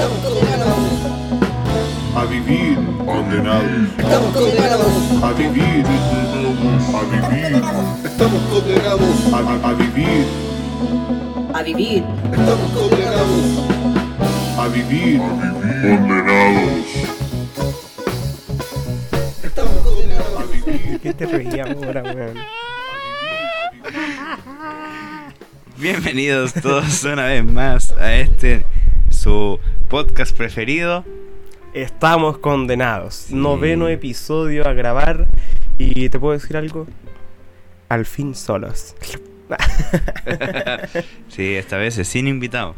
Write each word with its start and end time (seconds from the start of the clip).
Estamos 0.00 0.18
condenados. 0.24 0.88
a 2.16 2.24
vivir 2.24 2.76
condenados, 3.04 3.88
Estamos 3.98 4.32
condenados. 4.34 4.86
a 5.22 5.32
vivir, 5.32 5.84
a 6.94 7.02
vivir, 7.04 7.62
Estamos 8.04 8.42
condenados. 8.50 9.32
a, 9.32 9.38
a- 9.38 9.68
a 9.68 9.72
vivir, 9.74 10.24
A 11.52 11.62
vivir. 11.62 12.04
Estamos 12.32 12.70
condenados. 12.72 13.44
a 14.58 14.68
vivir 14.68 15.18
condenados, 15.18 16.86
Estamos 19.44 19.74
condenados. 19.84 20.34
a 20.38 20.44
vivir, 20.50 21.00
¿Qué 21.02 21.12
te 21.12 21.26
reías 21.26 21.68
ahora, 21.84 22.02
weón? 22.02 22.38
Bienvenidos 25.76 26.54
todos 26.54 27.04
una 27.04 27.24
vez 27.26 27.44
más 27.44 27.92
a 27.92 28.14
este 28.14 28.64
su 29.20 29.60
podcast 29.90 30.34
preferido. 30.34 31.04
Estamos 31.74 32.38
condenados. 32.38 33.26
Noveno 33.30 33.86
episodio 33.88 34.66
a 34.66 34.72
grabar. 34.72 35.28
Y 35.76 36.08
te 36.08 36.18
puedo 36.18 36.32
decir 36.32 36.56
algo. 36.56 36.86
Al 37.90 38.06
fin 38.06 38.34
solos. 38.34 38.96
Sí, 41.28 41.54
esta 41.56 41.76
vez 41.76 41.98
es 41.98 42.08
sin 42.08 42.28
invitado. 42.28 42.74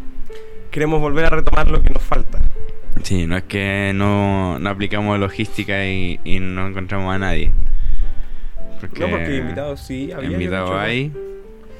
Queremos 0.70 1.00
volver 1.00 1.27
a 1.27 1.30
retomar 1.30 1.70
lo 1.70 1.80
que 1.83 1.91
nos 1.91 2.02
falta. 2.02 2.41
Sí, 3.02 3.27
no 3.27 3.36
es 3.36 3.45
que 3.45 3.92
no, 3.95 4.59
no 4.59 4.70
aplicamos 4.70 5.19
logística 5.19 5.86
y, 5.86 6.19
y 6.24 6.41
no 6.41 6.66
encontramos 6.66 7.14
a 7.14 7.19
nadie. 7.19 7.52
Porque 8.80 9.00
No, 9.00 9.11
porque 9.11 9.36
invitados 9.36 9.80
sí 9.80 10.11
había. 10.12 10.30
yo 10.30 10.34
invitado 10.34 10.66
cacho, 10.69 10.78
hay, 10.80 11.12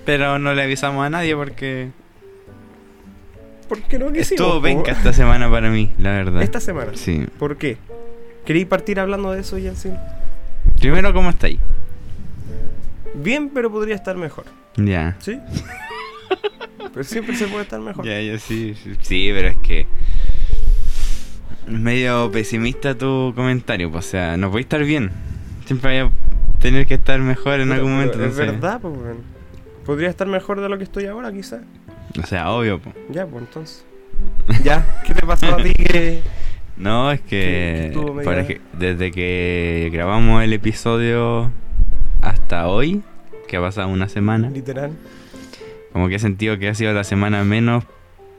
pero 0.05 0.39
no 0.39 0.55
le 0.55 0.63
avisamos 0.63 1.05
a 1.05 1.11
nadie 1.11 1.35
porque 1.35 1.91
¿Por 3.73 3.81
qué 3.85 3.99
no 3.99 4.09
quisimos? 4.09 4.33
estuvo 4.33 4.53
po? 4.57 4.61
venca 4.61 4.93
esta 4.93 5.15
semana 5.15 5.51
para 5.51 5.71
mí, 5.71 5.91
la 5.97 6.11
verdad. 6.11 6.43
Esta 6.43 6.61
semana. 6.61 6.91
Sí. 6.95 7.27
¿Por 7.39 7.57
qué? 7.57 7.79
¿Queréis 8.45 8.67
partir 8.67 9.01
hablando 9.01 9.33
de 9.33 9.41
eso, 9.41 9.57
Jensen? 9.57 9.97
Primero, 10.79 11.15
¿cómo 11.15 11.31
está 11.31 11.47
ahí? 11.47 11.59
Bien, 13.15 13.49
pero 13.49 13.71
podría 13.73 13.95
estar 13.95 14.15
mejor. 14.15 14.45
Ya. 14.77 15.17
¿Sí? 15.21 15.39
pero 16.93 17.03
siempre 17.03 17.35
se 17.35 17.47
puede 17.47 17.63
estar 17.63 17.81
mejor. 17.81 18.05
Ya, 18.05 18.21
ya, 18.21 18.39
sí, 18.39 18.75
sí, 19.01 19.31
pero 19.33 19.49
es 19.49 19.57
que. 19.57 19.87
Medio 21.67 22.31
pesimista 22.31 22.95
tu 22.95 23.33
comentario, 23.35 23.91
pues, 23.91 24.07
o 24.07 24.11
sea, 24.11 24.37
no 24.37 24.51
puede 24.51 24.65
estar 24.65 24.85
bien. 24.85 25.11
Siempre 25.65 26.03
vaya 26.03 26.13
a 26.13 26.59
tener 26.61 26.87
que 26.87 26.93
estar 26.95 27.19
mejor 27.21 27.55
en 27.61 27.69
Pero- 27.69 27.75
algún 27.81 27.93
momento. 27.93 28.19
Es 28.19 28.33
entonces- 28.33 28.47
verdad, 28.61 28.81
pues. 28.83 28.95
Podría 29.87 30.11
estar 30.11 30.27
mejor 30.27 30.61
de 30.61 30.69
lo 30.69 30.77
que 30.77 30.85
estoy 30.85 31.07
ahora, 31.07 31.33
quizás. 31.33 31.63
O 32.23 32.27
sea, 32.27 32.51
obvio. 32.51 32.81
Ya, 33.11 33.27
pues 33.27 33.45
entonces. 33.45 33.85
¿Ya? 34.65 35.03
¿Qué 35.07 35.15
te 35.15 35.27
pasó 35.27 35.55
a 35.55 35.57
ti 35.63 35.73
que.? 35.75 36.23
No, 36.77 37.13
es 37.13 37.21
Que- 37.21 37.91
que 37.93 38.01
por 38.01 38.25
desde 38.79 39.11
que 39.11 39.91
grabamos 39.93 40.43
el 40.43 40.53
episodio 40.53 41.53
hasta 42.23 42.67
hoy, 42.69 43.03
que 43.47 43.57
ha 43.57 43.61
pasado 43.61 43.89
una 43.89 44.09
semana, 44.09 44.49
Literal. 44.51 44.93
como 45.93 46.09
que 46.09 46.15
he 46.17 46.19
sentido 46.19 46.59
que 46.59 46.69
ha 46.69 46.75
sido 46.75 46.93
la 46.95 47.05
semana 47.05 47.45
menos 47.45 47.85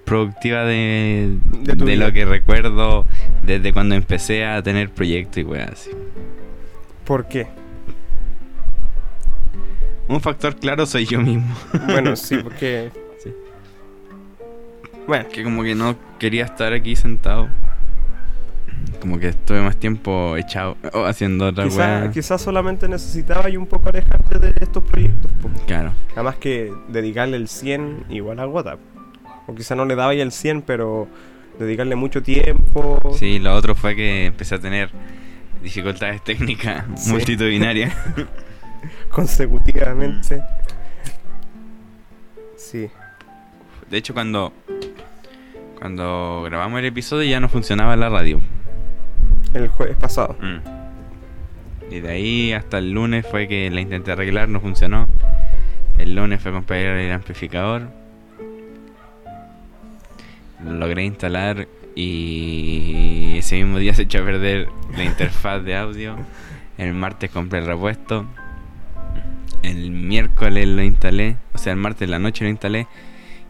productiva 0.06 0.64
de, 0.66 1.38
De 1.62 1.96
lo 1.96 2.12
que 2.12 2.26
recuerdo 2.26 3.06
desde 3.44 3.72
cuando 3.72 3.96
empecé 3.96 4.46
a 4.46 4.62
tener 4.64 4.90
proyectos 4.90 5.38
y 5.38 5.44
weas 5.44 5.72
así. 5.72 5.92
¿Por 7.06 7.28
qué? 7.28 7.48
Un 10.08 10.20
factor 10.22 10.56
claro 10.58 10.86
soy 10.86 11.06
yo 11.06 11.20
mismo. 11.22 11.56
Bueno, 11.86 12.16
sí, 12.18 12.38
porque. 12.44 12.92
Bueno, 15.08 15.28
Que 15.30 15.44
como 15.44 15.64
que 15.64 15.76
no 15.76 15.96
quería 16.20 16.46
estar 16.46 16.73
aquí 16.73 16.96
sentado. 16.96 17.50
Como 19.00 19.20
que 19.20 19.30
estuve 19.30 19.62
más 19.62 19.76
tiempo 19.78 20.38
echado 20.38 20.78
o 20.94 21.04
haciendo 21.06 21.48
otra 21.48 21.66
quizás 21.66 22.10
quizá 22.14 22.38
solamente 22.38 22.88
necesitaba 22.88 23.50
y 23.50 23.58
un 23.58 23.66
poco 23.66 23.90
alejarte 23.90 24.40
de 24.40 24.54
estos 24.62 24.83
proyectos. 24.83 25.32
po. 25.42 25.50
Claro. 25.67 25.94
Además 26.14 26.36
que 26.38 26.73
dedicarle 26.88 27.36
el 27.38 27.48
100 27.50 28.05
igual 28.10 28.39
a 28.39 28.48
WhatsApp. 28.48 28.80
O 29.48 29.55
quizá 29.55 29.76
no 29.76 29.83
le 29.86 29.95
daba 29.95 30.14
ya 30.14 30.23
el 30.23 30.32
100, 30.32 30.61
pero 30.61 31.08
dedicarle 31.60 31.95
mucho 31.95 32.23
tiempo. 32.23 33.14
Sí, 33.17 33.39
lo 33.39 33.54
otro 33.56 33.76
fue 33.76 33.95
que 33.95 34.26
empecé 34.27 34.56
a 34.56 34.60
tener 34.60 34.89
dificultades 35.61 36.23
técnicas 36.23 36.86
Sí. 36.95 37.11
multitudinarias. 37.11 37.94
consecutivamente. 39.10 40.42
Sí. 42.58 42.89
De 43.89 43.98
hecho, 43.98 44.14
cuando 44.14 44.54
cuando 45.83 46.44
grabamos 46.45 46.80
el 46.80 46.86
episodio 46.86 47.30
ya 47.30 47.42
no 47.42 47.49
funcionaba 47.49 47.98
la 47.98 48.08
radio. 48.08 48.39
El 49.54 49.67
jueves 49.67 49.98
pasado. 49.98 50.38
Mm. 50.39 51.94
Y 51.94 51.99
de 51.99 52.10
ahí 52.10 52.54
hasta 52.54 52.77
el 52.77 52.94
lunes 52.94 53.27
fue 53.30 53.49
que 53.49 53.70
la 53.70 53.82
intenté 53.82 54.14
arreglar, 54.14 54.48
no 54.48 54.61
funcionó. 54.61 55.10
El 55.98 56.16
lunes 56.16 56.42
fue 56.42 56.54
comprar 56.54 56.80
el 56.80 57.11
amplificador. 57.11 57.89
Lo 60.64 60.71
logré 60.71 61.04
instalar 61.04 61.67
y 61.95 63.33
ese 63.39 63.58
mismo 63.58 63.77
día 63.77 63.94
se 63.94 64.04
echó 64.04 64.21
a 64.21 64.26
perder 64.26 64.70
la 64.95 65.04
interfaz 65.04 65.65
de 65.65 65.76
audio. 65.76 66.15
El 66.77 66.94
martes 66.94 67.30
compré 67.30 67.60
el 67.60 67.65
repuesto. 67.65 68.26
El 69.64 69.92
miércoles 69.92 70.65
lo 70.65 70.82
instalé, 70.82 71.36
o 71.54 71.58
sea, 71.58 71.73
el 71.73 71.80
martes 71.80 72.04
en 72.04 72.11
la 72.11 72.20
noche 72.20 72.45
lo 72.45 72.50
instalé. 72.50 72.88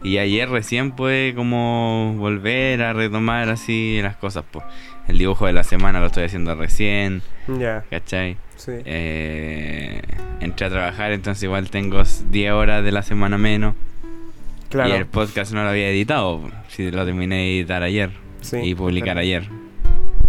Y 0.04 0.18
ayer 0.18 0.50
recién 0.50 0.92
pude 0.92 1.34
como 1.34 2.14
volver 2.18 2.82
a 2.82 2.92
retomar 2.92 3.48
así 3.48 4.00
las 4.02 4.16
cosas. 4.16 4.44
Pues. 4.50 4.64
El 5.08 5.18
dibujo 5.18 5.46
de 5.46 5.54
la 5.54 5.64
semana 5.64 5.98
lo 5.98 6.06
estoy 6.06 6.24
haciendo 6.24 6.54
recién. 6.54 7.22
Ya, 7.48 7.84
¿Cachai? 7.90 8.36
sí. 8.56 8.72
Eh, 8.84 10.02
entré 10.40 10.66
a 10.66 10.70
trabajar, 10.70 11.12
entonces 11.12 11.42
igual 11.42 11.70
tengo 11.70 12.02
10 12.30 12.52
horas 12.52 12.84
de 12.84 12.92
la 12.92 13.02
semana 13.02 13.38
menos. 13.38 13.74
claro. 14.68 14.90
Y 14.90 14.92
el 14.92 15.06
podcast 15.06 15.52
no 15.52 15.64
lo 15.64 15.70
había 15.70 15.88
editado. 15.88 16.50
Si 16.68 16.90
lo 16.90 17.04
terminé 17.06 17.36
de 17.36 17.58
editar 17.58 17.82
ayer 17.82 18.10
sí, 18.42 18.58
y 18.62 18.74
publicar 18.74 19.14
claro. 19.14 19.20
ayer. 19.20 19.48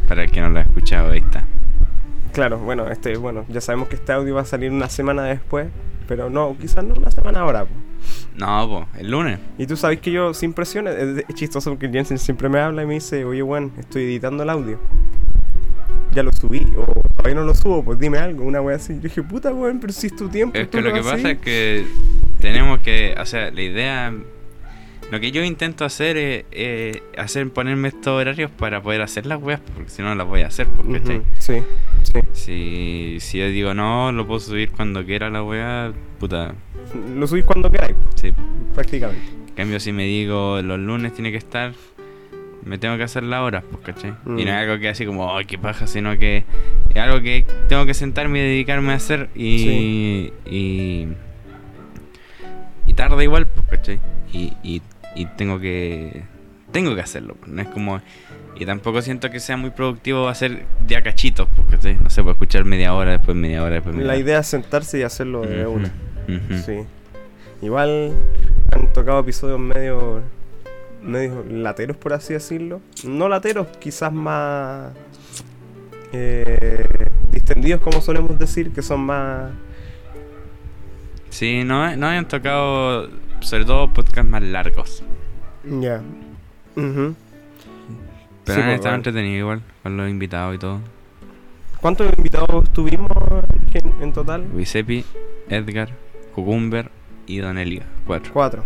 Para 0.07 0.23
el 0.23 0.31
que 0.31 0.39
no 0.39 0.49
lo 0.49 0.59
ha 0.59 0.63
escuchado, 0.63 1.11
ahí 1.11 1.19
está. 1.19 1.45
Claro, 2.31 2.59
bueno, 2.59 2.89
este, 2.89 3.17
bueno, 3.17 3.45
ya 3.49 3.59
sabemos 3.59 3.87
que 3.89 3.95
este 3.95 4.11
audio 4.11 4.35
va 4.35 4.41
a 4.41 4.45
salir 4.45 4.71
una 4.71 4.89
semana 4.89 5.23
después, 5.23 5.67
pero 6.07 6.29
no, 6.29 6.55
quizás 6.59 6.83
no 6.83 6.93
una 6.95 7.11
semana 7.11 7.41
ahora. 7.41 7.65
po. 7.65 7.71
No, 8.37 8.67
pues, 8.69 9.01
el 9.01 9.11
lunes. 9.11 9.39
Y 9.57 9.65
tú 9.65 9.77
sabes 9.77 9.99
que 9.99 10.11
yo 10.11 10.33
sin 10.33 10.53
presiones, 10.53 10.95
es, 10.95 11.35
chistoso 11.35 11.71
porque 11.71 11.89
Jensen 11.89 12.17
siempre 12.17 12.49
me 12.49 12.59
habla 12.59 12.83
y 12.83 12.85
me 12.85 12.95
dice, 12.95 13.23
oye, 13.25 13.41
Juan, 13.41 13.71
estoy 13.79 14.03
editando 14.03 14.43
el 14.43 14.49
audio. 14.49 14.79
Ya 16.11 16.23
lo 16.23 16.31
subí, 16.31 16.65
o 16.77 16.85
todavía 17.09 17.35
no 17.35 17.43
lo 17.43 17.53
subo, 17.53 17.83
pues 17.83 17.99
dime 17.99 18.17
algo, 18.17 18.43
una 18.45 18.61
wea 18.61 18.77
así. 18.77 18.95
Yo 18.95 19.01
dije, 19.01 19.23
puta, 19.23 19.53
weón, 19.53 19.79
pero 19.79 19.91
si 19.91 20.07
es 20.07 20.15
tu 20.15 20.29
tiempo. 20.29 20.57
Es 20.57 20.67
que 20.67 20.81
lo 20.81 20.93
que 20.93 20.99
haces". 20.99 21.11
pasa 21.11 21.31
es 21.31 21.39
que 21.39 21.85
tenemos 22.39 22.79
que, 22.79 23.15
o 23.19 23.25
sea, 23.25 23.51
la 23.51 23.61
idea, 23.61 24.13
lo 25.15 25.21
que 25.21 25.31
yo 25.31 25.41
intento 25.45 25.85
hacer 25.85 26.17
es 26.17 26.43
eh, 26.51 27.01
hacer 27.17 27.49
ponerme 27.49 27.87
estos 27.87 28.07
horarios 28.19 28.51
para 28.51 28.81
poder 28.81 29.01
hacer 29.01 29.25
las 29.25 29.41
weas, 29.41 29.61
porque 29.73 29.89
si 29.89 30.01
no 30.01 30.09
no 30.09 30.15
las 30.15 30.27
voy 30.27 30.41
a 30.41 30.47
hacer, 30.47 30.67
porque 30.67 30.97
Ujú, 30.97 31.23
Sí, 31.39 31.53
sí. 32.03 32.19
si, 32.33 33.17
si 33.21 33.37
yo 33.37 33.47
digo 33.47 33.73
no, 33.73 34.11
lo 34.11 34.27
puedo 34.27 34.41
subir 34.41 34.71
cuando 34.71 35.05
quiera 35.05 35.29
la 35.29 35.41
wea, 35.41 35.93
puta, 36.19 36.53
Lo 37.15 37.25
subís 37.27 37.45
cuando 37.45 37.71
queráis, 37.71 37.95
sí. 38.15 38.33
prácticamente. 38.73 39.25
En 39.47 39.53
cambio, 39.55 39.79
si 39.79 39.93
me 39.93 40.03
digo 40.03 40.61
los 40.61 40.79
lunes 40.79 41.13
tiene 41.13 41.31
que 41.31 41.37
estar, 41.37 41.71
me 42.65 42.77
tengo 42.77 42.97
que 42.97 43.03
hacer 43.03 43.23
las 43.23 43.39
horas, 43.39 43.63
pues, 43.71 43.85
¿cachai? 43.85 44.15
Mm. 44.25 44.39
Y 44.39 44.43
no 44.43 44.51
es 44.51 44.57
algo 44.57 44.79
que 44.79 44.89
así 44.89 45.05
como, 45.05 45.33
ay, 45.33 45.45
qué 45.45 45.57
paja, 45.57 45.87
sino 45.87 46.19
que 46.19 46.43
es 46.89 46.97
algo 46.97 47.21
que 47.21 47.45
tengo 47.69 47.85
que 47.85 47.93
sentarme 47.93 48.39
y 48.39 48.41
dedicarme 48.41 48.91
a 48.91 48.95
hacer 48.95 49.29
y. 49.33 50.33
y. 50.45 51.07
y 52.85 52.93
tarde 52.95 53.23
igual, 53.23 53.47
pues, 53.47 53.65
¿cachai? 53.69 54.01
Y, 54.33 54.51
y, 54.63 54.81
y 55.15 55.25
tengo 55.25 55.59
que. 55.59 56.23
tengo 56.71 56.93
que 56.95 57.01
hacerlo, 57.01 57.35
pues, 57.39 57.51
no 57.51 57.61
es 57.61 57.67
como. 57.69 58.01
Y 58.57 58.65
tampoco 58.65 59.01
siento 59.01 59.29
que 59.31 59.39
sea 59.39 59.57
muy 59.57 59.71
productivo 59.71 60.29
hacer 60.29 60.65
de 60.87 60.95
a 60.95 61.01
cachitos, 61.01 61.47
¿cachai? 61.69 61.95
No 61.95 62.09
sé, 62.09 62.21
puedo 62.21 62.33
escuchar 62.33 62.63
media 62.63 62.93
hora, 62.93 63.11
después 63.11 63.35
media 63.35 63.61
hora, 63.63 63.75
después 63.75 63.93
media 63.93 64.07
La 64.07 64.13
hora. 64.13 64.21
idea 64.21 64.39
es 64.39 64.47
sentarse 64.47 64.99
y 64.99 65.03
hacerlo 65.03 65.41
de 65.41 65.65
una. 65.67 65.91
Sí. 66.65 66.85
Igual 67.61 68.13
han 68.71 68.93
tocado 68.93 69.19
episodios 69.19 69.59
medio 69.59 70.21
medio 71.01 71.43
lateros 71.49 71.97
por 71.97 72.13
así 72.13 72.33
decirlo. 72.33 72.81
No 73.03 73.27
lateros, 73.29 73.67
quizás 73.79 74.11
más 74.11 74.91
eh, 76.13 77.09
distendidos 77.31 77.81
como 77.81 78.01
solemos 78.01 78.39
decir, 78.39 78.71
que 78.71 78.81
son 78.81 79.01
más 79.01 79.51
Sí, 81.29 81.63
no, 81.65 81.95
no 81.97 82.07
hayan 82.07 82.27
tocado, 82.27 83.09
sobre 83.45 83.65
todo 83.65 83.91
podcasts 83.93 84.29
más 84.29 84.41
largos. 84.43 85.03
ya. 85.63 86.01
Ujú. 86.75 87.15
Pero 88.43 88.55
Sí, 88.57 88.61
han 88.61 88.65
pues, 88.67 88.75
estado 88.75 88.81
bueno. 88.81 88.95
entretenidos 88.97 89.39
igual, 89.39 89.61
con 89.81 89.97
los 89.97 90.09
invitados 90.09 90.55
y 90.55 90.57
todo. 90.59 90.79
¿Cuántos 91.81 92.07
invitados 92.17 92.69
tuvimos 92.73 93.11
en, 93.73 93.93
en 94.01 94.13
total? 94.13 94.45
Giuseppe, 94.53 95.03
Edgar, 95.49 95.89
Cucumber 96.33 96.89
y 97.27 97.37
Don 97.37 97.57
Elio. 97.57 97.81
Cuatro. 98.05 98.33
Cuatro. 98.33 98.63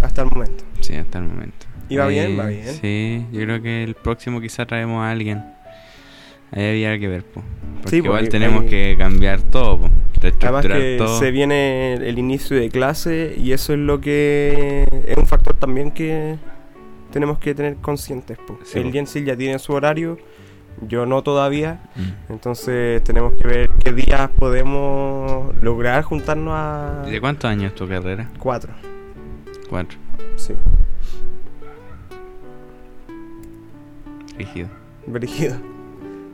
Hasta 0.00 0.22
el 0.22 0.30
momento. 0.30 0.64
Sí, 0.80 0.94
hasta 0.96 1.18
el 1.18 1.24
momento. 1.24 1.66
¿Y 1.88 1.96
va 1.96 2.06
bien? 2.06 2.38
Va 2.38 2.46
bien. 2.46 2.66
Sí, 2.66 3.26
yo 3.32 3.42
creo 3.42 3.60
que 3.62 3.82
el 3.84 3.94
próximo 3.94 4.40
quizá 4.40 4.64
traemos 4.64 5.02
a 5.02 5.10
alguien. 5.10 5.42
Ahí 6.52 6.68
había 6.84 6.98
que 6.98 7.08
ver, 7.08 7.24
po. 7.24 7.42
Porque 7.76 7.90
Sí, 7.90 7.96
igual 7.96 8.12
porque 8.24 8.30
tenemos 8.30 8.64
que 8.64 8.96
cambiar 8.98 9.42
todo, 9.42 9.80
po. 9.80 9.86
Además 9.86 10.22
Reestructurar 10.22 10.78
que 10.78 10.96
todo. 10.98 11.18
se 11.18 11.30
viene 11.30 11.94
el 11.94 12.18
inicio 12.18 12.56
de 12.58 12.68
clase 12.68 13.34
y 13.38 13.52
eso 13.52 13.72
es 13.72 13.78
lo 13.78 14.00
que 14.02 14.86
es 15.06 15.16
un 15.16 15.26
factor 15.26 15.54
también 15.56 15.90
que 15.92 16.36
tenemos 17.10 17.38
que 17.38 17.54
tener 17.54 17.76
conscientes. 17.76 18.36
po. 18.38 18.58
Sí, 18.64 18.78
el. 18.80 18.92
Jensil 18.92 19.24
ya 19.24 19.34
tiene 19.36 19.58
su 19.58 19.72
horario, 19.72 20.18
yo 20.86 21.06
no 21.06 21.22
todavía, 21.22 21.80
Mm. 21.96 22.32
entonces 22.32 23.02
tenemos 23.02 23.32
que 23.34 23.46
ver 23.48 23.70
qué 23.82 23.92
días 23.94 24.28
podemos 24.38 25.54
lograr 25.62 26.02
juntarnos 26.02 26.52
a 26.54 27.04
¿Y 27.08 27.12
¿De 27.12 27.20
cuántos 27.20 27.48
años 27.50 27.74
tu 27.74 27.88
carrera? 27.88 28.28
cuatro. 28.38 28.72
Cuatro. 29.70 29.96
Sí, 30.36 30.52
Rígido. 34.36 34.68
brígido. 35.06 35.56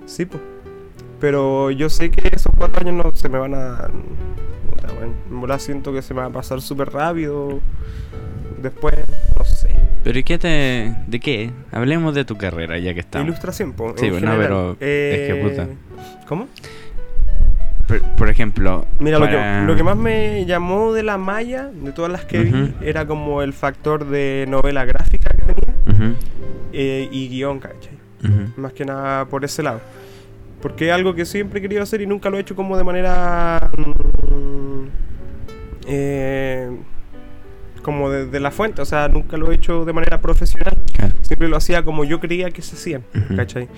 Sí, 0.06 0.24
pues. 0.24 0.42
Pero 1.20 1.70
yo 1.70 1.88
sé 1.88 2.10
que 2.10 2.28
esos 2.34 2.52
cuatro 2.56 2.80
años 2.86 3.04
no 3.04 3.14
se 3.14 3.28
me 3.28 3.38
van 3.38 3.54
a. 3.54 3.88
En 5.02 5.40
volar 5.40 5.60
siento 5.60 5.92
que 5.92 6.02
se 6.02 6.14
me 6.14 6.20
va 6.20 6.26
a 6.26 6.30
pasar 6.30 6.60
súper 6.60 6.90
rápido. 6.90 7.60
Después, 8.62 8.94
no 9.38 9.44
sé. 9.44 9.68
¿Pero 10.02 10.18
y 10.18 10.22
qué 10.22 10.38
te...? 10.38 10.94
¿De 11.06 11.20
qué? 11.20 11.50
Hablemos 11.72 12.14
de 12.14 12.24
tu 12.24 12.36
carrera, 12.36 12.78
ya 12.78 12.94
que 12.94 13.00
estamos. 13.00 13.26
Ilustración, 13.26 13.72
po, 13.72 13.94
Sí, 13.96 14.06
en 14.06 14.12
no, 14.12 14.18
general. 14.20 14.38
pero 14.38 14.70
es 14.72 14.76
que 15.28 15.40
puta. 15.42 15.62
Eh, 15.64 15.76
¿Cómo? 16.28 16.48
Por, 17.88 18.00
por 18.16 18.28
ejemplo... 18.28 18.86
Mira, 19.00 19.18
lo, 19.18 19.26
que, 19.28 19.62
lo 19.66 19.76
que 19.76 19.82
más 19.82 19.96
me 19.96 20.44
llamó 20.46 20.92
de 20.92 21.02
la 21.02 21.18
malla, 21.18 21.66
de 21.72 21.92
todas 21.92 22.10
las 22.10 22.24
que 22.24 22.38
vi, 22.40 22.74
era 22.80 23.06
como 23.06 23.42
el 23.42 23.52
factor 23.52 24.06
de 24.08 24.44
novela 24.48 24.84
gráfica 24.84 25.30
que 25.30 25.52
tenía 25.52 26.14
eh, 26.72 27.08
y 27.10 27.28
guion, 27.28 27.58
¿cachai? 27.60 27.95
Ujú. 28.24 28.60
Más 28.60 28.72
que 28.72 28.84
nada 28.84 29.24
por 29.26 29.44
ese 29.44 29.62
lado. 29.62 29.80
Porque 30.62 30.86
es 30.88 30.92
algo 30.92 31.14
que 31.14 31.24
siempre 31.26 31.58
he 31.58 31.62
querido 31.62 31.82
hacer 31.82 32.00
y 32.00 32.06
nunca 32.06 32.30
lo 32.30 32.38
he 32.38 32.40
hecho 32.40 32.56
como 32.56 32.76
de 32.76 32.84
manera. 32.84 33.70
mm, 33.76 34.84
eh, 35.88 36.70
como 37.82 38.10
de, 38.10 38.26
de 38.26 38.40
la 38.40 38.50
fuente, 38.50 38.82
o 38.82 38.84
sea, 38.84 39.06
nunca 39.06 39.36
lo 39.36 39.52
he 39.52 39.54
hecho 39.54 39.84
de 39.84 39.92
manera 39.92 40.20
profesional. 40.20 40.76
Claro. 40.92 41.14
Siempre 41.22 41.46
lo 41.48 41.56
hacía 41.56 41.84
como 41.84 42.02
yo 42.04 42.18
creía 42.18 42.50
que 42.50 42.60
se 42.60 42.74
hacían, 42.74 43.04
Ujú. 43.14 43.36
¿cachai? 43.36 43.68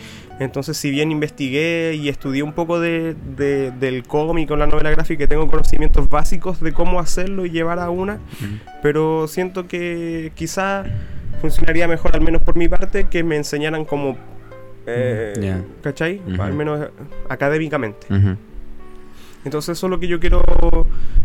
Entonces, 0.40 0.78
si 0.78 0.90
bien 0.90 1.12
investigué 1.12 1.94
y 1.94 2.08
estudié 2.08 2.42
un 2.42 2.54
poco 2.54 2.80
de, 2.80 3.14
de- 3.36 3.70
del 3.72 4.04
cómic 4.04 4.50
o 4.50 4.56
la 4.56 4.66
novela 4.66 4.90
gráfica, 4.90 5.26
tengo 5.26 5.46
conocimientos 5.48 6.08
básicos 6.08 6.58
de 6.62 6.72
cómo 6.72 7.00
hacerlo 7.00 7.44
y 7.44 7.50
llevar 7.50 7.78
a 7.80 7.90
una, 7.90 8.14
Ujú. 8.14 8.46
pero 8.82 9.28
siento 9.28 9.66
que 9.68 10.32
quizá 10.34 10.84
funcionaría 11.40 11.86
mejor, 11.88 12.14
al 12.14 12.20
menos 12.20 12.42
por 12.42 12.56
mi 12.56 12.68
parte, 12.68 13.08
que 13.08 13.22
me 13.22 13.36
enseñaran 13.36 13.84
como, 13.84 14.16
eh. 14.86 15.62
¿cachai? 15.82 16.20
Al 16.38 16.54
menos 16.54 16.80
eh, 16.80 16.90
académicamente. 17.28 18.06
Entonces 19.44 19.78
eso 19.78 19.86
es 19.86 19.90
lo 19.90 20.00
que 20.00 20.08
yo 20.08 20.18
quiero 20.18 20.42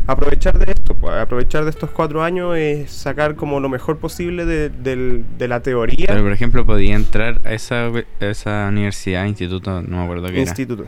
aprovechar 0.05 0.59
de 0.59 0.71
esto, 0.71 0.95
pues, 0.95 1.13
aprovechar 1.15 1.63
de 1.63 1.71
estos 1.71 1.89
cuatro 1.89 2.23
años 2.23 2.55
es 2.55 2.91
sacar 2.91 3.35
como 3.35 3.59
lo 3.59 3.69
mejor 3.69 3.97
posible 3.97 4.45
de, 4.45 4.69
de 4.69 5.47
la 5.47 5.61
teoría 5.61 6.07
Pero 6.07 6.21
por 6.21 6.31
ejemplo, 6.31 6.65
podía 6.65 6.95
entrar 6.95 7.41
a 7.43 7.53
esa, 7.53 7.87
a 7.87 8.25
esa 8.25 8.67
universidad, 8.69 9.25
instituto, 9.25 9.81
no 9.81 9.97
me 9.97 10.03
acuerdo 10.03 10.27
qué 10.27 10.33
era, 10.33 10.41
instituto. 10.41 10.85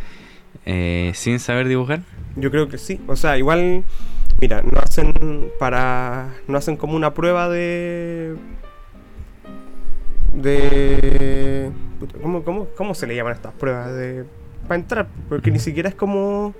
eh, 0.65 1.11
sin 1.15 1.39
saber 1.39 1.67
dibujar. 1.67 2.01
Yo 2.35 2.51
creo 2.51 2.69
que 2.69 2.77
sí. 2.77 3.01
O 3.07 3.15
sea, 3.15 3.37
igual, 3.37 3.83
mira, 4.39 4.61
no 4.61 4.79
hacen 4.79 5.49
para, 5.59 6.29
no 6.47 6.57
hacen 6.57 6.77
como 6.77 6.95
una 6.95 7.13
prueba 7.13 7.49
de, 7.49 8.35
de, 10.35 11.71
¿cómo, 12.21 12.43
cómo, 12.43 12.67
cómo 12.75 12.93
se 12.93 13.07
le 13.07 13.15
llaman 13.15 13.33
estas 13.33 13.53
pruebas 13.53 13.93
de 13.93 14.25
para 14.67 14.75
entrar? 14.79 15.07
Porque 15.29 15.51
ni 15.51 15.59
siquiera 15.59 15.89
es 15.89 15.95
como, 15.95 16.53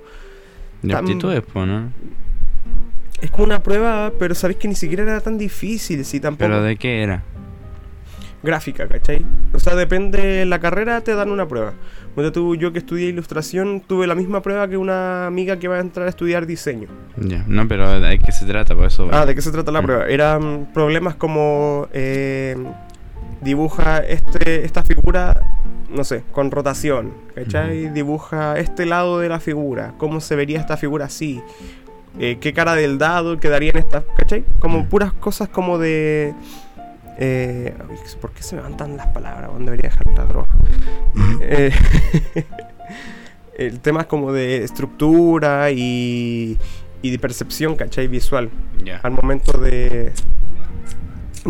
De 0.82 0.94
Tam- 0.94 1.00
aptitudes, 1.00 1.42
pues, 1.52 1.66
¿no? 1.66 1.90
es 3.20 3.30
como 3.30 3.44
una 3.44 3.62
prueba, 3.62 4.12
pero 4.18 4.34
sabéis 4.34 4.58
que 4.58 4.68
ni 4.68 4.74
siquiera 4.74 5.02
era 5.02 5.20
tan 5.20 5.38
difícil, 5.38 6.04
si 6.04 6.20
tampoco 6.20 6.48
Pero 6.50 6.62
de 6.62 6.76
qué 6.76 7.02
era. 7.02 7.22
gráfica, 8.42 8.86
¿cachai? 8.86 9.24
O 9.54 9.58
sea, 9.58 9.74
depende 9.74 10.20
de 10.20 10.44
la 10.44 10.60
carrera, 10.60 11.00
te 11.00 11.14
dan 11.14 11.30
una 11.30 11.48
prueba. 11.48 11.72
Ponte 12.14 12.30
tú, 12.30 12.54
yo 12.56 12.72
que 12.72 12.78
estudié 12.78 13.08
ilustración, 13.08 13.82
tuve 13.86 14.06
la 14.06 14.14
misma 14.14 14.40
prueba 14.42 14.68
que 14.68 14.76
una 14.76 15.26
amiga 15.26 15.58
que 15.58 15.66
va 15.68 15.76
a 15.76 15.80
entrar 15.80 16.06
a 16.06 16.10
estudiar 16.10 16.46
diseño. 16.46 16.88
Ya, 17.16 17.44
no, 17.48 17.66
pero 17.68 18.00
¿de 18.00 18.18
qué 18.18 18.32
se 18.32 18.46
trata? 18.46 18.74
Por 18.74 18.86
eso. 18.86 19.08
Ah, 19.12 19.26
¿de 19.26 19.34
qué 19.34 19.42
se 19.42 19.50
trata 19.50 19.72
la 19.72 19.82
Mm. 19.82 19.84
prueba? 19.84 20.06
Eran 20.06 20.68
problemas 20.72 21.16
como 21.16 21.88
eh, 21.92 22.56
dibuja 23.40 23.98
este, 23.98 24.64
esta 24.64 24.82
figura, 24.82 25.42
no 25.90 26.04
sé, 26.04 26.22
con 26.32 26.50
rotación, 26.50 27.12
¿cachai? 27.34 27.90
Dibuja 27.92 28.58
este 28.58 28.86
lado 28.86 29.18
de 29.20 29.28
la 29.28 29.40
figura, 29.40 29.94
cómo 29.98 30.20
se 30.20 30.36
vería 30.36 30.58
esta 30.60 30.76
figura 30.76 31.06
así, 31.06 31.42
Eh, 32.18 32.38
qué 32.40 32.54
cara 32.54 32.74
del 32.74 32.96
dado 32.96 33.38
quedaría 33.38 33.70
en 33.72 33.76
esta, 33.76 34.02
¿cachai? 34.16 34.42
Como 34.58 34.86
puras 34.86 35.12
cosas 35.12 35.50
como 35.50 35.76
de... 35.76 36.32
Eh, 37.18 37.74
¿Por 38.22 38.30
qué 38.32 38.42
se 38.42 38.56
me 38.56 38.62
van 38.62 38.76
tan 38.76 38.96
las 38.96 39.08
palabras? 39.08 39.50
¿Dónde 39.52 39.70
debería 39.70 39.90
dejar 39.90 40.06
la 40.16 40.24
droga? 40.24 40.48
Eh, 41.42 41.72
el 43.58 43.80
tema 43.80 44.00
es 44.02 44.06
como 44.06 44.32
de 44.32 44.64
estructura 44.64 45.70
y, 45.70 46.58
y 47.02 47.10
de 47.10 47.18
percepción, 47.18 47.76
¿cachai? 47.76 48.08
Visual 48.08 48.48
Ya. 48.84 48.98
al 49.02 49.10
momento 49.12 49.58
de, 49.58 50.12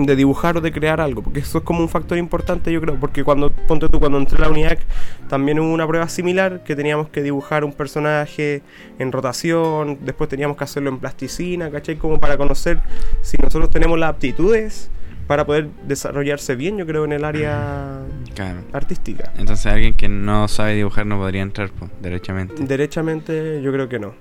de 0.04 0.16
dibujar 0.16 0.56
o 0.58 0.60
de 0.60 0.70
crear 0.72 1.00
algo, 1.00 1.22
porque 1.22 1.40
eso 1.40 1.58
es 1.58 1.64
como 1.64 1.80
un 1.80 1.88
factor 1.88 2.18
importante, 2.18 2.70
yo 2.72 2.80
creo, 2.80 2.96
porque 2.96 3.24
cuando, 3.24 3.50
ponte 3.50 3.88
tú, 3.88 3.98
cuando 3.98 4.18
entré 4.18 4.36
a 4.38 4.42
la 4.42 4.50
UNIAC, 4.50 4.80
también 5.28 5.58
hubo 5.58 5.72
una 5.72 5.86
prueba 5.86 6.08
similar, 6.08 6.62
que 6.64 6.76
teníamos 6.76 7.08
que 7.08 7.22
dibujar 7.22 7.64
un 7.64 7.72
personaje 7.72 8.62
en 8.98 9.12
rotación, 9.12 9.98
después 10.02 10.28
teníamos 10.28 10.56
que 10.56 10.64
hacerlo 10.64 10.90
en 10.90 10.98
plasticina, 10.98 11.70
¿cachai? 11.70 11.96
Como 11.96 12.20
para 12.20 12.36
conocer 12.36 12.80
si 13.22 13.36
nosotros 13.38 13.70
tenemos 13.70 13.98
las 13.98 14.10
aptitudes 14.10 14.90
para 15.26 15.44
poder 15.44 15.68
desarrollarse 15.88 16.54
bien, 16.54 16.76
yo 16.78 16.86
creo, 16.86 17.04
en 17.04 17.10
el 17.12 17.24
área 17.24 17.98
Claro. 18.36 18.58
artística. 18.72 19.32
Entonces 19.36 19.66
alguien 19.66 19.94
que 19.94 20.08
no 20.08 20.46
sabe 20.46 20.74
dibujar 20.74 21.04
no 21.04 21.18
podría 21.18 21.42
entrar, 21.42 21.70
pues, 21.76 21.90
derechamente. 22.00 22.54
Derechamente, 22.64 23.60
yo 23.60 23.72
creo 23.72 23.88
que 23.88 23.98
no. 23.98 24.14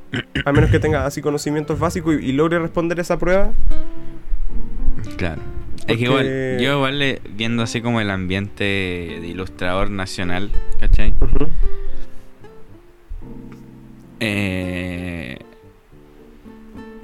A 0.45 0.51
menos 0.51 0.71
que 0.71 0.79
tenga 0.79 1.05
así 1.05 1.21
conocimientos 1.21 1.77
básicos 1.77 2.15
y, 2.19 2.29
y 2.29 2.31
logre 2.31 2.57
responder 2.57 2.99
esa 2.99 3.19
prueba. 3.19 3.51
Claro. 5.17 5.41
Es 5.87 5.97
que 5.97 6.03
igual, 6.05 6.57
yo 6.59 6.73
igual 6.77 6.99
le- 6.99 7.21
viendo 7.35 7.61
así 7.63 7.81
como 7.81 8.01
el 8.01 8.09
ambiente 8.09 8.63
de 8.63 9.27
ilustrador 9.27 9.91
nacional, 9.91 10.51
¿cachai? 10.79 11.13
Eh, 14.19 15.37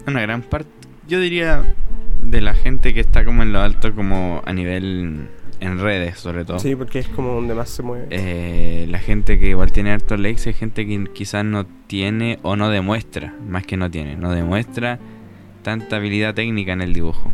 una 0.08 0.22
gran 0.22 0.42
parte, 0.42 0.70
yo 1.08 1.20
diría, 1.20 1.76
de 2.24 2.42
la 2.42 2.54
gente 2.54 2.94
que 2.94 3.00
está 3.02 3.24
como 3.26 3.44
en 3.44 3.54
lo 3.54 3.60
alto, 3.60 3.94
como 3.94 4.42
a 4.46 4.54
nivel 4.54 5.28
en 5.60 5.80
redes, 5.80 6.18
sobre 6.20 6.44
todo. 6.46 6.58
Sí, 6.60 6.76
porque 6.76 7.00
es 7.00 7.08
como 7.10 7.34
donde 7.36 7.54
más 7.54 7.70
se 7.70 7.84
mueve. 7.84 8.08
Eh, 8.10 8.88
la 8.90 9.00
gente 9.00 9.38
que 9.40 9.50
igual 9.50 9.72
tiene 9.72 9.92
hartos 9.92 10.20
likes 10.20 10.50
es 10.50 10.58
gente 10.58 10.88
que 10.88 11.04
quizás 11.14 11.46
no 11.46 11.66
tiene 11.88 12.40
o 12.42 12.56
no 12.56 12.70
demuestra, 12.70 13.36
más 13.48 13.66
que 13.66 13.78
no 13.78 13.92
tiene, 13.92 14.16
no 14.16 14.32
demuestra 14.32 14.98
tanta 15.62 15.98
habilidad 15.98 16.34
técnica 16.34 16.74
en 16.74 16.82
el 16.82 16.94
dibujo. 16.94 17.32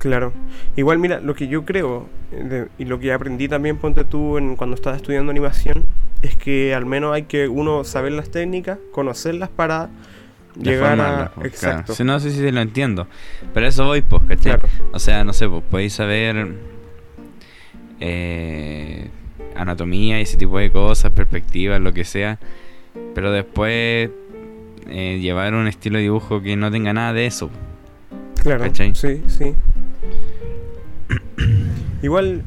Claro. 0.00 0.32
Igual, 0.76 0.98
mira, 0.98 1.20
lo 1.20 1.34
que 1.34 1.46
yo 1.46 1.64
creo 1.64 2.08
eh, 2.32 2.42
de- 2.42 2.68
y 2.78 2.86
lo 2.86 2.98
que 2.98 3.12
aprendí 3.12 3.46
también, 3.48 3.76
ponte 3.76 4.04
tú, 4.04 4.36
en, 4.38 4.56
cuando 4.56 4.74
estaba 4.74 4.96
estudiando 4.96 5.30
animación, 5.30 5.84
es 6.22 6.34
que 6.36 6.74
al 6.74 6.84
menos 6.86 7.14
hay 7.14 7.22
que 7.24 7.46
uno 7.48 7.84
saber 7.84 8.12
las 8.12 8.30
técnicas, 8.30 8.78
conocerlas 8.92 9.48
para 9.50 9.88
llegar 10.56 10.96
Deformarla, 10.96 11.24
a... 11.26 11.30
pues, 11.32 11.46
Exacto. 11.48 11.82
claro. 11.84 11.94
Si 11.94 12.04
no 12.04 12.18
sé 12.18 12.30
si 12.32 12.50
lo 12.50 12.60
entiendo. 12.60 13.06
Pero 13.54 13.66
eso 13.66 13.84
voy, 13.84 14.02
pues, 14.02 14.22
¿cachai? 14.24 14.58
Claro. 14.58 14.68
O 14.92 14.98
sea, 14.98 15.22
no 15.22 15.32
sé, 15.32 15.48
pues 15.48 15.62
podéis 15.70 15.92
saber 15.92 16.54
eh, 18.00 19.08
anatomía 19.56 20.18
y 20.18 20.22
ese 20.22 20.36
tipo 20.36 20.58
de 20.58 20.70
cosas, 20.70 21.12
perspectivas, 21.12 21.80
lo 21.80 21.92
que 21.92 22.04
sea. 22.04 22.38
Pero 23.14 23.32
después 23.32 24.10
eh, 24.88 25.18
llevar 25.20 25.54
un 25.54 25.66
estilo 25.68 25.96
de 25.98 26.04
dibujo 26.04 26.42
que 26.42 26.56
no 26.56 26.70
tenga 26.70 26.92
nada 26.92 27.12
de 27.12 27.26
eso. 27.26 27.50
Claro, 28.42 28.64
¿Cachai? 28.64 28.94
sí, 28.94 29.22
sí. 29.26 29.54
Igual, 32.02 32.42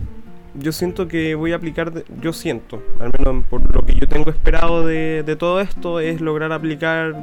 yo 0.55 0.71
siento 0.71 1.07
que 1.07 1.35
voy 1.35 1.53
a 1.53 1.57
aplicar, 1.57 1.91
yo 2.21 2.33
siento, 2.33 2.81
al 2.99 3.11
menos 3.17 3.45
por 3.49 3.73
lo 3.73 3.85
que 3.85 3.95
yo 3.95 4.07
tengo 4.07 4.29
esperado 4.29 4.85
de, 4.85 5.23
de 5.23 5.35
todo 5.35 5.61
esto, 5.61 5.99
es 5.99 6.21
lograr 6.21 6.51
aplicar 6.51 7.15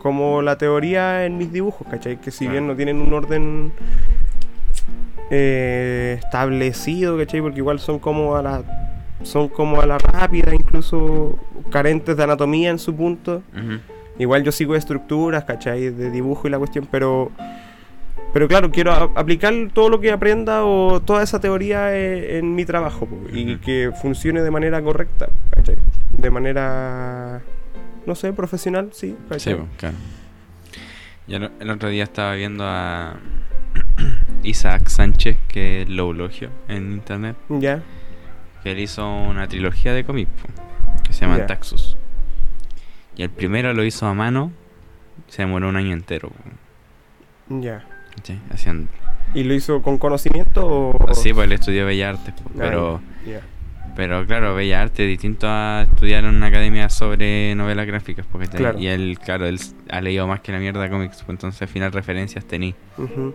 como 0.00 0.40
la 0.42 0.56
teoría 0.56 1.26
en 1.26 1.36
mis 1.36 1.52
dibujos, 1.52 1.86
¿cachai? 1.88 2.20
Que 2.20 2.30
si 2.30 2.48
bien 2.48 2.66
no 2.66 2.74
tienen 2.74 3.00
un 3.00 3.12
orden 3.12 3.72
eh, 5.30 6.16
establecido, 6.18 7.18
¿cachai? 7.18 7.42
Porque 7.42 7.58
igual 7.58 7.80
son 7.80 7.98
como 7.98 8.36
a 8.36 8.42
la 8.42 8.62
son 9.22 9.48
como 9.48 9.82
a 9.82 9.86
la 9.86 9.98
rápida, 9.98 10.54
incluso 10.54 11.38
carentes 11.70 12.16
de 12.16 12.22
anatomía 12.22 12.70
en 12.70 12.78
su 12.78 12.94
punto. 12.94 13.42
Igual 14.18 14.42
yo 14.42 14.52
sigo 14.52 14.74
estructuras, 14.74 15.44
¿cachai? 15.44 15.90
De 15.90 16.10
dibujo 16.10 16.48
y 16.48 16.50
la 16.50 16.58
cuestión, 16.58 16.88
pero 16.90 17.30
Pero 18.32 18.46
claro, 18.46 18.70
quiero 18.70 18.92
aplicar 18.92 19.52
todo 19.72 19.88
lo 19.88 20.00
que 20.00 20.12
aprenda 20.12 20.64
o 20.64 21.00
toda 21.00 21.22
esa 21.22 21.40
teoría 21.40 21.96
eh, 21.96 22.38
en 22.38 22.54
mi 22.54 22.64
trabajo 22.64 23.08
y 23.32 23.56
que 23.56 23.90
funcione 24.00 24.42
de 24.42 24.50
manera 24.50 24.80
correcta, 24.82 25.28
¿cachai? 25.50 25.76
De 26.16 26.30
manera, 26.30 27.42
no 28.06 28.14
sé, 28.14 28.32
profesional, 28.32 28.90
sí. 28.92 29.08
Sí, 29.08 29.16
¿cachai? 29.28 29.54
pues, 29.56 29.68
claro. 29.78 29.96
Yo 31.26 31.36
el, 31.36 31.70
otro 31.70 31.88
día 31.88 32.04
estaba 32.04 32.34
viendo 32.34 32.64
a 32.64 33.16
Isaac 34.44 34.88
Sánchez, 34.88 35.36
que 35.48 35.82
es 35.82 35.88
Loulogio 35.88 36.50
en 36.68 36.92
internet, 36.92 37.36
Ya, 37.48 37.82
que 38.62 38.72
él 38.72 38.78
hizo 38.78 39.08
una 39.12 39.48
trilogía 39.48 39.92
de 39.92 40.04
cómics 40.04 40.30
que 41.04 41.12
se 41.12 41.22
llama. 41.22 41.46
Taxus. 41.46 41.96
Y 43.16 43.22
el 43.22 43.30
primero 43.30 43.74
lo 43.74 43.84
hizo 43.84 44.06
a 44.06 44.14
mano, 44.14 44.52
se 45.26 45.42
demoró 45.42 45.68
un 45.68 45.76
año 45.76 45.92
entero. 45.92 46.30
ya. 47.48 47.84
¿Cachai? 48.20 48.86
¿Y 49.34 49.44
lo 49.44 49.54
hizo 49.54 49.80
con 49.82 49.98
conocimiento 49.98 50.66
o...? 50.66 51.14
Sí, 51.14 51.32
pues 51.32 51.46
él 51.46 51.52
estudió 51.52 51.86
Bellas 51.86 52.18
Artes, 52.18 52.34
po, 52.34 52.50
Ah, 52.54 52.54
pero, 52.58 53.00
pero 53.96 54.26
claro, 54.26 54.54
Bellas 54.54 54.82
Artes 54.82 55.00
es 55.00 55.08
distinto 55.08 55.46
a 55.48 55.82
estudiar 55.82 56.24
en 56.24 56.34
una 56.34 56.46
academia 56.46 56.88
sobre 56.88 57.54
novelas 57.54 57.86
gráficas, 57.86 58.26
porque 58.30 58.48
Claro. 58.48 58.78
y 58.78 58.88
él, 58.88 59.18
claro, 59.24 59.46
él 59.46 59.58
ha 59.90 60.00
leído 60.00 60.26
más 60.26 60.40
que 60.40 60.50
la 60.52 60.58
mierda 60.58 60.88
cómics, 60.90 61.18
pues 61.18 61.30
entonces 61.30 61.62
al 61.62 61.68
final 61.68 61.92
referencias 61.92 62.44
tenía. 62.44 62.74
Ujú. 62.98 63.34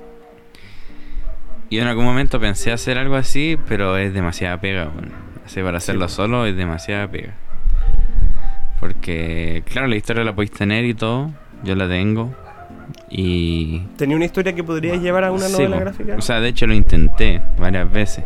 Y 1.70 1.80
en 1.80 1.88
algún 1.88 2.06
momento 2.06 2.39
pensé 2.39 2.72
hacer 2.72 2.98
algo 2.98 3.15
así, 3.15 3.58
pero 3.68 3.98
es 3.98 4.13
demasiada 4.13 4.60
pega, 4.62 4.86
bueno. 4.86 5.10
Así 5.46 5.62
para 5.62 5.77
hacerlo 5.77 6.10
solo 6.10 6.46
es 6.46 6.56
demasiada 6.56 7.08
pega. 7.08 7.34
Porque, 8.80 9.63
claro, 9.65 9.88
la 9.88 9.96
historia 9.96 10.24
la 10.24 10.34
podéis 10.36 10.51
tener 10.51 10.86
y 10.86 10.94
todo, 10.94 11.32
yo 11.63 11.75
la 11.75 11.88
tengo. 11.88 12.36
Y. 13.10 13.82
¿Tenía 13.98 14.15
una 14.15 14.25
historia 14.25 14.54
que 14.54 14.63
podrías 14.63 15.01
llevar 15.01 15.24
a 15.25 15.32
una 15.32 15.46
Sí, 15.48 15.54
novela 15.54 15.80
gráfica? 15.80 16.15
O 16.18 16.22
sea, 16.22 16.39
de 16.39 16.50
hecho 16.50 16.68
lo 16.68 16.74
intenté 16.74 17.42
varias 17.58 17.92
veces. 17.92 18.24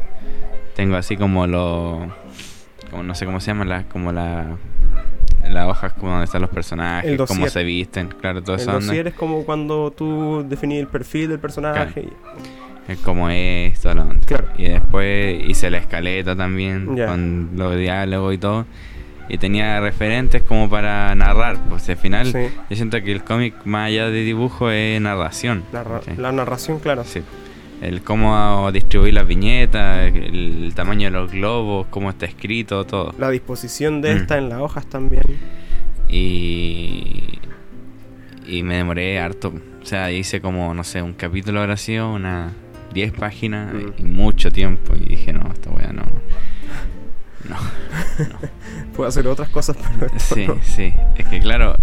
Tengo 0.76 0.96
así 0.96 1.18
como 1.18 1.48
los. 1.48 2.00
Como 2.90 3.04
no 3.04 3.14
sé 3.16 3.26
cómo 3.26 3.40
se 3.40 3.48
llaman, 3.48 3.70
las 3.70 3.86
como 3.86 4.12
la. 4.12 4.58
Las 5.50 5.68
hojas 5.68 5.94
como 5.94 6.12
donde 6.12 6.26
están 6.26 6.42
los 6.42 6.50
personajes, 6.50 7.12
El 7.12 7.18
cómo 7.26 7.48
se 7.48 7.64
visten, 7.64 8.10
claro, 8.10 8.44
todo 8.44 8.56
el 8.58 8.62
eso. 8.62 8.72
dossier 8.74 9.08
es 9.08 9.14
como 9.14 9.46
cuando 9.46 9.90
tú 9.92 10.46
definís 10.48 10.80
el 10.82 10.88
perfil 10.88 11.30
del 11.30 11.40
personaje. 11.40 12.02
y- 12.02 12.92
Es 12.92 12.98
como 13.00 13.30
es, 13.30 13.80
toda 13.80 13.96
la 13.96 14.02
onda. 14.02 14.26
Claro. 14.26 14.48
Y 14.58 14.64
después 14.64 15.42
hice 15.48 15.70
la 15.70 15.78
escaleta 15.78 16.36
también, 16.36 16.96
Ya. 16.96 17.06
con 17.06 17.52
los 17.56 17.78
diálogos 17.78 18.34
y 18.34 18.38
todo. 18.40 18.66
Y 19.30 19.38
tenía 19.38 19.80
referentes 19.80 20.42
como 20.44 20.70
para 20.70 21.14
narrar. 21.16 21.58
Pues 21.70 21.88
al 21.90 21.98
final, 21.98 22.26
Sí. 22.32 22.50
yo 22.70 22.76
siento 22.76 23.02
que 23.04 23.12
el 23.12 23.24
cómic, 23.24 23.54
más 23.66 23.88
allá 23.88 24.10
de 24.10 24.24
dibujo, 24.24 24.72
es 24.72 25.00
narración. 25.00 25.64
La, 26.18 26.32
narración, 26.32 26.80
claro. 26.80 27.04
Sí. 27.04 27.22
El 27.82 28.02
cómo 28.02 28.70
distribuir 28.74 29.14
las 29.14 29.26
viñetas, 29.28 30.12
el, 30.14 30.72
tamaño 30.76 31.06
de 31.06 31.12
los 31.12 31.32
globos, 31.32 31.88
cómo 31.90 32.10
está 32.10 32.26
escrito, 32.26 32.84
todo. 32.86 33.14
La 33.18 33.30
disposición 33.30 34.02
de 34.02 34.16
Mm. 34.16 34.18
esta 34.18 34.38
en 34.38 34.50
las 34.50 34.60
hojas 34.60 34.86
también. 34.88 35.24
Y. 36.10 37.40
Y 38.46 38.64
me 38.64 38.78
demoré 38.78 39.20
harto. 39.20 39.54
O 39.82 39.86
sea, 39.86 40.12
hice 40.12 40.42
como, 40.42 40.74
no 40.74 40.84
sé, 40.84 41.02
un 41.02 41.14
capítulo 41.14 41.62
habrá 41.62 41.78
sido, 41.78 42.12
unas 42.12 42.52
10 42.94 43.12
páginas 43.14 43.72
Mm. 43.74 43.92
y 44.00 44.04
mucho 44.04 44.52
tiempo. 44.52 44.94
Y 44.96 45.06
dije, 45.06 45.32
no, 45.34 45.50
esta 45.54 45.70
weá 45.70 45.94
no. 45.94 46.04
No. 47.50 47.56
Puedo 48.96 49.10
hacer 49.10 49.28
otras 49.28 49.50
cosas, 49.50 49.76
pero 50.00 50.12
esto 50.16 50.36
Sí, 50.36 50.48
no. 50.48 50.58
sí. 50.62 50.94
Es 51.18 51.26
que 51.28 51.40
claro, 51.40 51.76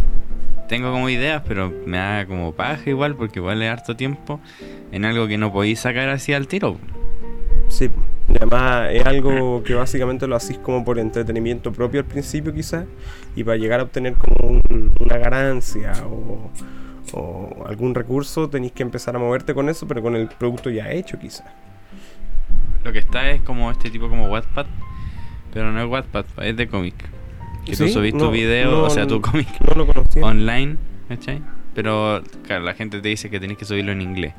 tengo 0.68 0.92
como 0.92 1.08
ideas, 1.08 1.42
pero 1.46 1.72
me 1.86 1.98
da 1.98 2.26
como 2.26 2.52
paja 2.52 2.88
igual, 2.88 3.16
porque 3.16 3.38
igual 3.40 3.60
es 3.62 3.70
harto 3.70 3.96
tiempo 3.96 4.40
en 4.92 5.04
algo 5.04 5.26
que 5.26 5.38
no 5.38 5.52
podéis 5.52 5.80
sacar 5.80 6.08
así 6.08 6.32
al 6.32 6.46
tiro. 6.46 6.76
Sí, 7.68 7.90
y 8.28 8.36
además 8.36 8.88
es 8.92 9.04
algo 9.06 9.62
que 9.64 9.74
básicamente 9.74 10.26
lo 10.26 10.36
hacís 10.36 10.58
como 10.58 10.84
por 10.84 10.98
entretenimiento 10.98 11.72
propio 11.72 12.00
al 12.00 12.06
principio 12.06 12.52
quizás 12.54 12.84
y 13.34 13.42
para 13.42 13.56
llegar 13.56 13.80
a 13.80 13.84
obtener 13.84 14.14
como 14.14 14.48
un- 14.48 14.92
una 15.00 15.16
ganancia 15.18 15.92
o, 16.06 16.50
o 17.12 17.64
algún 17.66 17.94
recurso 17.94 18.48
tenéis 18.48 18.72
que 18.72 18.82
empezar 18.84 19.16
a 19.16 19.18
moverte 19.18 19.52
con 19.54 19.68
eso, 19.68 19.86
pero 19.88 20.00
con 20.02 20.14
el 20.16 20.28
producto 20.28 20.70
ya 20.70 20.90
hecho 20.92 21.18
quizás. 21.18 21.46
Lo 22.84 22.92
que 22.92 23.00
está 23.00 23.30
es 23.30 23.40
como 23.42 23.70
este 23.72 23.90
tipo 23.90 24.08
como 24.08 24.28
Wattpad, 24.28 24.66
pero 25.56 25.72
no 25.72 25.80
es 25.82 25.88
Wattpad, 25.88 26.26
es 26.42 26.54
de 26.54 26.68
cómic. 26.68 26.94
Que 27.64 27.74
tú 27.74 27.86
¿Sí? 27.86 27.88
subís 27.90 28.12
tu 28.12 28.26
No, 28.26 28.30
video, 28.30 28.70
no, 28.72 28.82
o 28.82 28.90
sea, 28.90 29.06
tu 29.06 29.22
cómic 29.22 29.48
No 29.74 29.84
lo 29.84 29.86
online, 30.20 30.76
¿cachai? 31.08 31.40
Pero, 31.74 32.22
claro, 32.46 32.62
la 32.62 32.74
gente 32.74 33.00
te 33.00 33.08
dice 33.08 33.30
que 33.30 33.40
tenés 33.40 33.56
que 33.56 33.64
subirlo 33.64 33.92
en 33.92 34.02
inglés. 34.02 34.34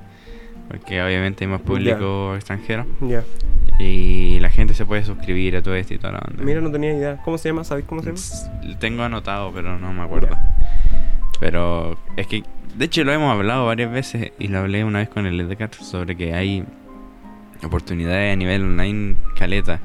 Porque 0.67 1.01
obviamente 1.01 1.43
hay 1.43 1.49
más 1.49 1.61
público 1.61 2.35
extranjero. 2.35 2.85
Ya. 3.01 3.23
Y 3.79 4.39
la 4.41 4.51
gente 4.51 4.75
se 4.75 4.85
puede 4.85 5.03
suscribir 5.03 5.55
a 5.55 5.63
todo 5.63 5.73
esto 5.73 5.95
y 5.95 5.97
toda 5.97 6.13
la 6.13 6.19
onda. 6.19 6.43
Mira, 6.43 6.61
no 6.61 6.69
tenía 6.71 6.93
idea. 6.93 7.17
¿Cómo 7.25 7.39
se 7.39 7.49
llama? 7.49 7.63
¿Sabéis 7.63 7.87
cómo 7.87 8.03
se 8.03 8.13
llama? 8.13 8.77
Tengo 8.77 9.01
anotado, 9.01 9.51
pero 9.51 9.79
no 9.79 9.91
me 9.93 10.03
acuerdo. 10.03 10.37
Pero 11.39 11.97
es 12.15 12.27
que, 12.27 12.43
de 12.75 12.85
hecho, 12.85 13.03
lo 13.03 13.11
hemos 13.11 13.31
hablado 13.31 13.65
varias 13.65 13.91
veces 13.91 14.33
y 14.37 14.49
lo 14.49 14.59
hablé 14.59 14.83
una 14.83 14.99
vez 14.99 15.09
con 15.09 15.25
el 15.25 15.41
Edgar 15.41 15.73
sobre 15.73 16.15
que 16.15 16.35
hay 16.35 16.63
oportunidades 17.63 18.33
a 18.33 18.35
nivel 18.35 18.61
online 18.61 19.15
caleta. 19.35 19.79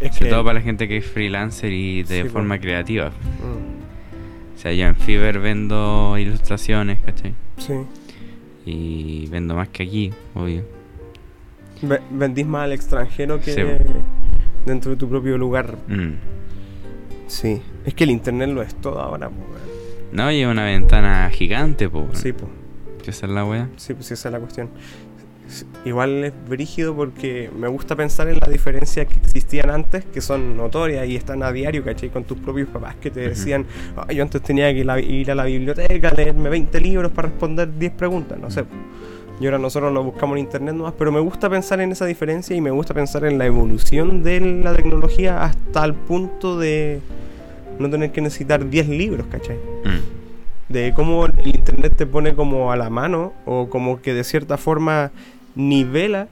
Es 0.00 0.14
Sobre 0.16 0.30
todo 0.30 0.44
para 0.44 0.54
la 0.54 0.60
gente 0.62 0.88
que 0.88 0.96
es 0.98 1.04
freelancer 1.06 1.72
y 1.72 2.02
de 2.04 2.22
Sí, 2.22 2.28
forma 2.28 2.58
creativa. 2.58 3.08
Mm, 3.10 4.56
O 4.56 4.58
sea, 4.58 4.72
yo 4.72 4.86
en 4.86 4.96
Fiverr 4.96 5.38
vendo 5.40 6.16
ilustraciones, 6.18 7.00
¿cachai? 7.00 7.34
sí. 7.58 7.74
Y 8.66 9.26
vendo 9.28 9.54
más 9.54 9.68
que 9.68 9.82
aquí, 9.82 10.12
obvio. 10.34 10.64
Ve- 11.82 12.00
vendís 12.10 12.46
más 12.46 12.64
al 12.64 12.72
extranjero 12.72 13.40
que 13.40 13.52
Sí. 13.54 13.62
dentro 14.66 14.90
de 14.90 14.96
tu 14.98 15.08
propio 15.08 15.38
lugar. 15.38 15.76
Mm. 15.88 16.12
Sí. 17.26 17.62
Es 17.86 17.94
que 17.94 18.04
el 18.04 18.10
internet 18.10 18.50
lo 18.50 18.60
es 18.62 18.74
todo 18.74 19.00
ahora, 19.00 19.28
po. 19.30 19.36
No, 20.12 20.30
y 20.30 20.44
una 20.44 20.64
ventana 20.66 21.30
gigante, 21.30 21.88
po. 21.88 22.06
Sí, 22.12 22.32
pues. 22.32 22.50
¿Qué 23.02 23.10
es 23.10 23.22
la 23.22 23.44
wea? 23.46 23.68
Sí, 23.76 23.94
pues 23.94 24.06
sí, 24.06 24.14
esa 24.14 24.28
es 24.28 24.32
la 24.34 24.40
cuestión. 24.40 24.68
Igual 25.84 26.24
es 26.24 26.32
brígido 26.48 26.94
porque 26.94 27.50
me 27.56 27.68
gusta 27.68 27.96
pensar 27.96 28.28
en 28.28 28.38
las 28.38 28.50
diferencias 28.50 29.06
que 29.06 29.16
existían 29.18 29.70
antes, 29.70 30.04
que 30.04 30.20
son 30.20 30.56
notorias 30.56 31.06
y 31.08 31.16
están 31.16 31.42
a 31.42 31.52
diario, 31.52 31.84
¿cachai? 31.84 32.10
Con 32.10 32.24
tus 32.24 32.38
propios 32.38 32.68
papás 32.68 32.96
que 32.96 33.10
te 33.10 33.20
decían, 33.20 33.66
"Ah, 33.96 34.12
yo 34.12 34.22
antes 34.22 34.42
tenía 34.42 34.72
que 34.72 34.80
ir 35.02 35.30
a 35.30 35.34
la 35.34 35.44
biblioteca, 35.44 36.10
leerme 36.10 36.48
20 36.50 36.80
libros 36.80 37.10
para 37.12 37.28
responder 37.28 37.76
10 37.78 37.92
preguntas, 37.92 38.38
no 38.38 38.50
sé. 38.50 38.64
Y 39.40 39.46
ahora 39.46 39.58
nosotros 39.58 39.90
lo 39.92 40.04
buscamos 40.04 40.36
en 40.36 40.44
internet 40.44 40.74
nomás, 40.74 40.92
pero 40.98 41.10
me 41.10 41.20
gusta 41.20 41.48
pensar 41.48 41.80
en 41.80 41.92
esa 41.92 42.04
diferencia 42.04 42.54
y 42.54 42.60
me 42.60 42.70
gusta 42.70 42.92
pensar 42.92 43.24
en 43.24 43.38
la 43.38 43.46
evolución 43.46 44.22
de 44.22 44.38
la 44.62 44.74
tecnología 44.74 45.42
hasta 45.42 45.82
el 45.84 45.94
punto 45.94 46.58
de 46.58 47.00
no 47.78 47.88
tener 47.88 48.12
que 48.12 48.20
necesitar 48.20 48.68
10 48.68 48.88
libros, 48.88 49.26
¿cachai? 49.30 49.56
Mm. 49.56 50.20
de 50.70 50.92
cómo 50.94 51.26
el 51.26 51.48
internet 51.48 51.94
te 51.96 52.06
pone 52.06 52.34
como 52.36 52.70
a 52.70 52.76
la 52.76 52.90
mano 52.90 53.32
o 53.44 53.68
como 53.68 54.00
que 54.00 54.14
de 54.14 54.22
cierta 54.22 54.56
forma 54.56 55.10
nivela 55.54 56.28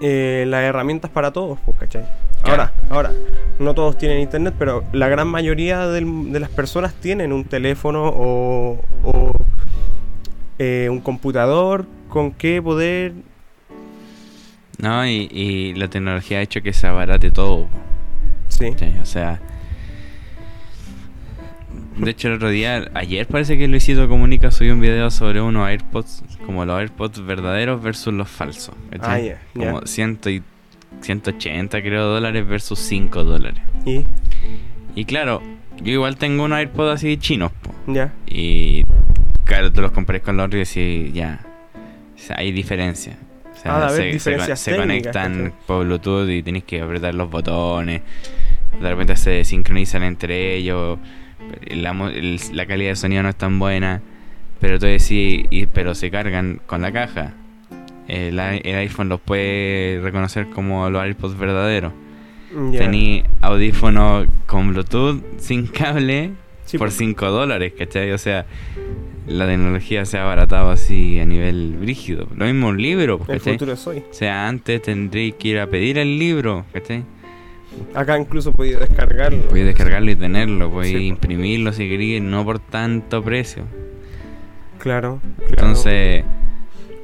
eh, 0.00 0.44
las 0.48 0.62
herramientas 0.62 1.10
para 1.10 1.32
todos, 1.32 1.58
pues, 1.64 1.76
¿cachai? 1.78 2.04
Ahora, 2.44 2.72
ahora, 2.90 3.12
no 3.58 3.74
todos 3.74 3.96
tienen 3.98 4.20
internet, 4.20 4.54
pero 4.58 4.84
la 4.92 5.08
gran 5.08 5.26
mayoría 5.26 5.86
del- 5.88 6.32
de 6.32 6.38
las 6.40 6.50
personas 6.50 6.94
tienen 6.94 7.32
un 7.32 7.44
teléfono 7.44 8.04
o, 8.08 8.78
o, 9.04 9.32
eh, 10.58 10.88
un 10.90 11.00
computador 11.00 11.86
con 12.08 12.32
que 12.32 12.60
poder... 12.62 13.12
No, 14.78 15.06
y, 15.06 15.28
y 15.32 15.74
la 15.74 15.88
tecnología 15.88 16.38
ha 16.38 16.42
hecho 16.42 16.60
que 16.62 16.72
se 16.74 16.86
abarate 16.86 17.30
todo. 17.30 17.66
Sí, 18.48 18.70
¿cachai? 18.72 18.98
O 19.00 19.06
sea. 19.06 19.40
De 21.96 22.10
hecho, 22.10 22.28
el 22.28 22.34
otro 22.34 22.50
día, 22.50 22.90
ayer 22.94 23.26
parece 23.26 23.56
que 23.56 23.66
Luisito 23.68 24.06
Comunica 24.08 24.50
subió 24.50 24.74
un 24.74 24.80
video 24.80 25.10
sobre 25.10 25.40
unos 25.40 25.66
AirPods, 25.68 26.24
como 26.44 26.64
los 26.64 26.78
AirPods 26.78 27.24
verdaderos 27.24 27.82
versus 27.82 28.12
los 28.12 28.28
falsos. 28.28 28.74
Ah. 29.00 29.18
Como 29.54 29.80
100 29.86 30.20
y 30.26 30.42
180, 31.00 31.80
creo, 31.82 32.04
dólares 32.04 32.46
versus 32.46 32.78
5 32.80 33.24
dólares. 33.24 33.62
y 33.86 34.04
Y 34.94 35.04
claro, 35.06 35.42
yo 35.82 35.92
igual 35.92 36.16
tengo 36.16 36.44
unos 36.44 36.58
AirPods 36.58 36.94
así 36.94 37.16
chinos, 37.16 37.50
po. 37.62 37.74
ya, 37.86 38.12
Y 38.26 38.84
claro, 39.44 39.72
tú 39.72 39.80
los 39.80 39.92
compares 39.92 40.22
con 40.22 40.36
los 40.36 40.46
otros 40.46 40.76
y 40.76 40.80
decís, 40.80 41.14
ya, 41.14 41.40
o 42.14 42.18
sea, 42.18 42.36
hay 42.38 42.52
diferencia. 42.52 43.16
O 43.54 43.58
sea, 43.58 43.86
Ah, 43.86 43.88
se, 43.88 44.18
se, 44.56 44.76
conectan 44.76 45.54
por 45.66 45.86
Bluetooth 45.86 46.28
y 46.28 46.42
tienes 46.42 46.64
que 46.64 46.82
apretar 46.82 47.14
los 47.14 47.30
botones. 47.30 48.02
De 48.80 48.88
repente 48.90 49.16
se 49.16 49.44
sincronizan 49.44 50.02
entre 50.02 50.56
ellos. 50.56 50.98
La, 51.70 51.90
el- 52.10 52.40
calidad 52.66 52.90
de 52.90 52.96
sonido 52.96 53.22
no 53.22 53.28
es 53.28 53.36
tan 53.36 53.58
buena. 53.58 54.02
Pero 54.60 54.78
tú 54.78 54.86
decís, 54.86 55.46
y, 55.50 55.66
pero 55.72 55.94
se 55.94 56.10
cargan 56.10 56.60
con 56.66 56.82
la 56.82 56.92
caja. 56.92 57.34
El, 58.08 58.38
el 58.38 58.76
iPhone 58.76 59.08
los 59.08 59.20
puede 59.20 60.00
reconocer 60.02 60.48
como 60.50 60.88
los 60.90 61.02
AirPods 61.02 61.36
verdaderos. 61.38 61.92
ya. 62.72 62.78
Tení 62.78 63.22
audífonos 63.42 64.26
con 64.46 64.72
Bluetooth 64.72 65.22
sin 65.38 65.66
cable 65.66 66.30
Sí, 66.64 66.78
por 66.78 66.88
pues. 66.88 66.96
5 66.98 67.30
dólares, 67.30 67.74
¿cachai? 67.78 68.10
O 68.12 68.18
sea, 68.18 68.44
la 69.28 69.46
tecnología 69.46 70.04
se 70.04 70.18
ha 70.18 70.22
abaratado 70.24 70.70
así 70.70 71.18
a 71.20 71.24
nivel 71.24 71.76
brígido. 71.80 72.26
Lo 72.34 72.44
mismo 72.46 72.68
un 72.68 72.80
libro, 72.82 73.20
El 73.28 73.36
¿cachai? 73.38 73.52
futuro 73.54 73.72
es 73.74 73.86
hoy. 73.86 73.98
O 74.10 74.14
sea, 74.14 74.48
antes 74.48 74.82
tendréis 74.82 75.34
que 75.34 75.48
ir 75.48 75.58
a 75.60 75.66
pedir 75.68 75.96
el 75.98 76.18
libro, 76.18 76.64
¿cachai? 76.72 77.04
Acá 77.94 78.18
incluso 78.18 78.52
podía 78.52 78.78
descargarlo. 78.78 79.42
Podéis 79.48 79.66
descargarlo 79.66 80.10
y 80.10 80.16
tenerlo, 80.16 80.70
podéis 80.70 80.96
Sí, 80.98 81.06
imprimirlo 81.06 81.72
si 81.72 81.88
queréis, 81.88 82.22
no 82.22 82.44
por 82.44 82.58
tanto 82.58 83.22
precio. 83.22 83.64
Claro. 84.78 85.20
claro. 85.36 85.50
Entonces, 85.50 86.24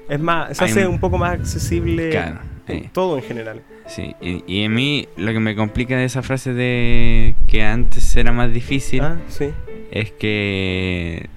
Es 0.09 0.21
más, 0.21 0.57
se 0.57 0.65
hace 0.65 0.87
un- 0.87 0.99
poco 1.01 1.17
más 1.19 1.33
accesible 1.41 2.11
Claro, 2.11 2.41
en 2.69 2.77
eh. 2.85 2.91
todo 2.93 3.17
en 3.17 3.23
general. 3.25 3.63
sí. 3.87 4.15
Y, 4.21 4.45
y 4.47 4.65
a 4.65 4.69
mí 4.69 5.09
lo 5.17 5.33
que 5.33 5.41
me 5.41 5.55
complica 5.57 5.97
de 5.97 6.05
esa 6.05 6.23
frase 6.23 6.53
de 6.53 7.35
que 7.49 7.63
antes 7.63 8.15
era 8.17 8.31
más 8.33 8.53
difícil 8.53 9.01
Ah, 9.03 9.17
sí. 9.29 9.51
es 9.91 10.11
que 10.13 11.29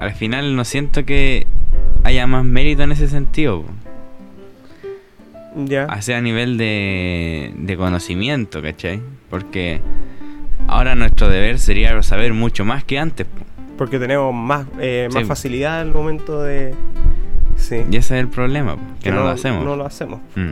al 0.00 0.12
final 0.12 0.54
no 0.56 0.64
siento 0.64 1.04
que 1.04 1.46
haya 2.04 2.26
más 2.26 2.44
mérito 2.44 2.82
en 2.82 2.92
ese 2.92 3.08
sentido. 3.08 3.64
Ya. 5.56 5.86
A 5.86 6.20
nivel 6.20 6.56
de, 6.58 7.52
de 7.56 7.76
conocimiento, 7.76 8.60
¿cachai? 8.62 9.00
Porque 9.30 9.80
ahora 10.66 10.94
nuestro 10.94 11.28
deber 11.28 11.58
sería 11.58 12.02
saber 12.02 12.32
mucho 12.34 12.64
más 12.64 12.84
que 12.84 12.98
antes. 12.98 13.26
po. 13.26 13.44
Porque 13.78 13.98
tenemos 13.98 14.34
más, 14.34 14.66
eh, 14.80 15.08
más 15.12 15.22
Sí. 15.22 15.28
facilidad 15.28 15.80
al 15.80 15.92
momento 15.92 16.42
de. 16.42 16.74
Sí. 17.56 17.76
Y 17.90 17.96
ese 17.96 18.16
es 18.16 18.20
el 18.20 18.28
problema, 18.28 18.76
que, 19.02 19.10
no, 19.10 19.20
lo 19.22 19.28
hacemos. 19.28 19.64
No 19.64 19.76
lo 19.76 19.86
hacemos. 19.86 20.20
Mm. 20.34 20.50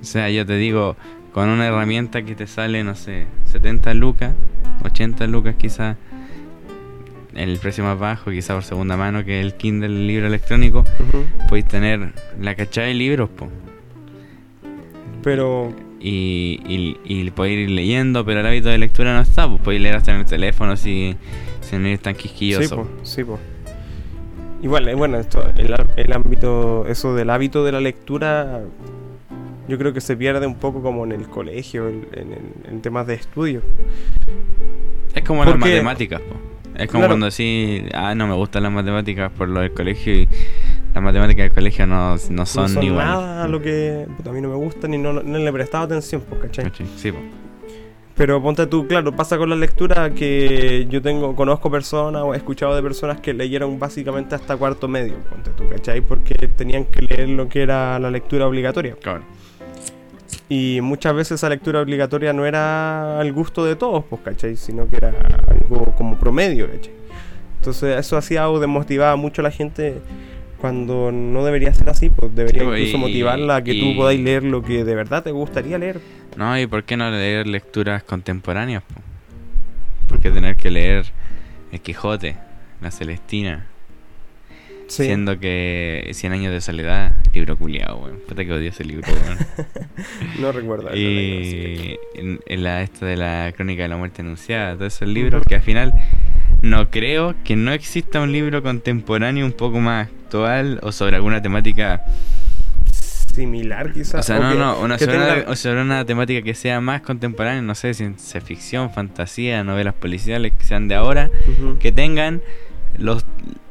O 0.00 0.04
sea, 0.04 0.28
yo 0.30 0.44
te 0.46 0.56
digo, 0.56 0.96
con 1.32 1.48
una 1.48 1.66
herramienta 1.66 2.22
que 2.22 2.34
te 2.34 2.46
sale, 2.46 2.84
no 2.84 2.94
sé, 2.94 3.26
70 3.46 3.94
lucas, 3.94 4.34
80 4.84 5.26
lucas 5.26 5.54
quizás, 5.56 5.96
el 7.36 7.58
precio 7.58 7.84
más 7.84 7.98
bajo, 7.98 8.30
quizás 8.30 8.54
por 8.54 8.64
segunda 8.64 8.96
mano, 8.96 9.24
que 9.24 9.40
el 9.40 9.54
Kindle, 9.54 9.86
el 9.88 10.06
libro 10.06 10.26
electrónico, 10.26 10.80
Ujú. 11.08 11.24
podéis 11.48 11.66
tener 11.68 12.12
la 12.40 12.54
cachada 12.54 12.86
de 12.88 12.94
libros, 12.94 13.28
po. 13.30 13.48
Pero. 15.22 15.72
Y, 16.00 16.60
y, 16.66 16.98
y 17.04 17.30
podéis 17.30 17.60
ir 17.60 17.70
leyendo, 17.70 18.26
pero 18.26 18.40
el 18.40 18.46
hábito 18.46 18.68
de 18.68 18.76
lectura 18.76 19.14
no 19.14 19.22
está, 19.22 19.48
pues 19.48 19.62
podéis 19.62 19.80
leer 19.82 19.96
hasta 19.96 20.12
en 20.12 20.20
el 20.20 20.26
teléfono 20.26 20.76
si, 20.76 21.16
si 21.62 21.78
no 21.78 21.86
eres 21.86 22.00
tan 22.00 22.14
Sí, 22.14 22.22
quisquilloso. 22.24 22.76
po, 22.76 22.88
sí, 23.04 23.24
po. 23.24 23.38
Igual, 24.62 24.86
eh, 24.88 24.94
bueno, 24.94 25.18
esto, 25.18 25.42
el, 25.56 26.12
ámbito, 26.12 26.86
eso 26.88 27.14
del 27.14 27.30
hábito 27.30 27.64
de 27.64 27.72
la 27.72 27.80
lectura, 27.80 28.60
yo 29.66 29.78
creo 29.78 29.94
que 29.94 30.02
se 30.02 30.14
pierde 30.14 30.46
un 30.46 30.56
poco 30.56 30.82
como 30.82 31.04
en 31.06 31.12
el 31.12 31.26
colegio, 31.26 31.88
en, 31.88 32.06
en- 32.12 32.54
en 32.70 32.82
temas 32.82 33.06
de 33.06 33.14
estudio. 33.14 33.62
Es 35.14 35.22
como 35.24 35.42
las 35.42 35.54
Porque- 35.54 35.70
matemáticas, 35.70 36.20
po. 36.20 36.36
Es 36.76 36.88
como 36.88 37.00
Claro. 37.00 37.08
cuando 37.12 37.26
decís, 37.26 37.84
ah, 37.94 38.14
no 38.14 38.26
me 38.26 38.34
gustan 38.34 38.62
las 38.64 38.72
matemáticas 38.72 39.30
por 39.32 39.48
lo 39.48 39.60
del 39.60 39.72
colegio 39.72 40.12
y 40.14 40.28
las 40.92 41.02
matemáticas 41.02 41.44
del 41.44 41.52
colegio 41.52 41.86
no, 41.86 42.10
no 42.12 42.18
son, 42.18 42.30
no 42.64 42.68
son 42.68 42.82
igual. 42.82 43.06
nada 43.06 43.44
a 43.44 43.48
lo 43.48 43.60
que 43.62 44.06
puta, 44.16 44.30
a 44.30 44.32
mí 44.32 44.40
no 44.40 44.48
me 44.48 44.56
gusta 44.56 44.88
ni 44.88 44.98
no, 44.98 45.12
no 45.12 45.38
le 45.38 45.48
he 45.48 45.52
prestado 45.52 45.84
atención, 45.84 46.22
pues, 46.28 46.40
¿cachai? 46.42 46.70
Sí, 46.96 47.12
po. 47.12 47.18
Pero 48.16 48.40
ponte 48.40 48.64
tú, 48.68 48.86
claro, 48.86 49.10
pasa 49.10 49.36
con 49.36 49.50
la 49.50 49.56
lectura 49.56 50.10
que 50.14 50.86
yo 50.88 51.02
tengo, 51.02 51.34
conozco 51.34 51.68
personas 51.68 52.22
o 52.22 52.32
he 52.32 52.36
escuchado 52.36 52.74
de 52.76 52.80
personas 52.82 53.20
que 53.20 53.34
leyeron 53.34 53.76
básicamente 53.80 54.36
hasta 54.36 54.56
cuarto 54.56 54.86
medio, 54.86 55.14
ponte 55.28 55.50
tú, 55.50 55.68
¿cachai? 55.68 56.00
Porque 56.00 56.46
tenían 56.56 56.84
que 56.84 57.02
leer 57.02 57.28
lo 57.30 57.48
que 57.48 57.62
era 57.62 57.98
la 57.98 58.10
lectura 58.12 58.46
obligatoria. 58.46 58.94
Claro. 59.02 59.22
Y 60.54 60.80
muchas 60.82 61.14
veces 61.14 61.32
esa 61.40 61.48
lectura 61.48 61.80
obligatoria 61.80 62.32
no 62.32 62.46
era 62.46 63.18
al 63.18 63.32
gusto 63.32 63.64
de 63.64 63.74
todos, 63.74 64.04
pues, 64.08 64.22
¿cachai? 64.22 64.56
Sino 64.56 64.88
que 64.88 64.96
era 64.98 65.12
algo 65.48 65.92
como 65.96 66.16
promedio, 66.16 66.70
¿cachai? 66.70 66.92
Entonces 67.58 67.98
eso 67.98 68.16
hacía 68.16 68.48
o 68.48 68.60
desmotivaba 68.60 69.16
mucho 69.16 69.40
a 69.40 69.44
la 69.44 69.50
gente 69.50 70.00
cuando 70.60 71.10
no 71.12 71.44
debería 71.44 71.74
ser 71.74 71.88
así, 71.90 72.08
pues 72.10 72.34
debería 72.34 72.60
Sí, 72.60 72.66
pues, 72.66 72.78
incluso 72.80 72.96
y- 72.98 73.00
motivarla 73.00 73.56
a 73.56 73.64
que 73.64 73.72
y- 73.74 73.80
tú 73.80 73.96
podáis 73.96 74.20
leer 74.20 74.44
lo 74.44 74.62
que 74.62 74.84
de 74.84 74.94
verdad 74.94 75.22
te 75.24 75.30
gustaría 75.32 75.76
leer. 75.78 76.00
No, 76.36 76.58
¿y 76.58 76.66
por 76.66 76.84
qué 76.84 76.96
no 76.96 77.10
leer 77.10 77.46
lecturas 77.46 78.02
contemporáneas? 78.04 78.82
po? 78.82 79.00
¿Por 80.08 80.20
qué 80.20 80.30
tener 80.30 80.56
que 80.56 80.70
leer 80.70 81.06
El 81.72 81.80
Quijote, 81.80 82.36
La 82.80 82.90
Celestina? 82.90 83.66
Sí. 84.86 85.04
Siendo 85.04 85.38
que 85.40 86.10
Cien 86.12 86.32
años 86.32 86.52
de 86.52 86.60
soledad, 86.60 87.12
libro 87.32 87.56
culiado, 87.56 87.96
weón. 87.98 88.18
Puta 88.28 88.44
que 88.44 88.52
odio 88.52 88.68
ese 88.68 88.84
libro, 88.84 89.06
weón. 89.12 89.38
No 90.40 90.52
recuerdo. 90.52 90.94
y 90.94 91.96
en, 92.14 92.40
en 92.46 92.62
la 92.62 92.82
esta 92.82 93.06
de 93.06 93.16
la 93.16 93.52
crónica 93.56 93.82
de 93.82 93.88
la 93.88 93.96
muerte 93.96 94.22
anunciada, 94.22 94.74
todos 94.76 94.94
esos 94.94 95.08
libros 95.08 95.42
que 95.48 95.54
al 95.56 95.62
final 95.62 95.92
no 96.62 96.90
creo 96.90 97.34
que 97.44 97.56
no 97.56 97.72
exista 97.72 98.20
un 98.20 98.32
libro 98.32 98.62
contemporáneo 98.62 99.44
un 99.46 99.52
poco 99.52 99.80
más 99.80 100.08
actual 100.08 100.78
o 100.82 100.92
sobre 100.92 101.16
alguna 101.16 101.40
temática, 101.42 102.02
Similar 103.34 103.92
quizás. 103.92 104.20
o 104.20 104.22
sea, 104.22 104.38
no, 104.38 104.54
no, 104.54 104.78
una 104.80 104.96
sobre, 104.96 105.14
tenga- 105.18 105.42
una, 105.42 105.50
o 105.50 105.56
sobre 105.56 105.82
una 105.82 106.04
temática 106.04 106.42
que 106.42 106.54
sea 106.54 106.80
más 106.80 107.00
contemporánea, 107.02 107.62
no 107.62 107.74
sé, 107.74 107.92
ciencia 107.92 108.40
ficción, 108.40 108.90
fantasía, 108.92 109.64
novelas 109.64 109.94
policiales 109.94 110.52
que 110.56 110.64
sean 110.64 110.86
de 110.86 110.94
ahora, 110.94 111.30
Ujú. 111.58 111.78
que 111.78 111.90
tengan 111.90 112.42
los, 112.98 113.24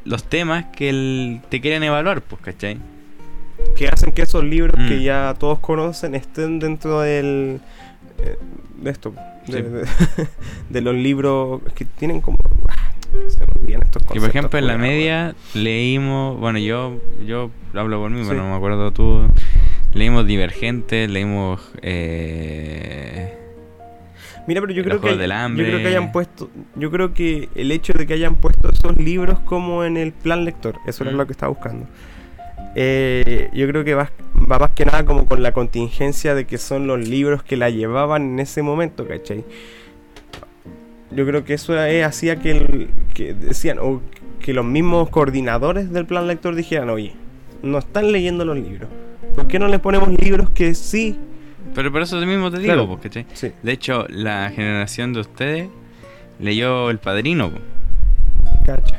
los 0.06 0.24
temas 0.24 0.66
que 0.76 0.90
el- 0.90 1.42
te 1.50 1.62
quieren 1.62 1.84
evaluar, 1.84 2.22
pues, 2.22 2.42
¿cachai? 2.42 2.78
que 3.78 3.88
hacen 3.88 4.12
que 4.12 4.24
esos 4.24 4.44
libros 4.44 4.76
Mm. 4.78 4.88
que 4.88 5.04
ya 5.04 5.36
todos 5.40 5.60
conocen 5.60 6.16
estén 6.16 6.60
dentro 6.60 7.00
del 7.02 7.62
eh, 8.20 8.38
de 8.82 8.92
esto 8.92 9.14
de, 9.48 9.58
Sí. 9.58 9.62
de- 9.62 9.86
de 10.70 10.82
los 10.82 10.96
libros 10.96 11.62
que 11.76 11.86
tienen 11.86 12.20
como 12.22 12.38
ah, 12.68 12.94
se 13.30 13.40
me 13.40 13.62
olvidan 13.62 13.82
estos 13.84 14.02
Y 14.14 14.20
por 14.20 14.30
ejemplo 14.30 14.60
en 14.60 14.68
la 14.68 14.78
media 14.78 15.36
leímos, 15.54 16.40
bueno 16.40 16.60
yo 16.60 17.00
yo 17.26 17.52
hablo 17.74 18.00
por 18.00 18.10
mí, 18.12 18.22
Sí. 18.24 18.30
pero 18.30 18.44
no 18.44 18.50
me 18.50 18.56
acuerdo 18.56 18.92
tú, 18.92 19.22
leímos 19.94 20.26
Divergente, 20.28 21.08
leímos 21.08 21.62
eh. 21.82 23.38
Mira 24.48 24.62
pero 24.62 24.74
yo 24.74 24.84
creo 24.84 25.00
que 25.02 25.08
yo 25.58 25.64
creo 25.66 25.80
que 25.80 25.88
hayan 25.88 26.12
puesto 26.12 26.50
yo 26.76 26.92
creo 26.92 27.14
que 27.14 27.50
el 27.56 27.72
hecho 27.72 27.94
de 27.94 28.06
que 28.08 28.14
hayan 28.14 28.36
puesto 28.36 28.70
esos 28.72 28.98
libros 28.98 29.40
como 29.42 29.84
en 29.84 29.98
el 29.98 30.12
plan 30.12 30.44
lector 30.46 30.76
eso 30.88 31.04
era 31.04 31.14
Mm. 31.14 31.18
lo 31.18 31.26
que 31.28 31.32
estaba 31.34 31.50
buscando 31.52 31.88
Eh, 32.76 33.50
yo 33.54 33.68
creo 33.68 33.84
que 33.84 33.94
va, 33.94 34.10
va 34.52 34.58
más 34.58 34.72
que 34.72 34.84
nada 34.86 35.06
como 35.06 35.26
con 35.28 35.44
la 35.44 35.52
contingencia 35.52 36.34
de 36.34 36.46
que 36.46 36.58
son 36.58 36.88
los 36.88 37.08
libros 37.08 37.44
que 37.44 37.56
la 37.56 37.70
llevaban 37.70 38.24
en 38.24 38.40
ese 38.40 38.64
momento, 38.64 39.08
¿cachai? 39.08 39.44
Yo 41.12 41.26
creo 41.28 41.44
que 41.44 41.54
eso 41.54 41.78
eh, 41.80 42.04
hacía 42.04 42.38
que, 42.38 42.52
el- 42.52 42.90
que 43.14 43.36
decían, 43.36 43.78
o 43.80 44.02
que 44.40 44.54
los 44.54 44.66
mismos 44.66 45.10
coordinadores 45.10 45.92
del 45.92 46.06
plan 46.08 46.26
lector 46.28 46.56
dijeran, 46.56 46.90
oye, 46.90 47.14
no 47.62 47.78
están 47.78 48.12
leyendo 48.12 48.44
los 48.44 48.58
libros. 48.58 48.90
¿Por 49.36 49.48
qué 49.48 49.60
no 49.60 49.68
les 49.68 49.80
ponemos 49.80 50.10
libros 50.10 50.50
que 50.50 50.74
sí? 50.74 51.16
Pero 51.74 51.92
por 51.92 52.02
eso 52.02 52.18
mismo 52.26 52.50
te 52.52 52.60
digo, 52.60 53.00
Claro. 53.00 53.26
Sí. 53.34 53.52
De 53.62 53.72
hecho, 53.72 54.06
la 54.10 54.52
generación 54.56 55.14
de 55.14 55.20
ustedes 55.22 55.70
leyó 56.40 56.90
El 56.90 57.00
Padrino, 57.00 57.50
pues, 57.52 57.64
Cacha. 58.66 58.98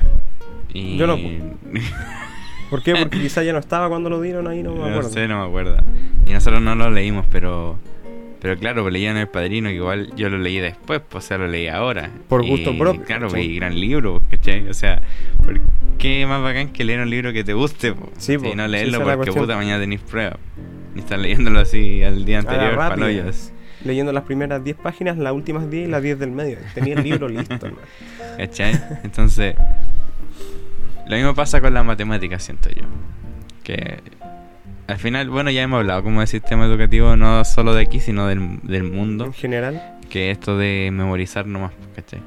y 0.72 0.96
Yo 0.96 1.06
no, 1.06 1.16
pues. 1.16 1.84
¿Por 2.70 2.82
qué? 2.82 2.94
Porque 2.96 3.20
quizá 3.20 3.42
ya 3.42 3.52
no 3.52 3.58
estaba 3.58 3.88
cuando 3.88 4.10
lo 4.10 4.20
dieron 4.20 4.48
ahí, 4.48 4.62
no 4.62 4.72
me 4.72 4.78
no 4.80 4.86
acuerdo. 4.86 5.10
sé, 5.10 5.28
no 5.28 5.40
me 5.40 5.46
acuerdo. 5.46 5.76
Y 6.26 6.32
nosotros 6.32 6.60
no 6.62 6.74
lo 6.74 6.90
leímos, 6.90 7.26
pero 7.30 7.78
pero 8.40 8.58
claro, 8.58 8.82
pues 8.82 8.92
leían 8.92 9.16
El 9.16 9.28
Padrino, 9.28 9.70
que 9.70 9.76
igual 9.76 10.12
yo 10.16 10.28
lo 10.28 10.36
leí 10.36 10.58
después, 10.58 11.00
pues 11.08 11.24
o 11.24 11.28
sea, 11.28 11.38
lo 11.38 11.46
leí 11.46 11.66
ahora. 11.68 12.10
Por 12.28 12.44
Y, 12.44 12.48
gusto 12.50 12.76
propio, 12.76 13.02
Claro, 13.04 13.28
pues, 13.28 13.42
y 13.42 13.56
gran 13.56 13.78
libro, 13.80 14.20
pues, 14.28 14.38
¿cachai? 14.38 14.68
O 14.68 14.74
sea, 14.74 15.00
¿por 15.44 15.58
qué 15.96 16.26
más 16.26 16.42
bacán 16.42 16.68
que 16.70 16.84
leer 16.84 17.00
un 17.00 17.08
libro 17.08 17.32
que 17.32 17.42
te 17.42 17.54
guste? 17.54 17.94
pues? 17.94 18.10
Sí, 18.18 18.34
Y 18.34 18.38
pues, 18.38 18.54
no 18.54 18.68
leerlo 18.68 19.02
porque 19.02 19.32
puta 19.32 19.56
mañana 19.56 19.80
tenéis 19.80 20.02
prueba. 20.02 20.36
Estar 20.96 21.18
leyéndolo 21.18 21.60
así 21.60 22.02
al 22.02 22.24
día 22.24 22.38
A 22.38 22.42
la 22.42 22.50
anterior, 22.50 22.74
rápida. 22.76 22.88
palollos. 23.06 23.52
Leyendo 23.84 24.12
las 24.12 24.24
primeras 24.24 24.64
10 24.64 24.76
páginas, 24.76 25.18
las 25.18 25.32
últimas 25.32 25.68
10 25.70 25.88
y 25.88 25.90
las 25.90 26.02
10 26.02 26.18
del 26.18 26.30
medio. 26.30 26.58
Tenía 26.74 26.94
el 26.94 27.02
libro 27.04 27.28
listo. 27.28 27.58
¿Cachai? 28.38 28.80
Entonces, 29.02 29.54
lo 31.06 31.16
mismo 31.16 31.34
pasa 31.34 31.60
con 31.60 31.74
la 31.74 31.82
matemática, 31.82 32.38
siento 32.38 32.70
yo. 32.70 32.82
Que 33.62 34.00
al 34.86 34.98
final, 34.98 35.28
bueno, 35.30 35.50
ya 35.50 35.62
hemos 35.62 35.80
hablado 35.80 36.02
como 36.02 36.20
de 36.20 36.26
sistema 36.26 36.64
educativo, 36.66 37.16
no 37.16 37.44
solo 37.44 37.74
de 37.74 37.82
aquí, 37.82 38.00
sino 38.00 38.26
del, 38.26 38.60
del 38.62 38.84
mundo. 38.84 39.26
En 39.26 39.32
general. 39.34 39.98
Que 40.08 40.30
esto 40.30 40.56
de 40.56 40.90
memorizar 40.92 41.46
nomás, 41.46 41.72
¿cachai? 41.94 42.20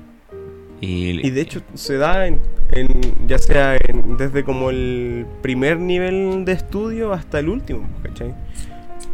Y, 0.80 1.26
Y 1.26 1.30
de 1.32 1.42
hecho 1.42 1.62
se 1.74 1.98
da 1.98 2.28
en, 2.28 2.40
en- 2.72 3.28
ya 3.28 3.38
sea 3.40 3.76
en- 3.76 4.16
desde 4.18 4.44
como 4.44 4.70
el 4.70 5.26
primer 5.42 5.80
nivel 5.80 6.46
de 6.46 6.52
estudio 6.52 7.14
hasta 7.14 7.40
el 7.40 7.50
último, 7.50 7.88
¿cachai? 8.04 8.34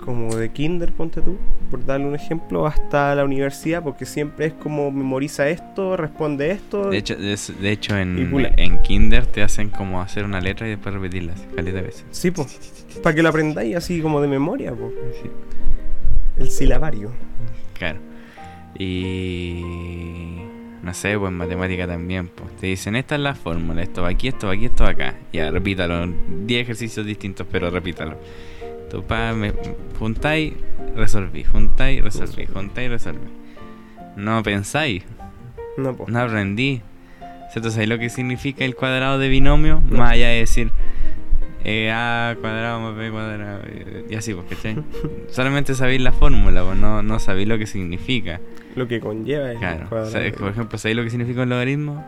Como 0.04 0.36
de 0.36 0.49
kinder, 0.52 0.91
ponte 0.91 1.21
tú, 1.21 1.38
por 1.71 1.86
darle 1.86 2.08
un 2.08 2.15
ejemplo, 2.15 2.67
hasta 2.67 3.15
la 3.15 3.23
universidad, 3.23 3.82
porque 3.82 4.06
siempre 4.06 4.47
es 4.47 4.54
como 4.54 4.91
memoriza 4.91 5.47
esto, 5.47 5.95
responde 5.95 6.52
esto. 6.52 6.89
de 6.89 6.97
hecho, 6.97 7.15
de, 7.15 7.38
de 7.62 7.71
hecho 7.71 7.97
en, 7.97 8.34
en 8.58 8.82
Kinder 8.82 9.26
te 9.26 9.41
hacen 9.41 9.69
como 9.69 10.02
hacer 10.02 10.26
una 10.26 10.41
letra 10.41 10.67
y 10.67 10.71
después 10.71 10.93
repetirla, 10.93 11.34
caleta 11.56 11.78
de 11.78 11.84
veces. 11.84 12.06
Sí, 12.12 12.32
pues, 12.32 12.60
para 13.02 13.15
que 13.15 13.23
lo 13.23 13.30
aprendáis 13.30 13.78
así 13.78 14.02
como 14.02 14.19
de 14.21 14.28
memoria, 14.28 14.73
po. 14.73 14.91
Sí, 15.21 15.30
El 16.39 16.49
silabario. 16.52 17.12
claro. 17.78 17.99
Y... 18.78 20.42
no 20.83 20.93
sé, 20.93 21.17
pues 21.17 21.29
en 21.31 21.37
matemática 21.37 21.87
también, 21.87 22.27
pues 22.27 22.55
te 22.57 22.67
dicen 22.67 22.95
esta 22.95 23.15
es 23.15 23.21
la 23.21 23.33
fórmula, 23.35 23.81
esto 23.81 24.01
va 24.03 24.09
aquí, 24.09 24.27
esto 24.27 24.47
va 24.47 24.53
aquí, 24.53 24.65
esto 24.65 24.83
va 24.83 24.91
acá. 24.91 25.15
Ya, 25.31 25.49
repítalo, 25.49 26.05
10 26.45 26.61
ejercicios 26.61 27.05
distintos, 27.05 27.47
pero 27.49 27.71
repítalo. 27.71 28.17
Tú 28.91 29.01
pa, 29.03 29.33
me 29.33 29.53
juntáis, 29.97 30.53
resolví, 30.95 31.43
juntáis, 31.43 32.03
resolví, 32.03 32.45
juntáis, 32.45 32.89
resolví. 32.89 33.27
No 34.17 34.43
pensáis, 34.43 35.03
No, 35.77 35.95
pues. 35.95 36.09
no 36.09 36.19
aprendí. 36.19 36.81
¿Sabéis 37.53 37.87
lo 37.87 37.97
que 37.99 38.09
significa 38.09 38.65
el 38.65 38.75
cuadrado 38.75 39.19
de 39.19 39.29
binomio? 39.29 39.81
Más 39.89 40.11
allá 40.11 40.27
de 40.29 40.39
decir 40.39 40.71
eh, 41.63 41.91
A 41.91 42.36
cuadrado 42.41 42.80
más 42.80 42.95
B 42.95 43.10
cuadrado. 43.12 43.62
eh, 43.65 44.06
Y 44.10 44.15
así, 44.15 44.34
pues, 44.34 44.45
¿cachai? 44.49 44.78
Solamente 45.30 45.73
sabéis 45.76 46.02
la 46.02 46.12
fórmula, 46.12 46.63
pues 46.63 46.78
no, 46.78 47.02
no 47.04 47.19
sabéis 47.19 47.47
lo 47.47 47.58
que 47.58 47.65
significa. 47.67 48.39
Lo 48.76 48.88
que 48.88 48.99
conlleva 48.99 49.52
el 49.52 49.58
Claro. 49.60 49.88
Por 49.89 50.49
ejemplo, 50.49 50.78
¿sabéis 50.78 50.97
lo 50.97 51.04
que 51.04 51.10
significa 51.10 51.43
un 51.43 51.49
logaritmo? 51.49 52.04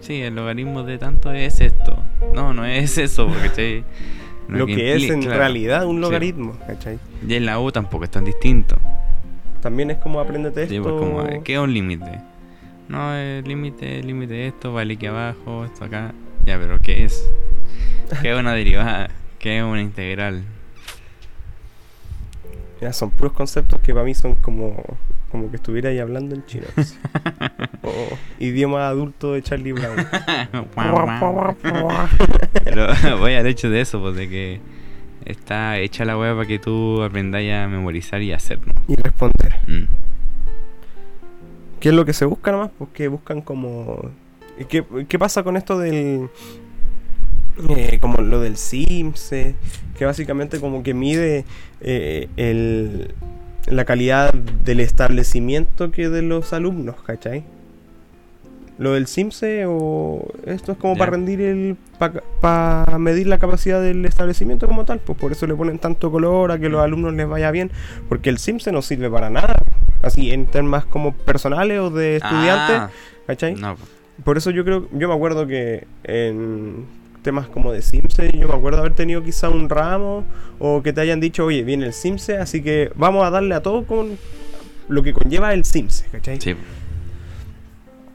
Sí, 0.00 0.20
el 0.22 0.34
logaritmo 0.34 0.82
de 0.84 0.98
tanto 0.98 1.32
es 1.32 1.60
esto. 1.60 1.98
No, 2.34 2.52
no 2.54 2.64
es 2.64 2.96
eso, 2.98 3.26
porque 3.28 3.48
¿cachai? 3.48 3.84
Lo 4.48 4.64
que 4.66 4.94
es 4.94 5.02
en 5.10 5.22
claro. 5.22 5.38
realidad 5.38 5.86
un 5.86 5.96
Sí. 5.96 6.00
logaritmo, 6.02 6.56
¿cachai? 6.66 7.00
Y 7.26 7.34
en 7.34 7.46
la 7.46 7.58
U 7.58 7.72
tampoco 7.72 8.04
es 8.04 8.10
tan 8.10 8.24
distinto. 8.24 8.76
También 9.60 9.90
es 9.90 9.96
como 9.98 10.20
aprendete 10.20 10.62
esto. 10.62 10.74
Sí, 10.74 10.80
pues, 10.80 10.94
como, 10.94 11.42
¿qué 11.42 11.54
es 11.54 11.58
un 11.58 11.74
límite? 11.74 12.20
No, 12.88 13.12
el 13.14 13.42
límite, 13.42 13.98
el 13.98 14.06
límite 14.06 14.34
de 14.34 14.46
esto, 14.46 14.72
vale 14.72 14.94
aquí 14.94 15.06
abajo, 15.06 15.64
esto 15.64 15.84
acá. 15.86 16.14
Ya, 16.46 16.58
pero 16.58 16.78
¿qué 16.78 17.04
es? 17.04 17.28
¿Qué 18.22 18.32
es 18.32 18.38
una 18.38 18.54
derivada? 18.54 19.10
¿Qué 19.40 19.58
es 19.58 19.64
una 19.64 19.82
integral? 19.82 20.44
Ya, 22.80 22.92
son 22.92 23.10
puros 23.10 23.32
conceptos 23.32 23.80
que 23.80 23.92
para 23.92 24.04
mí 24.04 24.14
son 24.14 24.36
como, 24.36 24.80
como 25.30 25.50
que 25.50 25.56
estuviera 25.56 25.90
ahí 25.90 25.98
hablando 25.98 26.36
en 26.36 26.46
chino. 26.46 26.66
o 27.82 27.90
idioma 28.38 28.86
adulto 28.86 29.32
de 29.32 29.42
Charlie 29.42 29.72
Brown. 29.72 29.96
Pero 32.64 32.86
voy 33.18 33.34
al 33.34 33.46
hecho 33.46 33.68
de 33.68 33.80
eso, 33.80 34.00
pues 34.00 34.14
de 34.14 34.28
que 34.28 34.60
está 35.24 35.78
hecha 35.78 36.04
la 36.04 36.16
web 36.16 36.36
para 36.36 36.46
que 36.46 36.60
tú 36.60 37.02
aprendáis 37.02 37.52
a 37.52 37.66
memorizar 37.66 38.22
y 38.22 38.32
hacerlo. 38.32 38.72
y 38.86 38.94
responder. 38.94 39.56
Mm. 39.66 39.84
¿Qué 41.80 41.88
es 41.88 41.94
lo 41.94 42.04
que 42.04 42.12
se 42.12 42.24
busca 42.24 42.52
nomás? 42.52 42.70
Pues 42.78 42.90
que 42.90 43.08
buscan 43.08 43.40
como... 43.40 44.10
¿Qué, 44.68 44.84
qué 45.08 45.18
pasa 45.18 45.42
con 45.42 45.56
esto 45.56 45.78
del... 45.78 46.28
eh, 47.68 47.98
como 48.00 48.20
lo 48.22 48.40
del 48.40 48.56
Sims, 48.56 49.32
eh, 49.32 49.54
que 49.96 50.04
básicamente 50.04 50.60
como 50.60 50.82
que 50.82 50.94
mide 50.94 51.44
eh, 51.80 52.28
el, 52.36 53.14
la 53.66 53.84
calidad 53.84 54.32
del 54.32 54.80
establecimiento 54.80 55.90
que 55.90 56.08
de 56.08 56.22
los 56.22 56.52
alumnos, 56.52 56.96
¿cachai? 57.04 57.44
Lo 58.78 58.92
del 58.92 59.06
SIMSE 59.06 59.64
o 59.66 60.28
esto 60.44 60.72
es 60.72 60.78
como 60.78 60.98
para 60.98 61.12
rendir 61.12 61.40
el 61.40 61.78
para 62.42 62.98
medir 62.98 63.26
la 63.26 63.38
capacidad 63.38 63.80
del 63.80 64.04
establecimiento 64.04 64.66
como 64.66 64.84
tal, 64.84 64.98
pues 64.98 65.18
por 65.18 65.32
eso 65.32 65.46
le 65.46 65.54
ponen 65.54 65.78
tanto 65.78 66.10
color 66.10 66.52
a 66.52 66.58
que 66.58 66.68
los 66.68 66.82
alumnos 66.82 67.14
les 67.14 67.26
vaya 67.26 67.50
bien, 67.50 67.70
porque 68.10 68.28
el 68.28 68.36
SIMSE 68.36 68.72
no 68.72 68.82
sirve 68.82 69.08
para 69.10 69.30
nada, 69.30 69.62
así 70.02 70.30
en 70.30 70.44
temas 70.44 70.84
como 70.84 71.12
personales 71.14 71.80
o 71.80 71.88
de 71.88 72.16
estudiantes, 72.16 72.76
Ah, 72.76 72.90
¿cachai? 73.26 73.54
no, 73.54 73.76
pues. 73.76 73.88
Por 74.24 74.36
eso 74.38 74.50
yo 74.50 74.64
creo, 74.64 74.88
yo 74.92 75.08
me 75.08 75.14
acuerdo 75.14 75.46
que 75.46 75.86
en 76.04 76.86
temas 77.22 77.48
como 77.48 77.72
de 77.72 77.82
Simse, 77.82 78.30
yo 78.38 78.48
me 78.48 78.54
acuerdo 78.54 78.78
haber 78.78 78.94
tenido 78.94 79.22
quizá 79.22 79.48
un 79.48 79.68
ramo 79.68 80.24
o 80.58 80.82
que 80.82 80.92
te 80.92 81.00
hayan 81.00 81.20
dicho, 81.20 81.44
oye, 81.44 81.62
viene 81.64 81.86
el 81.86 81.92
Simse, 81.92 82.38
así 82.38 82.62
que 82.62 82.90
vamos 82.94 83.24
a 83.26 83.30
darle 83.30 83.54
a 83.54 83.62
todo 83.62 83.84
con 83.84 84.16
lo 84.88 85.02
que 85.02 85.12
conlleva 85.12 85.52
el 85.52 85.64
Simse, 85.64 86.06
¿cachai? 86.12 86.40
Sí. 86.40 86.54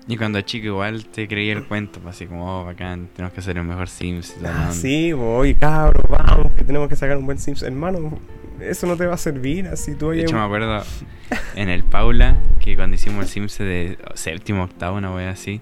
Y 0.08 0.18
cuando 0.18 0.42
chico 0.42 0.66
igual 0.68 1.06
te 1.06 1.28
creía 1.28 1.54
el 1.54 1.66
cuento, 1.66 2.00
pues, 2.00 2.16
así 2.16 2.26
como, 2.26 2.62
oh, 2.62 2.66
bacán, 2.66 3.08
tenemos 3.16 3.34
que 3.34 3.40
hacer 3.40 3.58
el 3.58 3.64
mejor 3.64 3.88
Sims. 3.88 4.36
Ah, 4.44 4.48
onda. 4.64 4.72
sí, 4.72 5.14
voy, 5.14 5.54
cabros, 5.56 6.04
vamos, 6.10 6.52
que 6.54 6.64
tenemos 6.64 6.90
que 6.90 6.96
sacar 6.96 7.18
un 7.18 7.26
buen 7.26 7.38
Sims. 7.38 7.62
Hermano, 7.62 8.18
eso 8.60 8.88
no 8.88 8.98
te 8.98 9.06
va 9.06 9.14
a 9.14 9.18
servir 9.18 9.68
así 9.68 9.94
tú 9.96 10.10
De 10.10 10.22
hecho, 10.22 10.34
me 10.34 10.40
un- 10.40 10.46
acuerdo 10.46 10.84
en 11.56 11.70
el 11.70 11.84
Paula, 11.84 12.38
que 12.60 12.76
cuando 12.76 12.96
hicimos 12.96 13.26
el 13.26 13.30
Sims 13.30 13.58
de 13.60 13.98
séptimo, 14.16 14.64
octavo, 14.64 14.98
una 14.98 15.14
wea 15.14 15.30
así, 15.30 15.62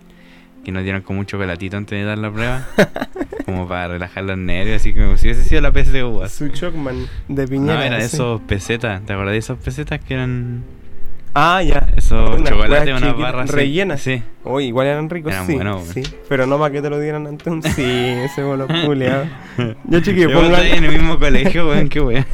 que 0.63 0.71
nos 0.71 0.83
dieron 0.83 1.01
como 1.01 1.19
un 1.19 1.25
chocolatito 1.25 1.77
antes 1.77 1.97
de 1.97 2.03
dar 2.05 2.17
la 2.17 2.31
prueba, 2.31 2.67
como 3.45 3.67
para 3.67 3.87
relajar 3.89 4.23
los 4.23 4.37
nervios, 4.37 4.77
así 4.77 4.93
como 4.93 5.17
si 5.17 5.27
hubiese 5.27 5.43
sido 5.43 5.61
la 5.61 5.71
PSU. 5.71 6.21
Su 6.29 6.49
Chocman 6.49 7.07
de 7.27 7.47
Piñera. 7.47 7.75
No, 7.75 7.81
era 7.83 7.97
esos 7.97 8.41
pesetas, 8.41 9.01
¿te 9.05 9.13
acordás 9.13 9.33
de 9.33 9.37
esos 9.37 9.57
pesetas 9.57 9.99
que 9.99 10.13
eran 10.13 10.63
Ah, 11.35 11.61
ya. 11.61 11.87
esos 11.95 12.43
chocolates, 12.43 12.97
unas 13.01 13.15
barras 13.17 13.51
rellenas. 13.51 14.01
Sí. 14.01 14.23
Oye, 14.43 14.65
igual 14.67 14.87
eran 14.87 15.09
ricos, 15.09 15.31
Eran 15.31 15.45
sí. 15.47 15.53
buenos, 15.53 15.85
sí. 15.87 16.01
Pero 16.27 16.47
no 16.47 16.57
para 16.57 16.73
que 16.73 16.81
te 16.81 16.89
lo 16.89 16.99
dieran 16.99 17.27
antes 17.27 17.47
un 17.47 17.61
sí, 17.61 17.83
ese 17.85 18.43
bono 18.43 18.67
culiao. 18.85 19.25
Ya 19.85 20.01
chiquillo, 20.01 20.29
Yo 20.29 20.41
pongan... 20.41 20.65
en 20.65 20.83
el 20.83 20.91
mismo 20.91 21.19
colegio, 21.19 21.69
weón, 21.69 21.87
qué 21.87 22.01
wea. 22.01 22.25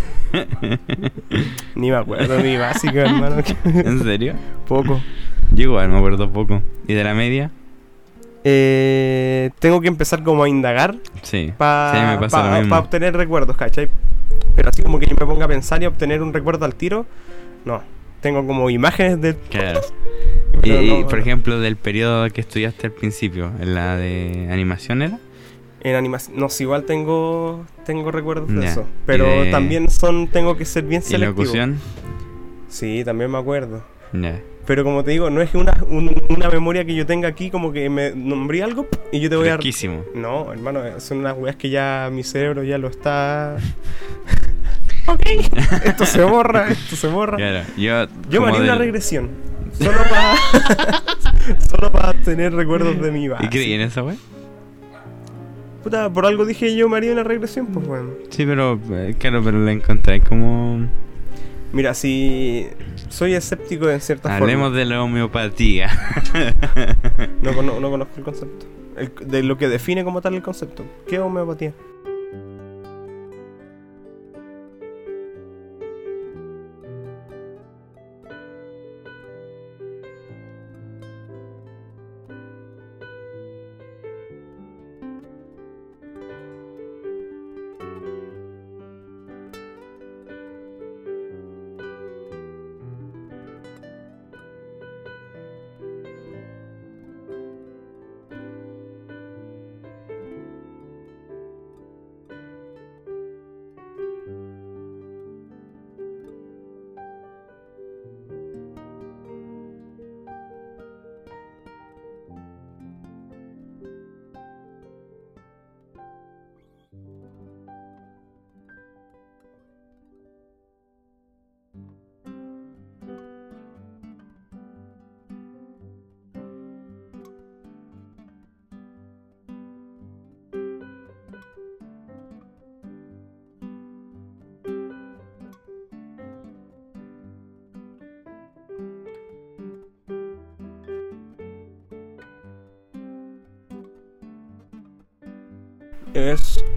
Ni 1.76 1.92
me 1.92 1.98
acuerdo, 1.98 2.40
mi 2.40 2.58
básico, 2.58 2.98
hermano. 2.98 3.44
¿En 3.66 4.02
serio? 4.04 4.34
Poco. 4.68 5.02
Yo 5.52 5.64
igual 5.64 5.90
me 5.90 5.98
acuerdo 5.98 6.32
poco. 6.32 6.62
¿Y 6.88 6.94
de 6.94 7.04
la 7.04 7.14
media? 7.14 7.52
Eh, 8.48 9.50
tengo 9.58 9.82
que 9.82 9.88
empezar 9.88 10.22
como 10.24 10.44
a 10.44 10.48
indagar 10.50 10.96
Sí. 11.24 11.52
para 11.58 12.20
sí, 12.64 12.70
obtener 12.72 13.18
recuerdos, 13.18 13.58
¿cachai? 13.58 13.90
Pero 14.56 14.70
así 14.70 14.84
como 14.84 15.00
que 15.00 15.08
yo 15.08 15.16
me 15.20 15.26
ponga 15.26 15.46
a 15.46 15.48
pensar 15.48 15.82
y 15.82 15.88
obtener 15.88 16.22
un 16.22 16.32
recuerdo 16.32 16.64
al 16.66 16.76
tiro, 16.76 17.08
no. 17.66 17.82
Tengo 18.22 18.46
como 18.46 18.70
imágenes 18.70 19.20
de... 19.20 19.36
Claro. 19.50 19.82
Y, 20.64 20.72
y, 20.72 21.00
no- 21.02 21.08
por 21.08 21.20
ejemplo, 21.20 21.60
del 21.60 21.76
periodo 21.76 22.30
que 22.30 22.42
estudiaste 22.42 22.88
al 22.88 22.94
principio, 22.94 23.52
en 23.60 23.74
la 23.76 23.98
de 23.98 24.48
animación 24.52 25.02
era. 25.02 25.20
En 25.82 25.96
animación. 25.96 26.38
No, 26.40 26.50
si 26.50 26.64
igual 26.64 26.84
tengo 26.86 27.66
tengo 27.86 28.12
recuerdos 28.12 28.48
de 28.50 28.66
eso. 28.66 28.82
¿Y 28.82 29.06
Pero 29.06 29.26
de- 29.26 29.52
también 29.52 29.90
son 29.90 30.28
tengo 30.28 30.56
que 30.58 30.66
ser 30.66 30.84
bien 30.86 31.02
Y 31.06 31.10
selectivo. 31.10 31.44
locución. 31.44 31.80
Sí, 32.70 33.04
también 33.04 33.30
me 33.32 33.38
acuerdo. 33.38 33.84
Ya. 34.14 34.40
Pero 34.66 34.84
como 34.84 35.04
te 35.04 35.12
digo, 35.12 35.30
no 35.30 35.42
es 35.42 35.52
que 35.52 35.58
una, 35.58 35.78
un- 35.88 36.24
una 36.30 36.50
memoria 36.50 36.84
que 36.86 36.96
yo 36.96 37.06
tenga 37.06 37.28
aquí 37.28 37.52
como 37.52 37.72
que 37.72 37.90
me 37.90 38.12
nombré 38.16 38.64
algo 38.64 38.88
y 39.12 39.20
yo 39.20 39.30
te 39.30 39.36
voy 39.36 39.48
a... 39.50 39.54
Fresquísimo. 39.54 40.04
No, 40.16 40.52
hermano, 40.52 40.82
son 41.00 41.20
unas 41.20 41.38
weas 41.38 41.56
que 41.56 41.70
ya 41.70 42.10
mi 42.12 42.24
cerebro 42.24 42.64
ya 42.64 42.78
lo 42.80 42.88
está... 42.88 43.58
ok, 45.08 45.22
esto 45.86 46.06
se 46.06 46.24
borra, 46.24 46.70
esto 46.72 46.96
se 46.96 47.08
borra. 47.08 47.38
Claro. 47.38 47.66
Yo, 47.78 48.08
Yo 48.30 48.42
me 48.42 48.48
haría 48.48 48.62
una 48.62 48.76
regresión. 48.76 49.30
Solo 49.76 49.92
para... 50.10 50.36
solo 51.60 51.92
para 51.92 52.14
tener 52.14 52.54
recuerdos 52.54 53.00
de 53.02 53.12
mi 53.12 53.28
base. 53.28 53.46
¿Y 53.46 53.50
creí 53.50 53.74
en 53.74 53.82
esa 53.82 54.04
wey? 54.04 54.18
Puta, 55.84 56.10
por 56.10 56.26
algo 56.26 56.46
dije 56.46 56.76
yo 56.76 56.90
me 56.90 56.98
haría 56.98 57.12
una 57.12 57.24
regresión, 57.24 57.68
pues 57.68 57.86
bueno. 57.86 58.12
Sí, 58.30 58.46
pero 58.46 58.80
eh, 58.92 59.14
claro, 59.20 59.44
pero 59.44 59.60
la 59.60 59.72
encontré 59.74 60.22
como. 60.22 60.88
Mira, 61.76 61.94
si 61.94 62.68
soy 63.10 63.34
escéptico 63.34 63.90
en 63.90 64.00
cierta 64.00 64.34
Hablemos 64.36 64.68
forma. 64.68 64.78
de 64.78 64.86
la 64.86 65.04
homeopatía. 65.04 65.90
No, 67.42 67.54
cono- 67.54 67.80
no 67.82 67.90
conozco 67.92 68.14
el 68.18 68.24
concepto. 68.24 68.66
El- 68.96 69.12
de 69.30 69.44
lo 69.44 69.58
que 69.58 69.68
define 69.68 70.06
como 70.06 70.22
tal 70.22 70.36
el 70.36 70.42
concepto. 70.42 70.86
¿Qué 71.06 71.16
es 71.16 71.22
homeopatía? 71.22 71.74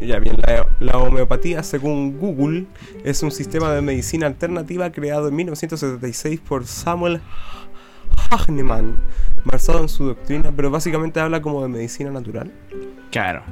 Ya 0.08 0.18
bien, 0.18 0.36
la, 0.46 0.66
la 0.80 0.98
homeopatía, 0.98 1.62
según 1.62 2.18
Google, 2.18 2.66
es 3.04 3.22
un 3.22 3.30
sistema 3.30 3.72
de 3.72 3.80
medicina 3.82 4.26
alternativa 4.26 4.90
creado 4.90 5.28
en 5.28 5.36
1976 5.36 6.40
por 6.40 6.66
Samuel 6.66 7.20
Hahnemann, 8.30 8.96
basado 9.44 9.80
en 9.80 9.88
su 9.88 10.04
doctrina, 10.06 10.50
pero 10.54 10.70
básicamente 10.70 11.20
habla 11.20 11.40
como 11.42 11.62
de 11.62 11.68
medicina 11.68 12.10
natural. 12.10 12.50
Claro. 13.10 13.42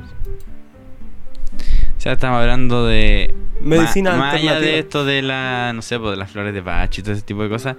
O 1.96 2.00
sea, 2.00 2.12
estamos 2.12 2.40
hablando 2.40 2.86
de. 2.86 3.34
Medicina 3.60 4.12
ma- 4.12 4.16
Más 4.18 4.34
allá 4.34 4.50
alternativa. 4.52 4.72
de 4.72 4.78
esto 4.78 5.04
de 5.04 5.22
la. 5.22 5.72
No 5.74 5.82
sé, 5.82 5.98
pues 5.98 6.10
de 6.12 6.16
las 6.16 6.30
flores 6.30 6.52
de 6.54 6.60
Bach 6.60 6.96
y 6.98 7.02
todo 7.02 7.12
ese 7.12 7.22
tipo 7.22 7.42
de 7.42 7.48
cosas. 7.48 7.76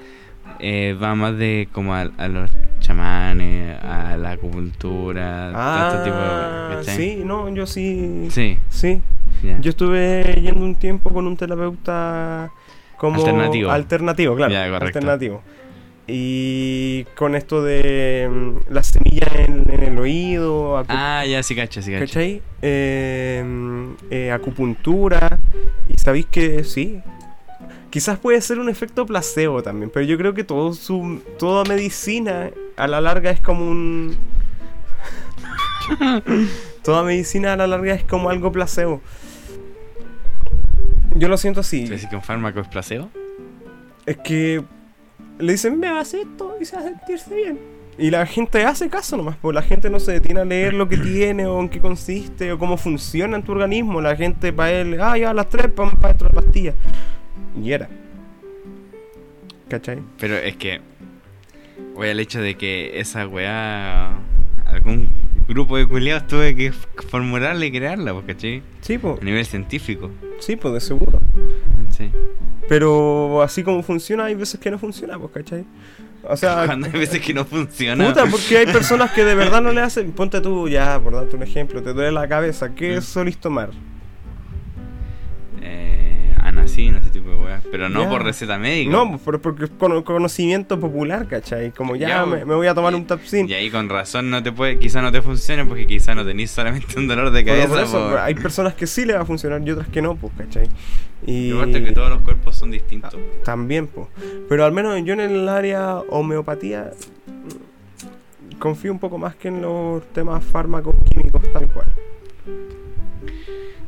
Eh, 0.59 0.95
va 1.01 1.15
más 1.15 1.37
de 1.37 1.67
como 1.71 1.93
a, 1.93 2.01
a 2.17 2.27
los 2.27 2.49
chamanes, 2.79 3.77
a 3.83 4.17
la 4.17 4.31
acupuntura, 4.31 5.51
todo 5.51 5.87
este 5.89 6.03
tipo 6.09 6.17
de. 6.17 6.23
Ah, 6.25 6.69
¿cachai? 6.75 6.95
sí, 6.95 7.21
no, 7.25 7.49
yo 7.49 7.65
sí. 7.67 8.27
Sí, 8.31 8.57
Sí. 8.69 9.01
Yo 9.61 9.69
estuve 9.69 10.39
yendo 10.41 10.63
un 10.65 10.75
tiempo 10.75 11.11
con 11.11 11.27
un 11.27 11.37
terapeuta 11.37 12.49
como 12.97 13.17
Alternativo. 13.19 13.69
alternativo, 13.69 14.35
claro, 14.35 14.53
correcto. 14.73 14.85
alternativo. 14.97 15.43
Y 16.07 17.03
con 17.15 17.35
esto 17.35 17.61
de 17.63 18.27
mm, 18.31 18.73
las 18.73 18.87
semillas 18.87 19.29
en, 19.35 19.65
en 19.71 19.83
el 19.83 19.99
oído, 19.99 20.83
Ah, 20.87 21.23
ya, 21.27 21.43
sí, 21.43 21.53
cacho, 21.55 21.81
sí, 21.81 21.91
cacho. 21.91 22.05
¿cachai? 22.05 22.41
Eh, 22.61 23.43
mm, 23.45 23.87
eh, 24.09 24.31
acupuntura. 24.31 25.37
Y 25.89 25.97
sabéis 25.99 26.25
que 26.27 26.63
sí. 26.63 26.99
Quizás 27.89 28.19
puede 28.19 28.41
ser 28.41 28.59
un 28.59 28.69
efecto 28.69 29.05
placebo 29.05 29.63
también, 29.63 29.89
pero 29.89 30.05
yo 30.05 30.17
creo 30.17 30.33
que 30.33 30.43
todo 30.43 30.73
su, 30.73 31.21
toda 31.39 31.63
medicina 31.63 32.51
a 32.75 32.87
la 32.87 33.01
larga 33.01 33.31
es 33.31 33.39
como 33.39 33.69
un... 33.69 34.17
toda 36.83 37.03
medicina 37.03 37.53
a 37.53 37.55
la 37.55 37.67
larga 37.67 37.93
es 37.93 38.03
como 38.03 38.29
algo 38.29 38.51
placebo. 38.51 39.01
Yo 41.15 41.29
lo 41.29 41.37
siento 41.37 41.61
así. 41.61 41.85
¿Tú 41.85 41.91
decís 41.91 42.07
que 42.09 42.15
un 42.15 42.21
fármaco 42.21 42.59
es 42.59 42.67
placebo? 42.67 43.09
Es 44.05 44.17
que 44.17 44.63
le 45.39 45.51
dicen, 45.51 45.79
me 45.79 45.87
hace 45.87 46.21
esto 46.21 46.55
y 46.59 46.65
se 46.65 46.75
va 46.75 46.81
a 46.81 46.85
sentirse 46.85 47.35
bien. 47.35 47.59
Y 47.97 48.11
la 48.11 48.25
gente 48.27 48.63
hace 48.63 48.89
caso 48.89 49.17
nomás, 49.17 49.37
pues 49.41 49.55
la 49.55 49.63
gente 49.63 49.89
no 49.89 49.99
se 49.99 50.11
detiene 50.11 50.41
a 50.41 50.45
leer 50.45 50.75
lo 50.75 50.87
que 50.87 50.97
tiene 50.97 51.47
o 51.47 51.59
en 51.59 51.69
qué 51.69 51.79
consiste 51.79 52.51
o 52.51 52.59
cómo 52.59 52.77
funciona 52.77 53.37
en 53.37 53.43
tu 53.43 53.53
organismo. 53.53 54.01
La 54.01 54.15
gente 54.15 54.53
para 54.53 54.71
él, 54.71 55.01
ah, 55.01 55.17
ya 55.17 55.31
a 55.31 55.33
las 55.33 55.49
tres, 55.49 55.71
para 55.71 56.15
la 56.19 56.29
pastilla. 56.29 56.75
Y 57.61 57.71
era. 57.71 57.89
¿Cachai? 59.69 59.99
Pero 60.19 60.35
es 60.37 60.55
que. 60.55 60.81
Voy 61.95 62.09
al 62.09 62.19
hecho 62.19 62.41
de 62.41 62.55
que 62.55 62.99
esa 62.99 63.27
weá. 63.27 64.11
Algún 64.65 65.07
grupo 65.47 65.77
de 65.77 65.87
culiados 65.87 66.27
tuve 66.27 66.55
que 66.55 66.71
formularla 66.71 67.65
y 67.65 67.71
crearla, 67.71 68.13
pues, 68.13 68.25
¿cachai? 68.25 68.61
Sí, 68.81 68.97
pues, 68.97 69.21
A 69.21 69.23
nivel 69.23 69.45
científico. 69.45 70.11
sí, 70.39 70.55
pues 70.57 70.73
de 70.73 70.81
seguro. 70.81 71.19
Sí. 71.95 72.11
Pero 72.67 73.41
así 73.41 73.63
como 73.63 73.81
funciona, 73.81 74.25
hay 74.25 74.35
veces 74.35 74.59
que 74.59 74.69
no 74.69 74.77
funciona, 74.77 75.17
pues, 75.17 75.31
¿cachai? 75.31 75.63
O 76.23 76.35
sea, 76.35 76.63
Cuando 76.65 76.87
hay 76.87 76.91
veces 76.93 77.21
que 77.21 77.33
no 77.33 77.45
funciona. 77.45 78.07
Puta, 78.09 78.25
porque 78.25 78.57
hay 78.57 78.65
personas 78.65 79.11
que 79.11 79.23
de 79.23 79.35
verdad 79.35 79.61
no 79.61 79.71
le 79.71 79.79
hacen. 79.87 80.11
Ponte 80.11 80.41
tú, 80.41 80.67
ya, 80.67 80.99
por 80.99 81.13
darte 81.13 81.35
un 81.37 81.43
ejemplo, 81.43 81.81
te 81.81 81.93
duele 81.93 82.11
la 82.11 82.27
cabeza. 82.27 82.75
¿Qué 82.75 82.97
Mm. 82.97 83.01
solís 83.01 83.37
tomar? 83.37 83.69
Eh, 86.57 86.61
anacina, 86.61 86.97
ese 86.99 87.09
tipo 87.09 87.29
de 87.29 87.35
weá. 87.37 87.61
Pero 87.71 87.89
no 87.89 88.03
Ya. 88.03 88.09
por 88.09 88.23
receta 88.23 88.57
médica. 88.57 88.91
No, 88.91 89.17
por- 89.17 89.39
porque 89.41 89.65
es 89.65 89.69
cono- 89.71 90.03
conocimiento 90.03 90.79
popular, 90.79 91.27
¿cachai? 91.27 91.71
Como 91.71 91.95
ya, 91.95 92.07
Ya, 92.09 92.25
me, 92.25 92.45
me 92.45 92.55
voy 92.55 92.67
a 92.67 92.73
tomar 92.73 92.93
un 92.95 93.05
tapsin. 93.05 93.47
Y 93.49 93.53
ahí 93.53 93.69
con 93.69 93.89
razón 93.89 94.29
no 94.29 94.41
te 94.43 94.51
puede, 94.51 94.79
quizá 94.79 95.01
no 95.01 95.11
te 95.11 95.21
funcione 95.21 95.65
porque 95.65 95.87
quizá 95.87 96.15
no 96.15 96.25
tenés 96.25 96.51
solamente 96.51 96.97
un 96.99 97.07
dolor 97.07 97.31
de 97.31 97.43
Bueno, 97.43 97.63
cabeza. 97.67 97.69
por 97.69 97.83
eso, 97.83 98.09
po. 98.11 98.17
hay 98.21 98.35
personas 98.35 98.73
que 98.73 98.87
sí 98.87 99.05
le 99.05 99.13
va 99.13 99.21
a 99.21 99.25
funcionar 99.25 99.61
y 99.65 99.71
otras 99.71 99.87
que 99.87 100.01
no, 100.01 100.15
pues, 100.15 100.33
¿cachai? 100.37 100.67
Y 101.25 101.51
aparte 101.51 101.83
que 101.83 101.91
todos 101.93 102.09
los 102.09 102.21
cuerpos 102.21 102.55
son 102.55 102.71
distintos. 102.71 103.15
también, 103.43 103.87
pues. 103.87 104.07
Pero 104.49 104.65
al 104.65 104.71
menos 104.71 105.01
yo 105.03 105.13
en 105.13 105.19
el 105.21 105.49
área 105.49 105.97
homeopatía 106.09 106.91
mm, 107.25 108.57
confío 108.59 108.91
un 108.91 108.99
poco 108.99 109.17
más 109.17 109.35
que 109.35 109.47
en 109.49 109.61
los 109.61 110.03
temas 110.13 110.43
fármacos 110.43 110.95
químicos 111.09 111.41
tal 111.53 111.67
cual. 111.69 111.87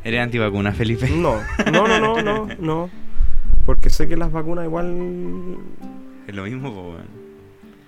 ¿Eres 0.04 0.20
antivacuna, 0.20 0.72
Felipe? 0.72 1.08
No, 1.10 1.36
no, 1.70 1.86
no, 1.86 1.98
no, 1.98 2.22
no, 2.22 2.48
no. 2.58 2.90
Porque 3.66 3.90
sé 3.90 4.08
que 4.08 4.16
las 4.16 4.32
vacunas 4.32 4.64
igual 4.64 5.56
Es 6.26 6.34
lo 6.34 6.44
mismo, 6.44 6.72
po, 6.74 6.80
weón. 6.90 7.20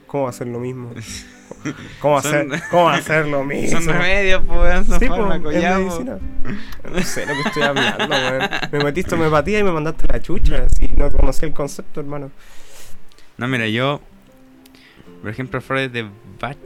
¿Cómo 0.07 0.25
va 0.25 0.31
a 0.31 0.33
ser 0.35 0.47
lo 0.49 0.61
mismo? 0.61 0.91
¿Cómo 2.01 2.15
va 2.15 2.21
a 2.21 2.23
Son- 2.23 2.51
ser, 2.51 2.63
¿cómo 2.71 2.85
va 2.85 2.95
a 2.95 3.01
ser 3.03 3.27
lo 3.27 3.45
mismo? 3.47 3.81
Son 3.81 3.89
remedios, 3.95 4.43
po, 4.45 4.55
weón, 4.61 4.85
son 4.85 5.01
Sí, 5.01 5.07
fármacos, 5.09 5.55
ya, 5.55 5.79
medicina. 5.79 6.19
No 6.93 7.01
sé 7.03 7.25
lo 7.27 7.33
que 7.35 7.41
estoy 7.49 7.63
hablando, 7.63 8.05
weón. 8.15 8.51
Me 8.73 8.85
metiste 8.85 9.15
homeopatía 9.15 9.61
y 9.61 9.63
me 9.63 9.73
mandaste 9.73 10.07
la 10.07 10.21
chucha. 10.21 10.67
Así 10.67 10.91
no 10.97 11.11
conocí 11.11 11.47
el 11.47 11.53
concepto, 11.55 12.01
hermano. 12.01 12.31
No, 13.39 13.49
mira, 13.49 13.67
yo. 13.69 14.01
Por 15.23 15.31
ejemplo, 15.31 15.61
flores 15.61 15.91
de 15.93 16.07
Bach. 16.41 16.57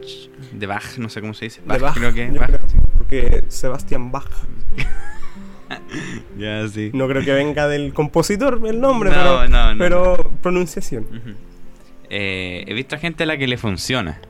De 0.53 0.67
Bach, 0.67 0.97
no 0.99 1.09
sé 1.09 1.21
cómo 1.21 1.35
se 1.35 1.45
dice. 1.45 1.61
De 1.61 1.67
Bach, 1.69 1.81
Bach, 1.81 1.95
creo 1.95 2.13
que. 2.13 2.29
Bach. 2.31 2.49
creo, 2.49 2.69
sí, 2.69 2.77
porque 2.97 3.45
Sebastián 3.49 4.11
Bach. 4.11 4.29
Ya, 6.39 6.67
sí. 6.69 6.91
No 6.95 7.09
creo 7.09 7.25
que 7.25 7.33
venga 7.33 7.67
del 7.67 7.93
compositor 7.93 8.61
el 8.69 8.81
nombre, 8.81 9.11
No, 9.11 9.17
pero, 9.17 9.49
no, 9.49 9.75
no. 9.75 9.79
pero 9.79 10.31
pronunciación. 10.41 11.07
Eh, 12.09 12.65
he 12.69 12.73
visto 12.73 12.95
a 12.95 12.99
gente 13.01 13.25
a 13.25 13.27
la 13.27 13.37
que 13.37 13.49
le 13.49 13.59
funciona. 13.59 14.21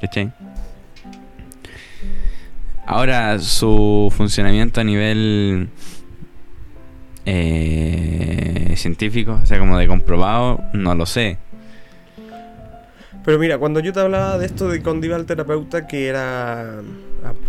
¿Cachai? 0.00 0.32
Ahora, 2.84 3.38
su 3.38 4.12
funcionamiento 4.16 4.80
a 4.80 4.84
nivel 4.84 5.68
eh, 7.26 8.74
científico, 8.76 9.38
o 9.42 9.46
sea, 9.46 9.58
como 9.60 9.78
de 9.78 9.86
comprobado, 9.86 10.60
no 10.72 10.94
lo 10.96 11.06
sé. 11.06 11.38
Pero 13.24 13.38
mira, 13.38 13.56
cuando 13.58 13.80
yo 13.80 13.92
te 13.92 14.00
hablaba 14.00 14.36
de 14.38 14.46
esto 14.46 14.68
de 14.68 14.82
cuando 14.82 15.06
iba 15.06 15.16
al 15.16 15.24
terapeuta, 15.24 15.86
que 15.86 16.08
era 16.08 16.80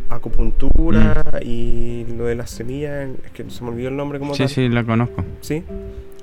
acupuntura 0.09 1.25
Mm. 1.33 1.37
y 1.41 2.05
lo 2.17 2.25
de 2.25 2.35
las 2.35 2.49
semillas, 2.49 3.09
es 3.25 3.31
que 3.31 3.49
se 3.49 3.61
me 3.63 3.71
olvidó 3.71 3.89
el 3.89 3.97
nombre 3.97 4.19
como 4.19 4.33
Sí, 4.33 4.43
tal. 4.43 4.49
sí, 4.49 4.69
lo 4.69 4.85
conozco. 4.85 5.23
Sí. 5.41 5.63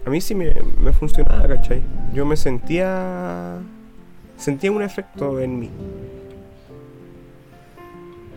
A 0.06 0.10
mí 0.10 0.20
sí 0.22 0.34
me, 0.34 0.54
me 0.82 0.92
funcionaba, 0.92 1.46
¿cachai? 1.46 1.82
Yo 2.14 2.24
me 2.24 2.36
sentía. 2.36 3.58
Sentía 4.36 4.72
un 4.72 4.82
efecto 4.82 5.38
en 5.38 5.58
mí. 5.60 5.70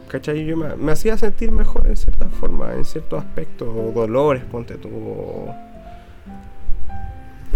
¿cachai? 0.10 0.46
Yo 0.46 0.56
me, 0.56 0.76
me 0.76 0.92
hacía 0.92 1.18
sentir 1.18 1.52
mejor 1.52 1.88
en 1.88 1.96
cierta 1.98 2.28
forma, 2.28 2.74
en 2.74 2.86
ciertos 2.86 3.20
aspectos, 3.24 3.68
o 3.68 3.92
dolores, 3.92 4.44
ponte 4.44 4.76
tú, 4.76 4.88
o, 4.90 5.56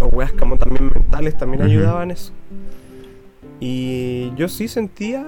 o 0.01 0.05
weas 0.07 0.31
como 0.33 0.57
también 0.57 0.89
mentales 0.93 1.37
también 1.37 1.61
ayudaban 1.63 2.11
eso. 2.11 2.33
Y 3.59 4.33
yo 4.35 4.47
sí 4.47 4.67
sentía 4.67 5.25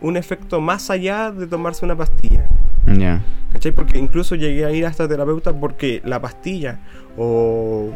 un 0.00 0.16
efecto 0.16 0.60
más 0.60 0.90
allá 0.90 1.30
de 1.30 1.46
tomarse 1.46 1.84
una 1.84 1.96
pastilla. 1.96 2.48
Ya. 2.86 3.22
¿Cachai? 3.52 3.72
Porque 3.72 3.98
incluso 3.98 4.34
llegué 4.34 4.64
a 4.64 4.70
ir 4.70 4.86
a 4.86 4.88
esta 4.88 5.08
terapeuta 5.08 5.52
porque 5.52 6.02
la 6.04 6.20
pastilla 6.20 6.78
o 7.16 7.90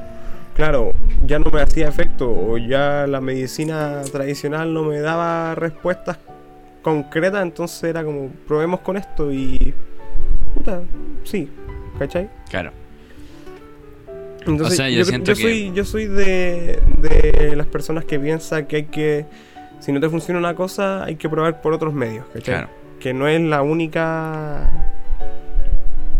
claro, 0.54 0.92
ya 1.24 1.38
no 1.38 1.50
me 1.50 1.60
hacía 1.60 1.88
efecto 1.88 2.30
o 2.30 2.58
ya 2.58 3.06
la 3.06 3.20
medicina 3.20 4.02
tradicional 4.10 4.72
no 4.74 4.82
me 4.82 5.00
daba 5.00 5.54
respuestas 5.54 6.18
concretas, 6.82 7.42
entonces 7.42 7.84
era 7.84 8.04
como 8.04 8.28
probemos 8.46 8.80
con 8.80 8.96
esto 8.96 9.32
y 9.32 9.72
puta, 10.54 10.80
sí, 11.24 11.48
¿cachai? 11.98 12.28
Claro. 12.50 12.72
Entonces, 14.46 14.72
O 14.72 14.76
sea, 14.76 14.88
yo 14.90 14.98
yo, 14.98 15.04
cre- 15.04 15.08
siento 15.08 15.32
yo 15.32 15.36
que- 15.36 15.42
soy 15.42 15.72
yo 15.74 15.84
soy 15.84 16.06
de, 16.06 16.80
de 16.98 17.54
las 17.56 17.66
personas 17.66 18.04
que 18.04 18.18
piensa 18.18 18.66
que 18.66 18.76
hay 18.76 18.84
que 18.84 19.26
si 19.80 19.90
no 19.92 20.00
te 20.00 20.08
funciona 20.08 20.38
una 20.38 20.54
cosa, 20.54 21.04
hay 21.04 21.16
que 21.16 21.28
probar 21.28 21.60
por 21.60 21.72
otros 21.72 21.92
medios, 21.92 22.24
¿cachai? 22.26 22.42
Claro. 22.54 22.68
que 23.00 23.12
no 23.12 23.26
es 23.28 23.40
la 23.40 23.62
única 23.62 24.70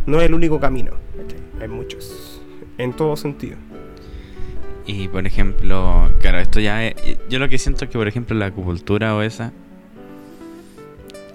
no 0.06 0.18
es 0.20 0.24
el 0.26 0.34
único 0.34 0.58
camino 0.58 0.92
¿cachai? 1.16 1.38
hay 1.62 1.68
muchos 1.68 2.40
en 2.78 2.92
todo 2.92 3.16
sentido 3.16 3.56
Y 4.84 5.06
por 5.08 5.24
ejemplo, 5.26 6.10
claro, 6.20 6.40
esto 6.40 6.58
ya 6.58 6.84
es, 6.86 6.94
Yo 7.28 7.38
lo 7.38 7.48
que 7.48 7.56
siento 7.58 7.84
es 7.84 7.90
que, 7.90 7.98
por 7.98 8.08
ejemplo, 8.08 8.36
la 8.36 8.46
acupuntura 8.46 9.14
o 9.14 9.22
esa. 9.22 9.52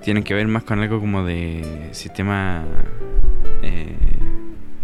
Tienen 0.04 0.24
que 0.24 0.34
ver 0.34 0.48
más 0.48 0.64
con 0.64 0.80
algo 0.80 1.00
como 1.00 1.24
de 1.26 1.90
sistema 1.92 2.64
eh, 3.62 3.96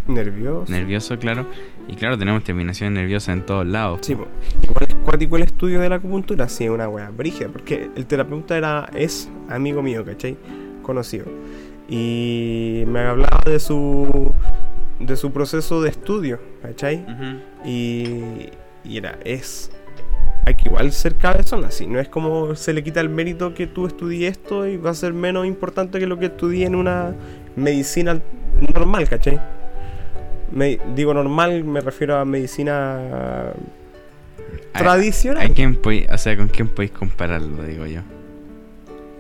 nervioso 0.07 0.71
nervioso, 0.71 1.17
claro. 1.19 1.45
Y 1.87 1.95
claro, 1.95 2.17
tenemos 2.17 2.43
terminación 2.43 2.93
nerviosa 2.93 3.33
en 3.33 3.45
todos 3.45 3.65
lados. 3.65 3.99
sí, 4.01 4.15
po. 4.15 4.27
igual 4.63 4.85
es 4.87 4.95
cuático 4.95 5.35
el 5.37 5.43
estudio 5.43 5.81
de 5.81 5.89
la 5.89 5.95
acupuntura 5.95 6.47
sí 6.47 6.63
es 6.63 6.69
una 6.69 6.87
wea 6.87 7.09
brígida 7.09 7.49
porque 7.49 7.89
el 7.95 8.05
terapeuta 8.05 8.57
era 8.57 8.89
es 8.95 9.29
amigo 9.49 9.81
mío 9.81 10.05
¿cachai? 10.05 10.37
conocido 10.81 11.25
y 11.89 12.83
me 12.87 13.01
hablaba 13.01 13.41
de 13.45 13.59
su 13.59 14.33
de 14.99 15.15
su 15.17 15.31
proceso 15.31 15.81
de 15.81 15.89
estudio 15.89 16.39
¿cachai? 16.61 17.05
Y, 17.65 18.49
y 18.83 18.97
era, 18.97 19.17
es. 19.23 19.71
Hay 20.45 20.55
que 20.55 20.67
igual 20.67 20.91
ser 20.91 21.15
cabezón 21.15 21.63
así. 21.63 21.87
No 21.87 21.99
es 21.99 22.09
como 22.09 22.55
se 22.55 22.73
le 22.73 22.83
quita 22.83 22.99
el 22.99 23.07
mérito 23.07 23.53
que 23.53 23.65
tú 23.65 23.87
estudié 23.87 24.27
esto 24.27 24.67
y 24.67 24.75
va 24.75 24.89
a 24.89 24.93
ser 24.93 25.13
menos 25.13 25.45
importante 25.45 25.99
que 25.99 26.07
lo 26.07 26.19
que 26.19 26.25
estudié 26.25 26.65
en 26.65 26.75
una, 26.75 27.15
medicina 27.55 28.19
normal, 28.73 29.07
¿cachai? 29.07 29.39
Me- 30.53 30.79
digo 30.95 31.13
normal, 31.13 31.63
me 31.63 31.81
refiero 31.81 32.17
a 32.17 32.25
medicina 32.25 33.51
tradicional. 34.73 35.41
¿Hay 35.41 35.49
quien 35.51 35.75
podéis- 35.81 36.07
o 36.11 36.17
sea, 36.17 36.37
¿con 36.37 36.47
quién 36.47 36.67
podéis 36.67 36.91
compararlo, 36.91 37.63
digo 37.63 37.85
yo? 37.85 38.01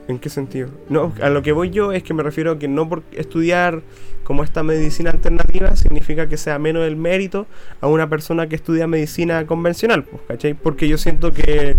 ¿En 0.07 0.19
qué 0.19 0.29
sentido? 0.29 0.67
No, 0.89 1.13
a 1.21 1.29
lo 1.29 1.41
que 1.41 1.53
voy 1.53 1.69
yo 1.69 1.93
es 1.93 2.03
que 2.03 2.13
me 2.13 2.23
refiero 2.23 2.51
a 2.51 2.59
que 2.59 2.67
no 2.67 2.89
por 2.89 3.03
estudiar 3.13 3.81
como 4.25 4.43
esta 4.43 4.61
medicina 4.63 5.11
alternativa 5.11 5.75
significa 5.77 6.27
que 6.27 6.35
sea 6.37 6.59
menos 6.59 6.85
el 6.85 6.95
mérito 6.97 7.47
a 7.79 7.87
una 7.87 8.09
persona 8.09 8.47
que 8.47 8.55
estudia 8.55 8.85
medicina 8.85 9.45
convencional, 9.45 10.03
pues, 10.03 10.21
¿cachai? 10.27 10.53
Porque 10.55 10.87
yo 10.89 10.97
siento 10.97 11.31
que 11.31 11.75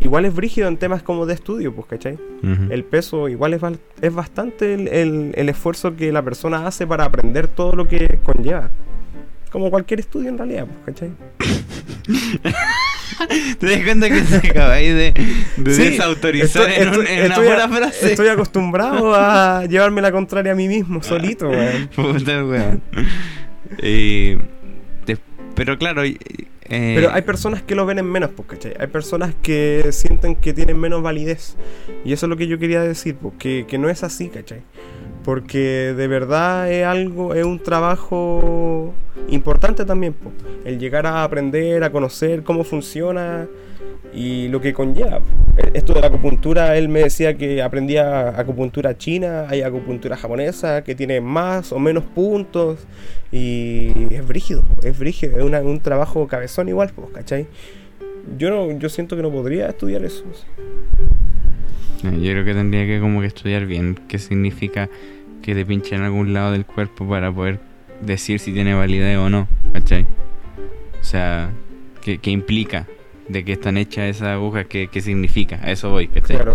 igual 0.00 0.26
es 0.26 0.34
brígido 0.34 0.68
en 0.68 0.76
temas 0.76 1.02
como 1.02 1.24
de 1.24 1.34
estudio, 1.34 1.74
pues, 1.74 1.86
¿cachai? 1.86 2.18
El 2.70 2.84
peso 2.84 3.28
igual 3.30 3.54
es, 3.54 3.62
es 4.02 4.14
bastante 4.14 4.74
el, 4.74 4.88
el- 4.88 5.32
el 5.34 5.48
esfuerzo 5.48 5.96
que 5.96 6.12
la 6.12 6.22
persona 6.22 6.66
hace 6.66 6.86
para 6.86 7.04
aprender 7.04 7.48
todo 7.48 7.72
lo 7.74 7.88
que 7.88 8.18
conlleva. 8.22 8.70
Como 9.50 9.70
cualquier 9.70 10.00
estudio 10.00 10.28
en 10.28 10.36
realidad, 10.36 10.66
pues, 10.84 10.94
¿cachai? 10.94 11.10
¿Te 13.58 13.66
das 13.66 13.84
cuenta 13.84 14.08
que 14.08 14.20
te 14.22 14.48
acabáis 14.50 14.94
de, 14.94 15.12
de 15.56 15.74
Sí, 15.74 15.82
desautorizar 15.90 16.68
estoy- 16.70 16.82
en, 16.82 16.88
un- 16.88 16.94
estoy- 17.06 17.16
en 17.18 17.24
estoy 17.32 17.46
una 17.46 17.64
a- 17.64 17.68
pura 17.68 17.78
frase? 17.78 18.10
Estoy 18.10 18.28
acostumbrado 18.28 19.14
a 19.14 19.64
llevarme 19.66 20.00
la 20.02 20.12
contraria 20.12 20.52
a 20.52 20.54
mí 20.54 20.68
mismo, 20.68 21.02
solito, 21.02 21.48
weón. 21.48 21.88
Puta 21.96 22.44
weón. 22.44 22.82
De- 23.80 25.18
pero 25.54 25.78
claro, 25.78 26.02
eh, 26.70 26.92
Pero 26.94 27.12
hay 27.12 27.22
personas 27.22 27.62
que 27.62 27.74
lo 27.74 27.86
ven 27.86 27.98
en 27.98 28.06
menos, 28.06 28.30
pues, 28.36 28.48
¿cachai? 28.48 28.74
Hay 28.78 28.88
personas 28.88 29.34
que 29.42 29.88
sienten 29.92 30.36
que 30.36 30.52
tienen 30.52 30.78
menos 30.78 31.02
validez. 31.02 31.56
Y 32.04 32.12
eso 32.12 32.26
es 32.26 32.30
lo 32.30 32.36
que 32.36 32.46
yo 32.46 32.58
quería 32.58 32.82
decir, 32.82 33.16
pues, 33.16 33.34
que, 33.38 33.64
que 33.66 33.78
no 33.78 33.88
es 33.88 34.02
así, 34.02 34.28
¿cachai? 34.28 34.62
Porque 35.24 35.94
de 35.96 36.08
verdad 36.08 36.70
es 36.72 36.84
algo, 36.84 37.34
es 37.34 37.44
un 37.44 37.58
trabajo 37.58 38.94
importante 39.28 39.84
también, 39.84 40.14
pues. 40.14 40.34
El 40.64 40.78
llegar 40.78 41.06
a 41.06 41.24
aprender, 41.24 41.84
a 41.84 41.90
conocer 41.90 42.42
cómo 42.42 42.64
funciona 42.64 43.46
y 44.12 44.48
lo 44.48 44.60
que 44.60 44.72
conlleva. 44.72 45.20
pues. 45.20 45.70
Esto 45.74 45.94
de 45.94 46.00
la 46.00 46.08
acupuntura, 46.08 46.76
él 46.76 46.88
me 46.88 47.00
decía 47.00 47.36
que 47.36 47.62
aprendía 47.62 48.28
acupuntura 48.38 48.96
china, 48.96 49.46
hay 49.48 49.62
acupuntura 49.62 50.16
japonesa 50.16 50.82
que 50.82 50.94
tiene 50.94 51.20
más 51.20 51.72
o 51.72 51.78
menos 51.78 52.04
puntos 52.04 52.86
y 53.30 54.12
es 54.12 54.26
brígido, 54.26 54.62
es 54.82 54.98
brígido, 54.98 55.38
es 55.38 55.44
un 55.44 55.80
trabajo 55.80 56.26
cabezón 56.26 56.68
igual, 56.68 56.90
pues, 56.94 57.08
¿cachai? 57.12 57.46
Yo 58.36 58.50
no, 58.50 58.78
yo 58.78 58.88
siento 58.88 59.16
que 59.16 59.22
no 59.22 59.30
podría 59.30 59.68
estudiar 59.68 60.04
eso. 60.04 60.24
yo 62.02 62.10
creo 62.10 62.44
que 62.44 62.54
tendría 62.54 62.86
que 62.86 63.00
como 63.00 63.20
que 63.20 63.26
estudiar 63.26 63.66
bien 63.66 63.98
qué 64.08 64.18
significa 64.18 64.88
que 65.42 65.54
te 65.54 65.64
pinche 65.64 65.94
en 65.96 66.02
algún 66.02 66.34
lado 66.34 66.52
del 66.52 66.66
cuerpo 66.66 67.08
para 67.08 67.32
poder 67.32 67.58
decir 68.02 68.38
si 68.38 68.52
tiene 68.52 68.74
validez 68.74 69.18
o 69.18 69.30
no, 69.30 69.48
¿cachai? 69.72 70.06
O 71.00 71.04
sea, 71.04 71.50
¿qué, 72.02 72.18
qué 72.18 72.30
implica 72.30 72.86
de 73.28 73.44
que 73.44 73.52
están 73.52 73.76
hechas 73.76 74.04
esas 74.16 74.28
agujas? 74.28 74.66
¿Qué, 74.66 74.88
qué 74.88 75.00
significa? 75.00 75.60
A 75.62 75.70
eso 75.70 75.90
voy, 75.90 76.08
¿cachai? 76.08 76.36
Claro, 76.36 76.54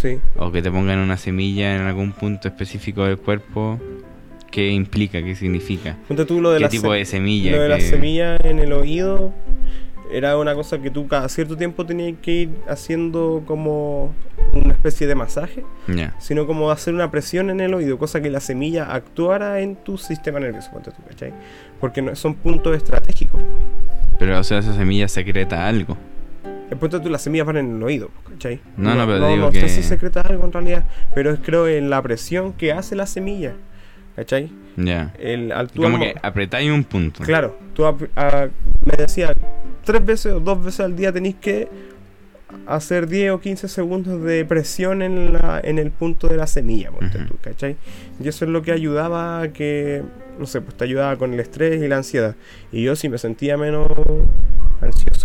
sí. 0.00 0.18
O 0.36 0.52
que 0.52 0.62
te 0.62 0.70
pongan 0.70 0.98
una 0.98 1.16
semilla 1.16 1.74
en 1.76 1.82
algún 1.82 2.12
punto 2.12 2.48
específico 2.48 3.04
del 3.04 3.18
cuerpo, 3.18 3.78
¿qué 4.50 4.70
implica? 4.70 5.22
¿Qué 5.22 5.34
significa? 5.34 5.96
Ponte 6.08 6.24
tú 6.24 6.40
lo 6.40 6.50
de 6.52 6.58
¿Qué 6.58 6.64
la 6.64 6.68
tipo 6.68 6.92
de 6.92 7.04
semilla? 7.04 7.52
Lo 7.52 7.62
de 7.62 7.68
la 7.68 7.78
¿Qué- 7.78 7.82
semilla 7.88 8.36
en 8.36 8.58
el 8.60 8.72
oído 8.72 9.32
era 10.12 10.36
una 10.36 10.54
cosa 10.54 10.78
que 10.80 10.90
tú 10.90 11.08
cada 11.08 11.26
cierto 11.30 11.56
tiempo 11.56 11.86
tenías 11.86 12.14
que 12.20 12.32
ir 12.32 12.50
haciendo 12.68 13.42
como 13.46 14.14
una 14.52 14.74
especie 14.74 15.06
de 15.06 15.14
masaje, 15.14 15.64
sino 16.18 16.46
como 16.46 16.70
hacer 16.70 16.92
una 16.92 17.10
presión 17.10 17.48
en 17.48 17.60
el 17.60 17.72
oído, 17.72 17.96
cosa 17.98 18.20
que 18.20 18.28
la 18.28 18.40
semilla 18.40 18.92
actuara 18.92 19.60
en 19.60 19.74
tu 19.76 19.96
sistema 19.96 20.38
nervioso, 20.38 20.70
¿cachai? 21.08 21.32
Porque 21.80 22.02
no, 22.02 22.14
son 22.14 22.34
puntos 22.34 22.76
estratégicos. 22.76 23.40
Pero, 24.18 24.38
o 24.38 24.44
sea, 24.44 24.58
esa 24.58 24.74
semilla 24.74 25.08
secreta 25.08 25.66
algo. 25.66 25.96
El 26.72 26.78
punto 26.78 27.00
tú, 27.02 27.10
las 27.10 27.20
semillas 27.22 27.46
van 27.46 27.58
en 27.58 27.76
el 27.76 27.82
oído, 27.82 28.08
¿cachai? 28.30 28.60
No, 28.78 28.94
no, 28.94 29.06
pero 29.06 29.18
no, 29.18 29.28
digo 29.28 29.46
no 29.46 29.50
que- 29.52 29.60
sé 29.60 29.68
si 29.68 29.82
secreta 29.82 30.22
algo 30.22 30.44
en 30.46 30.52
realidad, 30.52 30.84
pero 31.14 31.30
es 31.30 31.40
creo 31.40 31.68
en 31.68 31.90
la 31.90 32.00
presión 32.02 32.54
que 32.54 32.72
hace 32.72 32.96
la 32.96 33.06
semilla, 33.06 33.52
¿cachai? 34.16 34.50
Ya. 34.76 35.12
Al 35.54 35.70
tú 35.70 35.82
Como 35.82 35.98
que 35.98 36.14
apretáis 36.22 36.70
un 36.70 36.82
punto. 36.84 37.22
Claro, 37.24 37.56
tú 37.74 37.84
ap- 37.84 38.08
a- 38.16 38.48
me 38.86 38.96
decía, 38.96 39.34
tres 39.84 40.04
veces 40.04 40.32
o 40.32 40.40
dos 40.40 40.64
veces 40.64 40.80
al 40.80 40.96
día 40.96 41.12
tenéis 41.12 41.36
que 41.36 41.68
hacer 42.66 43.06
10 43.06 43.32
o 43.32 43.40
15 43.40 43.68
segundos 43.68 44.22
de 44.22 44.44
presión 44.46 45.02
en, 45.02 45.32
la, 45.34 45.60
en 45.62 45.78
el 45.78 45.90
punto 45.90 46.28
de 46.28 46.36
la 46.36 46.46
semilla, 46.46 46.90
ponte 46.90 47.18
Ujú. 47.18 47.26
tú, 47.28 47.34
¿cachai? 47.42 47.76
Y 48.22 48.28
eso 48.28 48.44
es 48.46 48.50
lo 48.50 48.62
que 48.62 48.72
ayudaba 48.72 49.42
a 49.42 49.52
que, 49.52 50.02
no 50.38 50.46
sé, 50.46 50.60
pues 50.62 50.74
te 50.76 50.84
ayudaba 50.84 51.16
con 51.16 51.34
el 51.34 51.40
estrés 51.40 51.82
y 51.82 51.88
la 51.88 51.96
ansiedad. 51.98 52.34
Y 52.72 52.82
yo 52.82 52.96
sí 52.96 53.08
me 53.10 53.18
sentía 53.18 53.56
menos 53.58 53.88
ansioso, 54.80 55.21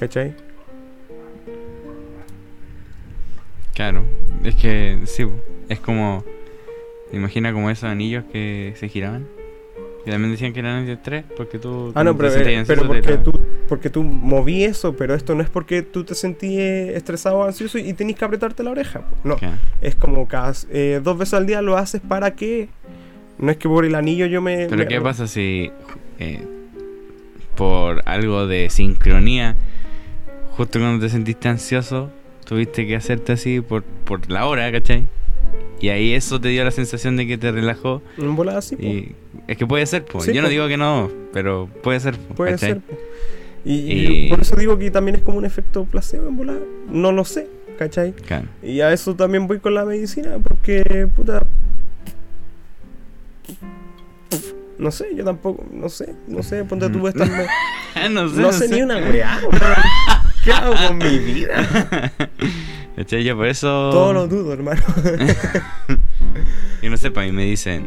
¿cachai? 0.00 0.34
Claro. 3.74 4.02
Es 4.44 4.54
que, 4.56 5.00
sí, 5.04 5.26
es 5.68 5.78
como. 5.80 6.24
Imagina 7.12 7.52
como 7.52 7.70
esos 7.70 7.84
anillos 7.84 8.24
que 8.32 8.74
se 8.76 8.88
giraban. 8.88 9.26
Que 10.04 10.10
también 10.12 10.32
decían 10.32 10.52
que 10.54 10.60
eran 10.60 10.78
antiestrés 10.78 11.24
porque 11.36 11.58
tú. 11.58 11.92
Ah, 11.94 12.02
no, 12.04 12.16
pero, 12.16 12.30
sentías 12.30 12.66
pero 12.66 12.86
porque, 12.86 13.10
la- 13.10 13.22
tú, 13.22 13.32
porque 13.68 13.90
tú 13.90 14.02
moví 14.02 14.64
eso, 14.64 14.96
pero 14.96 15.14
esto 15.14 15.34
no 15.34 15.42
es 15.42 15.50
porque 15.50 15.82
tú 15.82 16.04
te 16.04 16.14
sentías 16.14 16.96
estresado 16.96 17.36
o 17.38 17.44
ansioso 17.44 17.78
y 17.78 17.92
tenés 17.92 18.16
que 18.16 18.24
apretarte 18.24 18.62
la 18.62 18.70
oreja. 18.70 19.02
No, 19.24 19.36
es 19.82 19.94
como 19.96 20.26
cada 20.26 20.54
eh, 20.70 21.00
dos 21.02 21.18
veces 21.18 21.34
al 21.34 21.46
día 21.46 21.60
lo 21.60 21.76
haces 21.76 22.00
para 22.00 22.34
que 22.34 22.68
no 23.38 23.50
es 23.50 23.58
que 23.58 23.68
por 23.68 23.84
el 23.84 23.94
anillo 23.94 24.24
yo 24.26 24.40
me 24.40 24.66
Pero 24.68 24.78
me- 24.84 24.88
¿qué 24.88 25.00
pasa 25.02 25.26
si 25.26 25.70
eh, 26.18 26.46
por 27.56 28.00
algo 28.06 28.46
de 28.46 28.70
sincronía, 28.70 29.54
justo 30.56 30.78
cuando 30.78 31.04
te 31.04 31.10
sentiste 31.10 31.48
ansioso, 31.48 32.10
tuviste 32.44 32.86
que 32.86 32.96
hacerte 32.96 33.32
así 33.32 33.60
por, 33.60 33.82
por 33.82 34.30
la 34.30 34.46
hora, 34.46 34.70
¿cachai? 34.72 35.06
Y 35.80 35.88
ahí 35.88 36.12
eso 36.12 36.40
te 36.40 36.48
dio 36.48 36.62
la 36.64 36.70
sensación 36.70 37.16
de 37.16 37.26
que 37.26 37.38
te 37.38 37.50
relajó. 37.52 38.02
en 38.18 38.36
volada 38.36 38.58
así. 38.58 38.74
Y 38.76 39.14
es 39.48 39.56
que 39.56 39.66
puede 39.66 39.86
ser, 39.86 40.04
pues. 40.04 40.24
Sí, 40.24 40.32
Yo 40.34 40.42
no 40.42 40.48
digo 40.48 40.68
que 40.68 40.76
no, 40.76 41.10
pero 41.32 41.68
puede 41.82 42.00
ser. 42.00 42.18
po, 42.18 42.34
puede 42.34 42.52
¿cachai? 42.52 42.72
ser 42.72 42.80
po. 42.80 42.96
y, 43.64 43.72
Y- 43.74 44.26
y 44.26 44.28
por 44.28 44.40
eso 44.40 44.56
digo 44.56 44.78
que 44.78 44.90
también 44.90 45.16
es 45.16 45.22
como 45.22 45.38
un 45.38 45.44
efecto 45.46 45.84
placebo 45.84 46.28
en 46.28 46.36
volada 46.36 46.60
no 46.90 47.12
lo 47.12 47.24
sé 47.26 47.46
¿cachai? 47.78 48.12
Claro. 48.12 48.46
y 48.62 48.80
a 48.80 48.90
eso 48.92 49.14
también 49.14 49.46
voy 49.46 49.58
con 49.58 49.74
la 49.74 49.84
medicina 49.84 50.36
porque 50.42 51.08
puta 51.14 51.46
no 54.78 54.90
sé, 54.90 55.14
yo 55.14 55.24
tampoco, 55.24 55.64
no 55.72 55.90
sé, 55.90 56.14
no 56.26 56.42
sé, 56.42 56.64
ponte 56.64 56.88
tú 56.88 57.06
estas 57.06 57.28
me- 57.94 58.08
no 58.08 58.28
sé, 58.30 58.40
no 58.40 58.52
sé 58.52 58.68
ni 58.68 58.80
una 58.82 58.96
weá. 58.96 59.38
¿Qué 60.44 60.52
hago 60.52 60.74
con 60.74 60.98
mi 60.98 61.18
vida? 61.18 62.12
¿Cachai? 62.96 63.24
Yo 63.24 63.36
por 63.36 63.46
eso. 63.46 63.66
Todo 63.90 64.12
lo 64.12 64.26
dudo, 64.26 64.52
hermano. 64.52 64.82
Yo 66.82 66.90
no 66.90 66.96
sé, 66.96 67.10
para 67.10 67.26
mí 67.26 67.32
me 67.32 67.44
dicen. 67.44 67.86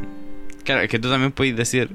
Claro, 0.63 0.81
es 0.81 0.89
que 0.89 0.99
tú 0.99 1.09
también 1.09 1.31
puedes 1.31 1.55
decir. 1.55 1.89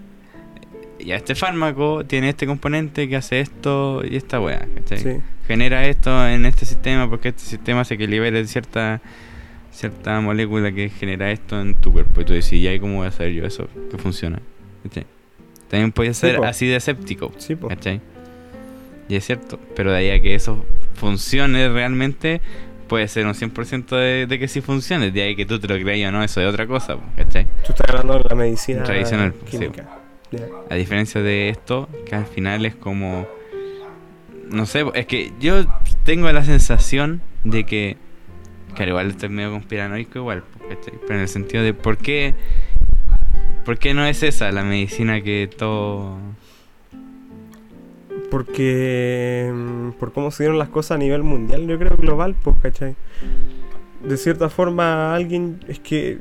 Ya, 1.00 1.14
este 1.14 1.36
fármaco 1.36 2.04
tiene 2.04 2.28
este 2.30 2.44
componente 2.46 3.08
que 3.08 3.14
hace 3.16 3.40
esto 3.40 4.02
y 4.04 4.16
esta 4.16 4.40
weá, 4.40 4.66
¿cachai? 4.74 4.98
Sí. 4.98 5.10
Genera 5.46 5.86
esto 5.86 6.26
en 6.26 6.44
este 6.44 6.66
sistema 6.66 7.08
porque 7.08 7.28
este 7.28 7.42
sistema 7.42 7.82
hace 7.82 7.96
que 7.96 8.08
libere 8.08 8.44
cierta 8.46 9.00
cierta 9.70 10.20
molécula 10.20 10.72
que 10.72 10.88
genera 10.90 11.30
esto 11.30 11.60
en 11.60 11.76
tu 11.76 11.92
cuerpo. 11.92 12.20
Y 12.20 12.24
tú 12.24 12.32
decís, 12.32 12.52
¿y 12.52 12.80
cómo 12.80 12.96
voy 12.96 13.06
a 13.06 13.12
saber 13.12 13.32
yo 13.32 13.46
eso 13.46 13.68
que 13.90 13.96
funciona? 13.96 14.40
¿Cachai? 14.82 15.06
También 15.68 15.92
puede 15.92 16.14
Sí, 16.14 16.20
ser 16.22 16.44
así 16.44 16.66
de 16.66 16.76
escéptico, 16.76 17.32
Sí. 17.38 17.54
¿cachai? 17.56 18.00
Y 19.08 19.16
es 19.16 19.24
cierto, 19.24 19.58
pero 19.74 19.90
de 19.90 19.98
ahí 19.98 20.10
a 20.10 20.20
que 20.20 20.34
eso 20.34 20.64
funcione 20.94 21.68
realmente, 21.68 22.40
puede 22.88 23.06
ser 23.08 23.26
un 23.26 23.34
100% 23.34 23.96
de, 23.96 24.26
de 24.26 24.38
que 24.38 24.48
sí 24.48 24.60
funcione. 24.60 25.10
De 25.10 25.22
ahí 25.22 25.36
que 25.36 25.46
tú 25.46 25.58
te 25.58 25.68
lo 25.68 25.78
creas 25.78 26.08
o 26.08 26.12
no, 26.12 26.24
eso 26.24 26.40
es 26.40 26.48
otra 26.48 26.66
cosa, 26.66 26.96
¿cachai? 27.16 27.46
Tú 27.64 27.72
estás 27.72 27.88
hablando 27.88 28.18
de 28.18 28.28
la 28.28 28.34
medicina 28.34 28.82
Tradicional, 28.82 29.34
química. 29.48 29.88
Ya. 30.30 30.46
A 30.68 30.74
diferencia 30.74 31.22
de 31.22 31.48
esto, 31.48 31.88
que 32.06 32.14
al 32.16 32.26
final 32.26 32.66
es 32.66 32.74
como... 32.74 33.26
No 34.50 34.66
sé, 34.66 34.84
es 34.94 35.06
que 35.06 35.32
yo 35.40 35.64
tengo 36.04 36.30
la 36.32 36.44
sensación 36.44 37.22
de 37.44 37.64
que... 37.64 37.96
Claro, 38.74 38.90
igual 38.90 39.09
estoy 39.09 39.28
medio 39.28 39.50
conspiranoico 39.52 40.18
igual, 40.18 40.44
¿cachai? 40.68 40.94
Pero 41.00 41.14
en 41.14 41.20
el 41.20 41.28
sentido 41.28 41.62
de 41.62 41.74
por 41.74 41.96
qué... 41.98 42.34
¿Por 43.64 43.78
qué 43.78 43.92
no 43.92 44.06
es 44.06 44.22
esa 44.22 44.50
la 44.52 44.64
medicina 44.64 45.20
que 45.22 45.48
todo... 45.54 46.18
Porque 48.31 49.51
mm, 49.55 49.91
por 49.99 50.12
cómo 50.12 50.31
se 50.31 50.45
dieron 50.45 50.59
las 50.59 50.68
cosas 50.68 50.93
a 50.93 50.99
nivel 50.99 51.22
mundial, 51.22 51.66
yo 51.66 51.79
creo 51.79 51.97
global, 51.97 52.35
pues, 52.43 52.57
¿cachai? 52.62 52.95
De 54.05 54.16
cierta 54.16 54.49
forma, 54.49 55.14
alguien 55.14 55.61
es 55.68 55.79
que. 55.81 56.18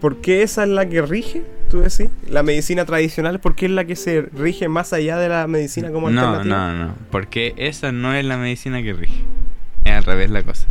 ¿Por 0.00 0.18
qué 0.18 0.42
esa 0.42 0.62
es 0.62 0.68
la 0.68 0.88
que 0.88 1.02
rige? 1.02 1.42
Tú 1.70 1.80
decís, 1.80 2.08
la 2.30 2.44
medicina 2.44 2.84
tradicional, 2.84 3.40
¿por 3.40 3.56
qué 3.56 3.66
es 3.66 3.72
la 3.72 3.84
que 3.84 3.96
se 3.96 4.22
rige 4.22 4.68
más 4.68 4.92
allá 4.92 5.16
de 5.18 5.28
la 5.28 5.46
medicina 5.48 5.90
como 5.90 6.08
No, 6.08 6.20
alternativa? 6.20 6.72
no, 6.72 6.86
no. 6.86 6.94
Porque 7.10 7.52
esa 7.56 7.90
no 7.90 8.14
es 8.14 8.24
la 8.24 8.36
medicina 8.36 8.80
que 8.80 8.92
rige. 8.92 9.22
Es 9.84 9.92
al 9.92 10.04
revés 10.04 10.30
la 10.30 10.44
cosa. 10.44 10.68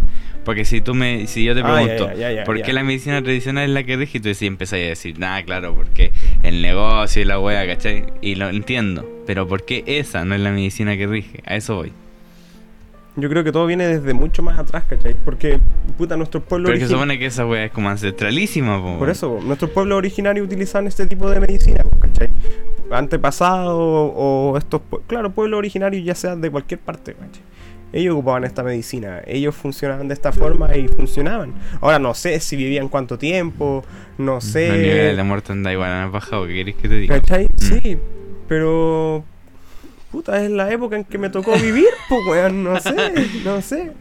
Porque 0.47 0.63
si 0.63 0.79
tú 0.79 0.95
me, 0.95 1.27
si 1.27 1.43
yo 1.43 1.53
te 1.53 1.59
Ah, 1.59 1.75
pregunto, 1.75 2.09
¿por 2.45 2.61
qué 2.61 2.71
la 2.71 2.81
medicina 2.81 3.21
tradicional 3.21 3.65
es 3.65 3.69
la 3.69 3.83
que 3.83 3.97
rige? 3.97 4.19
Y 4.19 4.21
tú 4.21 4.29
decís, 4.29 4.49
a 4.71 4.75
decir, 4.77 5.19
nada, 5.19 5.43
claro, 5.43 5.75
porque 5.75 6.13
el 6.41 6.61
negocio 6.61 7.21
y 7.21 7.25
la 7.25 7.37
wea, 7.37 7.67
¿cachai? 7.67 8.05
Y 8.21 8.35
lo 8.35 8.47
entiendo. 8.47 9.05
Pero 9.25 9.45
¿por 9.45 9.65
qué 9.65 9.83
esa 9.85 10.23
no 10.23 10.35
es 10.35 10.39
la 10.39 10.51
medicina 10.51 10.95
que 10.95 11.05
rige? 11.05 11.43
A 11.45 11.57
eso 11.57 11.75
voy. 11.75 11.91
Yo 13.17 13.27
creo 13.27 13.43
que 13.43 13.51
todo 13.51 13.65
viene 13.65 13.87
desde 13.87 14.13
mucho 14.13 14.41
más 14.41 14.57
atrás, 14.57 14.85
¿cachai? 14.87 15.17
Porque, 15.25 15.59
puta, 15.97 16.15
nuestros 16.15 16.43
pueblos 16.43 16.71
Pero 16.71 16.79
que 16.79 16.87
supone 16.93 17.19
que 17.19 17.25
esa 17.25 17.45
wea 17.45 17.65
es 17.65 17.71
como 17.71 17.89
ancestralísima, 17.89 18.81
po, 18.81 18.99
Por 18.99 19.09
eso, 19.09 19.41
nuestros 19.43 19.71
pueblos 19.71 19.97
originarios 19.97 20.47
utilizaban 20.47 20.87
este 20.87 21.07
tipo 21.07 21.29
de 21.29 21.41
medicina, 21.41 21.83
¿cachai? 21.99 22.29
Antepasados 22.89 23.75
o 23.75 24.55
estos, 24.57 24.79
claro, 25.07 25.29
pueblos 25.29 25.57
originarios 25.57 26.05
ya 26.05 26.15
sean 26.15 26.39
de 26.39 26.49
cualquier 26.49 26.79
parte, 26.79 27.15
¿cachai? 27.15 27.41
Ellos 27.93 28.13
ocupaban 28.13 28.43
esta 28.43 28.63
medicina, 28.63 29.21
ellos 29.25 29.55
funcionaban 29.55 30.07
de 30.09 30.13
esta 30.13 30.31
forma 30.33 30.75
y 30.75 30.87
funcionaban. 30.89 31.53
Ahora 31.81 31.99
no 31.99 32.13
sé 32.13 32.39
si 32.41 32.55
vivían 32.57 32.89
cuánto 32.89 33.17
tiempo, 33.17 33.83
no 34.17 34.39
niveles 34.39 34.51
sé. 34.51 35.15
de 35.15 35.23
muerte 35.23 35.53
anda 35.53 35.71
igual 35.71 35.91
han 35.91 36.11
bajado, 36.11 36.45
¿qué 36.47 36.53
querés 36.55 36.75
que 36.75 36.89
te 36.89 36.95
diga? 36.95 37.19
¿Cachai? 37.21 37.45
Mm. 37.45 37.57
Sí, 37.57 37.97
pero. 38.47 39.23
Puta, 40.11 40.43
es 40.43 40.49
la 40.51 40.71
época 40.71 40.95
en 40.95 41.03
que 41.03 41.17
me 41.17 41.29
tocó 41.29 41.53
vivir, 41.57 41.87
pues, 42.09 42.21
weón, 42.27 42.63
no 42.63 42.79
sé, 42.79 42.95
no 43.43 43.61
sé. 43.61 43.91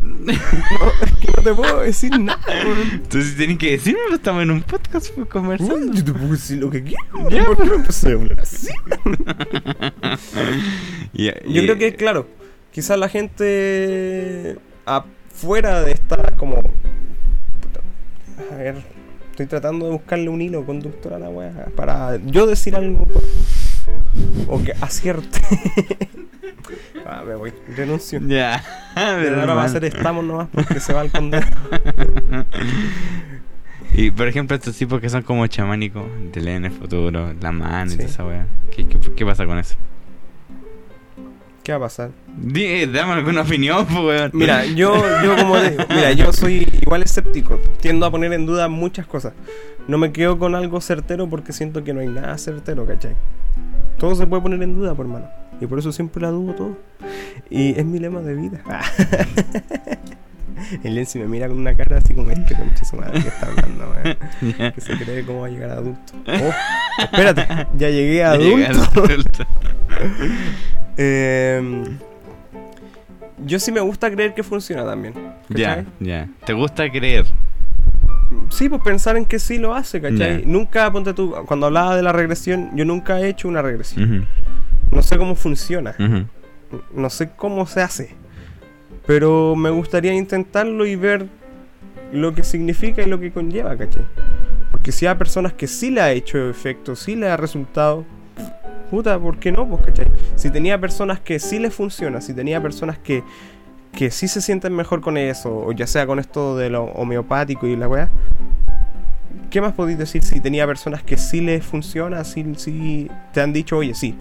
No, 0.00 0.32
es 0.32 1.12
que 1.20 1.32
no 1.36 1.42
te 1.42 1.54
puedo 1.54 1.80
decir 1.80 2.18
nada, 2.18 2.40
weón. 2.48 2.78
Entonces 2.94 3.36
tienes 3.36 3.58
que 3.58 3.72
decirme, 3.72 4.00
pues, 4.08 4.18
estamos 4.20 4.42
en 4.42 4.50
un 4.50 4.62
podcast 4.62 5.10
pues, 5.14 5.28
conversando. 5.28 5.92
Yo 5.92 6.04
te 6.04 6.12
puedo 6.12 6.32
decir 6.32 6.58
lo 6.58 6.70
que 6.70 6.82
quiero. 6.82 7.28
Ya, 7.30 7.44
¿Por 7.44 7.56
qué 7.58 7.64
me 7.64 7.74
empecé 7.76 8.10
a 8.10 8.12
hablar 8.14 8.40
así? 8.40 8.68
Y- 11.12 11.26
Yo 11.52 11.62
creo 11.62 11.78
que, 11.78 11.94
claro, 11.94 12.26
quizás 12.78 12.96
la 12.96 13.08
gente 13.08 14.56
afuera 14.86 15.82
de 15.82 15.90
esta 15.90 16.36
como... 16.36 16.62
A 18.52 18.54
ver, 18.54 18.76
estoy 19.32 19.46
tratando 19.46 19.86
de 19.86 19.92
buscarle 19.94 20.28
un 20.28 20.40
hilo 20.40 20.64
conductor 20.64 21.12
a 21.14 21.18
la 21.18 21.28
weá 21.28 21.66
para 21.74 22.18
yo 22.18 22.46
decir 22.46 22.76
algo 22.76 23.04
o 24.46 24.62
que 24.62 24.74
acierte. 24.80 25.40
ah, 27.04 27.24
me 27.26 27.34
voy, 27.34 27.52
renuncio. 27.76 28.20
Ya. 28.24 28.62
Pero 28.94 29.40
ahora 29.40 29.54
va 29.54 29.64
a 29.64 29.68
ser 29.68 29.84
estamos 29.84 30.24
nomás 30.24 30.46
porque 30.52 30.78
se 30.78 30.92
va 30.92 31.00
al 31.00 31.10
condado. 31.10 31.46
Y 33.90 34.12
por 34.12 34.28
ejemplo, 34.28 34.54
estos 34.54 34.76
tipos 34.76 35.00
que 35.00 35.08
son 35.08 35.22
como 35.22 35.44
chamánicos, 35.48 36.04
de 36.32 36.40
leen 36.42 36.66
el 36.66 36.70
futuro, 36.70 37.34
la 37.40 37.50
mano 37.50 37.86
y 37.86 37.94
Sí. 37.94 37.96
toda 37.96 38.08
esa 38.08 38.24
weá. 38.24 38.46
¿Qué, 38.70 38.86
qué, 38.86 39.00
qué 39.00 39.26
pasa 39.26 39.46
con 39.46 39.58
eso? 39.58 39.74
¿Qué 41.68 41.72
va 41.72 41.76
a 41.76 41.80
pasar? 41.82 42.10
Eh, 42.54 42.88
dame 42.90 43.12
alguna 43.12 43.42
opinión, 43.42 43.84
pues, 43.84 43.98
weón. 43.98 44.30
Mira, 44.32 44.64
yo, 44.64 44.94
yo 45.22 45.36
como 45.36 45.58
de- 45.58 45.76
mira, 45.90 46.12
yo 46.12 46.32
soy 46.32 46.66
igual 46.80 47.02
escéptico, 47.02 47.60
tiendo 47.82 48.06
a 48.06 48.10
poner 48.10 48.32
en 48.32 48.46
duda 48.46 48.68
muchas 48.68 49.06
cosas. 49.06 49.34
No 49.86 49.98
me 49.98 50.10
quedo 50.10 50.38
con 50.38 50.54
algo 50.54 50.80
certero 50.80 51.28
porque 51.28 51.52
siento 51.52 51.84
que 51.84 51.92
no 51.92 52.00
hay 52.00 52.06
nada 52.06 52.38
certero, 52.38 52.86
¿cachai? 52.86 53.16
Todo 53.98 54.14
se 54.14 54.26
puede 54.26 54.40
poner 54.40 54.62
en 54.62 54.76
duda, 54.76 54.94
por 54.94 55.04
hermano. 55.04 55.26
Y 55.60 55.66
por 55.66 55.78
eso 55.78 55.92
siempre 55.92 56.22
la 56.22 56.30
dudo 56.30 56.54
todo. 56.54 56.78
Y 57.50 57.78
es 57.78 57.84
mi 57.84 57.98
lema 57.98 58.22
de 58.22 58.34
vida. 58.34 58.62
El 60.82 60.94
Lenzi 60.94 61.18
me 61.18 61.26
mira 61.26 61.48
con 61.48 61.58
una 61.58 61.74
cara 61.76 61.98
así 61.98 62.14
como 62.14 62.30
este 62.30 62.54
concha 62.54 62.84
su 62.86 62.96
madre 62.96 63.20
que 63.22 63.28
está 63.28 63.46
hablando, 63.46 63.92
weón. 63.92 64.16
Ya. 64.58 64.72
Que 64.72 64.80
se 64.80 64.96
cree 64.96 65.22
cómo 65.26 65.42
va 65.42 65.48
a 65.48 65.50
llegar 65.50 65.68
a 65.70 65.74
adulto. 65.74 66.14
Oh, 66.28 67.02
espérate, 67.02 67.46
ya 67.76 67.90
llegué 67.90 68.24
a 68.24 68.36
Llega 68.38 68.68
el 68.70 68.76
adulto. 68.76 69.04
adulto. 69.04 69.44
Eh, 70.98 71.84
yo 73.44 73.58
sí 73.58 73.72
me 73.72 73.80
gusta 73.80 74.10
creer 74.10 74.34
que 74.34 74.42
funciona 74.42 74.84
también. 74.84 75.14
Ya, 75.48 75.84
ya. 76.00 76.28
¿Te 76.44 76.52
gusta 76.52 76.90
creer? 76.90 77.24
Sí, 78.50 78.68
pues 78.68 78.82
pensar 78.82 79.16
en 79.16 79.24
que 79.24 79.38
sí 79.38 79.58
lo 79.58 79.74
hace, 79.74 80.00
¿cachai? 80.00 80.44
Nunca, 80.44 80.90
ponte 80.92 81.14
tú, 81.14 81.34
cuando 81.46 81.66
hablaba 81.66 81.96
de 81.96 82.02
la 82.02 82.12
regresión, 82.12 82.70
yo 82.74 82.84
nunca 82.84 83.20
he 83.20 83.28
hecho 83.28 83.48
una 83.48 83.62
regresión. 83.62 84.26
No 84.90 85.02
sé 85.02 85.16
cómo 85.16 85.34
funciona, 85.34 85.94
no 86.94 87.10
sé 87.10 87.30
cómo 87.36 87.66
se 87.66 87.80
hace. 87.80 88.10
Pero 89.06 89.56
me 89.56 89.70
gustaría 89.70 90.12
intentarlo 90.12 90.84
y 90.84 90.96
ver 90.96 91.26
lo 92.12 92.34
que 92.34 92.44
significa 92.44 93.02
y 93.02 93.06
lo 93.06 93.18
que 93.18 93.30
conlleva, 93.30 93.76
¿cachai? 93.76 94.04
Porque 94.70 94.92
si 94.92 95.06
hay 95.06 95.14
personas 95.14 95.54
que 95.54 95.66
sí 95.66 95.90
le 95.90 96.02
ha 96.02 96.10
hecho 96.12 96.50
efecto, 96.50 96.94
sí 96.94 97.16
le 97.16 97.28
ha 97.28 97.36
resultado, 97.38 98.04
puta, 98.90 99.18
¿por 99.18 99.38
qué 99.38 99.52
no? 99.52 99.68
Pues, 99.68 99.82
¿cachai? 99.86 100.06
Si 100.34 100.50
tenía 100.50 100.80
personas 100.80 101.20
que 101.20 101.38
sí 101.38 101.58
les 101.58 101.74
funciona, 101.74 102.20
si 102.20 102.34
tenía 102.34 102.60
personas 102.60 102.98
que, 102.98 103.22
que 103.92 104.10
sí 104.10 104.28
se 104.28 104.40
sienten 104.40 104.74
mejor 104.74 105.00
con 105.00 105.16
eso, 105.16 105.56
o 105.66 105.72
ya 105.72 105.86
sea 105.86 106.06
con 106.06 106.18
esto 106.18 106.56
de 106.56 106.70
lo 106.70 106.84
homeopático 106.84 107.66
y 107.66 107.76
la 107.76 107.88
weá, 107.88 108.10
¿qué 109.50 109.60
más 109.60 109.72
podéis 109.72 109.98
decir 109.98 110.22
si 110.22 110.40
tenía 110.40 110.66
personas 110.66 111.02
que 111.02 111.16
sí 111.16 111.40
les 111.40 111.64
funciona, 111.64 112.24
si, 112.24 112.54
si 112.56 113.10
te 113.32 113.40
han 113.40 113.52
dicho, 113.52 113.76
oye, 113.76 113.94
sí, 113.94 114.14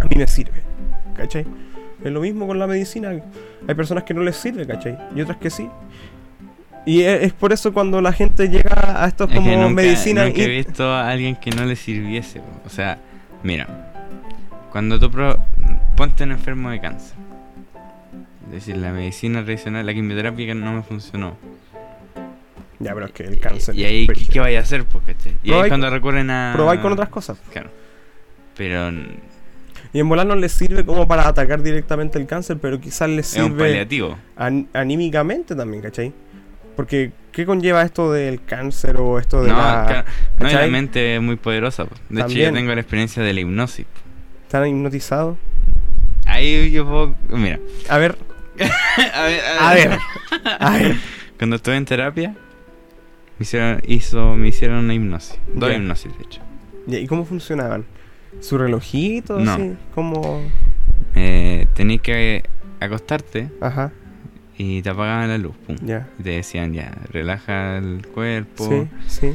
a 0.00 0.04
mí 0.04 0.16
me 0.16 0.26
sirve, 0.26 0.62
¿cachai? 1.16 1.46
Es 2.02 2.12
lo 2.12 2.20
mismo 2.20 2.46
con 2.46 2.58
la 2.58 2.66
medicina, 2.66 3.10
hay 3.66 3.74
personas 3.74 4.04
que 4.04 4.14
no 4.14 4.22
les 4.22 4.36
sirve, 4.36 4.66
¿cachai? 4.66 4.98
Y 5.14 5.20
otras 5.20 5.38
que 5.38 5.50
sí. 5.50 5.68
Y 6.86 7.00
es, 7.02 7.22
es 7.22 7.32
por 7.32 7.52
eso 7.52 7.72
cuando 7.72 8.00
la 8.00 8.12
gente 8.12 8.48
llega 8.48 9.02
a 9.02 9.08
estos 9.08 9.30
Es 9.30 9.36
como 9.36 9.48
que 9.48 9.56
nunca, 9.56 9.82
he 9.82 10.48
visto 10.48 10.84
a 10.84 11.08
alguien 11.08 11.36
que 11.36 11.50
no 11.50 11.64
le 11.64 11.76
sirviese. 11.76 12.42
O 12.66 12.68
sea, 12.68 12.98
mira, 13.44 13.68
cuando 14.72 14.98
tú 14.98 15.10
pro- 15.10 15.38
ponte 15.96 16.24
un 16.24 16.32
enfermo 16.32 16.70
de 16.70 16.80
cáncer, 16.80 17.16
es 18.46 18.52
decir, 18.52 18.76
la 18.76 18.90
medicina 18.92 19.44
tradicional, 19.44 19.86
la 19.86 19.94
quimioterapia 19.94 20.54
no 20.54 20.72
me 20.72 20.82
funcionó. 20.82 21.36
Ya, 22.80 22.92
pero 22.92 23.06
es 23.06 23.12
que 23.12 23.22
el 23.22 23.38
cáncer... 23.38 23.74
Y 23.76 23.84
ahí, 23.84 24.06
¿qué, 24.08 24.26
qué 24.26 24.40
vaya 24.40 24.58
a 24.58 24.62
hacer? 24.62 24.84
Pues, 24.84 25.04
¿cachai? 25.06 25.36
Y 25.44 25.52
ahí 25.52 25.68
cuando 25.68 25.88
recurren 25.88 26.28
a. 26.30 26.52
Probáis 26.54 26.80
con 26.80 26.92
otras 26.92 27.08
cosas. 27.08 27.38
Claro. 27.52 27.70
Pero 28.56 28.90
Y 29.92 30.00
en 30.00 30.08
volar 30.08 30.26
no 30.26 30.34
les 30.34 30.52
sirve 30.52 30.84
como 30.84 31.06
para 31.08 31.26
atacar 31.28 31.62
directamente 31.62 32.18
el 32.18 32.26
cáncer, 32.26 32.58
pero 32.60 32.80
quizás 32.80 33.08
les 33.08 33.32
es 33.32 33.38
un 33.42 33.50
sirve 33.50 33.58
paliativo. 33.64 34.18
an- 34.36 34.68
anímicamente 34.72 35.54
también, 35.54 35.82
¿cachai? 35.82 36.12
Porque, 36.76 37.12
¿qué 37.32 37.46
conlleva 37.46 37.82
esto 37.82 38.12
del 38.12 38.44
cáncer 38.44 38.96
o 38.98 39.18
esto 39.18 39.42
de 39.42 39.50
No, 39.50 39.56
la... 39.56 40.04
no, 40.38 40.48
la 40.48 40.66
mente 40.66 41.16
es 41.16 41.22
muy 41.22 41.36
poderosa. 41.36 41.84
po. 41.84 41.94
De 42.08 42.16
hecho, 42.16 42.26
También. 42.28 42.50
yo 42.50 42.54
tengo 42.54 42.74
la 42.74 42.80
experiencia 42.80 43.22
de 43.22 43.32
la 43.32 43.40
hipnosis. 43.40 43.86
¿Están 44.42 44.66
hipnotizados? 44.66 45.36
Ahí 46.26 46.70
yo 46.70 46.84
puedo. 46.86 47.14
Mira. 47.28 47.58
A 47.88 47.98
ver, 47.98 48.16
a 49.14 49.22
ver, 49.24 49.40
a 49.60 49.74
ver, 49.74 49.98
a 50.60 50.70
ver. 50.78 50.96
Cuando 51.38 51.56
estuve 51.56 51.76
en 51.76 51.84
terapia, 51.84 52.34
me 53.38 53.42
hicieron, 53.44 53.80
hizo, 53.86 54.34
me 54.36 54.48
hicieron 54.48 54.78
una 54.78 54.94
hipnosis. 54.94 55.38
Dos 55.54 55.72
hipnosis, 55.72 56.12
de 56.18 56.24
hecho. 56.24 56.40
¿Y 56.86 57.06
cómo 57.06 57.24
funcionaban? 57.24 57.84
¿Su 58.40 58.58
relojito? 58.58 59.38
No. 59.38 59.52
Así? 59.52 59.76
¿Cómo...? 59.94 60.42
Eh, 61.16 61.66
tenías 61.74 62.00
que 62.02 62.42
acostarte 62.80 63.48
Ajá, 63.60 63.92
y 64.56 64.82
te 64.82 64.90
apagaban 64.90 65.28
la 65.28 65.38
luz. 65.38 65.54
Pum. 65.66 65.76
ya. 65.84 66.08
Y 66.18 66.22
te 66.22 66.30
decían 66.30 66.72
ya, 66.72 66.92
relaja 67.10 67.78
el 67.78 68.06
cuerpo. 68.06 68.68
Sí, 69.08 69.30
sí. 69.30 69.34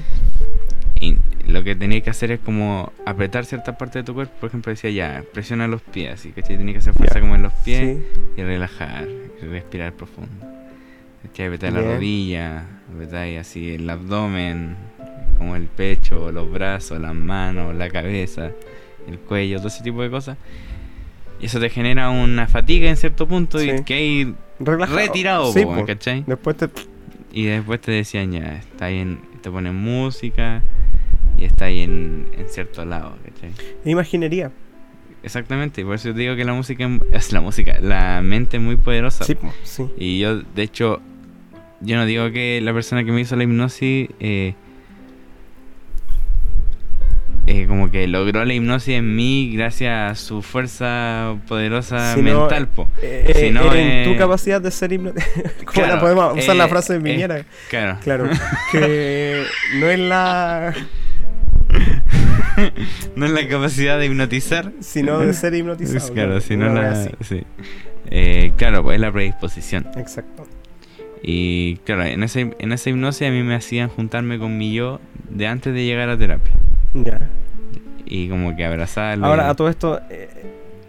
Y 1.01 1.17
lo 1.49 1.63
que 1.63 1.75
tenías 1.75 2.03
que 2.03 2.09
hacer 2.09 2.31
es 2.31 2.39
como 2.39 2.91
apretar 3.05 3.45
ciertas 3.45 3.75
partes 3.77 3.95
de 4.01 4.03
tu 4.03 4.13
cuerpo. 4.13 4.33
Por 4.39 4.49
ejemplo, 4.49 4.69
decía 4.71 4.89
ya, 4.91 5.23
presiona 5.33 5.67
los 5.67 5.81
pies. 5.81 6.13
Así 6.13 6.31
que 6.31 6.41
tenías 6.41 6.73
que 6.73 6.77
hacer 6.79 6.93
fuerza 6.93 7.19
como 7.19 7.35
en 7.35 7.41
los 7.41 7.53
pies 7.53 7.97
Sí. 7.97 8.03
y 8.37 8.43
relajar, 8.43 9.07
y 9.41 9.45
respirar 9.45 9.93
profundo. 9.93 10.45
Que 11.33 11.45
apretar 11.45 11.73
la 11.73 11.81
rodilla, 11.81 12.63
apretar 12.93 13.27
así 13.39 13.75
el 13.75 13.89
abdomen, 13.89 14.75
como 15.37 15.55
el 15.55 15.65
pecho, 15.67 16.31
los 16.31 16.51
brazos, 16.51 16.99
las 16.99 17.13
manos, 17.15 17.75
la 17.75 17.89
cabeza, 17.89 18.51
el 19.07 19.19
cuello, 19.19 19.57
todo 19.57 19.67
ese 19.67 19.83
tipo 19.83 20.01
de 20.01 20.09
cosas. 20.09 20.37
Y 21.39 21.45
eso 21.45 21.59
te 21.59 21.69
genera 21.69 22.09
una 22.09 22.47
fatiga 22.47 22.89
en 22.89 22.97
cierto 22.97 23.27
punto 23.27 23.61
y 23.61 23.69
Sí. 23.77 23.83
que 23.85 23.93
hay 23.93 24.35
Relajado. 24.59 24.97
retirado, 24.99 25.53
Sí, 25.53 25.63
po. 25.63 25.85
¿cachai? 25.85 26.23
Después 26.27 26.57
te... 26.57 26.69
Y 27.31 27.45
después 27.45 27.79
te 27.79 27.91
decían 27.91 28.31
ya, 28.31 28.55
está 28.57 28.85
ahí 28.85 28.97
en, 28.99 29.19
te 29.41 29.49
ponen 29.51 29.75
música 29.75 30.63
y 31.37 31.45
está 31.45 31.65
ahí 31.65 31.81
en, 31.81 32.27
en 32.37 32.49
cierto 32.49 32.83
lado, 32.85 33.15
¿cachai? 33.23 33.51
Imaginería. 33.85 34.51
Exactamente, 35.21 35.81
y 35.81 35.83
por 35.83 35.95
eso 35.95 36.13
te 36.13 36.19
digo 36.19 36.35
que 36.35 36.43
la 36.45 36.53
música 36.53 36.89
es 37.11 37.31
la 37.33 37.41
música, 37.41 37.77
la 37.81 38.21
mente 38.21 38.57
es 38.57 38.63
muy 38.63 38.77
poderosa. 38.77 39.25
Sí, 39.25 39.35
po, 39.35 39.53
sí. 39.63 39.85
Y 39.97 40.19
yo, 40.19 40.37
de 40.41 40.63
hecho, 40.63 41.01
yo 41.81 41.97
no 41.97 42.05
digo 42.05 42.31
que 42.31 42.59
la 42.63 42.73
persona 42.73 43.03
que 43.03 43.11
me 43.11 43.21
hizo 43.21 43.35
la 43.35 43.43
hipnosis 43.43 44.09
eh, 44.19 44.55
eh, 47.49 47.65
como 47.67 47.89
que 47.89 48.07
logró 48.07 48.45
la 48.45 48.53
hipnosis 48.53 48.95
en 48.95 49.15
mí 49.15 49.51
gracias 49.55 50.11
a 50.11 50.13
su 50.13 50.43
fuerza 50.43 51.35
poderosa 51.47 52.13
Si 52.13 52.21
no, 52.21 52.41
mental, 52.41 52.67
po. 52.67 52.87
Eh, 53.01 53.33
Si 53.35 53.49
no, 53.49 53.73
en 53.73 54.03
tu 54.03 54.11
eh, 54.11 54.17
capacidad 54.17 54.61
de 54.61 54.69
ser 54.69 54.93
hipnotizado. 54.93 55.33
¿Cómo 55.65 55.71
claro, 55.71 55.95
la 55.95 55.99
podemos 55.99 56.37
usar 56.37 56.55
la 56.55 56.65
eh, 56.65 56.69
frase 56.69 56.93
de 56.93 56.99
eh, 56.99 57.01
Viñera? 57.01 57.45
Claro. 57.69 57.97
Claro, 58.03 58.29
que 58.71 59.43
no 59.79 59.89
es 59.89 59.99
la. 59.99 60.75
no 63.15 63.25
es 63.25 63.31
la 63.31 63.47
capacidad 63.47 63.97
de 63.97 64.05
hipnotizar. 64.05 64.71
sino 64.81 65.17
de 65.17 65.33
ser 65.33 65.55
hipnotizado. 65.55 66.13
claro, 66.13 66.41
si 66.41 66.55
no 66.55 66.69
Una 66.69 66.81
wea 66.81 66.91
la... 66.91 67.09
Sí. 67.21 67.43
Eh, 68.11 68.51
claro, 68.57 68.83
pues 68.83 68.95
es 68.95 69.01
la 69.01 69.11
predisposición. 69.11 69.87
Exacto. 69.97 70.47
Y 71.23 71.77
claro, 71.77 72.03
en, 72.05 72.21
ese, 72.21 72.55
en 72.59 72.71
esa 72.73 72.91
hipnosis 72.91 73.27
a 73.27 73.31
mí 73.31 73.41
me 73.41 73.55
hacían 73.55 73.89
juntarme 73.89 74.37
con 74.37 74.55
mi 74.55 74.71
yo 74.71 75.01
de 75.31 75.47
antes 75.47 75.73
de 75.73 75.83
llegar 75.83 76.09
a 76.09 76.17
terapia. 76.17 76.53
Ya. 76.93 77.29
Y 78.05 78.29
como 78.29 78.55
que 78.55 78.65
abrazarlo. 78.65 79.25
Ahora, 79.27 79.49
a 79.49 79.55
todo 79.55 79.69
esto, 79.69 79.99
eh, 80.09 80.29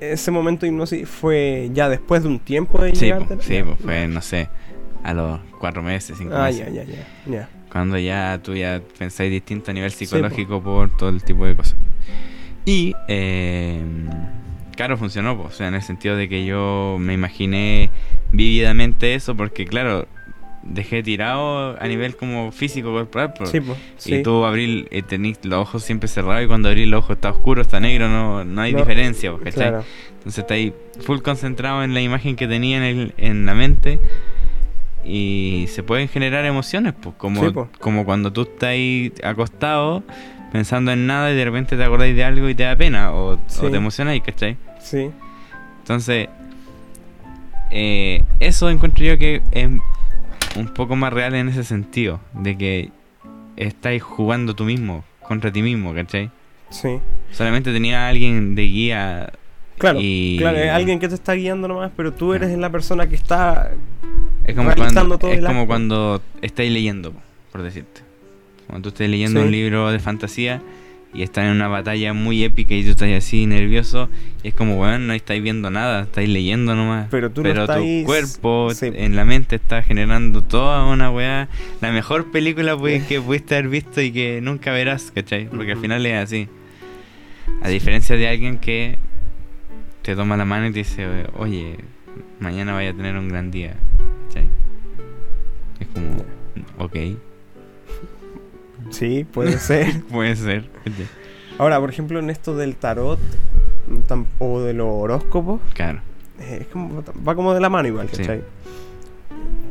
ese 0.01 0.31
momento 0.31 0.63
de 0.65 0.69
hipnosis 0.73 1.09
fue 1.09 1.71
ya 1.73 1.89
después 1.89 2.23
de 2.23 2.29
un 2.29 2.39
tiempo 2.39 2.81
de 2.83 2.95
Sí, 2.95 3.13
po, 3.13 3.27
sí, 3.41 3.63
po, 3.63 3.77
fue, 3.77 4.09
no 4.09 4.23
sé, 4.23 4.49
a 5.05 5.13
los 5.13 5.41
cuatro 5.59 5.83
meses, 5.83 6.17
cinco 6.19 6.35
Ah, 6.35 6.45
meses. 6.45 6.67
ya, 6.73 6.83
ya, 6.83 6.85
ya. 6.85 7.31
ya. 7.31 7.49
Cuando 7.71 7.99
ya 7.99 8.41
tú 8.43 8.55
ya 8.55 8.81
pensáis 8.99 9.31
distinto 9.31 9.71
a 9.71 9.75
nivel 9.75 9.93
psicológico 9.93 10.63
por 10.63 10.97
todo 10.97 11.11
el 11.11 11.23
tipo 11.23 11.45
de 11.47 11.55
cosas. 11.55 11.77
Y, 12.65 12.95
eh, 13.09 13.81
claro, 14.75 14.97
funcionó, 14.97 15.37
po, 15.37 15.45
o 15.45 15.51
sea, 15.51 15.69
en 15.69 15.75
el 15.75 15.83
sentido 15.83 16.17
de 16.17 16.29
que 16.29 16.45
yo 16.45 16.97
me 16.99 17.13
imaginé 17.15 17.91
vívidamente 18.33 19.15
eso, 19.15 19.37
porque 19.37 19.67
claro, 19.67 20.09
dejé 20.63 21.03
tirado 21.03 21.81
a 21.81 21.87
nivel 21.89 22.17
como 22.17 22.53
físico 22.53 22.93
corporal. 22.93 23.33
po. 23.33 23.47
Sí, 23.47 23.61
pues. 23.61 23.79
Sí. 23.97 24.15
Y 24.17 24.23
tú 24.23 24.45
abrís, 24.45 24.87
eh, 24.91 25.03
tenés 25.03 25.39
los 25.45 25.59
ojos 25.61 25.83
siempre 25.83 26.09
cerrados 26.09 26.45
y 26.45 26.47
cuando 26.47 26.69
abrís 26.69 26.87
los 26.89 26.99
ojos 27.05 27.17
está 27.17 27.31
oscuro, 27.31 27.63
está 27.63 27.81
negro, 27.81 28.09
no, 28.09 28.45
no 28.45 28.61
hay 28.61 28.73
No, 28.73 28.79
diferencia, 28.79 29.31
po, 29.33 29.39
¿cachai? 29.39 29.53
Claro. 29.71 29.85
Entonces 30.19 30.39
está 30.39 30.55
ahí 30.55 30.75
full 31.01 31.21
concentrado 31.21 31.83
en 31.83 31.95
la 31.95 32.01
imagen 32.03 32.37
que 32.37 32.47
tenía 32.47 32.77
en, 32.77 32.83
el- 32.83 33.15
en 33.17 33.47
la 33.47 33.55
mente 33.55 33.99
y 35.05 35.65
se 35.69 35.83
pueden 35.83 36.09
generar 36.09 36.45
emociones, 36.45 36.93
pues 37.01 37.15
como, 37.17 37.43
Sí, 37.45 37.51
po. 37.53 37.69
como 37.79 38.05
cuando 38.05 38.31
tú 38.33 38.43
estás 38.43 38.69
ahí 38.71 39.13
acostado 39.25 40.03
pensando 40.53 40.93
en 40.93 41.07
nada 41.07 41.31
y 41.33 41.37
de 41.37 41.45
repente 41.45 41.77
te 41.77 41.85
acordáis 41.85 42.15
de 42.15 42.25
algo 42.25 42.49
y 42.51 42.55
te 42.55 42.65
da 42.65 42.77
pena 42.77 43.13
o 43.13 43.39
te 43.39 43.77
emocionáis, 43.77 44.23
¿cachai? 44.23 44.57
Sí. 44.81 45.11
Entonces, 45.79 46.29
eh, 47.71 48.23
eso 48.41 48.69
encuentro 48.69 49.05
yo 49.05 49.17
que 49.17 49.43
es 49.53 49.69
un 50.57 50.69
poco 50.69 50.97
más 50.97 51.13
real 51.13 51.35
en 51.35 51.49
ese 51.49 51.65
sentido, 51.65 52.21
de 52.35 52.57
que 52.57 52.91
estáis 53.57 54.03
jugando 54.03 54.55
tú 54.55 54.65
mismo, 54.65 55.05
contra 55.27 55.53
ti 55.53 55.63
mismo, 55.63 55.95
¿cachai? 55.95 56.31
Sí. 56.71 56.99
Solamente 57.33 57.73
tenía 57.73 58.09
alguien 58.09 58.55
de 58.55 58.63
guía 58.63 59.33
Claro. 59.79 59.99
y... 60.01 60.37
Claro, 60.39 60.59
es 60.59 60.71
alguien 60.71 60.99
que 60.99 61.09
te 61.09 61.15
está 61.15 61.33
guiando 61.35 61.67
nomás, 61.69 61.91
pero 61.97 62.13
tú 62.13 62.35
eres 62.35 62.57
la 62.59 62.71
persona 62.71 63.07
que 63.09 63.15
está. 63.17 63.71
Es 64.45 64.55
como, 64.55 64.69
realizando 64.71 65.01
cuando, 65.01 65.19
todo 65.19 65.31
es 65.33 65.39
el 65.39 65.45
como 65.47 65.61
acto. 65.61 65.67
cuando 65.69 66.23
estáis 66.43 66.71
leyendo, 66.73 67.13
por 67.51 67.63
decirte. 67.63 68.03
Cuando 68.67 68.83
tú 68.85 68.89
estés 68.91 69.09
leyendo 69.11 69.41
Sí. 69.41 69.47
un 69.47 69.53
libro 69.53 69.91
de 69.91 69.99
fantasía 69.99 70.61
y 71.13 71.23
estás 71.23 71.45
en 71.47 71.51
una 71.51 71.67
batalla 71.69 72.13
muy 72.13 72.45
épica 72.45 72.73
y 72.75 72.85
tú 72.85 72.91
estás 72.91 73.09
así 73.13 73.45
nervioso, 73.47 74.09
y 74.45 74.49
es 74.49 74.55
como, 74.55 74.77
bueno, 74.77 74.99
no 74.99 75.13
estáis 75.13 75.43
viendo 75.43 75.69
nada, 75.71 76.03
estáis 76.03 76.29
leyendo 76.29 76.75
nomás. 76.77 77.09
Pero 77.11 77.31
tú 77.31 77.43
no 77.43 77.53
tu 77.53 77.61
estás 77.61 77.77
ahí- 77.79 78.05
cuerpo 78.05 78.71
sí. 78.75 78.91
en 78.95 79.17
la 79.17 79.25
mente 79.25 79.57
está 79.57 79.83
generando 79.83 80.43
toda 80.43 80.87
una 80.87 81.11
weá. 81.11 81.49
La 81.81 81.91
mejor 81.91 82.31
película 82.31 82.77
pues, 82.77 83.03
que 83.05 83.21
pudiste 83.21 83.57
haber 83.57 83.69
visto 83.69 84.01
y 84.01 84.13
que 84.13 84.41
nunca 84.41 84.71
verás, 84.73 85.11
¿cachai? 85.15 85.47
Porque 85.49 85.73
al 85.73 85.79
final 85.79 86.07
es 86.07 86.15
así. 86.15 86.49
A 87.63 87.69
diferencia 87.69 88.17
de 88.17 88.29
alguien 88.29 88.59
que 88.59 88.97
te 90.03 90.15
toma 90.15 90.37
la 90.37 90.45
mano 90.45 90.69
y 90.69 90.73
te 90.73 90.79
dice, 90.79 91.07
oye, 91.37 91.77
mañana 92.39 92.73
vaya 92.73 92.91
a 92.91 92.95
tener 92.95 93.17
un 93.17 93.29
gran 93.29 93.51
día. 93.51 93.75
¿cachai? 94.29 94.47
Es 95.81 95.89
como, 95.89 96.25
ok, 96.79 96.97
Sí, 98.91 99.24
puede 99.30 99.59
ser. 99.59 100.03
puede 100.11 100.36
ser. 100.36 100.68
Ahora, 101.59 101.78
por 101.80 101.91
ejemplo, 101.91 102.18
en 102.18 102.30
esto 102.30 102.57
del 102.57 102.76
tarot 102.76 103.18
o 104.38 104.61
de 104.61 104.72
los 104.74 104.86
horóscopos, 104.88 105.61
Claro, 105.74 106.01
eh, 106.41 106.59
es 106.62 106.66
como, 106.68 107.03
va 107.26 107.34
como 107.34 107.53
de 107.55 107.61
la 107.61 107.68
mano 107.68 107.88
igual, 107.88 108.09
Sí. 108.11 108.18
¿cachai? 108.18 108.43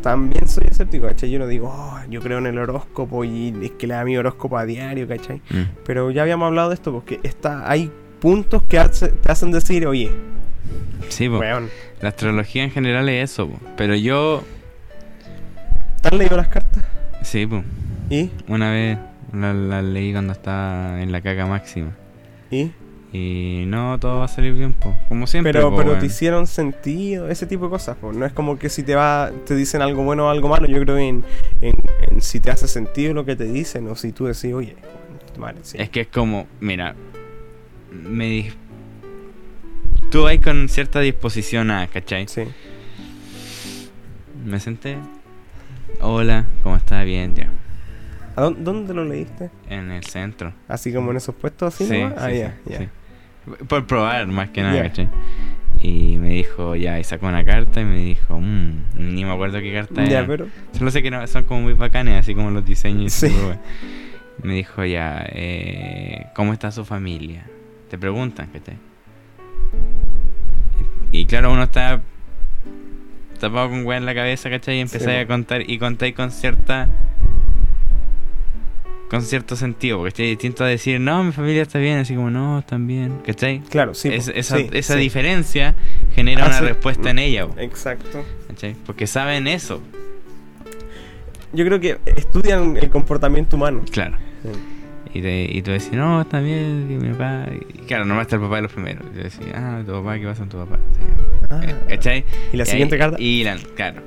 También 0.02 0.48
soy 0.48 0.66
escéptico, 0.70 1.08
¿cachai? 1.08 1.30
Yo 1.30 1.40
no 1.40 1.48
digo, 1.48 1.68
"Oh, 1.76 2.00
yo 2.10 2.22
creo 2.22 2.38
en 2.38 2.46
el 2.48 2.58
horóscopo 2.58 3.26
y 3.26 3.54
es 3.64 3.72
que 3.72 3.86
le 3.88 3.96
da 3.96 4.06
mi 4.06 4.16
horóscopo 4.18 4.58
a 4.58 4.66
diario, 4.66 5.08
¿cachai? 5.08 5.42
Mm. 5.50 5.64
Pero 5.86 6.10
ya 6.12 6.22
habíamos 6.22 6.48
hablado 6.48 6.70
de 6.70 6.76
esto 6.76 6.94
porque 6.94 7.20
está, 7.24 7.70
hay 7.70 7.92
puntos 8.22 8.64
que 8.64 8.80
hace- 8.80 9.10
te 9.10 9.32
hacen 9.32 9.52
decir, 9.52 9.86
oye, 9.88 10.10
Sí, 11.10 11.28
po. 11.28 11.40
weón, 11.40 11.70
la 12.02 12.10
astrología 12.10 12.64
en 12.64 12.72
general 12.72 13.10
es 13.10 13.32
eso, 13.32 13.50
po. 13.50 13.60
pero 13.76 13.94
yo, 13.96 14.44
¿te 16.02 16.08
has 16.10 16.14
leído 16.14 16.38
las 16.38 16.48
cartas? 16.48 16.84
sí, 17.22 17.46
po. 17.46 17.64
¿Y? 18.10 18.32
una 18.48 18.72
vez 18.72 18.98
la, 19.34 19.54
la 19.54 19.82
leí 19.82 20.12
cuando 20.12 20.34
estaba 20.34 21.02
en 21.02 21.12
la 21.12 21.22
caca 21.22 21.46
máxima. 21.46 21.96
¿Y? 22.52 22.72
Y 23.12 23.64
no, 23.66 23.98
todo 24.00 24.20
va 24.20 24.26
a 24.26 24.28
salir 24.28 24.54
bien, 24.54 24.74
po. 24.74 24.96
como 25.08 25.26
siempre. 25.26 25.52
Pero, 25.52 25.72
po, 25.72 25.78
pero 25.78 25.98
te 25.98 26.06
hicieron 26.06 26.46
sentido, 26.46 27.28
ese 27.30 27.48
tipo 27.48 27.66
de 27.66 27.72
cosas. 27.72 27.98
po. 27.98 28.14
No 28.14 28.26
es 28.26 28.34
como 28.34 28.60
que 28.60 28.70
si 28.70 28.84
te 28.84 28.94
va, 28.96 29.32
te 29.48 29.56
dicen 29.56 29.82
algo 29.82 30.04
bueno 30.04 30.28
o 30.28 30.30
algo 30.30 30.48
malo. 30.48 30.68
Yo 30.68 30.80
creo 30.82 30.98
en, 31.00 31.24
en, 31.62 31.76
en 32.10 32.22
si 32.22 32.40
te 32.40 32.52
hace 32.52 32.68
sentido 32.68 33.14
lo 33.16 33.26
que 33.26 33.36
te 33.36 33.46
dicen 33.46 33.88
o 33.88 33.96
si 33.96 34.12
tú 34.12 34.26
decís, 34.26 34.54
oye, 34.54 34.76
sí. 35.64 35.78
Es 35.80 35.90
que 35.90 36.02
es 36.02 36.08
como, 36.08 36.46
mira, 36.60 36.94
me 37.92 38.26
di- 38.26 38.52
tú 40.12 40.24
vas 40.24 40.38
con 40.38 40.70
cierta 40.70 41.00
disposición 41.00 41.72
a, 41.72 41.88
¿cachai? 41.88 42.28
Sí. 42.28 42.44
Me 44.46 44.60
senté. 44.60 44.98
Hola, 46.02 46.46
¿cómo 46.62 46.76
está? 46.76 47.04
Bien, 47.04 47.34
ya. 47.36 47.50
¿A 48.40 48.44
dónde, 48.44 48.62
dónde 48.64 48.94
lo 48.94 49.04
leíste? 49.04 49.50
En 49.70 49.92
el 49.92 50.04
centro. 50.06 50.54
Así 50.70 50.94
como 50.94 51.12
en 51.12 51.18
esos 51.18 51.36
puestos 51.36 51.74
así, 51.76 51.86
Sí, 51.86 52.00
nomás? 52.00 52.14
Ah, 52.18 52.30
sí, 52.30 52.38
ya, 52.40 52.58
sí, 52.66 52.74
ya. 52.74 52.90
Por 53.68 53.86
probar, 53.86 54.28
más 54.28 54.50
que 54.52 54.62
nada. 54.62 54.82
¿cachai? 54.84 55.10
Y 55.82 56.18
me 56.20 56.30
dijo, 56.30 56.74
ya, 56.78 57.00
y 57.00 57.04
sacó 57.04 57.28
una 57.28 57.44
carta 57.44 57.82
y 57.82 57.86
me 57.86 57.98
dijo, 57.98 58.40
mmm, 58.40 58.72
ni 58.98 59.26
me 59.26 59.32
acuerdo 59.34 59.60
qué 59.60 59.74
carta 59.74 60.06
Ya, 60.06 60.20
era. 60.20 60.28
pero. 60.28 60.48
Solo 60.72 60.90
sé 60.90 61.04
que 61.04 61.12
no- 61.12 61.28
son 61.28 61.44
como 61.44 61.62
muy 61.62 61.74
bacanes, 61.74 62.18
así 62.18 62.34
como 62.34 62.50
los 62.52 62.66
diseños. 62.66 63.06
y 63.24 63.28
Sí. 63.28 63.34
todo, 63.34 63.46
güey. 63.48 63.58
Me 64.44 64.54
dijo 64.54 64.86
ya, 64.86 65.26
eh, 65.34 66.28
¿cómo 66.34 66.54
está 66.54 66.72
su 66.72 66.86
familia? 66.86 67.44
Te 67.90 67.98
preguntan, 67.98 68.48
¿cachai? 68.54 68.78
Y, 71.12 71.20
y 71.20 71.26
claro, 71.26 71.52
uno 71.52 71.64
está 71.64 72.02
tapado 73.40 73.70
con 73.70 73.86
weá 73.86 73.98
en 73.98 74.06
la 74.06 74.16
cabeza, 74.16 74.50
¿cachai? 74.50 74.78
Y 74.78 74.80
empezáis 74.80 75.18
Sí, 75.18 75.24
a 75.24 75.28
contar 75.28 75.70
y 75.70 75.78
contáis 75.78 76.16
con 76.16 76.32
cierta... 76.32 76.88
Con 79.10 79.24
cierto 79.24 79.56
sentido, 79.56 80.04
¿cachai? 80.04 80.28
Distinto 80.28 80.64
a 80.64 80.68
decir, 80.68 81.00
no, 81.00 81.24
mi 81.24 81.32
familia 81.32 81.64
está 81.64 81.80
bien, 81.80 81.98
así 81.98 82.14
como, 82.14 82.30
no, 82.30 82.60
están 82.60 82.86
bien, 82.86 83.20
¿cachai? 83.26 83.60
Claro, 83.62 83.94
sí. 83.96 84.10
Es- 84.10 84.28
esa 84.28 84.58
sí, 84.58 84.70
esa 84.72 84.94
sí. 84.94 85.00
diferencia 85.00 85.74
genera 86.14 86.46
una 86.46 86.60
respuesta 86.62 87.10
en 87.10 87.18
ella, 87.20 87.48
Exacto. 87.58 88.24
¿cachai? 88.48 88.76
Porque 88.86 89.08
saben 89.08 89.48
eso, 89.48 89.82
Yo 91.52 91.66
creo 91.66 91.80
que 91.80 91.98
estudian 92.06 92.78
el 92.78 92.90
comportamiento 92.92 93.56
humano. 93.56 93.82
claro. 93.92 94.18
Y, 95.12 95.24
te, 95.24 95.46
y 95.52 95.64
tú 95.64 95.72
decís, 95.72 95.92
no, 95.94 96.22
está 96.22 96.40
bien, 96.40 96.86
que 96.88 96.96
mi 97.04 97.12
papá. 97.14 97.48
Y 97.52 97.80
claro, 97.88 98.06
nomás 98.06 98.28
está 98.28 98.36
el 98.36 98.44
papá 98.44 98.58
de 98.58 98.62
los 98.62 98.72
primeros. 98.72 99.04
Y 99.12 99.18
yo 99.18 99.24
decía, 99.24 99.54
ah, 99.56 99.82
tu 99.84 99.92
papá, 99.92 100.20
¿qué 100.20 100.26
pasa 100.26 100.40
con 100.42 100.50
tu 100.50 100.58
papá? 100.58 100.78
Sí. 100.94 101.48
Ah. 101.50 101.62
¿Cachai? 101.90 102.24
Y 102.54 102.58
la 102.58 102.64
Y 102.64 102.66
siguiente 102.68 102.94
ahí- 102.94 103.00
carta. 103.02 103.18
Y 103.20 103.44
la, 103.44 103.58
claro. 103.76 104.04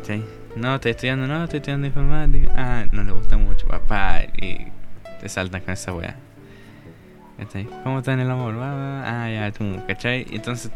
¿Cachai? 0.00 0.24
No, 0.56 0.74
estoy 0.74 0.90
estudiando, 0.92 1.26
no, 1.26 1.44
estoy 1.44 1.58
estudiando 1.58 1.86
informática. 1.86 2.52
Ah, 2.56 2.84
no 2.92 3.02
le 3.04 3.12
gusta 3.12 3.36
mucho, 3.36 3.66
papá. 3.66 4.22
Y 4.40 4.66
te 5.20 5.28
saltan 5.28 5.62
con 5.62 5.72
esa 5.74 5.92
weá. 5.94 6.16
¿Cachai? 7.38 7.66
¿Cómo 7.82 7.98
está 7.98 8.12
en 8.12 8.20
el 8.20 8.30
amor? 8.30 8.54
Ah, 8.60 9.28
ya, 9.32 9.50
tú, 9.52 9.64
¿cachai? 9.86 10.26
Y 10.30 10.36
entonces 10.36 10.70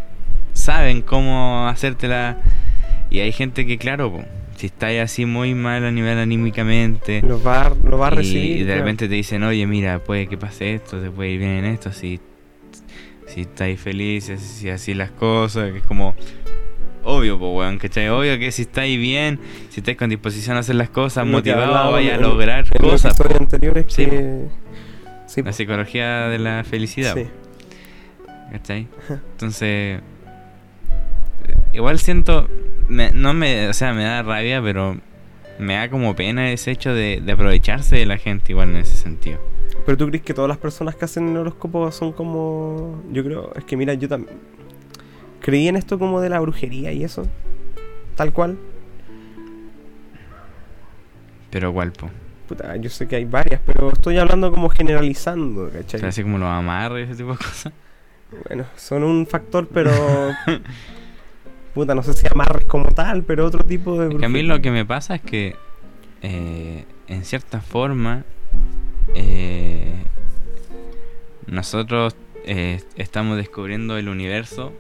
saben 0.55 1.03
cómo 1.03 1.69
hacértela. 1.69 2.39
Y 3.11 3.21
hay 3.21 3.31
gente 3.33 3.67
que, 3.67 3.77
claro, 3.79 4.11
po, 4.11 4.25
si 4.57 4.67
estáis 4.67 5.01
así 5.01 5.27
muy 5.27 5.55
mal 5.55 5.85
a 5.85 5.91
nivel 5.91 6.19
anímicamente. 6.19 7.21
Lo 7.23 7.41
va, 7.43 7.71
lo 7.85 7.99
va 7.99 8.09
a 8.09 8.13
Y- 8.13 8.17
recibir. 8.17 8.57
Y, 8.57 8.59
de 8.61 8.65
claro. 8.65 8.81
repente 8.81 9.09
te 9.09 9.15
dicen, 9.15 9.43
oye, 9.45 9.67
mira, 9.67 9.99
puede 10.01 10.27
que 10.27 10.39
pase 10.39 10.75
esto, 10.75 10.99
te 11.01 11.11
puede 11.11 11.31
ir 11.31 11.39
bien 11.41 11.51
en 11.53 11.65
esto, 11.67 11.93
si, 11.93 12.19
si 13.29 13.43
estáis 13.43 13.79
felices, 13.79 14.41
si 14.41 14.71
así 14.71 14.95
las 14.95 15.11
cosas, 15.13 15.71
que 15.73 15.79
es 15.79 15.85
como 15.85 16.15
obvio, 17.07 17.39
pues, 17.39 17.51
weón, 17.55 17.79
¿cachai? 17.79 18.09
Obvio 18.09 18.39
que 18.39 18.51
si 18.53 18.63
estáis 18.63 18.99
bien, 18.99 19.39
si 19.71 19.81
estáis 19.81 19.97
con 19.97 20.11
disposición 20.11 20.57
a 20.57 20.61
hacer 20.61 20.75
las 20.75 20.91
cosas, 20.91 21.25
Lo 21.27 21.33
motivado, 21.33 21.93
vaya 21.93 22.17
a 22.17 22.19
lograr 22.19 22.65
en 22.71 22.83
los 22.83 22.93
cosas. 22.93 23.17
po. 23.17 23.25
anteriores 23.39 23.87
Sí, 23.89 24.07
que. 24.07 24.45
Sí, 25.27 25.43
La 25.43 25.53
psicología 25.53 26.29
de 26.29 26.39
la 26.39 26.63
felicidad, 26.65 27.15
Sí. 27.15 27.27
¿cachai? 28.53 28.87
Entonces, 29.33 30.01
igual 31.73 31.99
siento, 31.99 32.49
me- 32.89 33.11
no 33.13 33.35
me, 33.35 33.69
o 33.69 33.73
sea, 33.73 33.93
me 33.93 34.05
da 34.05 34.23
rabia, 34.23 34.63
pero 34.63 34.97
me 35.59 35.75
da 35.75 35.89
como 35.91 36.15
pena 36.15 36.51
ese 36.53 36.71
hecho 36.71 36.95
de, 36.95 37.21
de 37.25 37.33
aprovecharse 37.33 37.97
de 37.97 38.07
la 38.07 38.19
gente 38.19 38.53
igual 38.53 38.71
en 38.71 38.77
ese 38.77 38.97
sentido. 38.97 39.39
Pero 39.85 39.97
tú 39.99 40.07
crees 40.09 40.23
que 40.23 40.35
todas 40.35 40.49
las 40.49 40.59
personas 40.59 40.97
que 40.97 41.05
hacen 41.05 41.29
el 41.29 41.37
horóscopo 41.37 41.91
son 41.93 42.13
como. 42.13 43.03
Yo 43.13 43.23
creo. 43.25 43.53
Es 43.55 43.65
que 43.65 43.77
mira, 43.77 43.95
yo 43.95 44.09
también. 44.09 44.37
Creí 45.41 45.69
en 45.69 45.77
esto 45.77 45.99
como 45.99 46.21
de 46.21 46.29
la 46.29 46.41
brujería 46.41 46.93
y 46.93 47.05
eso. 47.05 47.27
Tal 48.17 48.33
cual. 48.33 48.59
Pero 51.51 51.69
igual, 51.71 51.93
po. 51.93 52.11
Puta, 52.49 52.77
yo 52.77 52.91
sé 52.91 53.09
que 53.09 53.17
hay 53.17 53.25
varias, 53.25 53.61
pero 53.65 53.91
estoy 53.91 54.19
hablando 54.19 54.51
como 54.51 54.69
generalizando, 54.69 55.69
¿cachai? 55.71 56.05
Así 56.05 56.23
como 56.23 56.39
los 56.39 56.49
amarres 56.49 57.09
y 57.09 57.11
ese 57.11 57.23
tipo 57.23 57.33
de 57.33 57.39
cosas. 57.39 57.73
Bueno, 58.49 58.67
son 58.77 59.03
un 59.05 59.27
factor, 59.27 59.69
pero. 59.73 59.91
puta, 61.75 61.95
no 61.95 62.03
sé 62.03 62.15
si 62.15 62.27
amarres 62.29 62.65
como 62.67 62.91
tal, 62.91 63.23
pero 63.25 63.45
otro 63.45 63.65
tipo 63.65 63.99
de... 64.01 64.09
Es 64.09 64.17
que 64.17 64.27
a 64.27 64.29
mí 64.29 64.43
lo 64.43 64.61
que 64.61 64.71
me 64.71 64.85
pasa 64.85 65.17
es 65.17 65.23
que, 65.23 65.57
eh, 66.23 66.85
en 67.09 67.25
cierta 67.25 67.61
forma, 67.61 68.25
eh, 69.15 70.05
nosotros 71.47 72.17
eh, 72.45 72.81
estamos 72.97 73.37
descubriendo 73.37 73.99
el 73.99 74.09
universo 74.09 74.73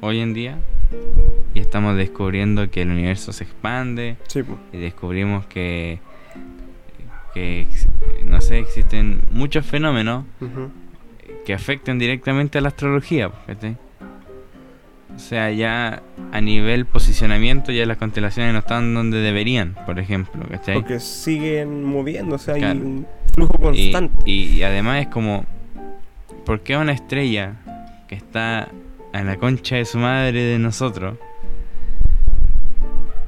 hoy 0.00 0.20
en 0.20 0.32
día 0.34 0.58
y 1.54 1.60
estamos 1.60 1.96
descubriendo 1.96 2.70
que 2.70 2.82
el 2.82 2.90
universo 2.90 3.32
se 3.32 3.44
expande 3.44 4.16
Sí, 4.28 4.42
y 4.72 4.78
descubrimos 4.78 5.46
que, 5.46 5.98
que 7.34 7.66
no 8.24 8.40
sé, 8.40 8.58
existen 8.58 9.20
muchos 9.30 9.64
fenómenos 9.66 10.24
que 11.44 11.54
afectan 11.54 11.98
directamente 11.98 12.58
a 12.58 12.60
la 12.60 12.68
astrología. 12.68 13.28
O 13.28 15.18
sea, 15.18 15.50
ya 15.50 16.02
a 16.32 16.40
nivel 16.40 16.86
posicionamiento, 16.86 17.72
ya 17.72 17.84
las 17.84 17.96
constelaciones 17.98 18.52
no 18.52 18.60
están 18.60 18.94
donde 18.94 19.18
deberían, 19.18 19.76
por 19.86 19.98
ejemplo. 19.98 20.44
¿cachai? 20.48 20.74
Porque 20.74 21.00
siguen 21.00 21.84
moviéndose, 21.84 22.52
hay 22.52 22.60
Claro. 22.60 22.80
un 22.80 23.06
flujo 23.34 23.54
Y, 23.74 23.90
constante. 23.92 24.30
y- 24.30 24.44
y 24.56 24.62
además 24.62 25.02
es 25.02 25.08
como, 25.08 25.44
¿por 26.46 26.60
qué 26.60 26.76
una 26.76 26.92
estrella 26.92 27.54
que 28.08 28.14
está 28.14 28.68
a 29.12 29.22
la 29.22 29.36
concha 29.36 29.76
de 29.76 29.84
su 29.84 29.98
madre 29.98 30.42
de 30.42 30.58
nosotros, 30.58 31.16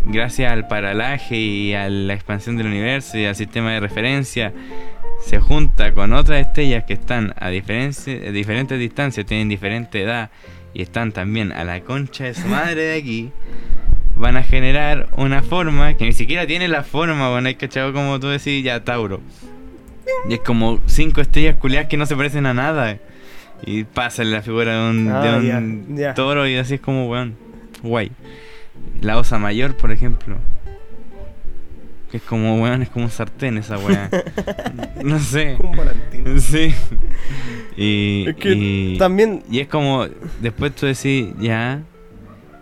gracias 0.05 0.53
al 0.53 0.66
paralaje 0.68 1.37
y 1.37 1.74
a 1.74 1.89
la 1.89 2.14
expansión 2.14 2.57
del 2.57 2.66
universo 2.66 3.18
y 3.18 3.24
al 3.24 3.35
sistema 3.35 3.72
de 3.72 3.80
referencia, 3.80 4.53
se 5.24 5.39
junta 5.39 5.93
con 5.95 6.12
otras 6.12 6.47
estrellas 6.47 6.85
que 6.85 6.95
están 6.95 7.35
a, 7.39 7.49
diferentes 7.49 8.78
distancias, 8.78 9.26
tienen 9.26 9.49
diferente 9.49 10.03
edad 10.03 10.30
y 10.74 10.83
están 10.83 11.12
también 11.12 11.53
a 11.53 11.64
la 11.64 11.80
concha 11.80 12.24
de 12.24 12.35
su 12.35 12.47
madre 12.49 12.83
de 12.83 12.99
aquí? 12.99 13.30
Van 14.16 14.37
a 14.37 14.43
generar 14.43 15.09
una 15.16 15.43
forma 15.43 15.95
que 15.95 16.05
ni 16.05 16.12
siquiera 16.12 16.47
tiene 16.47 16.68
la 16.68 16.83
forma, 16.83 17.30
bueno, 17.30 17.49
hay 17.49 17.55
cachado 17.55 17.93
como 17.93 18.18
tú 18.20 18.28
decís, 18.28 18.62
ya 18.62 18.85
Tauro. 18.85 19.20
Y 20.28 20.35
es 20.35 20.41
como 20.41 20.80
cinco 20.87 21.20
estrellas 21.20 21.57
culiadas 21.57 21.89
que 21.89 21.97
no 21.97 22.07
se 22.07 22.16
parecen 22.16 22.47
a 22.47 22.55
nada. 22.55 22.99
Y 23.64 23.84
pasa 23.84 24.24
la 24.24 24.42
figura 24.42 24.84
de 24.84 24.90
un, 24.90 25.08
Ah, 25.10 25.60
de 25.60 26.12
toro 26.14 26.46
y 26.48 26.56
así 26.56 26.74
es 26.74 26.80
como, 26.80 27.08
weón, 27.08 27.36
guay. 27.82 28.10
La 29.00 29.18
osa 29.18 29.38
mayor, 29.38 29.76
por 29.76 29.92
ejemplo. 29.92 30.36
Que 32.10 32.16
es 32.18 32.22
como, 32.22 32.60
weón, 32.62 32.82
es 32.82 32.90
como 32.90 33.06
un 33.06 33.10
sartén 33.10 33.58
esa 33.58 33.78
weá. 33.78 34.10
no 35.04 35.18
sé. 35.18 35.56
Un 35.62 35.76
volantino. 35.76 36.38
Sí. 36.40 36.74
Y, 37.76 38.24
Es 38.28 38.36
que 38.36 38.52
y, 38.52 38.98
también... 38.98 39.42
y 39.50 39.60
es 39.60 39.68
como, 39.68 40.06
después 40.40 40.74
tú 40.74 40.86
decís, 40.86 41.28
ya. 41.40 41.82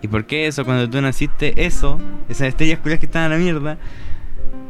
¿Y 0.02 0.08
por 0.08 0.24
qué 0.24 0.46
eso? 0.46 0.64
Cuando 0.64 0.88
tú 0.88 1.00
naciste, 1.00 1.64
eso, 1.66 2.00
esas 2.28 2.48
estrellas 2.48 2.78
culiadas 2.78 3.00
que 3.00 3.06
están 3.06 3.24
a 3.24 3.28
la 3.28 3.36
mierda, 3.36 3.78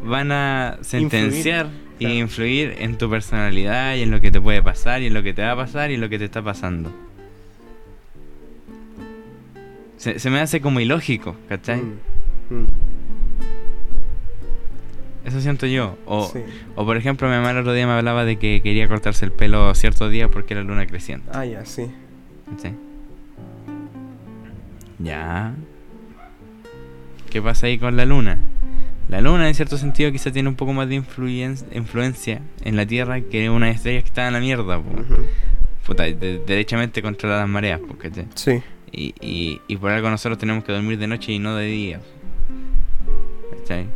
van 0.04 0.32
a 0.32 0.78
sentenciar 0.80 1.68
claro. 2.06 2.14
influir 2.14 2.74
en 2.78 2.98
tu 2.98 3.08
personalidad 3.08 3.94
y 3.96 4.02
en 4.02 4.10
lo 4.10 4.20
que 4.20 4.30
te 4.30 4.40
puede 4.40 4.62
pasar 4.62 5.02
y 5.02 5.06
en 5.06 5.14
lo 5.14 5.22
que 5.22 5.32
te 5.34 5.42
va 5.42 5.52
a 5.52 5.56
pasar 5.56 5.90
y 5.90 5.94
en 5.94 6.00
lo 6.00 6.08
que 6.08 6.18
te 6.18 6.24
está 6.24 6.42
pasando. 6.42 6.90
Se, 9.96 10.18
se 10.18 10.30
me 10.30 10.40
hace 10.40 10.60
como 10.60 10.80
ilógico, 10.80 11.36
¿cachai? 11.48 11.82
Mm, 11.82 12.54
mm, 12.54 12.66
Eso 15.26 15.40
siento 15.42 15.66
yo. 15.66 15.98
O, 16.06 16.26
sí. 16.32 16.40
o 16.74 16.86
por 16.86 16.96
ejemplo, 16.96 17.28
mi 17.28 17.34
mamá 17.34 17.50
el 17.50 17.58
otro 17.58 17.74
día 17.74 17.86
me 17.86 17.92
hablaba 17.92 18.24
de 18.24 18.36
que 18.38 18.62
quería 18.62 18.88
cortarse 18.88 19.24
el 19.26 19.32
pelo 19.32 19.74
cierto 19.74 20.08
día 20.08 20.28
porque 20.28 20.54
era 20.54 20.62
luna 20.62 20.86
creciente. 20.86 21.28
Ah, 21.34 21.44
ya, 21.44 21.64
sí. 21.66 21.86
¿cachai? 22.48 22.74
Ya. 24.98 25.54
¿Qué 27.30 27.40
pasa 27.42 27.66
ahí 27.66 27.78
con 27.78 27.96
la 27.96 28.04
luna? 28.06 28.38
La 29.08 29.20
luna, 29.20 29.48
en 29.48 29.54
cierto 29.54 29.76
sentido, 29.76 30.12
quizá 30.12 30.30
tiene 30.30 30.48
un 30.48 30.54
poco 30.54 30.72
más 30.72 30.88
de 30.88 31.00
influen- 31.02 31.64
influencia 31.74 32.42
en 32.64 32.76
la 32.76 32.86
Tierra 32.86 33.20
que 33.20 33.50
unas 33.50 33.74
estrellas 33.76 34.04
que 34.04 34.08
están 34.08 34.28
en 34.28 34.32
la 34.34 34.40
mierda, 34.40 34.78
po. 34.80 34.90
Puta, 35.84 36.04
de- 36.04 36.40
derechamente 36.46 37.02
controla 37.02 37.38
las 37.38 37.48
mareas, 37.48 37.80
po, 37.80 37.96
¿cachai? 37.98 38.26
Sí. 38.34 38.62
Y, 38.92 39.14
y, 39.20 39.60
y 39.66 39.76
por 39.76 39.90
algo 39.90 40.10
nosotros 40.10 40.38
tenemos 40.38 40.62
que 40.64 40.72
dormir 40.72 40.98
de 40.98 41.06
noche 41.08 41.32
y 41.32 41.38
no 41.40 41.56
de 41.56 41.66
día. 41.66 42.00
¿Cachai? 43.58 43.86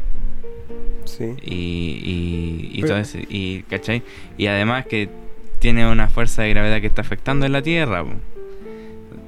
Sí. 1.05 1.35
Y, 1.43 2.71
y, 2.75 2.81
y 2.81 2.83
todo 2.83 2.97
eso, 2.99 3.19
y, 3.29 3.63
¿cachai? 3.71 4.03
Y 4.37 4.47
además 4.47 4.87
que 4.87 5.09
tiene 5.61 5.89
una 5.89 6.09
fuerza 6.09 6.43
de 6.43 6.51
gravedad 6.51 6.81
que 6.81 6.87
está 6.89 7.03
afectando 7.03 7.47
en 7.47 7.53
la 7.53 7.63
Tierra. 7.63 8.03
po. 8.03 8.11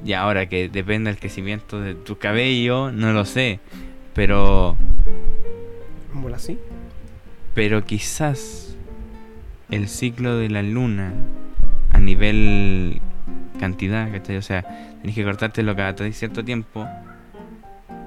Y 0.05 0.13
ahora 0.15 0.49
que 0.49 0.69
depende 0.69 1.11
del 1.11 1.19
crecimiento 1.21 1.81
de 1.81 1.95
tu 1.95 2.17
cabello, 2.19 2.91
no 2.91 3.13
lo 3.13 3.25
sé. 3.25 3.61
Pero, 4.15 4.77
¿Bola 6.23 6.37
así? 6.37 6.59
pero 7.55 7.85
quizás 7.87 8.77
el 9.71 9.89
ciclo 9.89 10.37
de 10.37 10.51
la 10.51 10.63
luna 10.63 11.15
a 11.91 11.99
nivel 11.99 13.01
cantidad, 13.59 14.13
¿cachai? 14.13 14.37
O 14.37 14.43
sea, 14.43 14.63
tenés 15.01 15.17
que 15.17 15.25
cortártelo 15.25 15.75
cada 15.75 15.95
cierto 16.13 16.45
tiempo. 16.45 16.87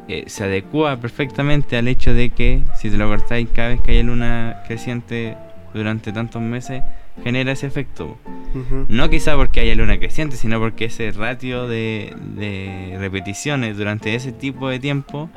eh, 0.08 0.24
se 0.28 0.44
adecua 0.44 0.98
perfectamente 1.00 1.78
al 1.78 1.88
hecho 1.88 2.14
de 2.14 2.30
que 2.30 2.62
si 2.78 2.90
te 2.92 2.98
lo 2.98 3.08
cortáis 3.08 3.48
cada 3.54 3.70
vez 3.70 3.82
que 3.82 3.92
haya 3.92 4.04
luna 4.04 4.62
creciente 4.68 5.36
durante 5.74 6.12
tantos 6.12 6.42
meses, 6.44 6.84
genera 7.24 7.52
ese 7.52 7.66
efecto. 7.66 8.18
Ujú. 8.54 8.86
No 8.88 9.10
quizá 9.10 9.36
porque 9.36 9.62
haya 9.62 9.74
luna 9.76 9.98
creciente, 9.98 10.36
sino 10.36 10.60
porque 10.60 10.86
ese 10.86 11.12
ratio 11.12 11.68
de, 11.68 12.16
de 12.36 12.98
repeticiones 13.00 13.78
durante 13.78 14.14
ese 14.14 14.32
tipo 14.32 14.70
de 14.70 14.80
tiempo 14.80 15.30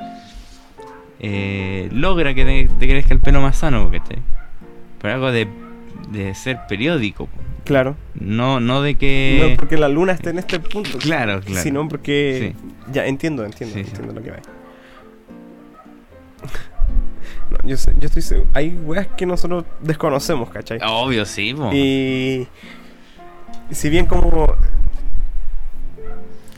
eh, 1.19 1.89
logra 1.91 2.33
que 2.33 2.43
te, 2.45 2.67
te 2.79 2.87
crezca 2.87 3.13
el 3.13 3.19
pelo 3.19 3.41
más 3.41 3.57
sano, 3.57 3.89
¿cachai? 3.91 4.17
Por 4.99 5.09
algo 5.09 5.31
de, 5.31 5.47
de 6.11 6.33
ser 6.35 6.59
periódico. 6.67 7.29
Claro. 7.65 7.95
no, 8.15 8.59
no 8.59 8.81
de 8.81 8.95
que... 8.95 9.47
No 9.51 9.55
porque 9.57 9.77
la 9.77 9.87
luna 9.87 10.11
esté 10.11 10.31
en 10.31 10.39
este 10.39 10.59
punto. 10.59 10.97
Claro, 10.97 11.39
claro. 11.39 11.61
Sino 11.61 11.87
porque. 11.87 12.53
Ya, 12.91 13.05
entiendo, 13.05 13.45
entiendo, 13.45 13.75
Sí, 13.77 13.83
sí. 13.85 13.89
entiendo 13.91 14.13
lo 14.13 14.21
que 14.21 14.31
va. 14.31 14.37
No, 17.49 17.57
yo, 17.69 17.77
sé- 17.77 17.93
yo 17.99 18.07
estoy 18.07 18.21
seguro. 18.21 18.49
Hay 18.53 18.69
weas 18.83 19.07
que 19.07 19.25
nosotros 19.25 19.65
desconocemos, 19.81 20.49
¿cachai? 20.49 20.79
Obvio, 20.85 21.23
sí, 21.25 21.53
po. 21.53 21.69
Y. 21.73 22.47
Si 23.71 23.89
bien 23.89 24.05
como. 24.07 24.55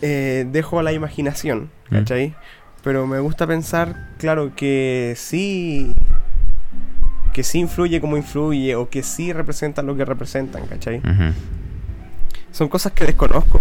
eh, 0.01 0.45
dejo 0.49 0.79
a 0.79 0.83
la 0.83 0.93
imaginación, 0.93 1.69
Mm. 1.89 1.97
Pero 2.85 3.07
me 3.07 3.19
gusta 3.19 3.47
pensar, 3.47 4.09
claro, 4.19 4.53
que 4.55 5.15
sí. 5.17 5.95
Que 7.33 7.41
sí 7.41 7.57
influye 7.57 7.99
como 7.99 8.15
influye, 8.15 8.75
o 8.75 8.91
que 8.91 9.01
sí 9.01 9.33
representa 9.33 9.81
lo 9.81 9.95
que 9.95 10.05
representan, 10.05 10.67
¿cachai? 10.67 11.01
Son 12.51 12.69
cosas 12.69 12.91
que 12.91 13.05
desconozco. 13.05 13.59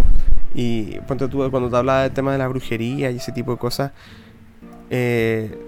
Y 0.55 1.01
ponte 1.09 1.27
tú, 1.29 1.51
cuando 1.51 1.70
te 1.70 1.77
hablaba 1.77 2.03
del 2.03 2.12
tema 2.12 2.33
de 2.33 2.39
la 2.39 2.47
brujería 2.49 3.11
y 3.11 3.16
ese 3.16 3.33
tipo 3.33 3.53
de 3.53 3.57
cosas, 3.57 3.93
eh, 4.91 5.59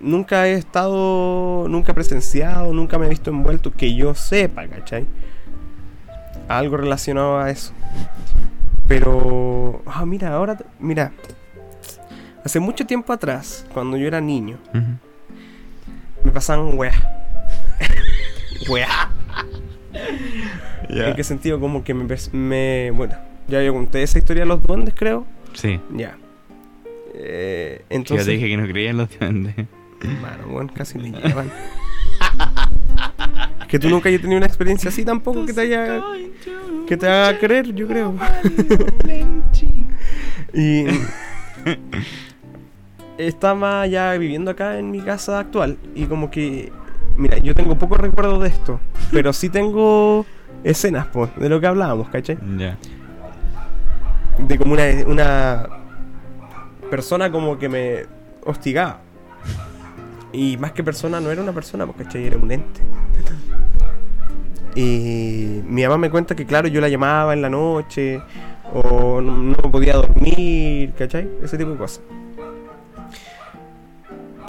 nunca 0.00 0.48
he 0.48 0.54
estado, 0.54 1.68
nunca 1.68 1.92
he 1.92 1.94
presenciado, 1.94 2.72
nunca 2.72 2.98
me 2.98 3.04
he 3.04 3.10
visto 3.10 3.28
envuelto 3.28 3.70
que 3.70 3.94
yo 3.94 4.14
sepa, 4.14 4.66
¿cachai? 4.66 5.04
Algo 6.48 6.78
relacionado 6.78 7.38
a 7.38 7.50
eso. 7.50 7.74
Pero, 8.86 9.82
ah, 9.84 10.06
mira, 10.06 10.32
ahora, 10.32 10.56
mira, 10.80 11.12
hace 12.48 12.60
mucho 12.60 12.86
tiempo 12.86 13.12
atrás, 13.12 13.66
cuando 13.74 13.98
yo 13.98 14.06
era 14.06 14.22
niño, 14.22 14.58
me 16.24 16.30
pasaban 16.32 16.78
weas. 16.78 16.96
weas. 18.70 18.90
¿En 20.88 21.14
qué 21.14 21.24
sentido? 21.24 21.60
Como 21.60 21.84
que 21.84 21.92
me, 21.92 22.90
Bueno, 22.90 23.14
ya 23.48 23.62
yo 23.62 23.74
conté 23.74 24.02
esa 24.02 24.16
historia 24.16 24.44
de 24.44 24.48
los 24.48 24.62
duendes, 24.62 24.94
creo. 24.96 25.26
Sí. 25.52 25.78
Ya. 25.94 26.16
Eh, 27.14 27.80
yo 27.80 27.96
entonces. 27.96 28.24
te 28.24 28.32
dije 28.32 28.48
que 28.48 28.56
no 28.56 28.66
creía 28.66 28.90
en 28.90 28.96
los 28.96 29.10
duendes. 29.18 29.54
Mano, 30.22 30.48
bueno, 30.48 30.72
casi 30.74 30.96
me 30.96 31.10
llevan. 31.10 31.52
que 33.68 33.78
tú 33.78 33.90
nunca 33.90 34.08
hayas 34.08 34.22
tenido 34.22 34.38
una 34.38 34.46
experiencia 34.46 34.88
así 34.88 35.04
tampoco 35.04 35.44
que 35.44 35.52
te 35.52 35.60
haya. 35.60 36.00
que 36.86 36.96
te 36.96 37.06
haga 37.06 37.38
creer, 37.38 37.74
yo 37.74 37.86
creo. 37.86 38.16
y. 40.54 40.86
Estaba 43.18 43.86
ya 43.86 44.12
viviendo 44.12 44.52
acá 44.52 44.78
en 44.78 44.90
mi 44.90 45.00
casa 45.00 45.40
actual 45.40 45.76
y 45.94 46.06
como 46.06 46.30
que. 46.30 46.72
Mira, 47.16 47.38
yo 47.38 47.52
tengo 47.54 47.76
poco 47.76 47.96
recuerdo 47.96 48.38
de 48.38 48.48
esto, 48.48 48.78
pero 49.12 49.32
sí 49.32 49.48
tengo 49.48 50.24
escenas, 50.62 51.08
pues, 51.08 51.34
de 51.36 51.48
lo 51.48 51.60
que 51.60 51.66
hablábamos, 51.66 52.08
¿cachai? 52.08 52.38
Ya. 52.56 52.78
de 54.38 54.58
como 54.58 54.74
una, 54.74 54.84
una 55.06 55.68
persona 56.90 57.30
como 57.32 57.58
que 57.58 57.68
me 57.68 58.06
hostigaba. 58.44 59.00
Y 60.32 60.56
más 60.58 60.72
que 60.72 60.84
persona, 60.84 61.20
no 61.20 61.30
era 61.30 61.42
una 61.42 61.52
persona, 61.52 61.86
porque 61.86 62.04
¿cachai? 62.04 62.26
era 62.26 62.36
un 62.36 62.50
ente. 62.52 62.82
Y 64.74 65.60
mi 65.66 65.82
mamá 65.82 65.98
me 65.98 66.10
cuenta 66.10 66.36
que, 66.36 66.46
claro, 66.46 66.68
yo 66.68 66.80
la 66.80 66.88
llamaba 66.88 67.32
en 67.32 67.42
la 67.42 67.50
noche 67.50 68.22
O 68.72 69.20
no, 69.20 69.36
no 69.36 69.56
podía 69.72 69.94
dormir, 69.94 70.92
¿cachai? 70.96 71.28
Ese 71.42 71.58
tipo 71.58 71.70
de 71.72 71.78
cosas. 71.78 72.02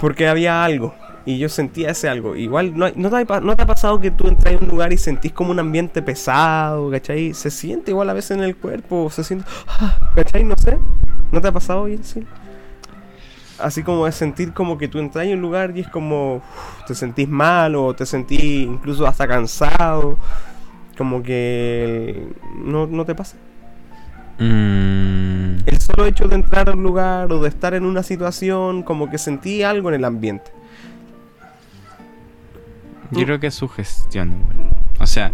Porque 0.00 0.28
había 0.28 0.64
algo. 0.64 0.94
Y 1.26 1.38
yo 1.38 1.48
sentía 1.48 1.90
ese 1.90 2.08
algo. 2.08 2.34
Igual, 2.34 2.76
¿no, 2.76 2.86
no 2.94 3.10
te, 3.10 3.16
ha, 3.16 3.40
no 3.40 3.54
te 3.54 3.62
ha 3.62 3.66
pasado 3.66 4.00
que 4.00 4.10
tú 4.10 4.26
entras 4.26 4.54
en 4.54 4.64
un 4.64 4.68
lugar 4.70 4.92
y 4.92 4.96
sentís 4.96 5.32
como 5.32 5.50
un 5.50 5.58
ambiente 5.58 6.00
pesado, 6.02 6.90
¿cachai? 6.90 7.34
Se 7.34 7.50
siente 7.50 7.90
igual 7.90 8.08
a 8.08 8.14
veces 8.14 8.32
en 8.32 8.42
el 8.42 8.56
cuerpo, 8.56 9.10
se 9.10 9.22
siente... 9.22 9.46
¿Cachai? 10.14 10.44
No 10.44 10.56
sé. 10.56 10.78
¿No 11.30 11.40
te 11.40 11.48
ha 11.48 11.52
pasado 11.52 11.84
bien, 11.84 12.02
sí? 12.02 12.24
Así 13.58 13.82
como 13.82 14.06
de 14.06 14.12
sentir 14.12 14.54
como 14.54 14.78
que 14.78 14.88
tú 14.88 14.98
entras 14.98 15.26
en 15.26 15.34
un 15.34 15.42
lugar 15.42 15.76
y 15.76 15.80
es 15.80 15.88
como... 15.88 16.42
te 16.86 16.94
sentís 16.94 17.28
mal 17.28 17.74
o 17.76 17.94
te 17.94 18.06
sentís 18.06 18.42
incluso 18.42 19.06
hasta 19.06 19.28
cansado. 19.28 20.16
Como 20.96 21.22
que... 21.22 22.28
¿No, 22.56 22.86
no 22.86 23.04
te 23.04 23.14
pasa? 23.14 23.36
Mm, 24.38 25.49
El 25.66 25.78
solo 25.80 26.06
hecho 26.06 26.26
de 26.28 26.34
entrar 26.36 26.68
a 26.68 26.72
un 26.72 26.82
lugar 26.82 27.32
o 27.32 27.40
de 27.40 27.48
estar 27.48 27.74
en 27.74 27.84
una 27.84 28.02
situación, 28.02 28.82
como 28.82 29.10
que 29.10 29.18
sentí 29.18 29.62
algo 29.62 29.88
en 29.90 29.96
el 29.96 30.04
ambiente. 30.04 30.50
yo 33.12 33.24
creo 33.24 33.40
que 33.40 33.48
es 33.48 33.54
sugestión, 33.54 34.32
igual. 34.32 34.70
O 35.00 35.06
sea, 35.06 35.32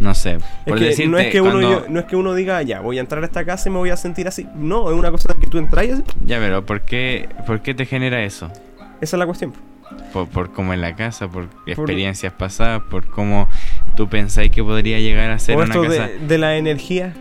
no 0.00 0.14
sé. 0.14 0.38
Es 0.66 0.74
que 0.74 0.84
decirte, 0.84 1.10
no, 1.10 1.18
es 1.18 1.30
que 1.30 1.40
uno, 1.40 1.50
cuando- 1.52 1.70
yo- 1.70 1.86
no 1.88 2.00
es 2.00 2.06
que 2.06 2.16
uno 2.16 2.34
diga, 2.34 2.60
ya, 2.62 2.80
voy 2.80 2.98
a 2.98 3.00
entrar 3.00 3.22
a 3.22 3.26
esta 3.26 3.44
casa 3.44 3.68
y 3.68 3.72
me 3.72 3.78
voy 3.78 3.90
a 3.90 3.96
sentir 3.96 4.26
así. 4.26 4.46
No, 4.56 4.90
es 4.90 4.96
una 4.98 5.10
cosa 5.10 5.32
que 5.40 5.46
tú 5.46 5.58
entras 5.58 5.84
y 5.86 5.90
así. 5.92 6.02
Ya, 6.26 6.38
pero 6.38 6.64
¿por 6.66 6.80
qué, 6.80 7.28
¿por 7.46 7.62
qué 7.62 7.74
te 7.74 7.86
genera 7.86 8.22
eso? 8.24 8.46
Esa 9.00 9.16
es 9.16 9.18
la 9.18 9.26
cuestión. 9.26 9.52
Por, 10.12 10.26
por 10.28 10.52
cómo 10.52 10.72
en 10.72 10.80
la 10.80 10.96
casa, 10.96 11.28
por 11.28 11.48
experiencias 11.66 12.32
pasadas, 12.32 12.82
por 12.90 13.06
cómo 13.06 13.48
tú 13.94 14.08
pensáis 14.08 14.50
que 14.50 14.62
podría 14.64 14.98
llegar 14.98 15.30
a 15.30 15.38
ser 15.38 15.56
una 15.56 15.66
esto 15.66 15.82
casa. 15.82 16.08
de, 16.08 16.18
de 16.18 16.38
la 16.38 16.56
energía. 16.56 17.12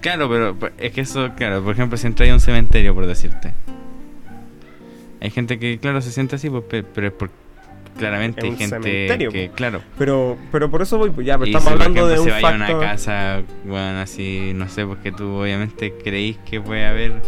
Claro, 0.00 0.28
pero 0.28 0.56
pero 0.58 0.72
es 0.78 0.92
que 0.92 1.02
eso, 1.02 1.30
claro, 1.36 1.62
por 1.62 1.74
ejemplo, 1.74 1.96
si 1.96 2.06
entras 2.06 2.28
a 2.28 2.34
un 2.34 2.40
cementerio, 2.40 2.94
por 2.94 3.06
decirte. 3.06 3.54
Hay 5.20 5.30
gente 5.30 5.58
que, 5.58 5.78
claro, 5.78 6.00
se 6.00 6.10
siente 6.10 6.36
así, 6.36 6.50
pues, 6.50 6.64
pe- 6.64 6.82
pero 6.82 7.06
es 7.06 7.12
por, 7.12 7.30
claramente 7.96 8.40
hay 8.44 8.56
gente 8.56 8.80
cementerio, 8.80 9.30
que, 9.30 9.46
pues. 9.46 9.56
claro. 9.56 9.80
Pero, 9.96 10.36
pero 10.50 10.68
por 10.68 10.82
eso 10.82 10.98
voy, 10.98 11.10
pues 11.10 11.24
ya, 11.26 11.38
pero 11.38 11.46
y 11.46 11.50
estamos 11.50 11.68
si, 11.68 11.72
hablando 11.74 12.08
de 12.08 12.18
un 12.18 12.24
se 12.24 12.30
vaya 12.32 12.48
a 12.48 12.50
factor. 12.58 12.76
una 12.76 12.86
casa, 12.88 13.42
bueno, 13.64 14.00
así, 14.00 14.52
no 14.54 14.68
sé, 14.68 14.84
porque 14.84 15.12
tú 15.12 15.28
obviamente 15.42 15.94
creís 16.02 16.38
que 16.38 16.60
puede 16.60 16.84
haber. 16.84 17.22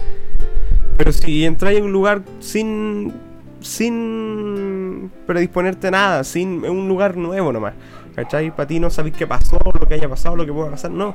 Pero 0.97 1.13
si 1.13 1.45
entras 1.45 1.75
en 1.75 1.85
un 1.85 1.93
lugar 1.93 2.23
sin 2.41 3.13
sin 3.61 5.11
predisponerte 5.27 5.89
a 5.89 5.91
nada, 5.91 6.25
sin 6.25 6.65
un 6.65 6.89
lugar 6.89 7.17
nuevo 7.17 7.53
nomás. 7.53 7.75
¿Cachai? 8.15 8.51
Para 8.55 8.67
ti 8.69 8.79
no 8.79 8.91
sabéis 8.91 9.17
qué 9.17 9.27
pasó, 9.27 9.59
lo 9.81 9.89
que 9.89 9.95
haya 9.95 10.09
pasado, 10.09 10.37
lo 10.37 10.45
que 10.47 10.53
pueda 10.53 10.71
pasar. 10.71 10.91
No, 10.91 11.15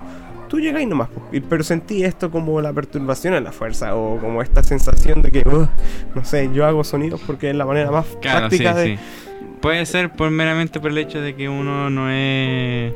tú 0.49 0.59
llegáis 0.59 0.87
nomás. 0.87 1.07
Pero 1.49 1.63
sentí 1.63 2.03
esto 2.03 2.29
como 2.29 2.59
la 2.59 2.73
perturbación 2.73 3.35
en 3.35 3.45
la 3.45 3.51
fuerza 3.53 3.95
o 3.95 4.17
como 4.19 4.41
esta 4.41 4.63
sensación 4.63 5.21
de 5.21 5.31
que, 5.31 5.47
uh, 5.47 5.67
no 6.15 6.25
sé, 6.25 6.49
yo 6.53 6.65
hago 6.65 6.83
sonidos 6.83 7.21
porque 7.25 7.51
es 7.51 7.55
la 7.55 7.65
manera 7.65 7.91
más 7.91 8.05
Claro, 8.21 8.49
sí, 8.49 8.57
práctica 8.57 8.73
de... 8.73 8.97
sí. 8.97 8.99
Puede 9.61 9.85
ser 9.85 10.11
por 10.11 10.29
meramente 10.31 10.79
por 10.79 10.91
el 10.91 10.97
hecho 10.97 11.21
de 11.21 11.35
que 11.35 11.47
uno 11.49 11.89
no 11.89 12.09
es. 12.09 12.93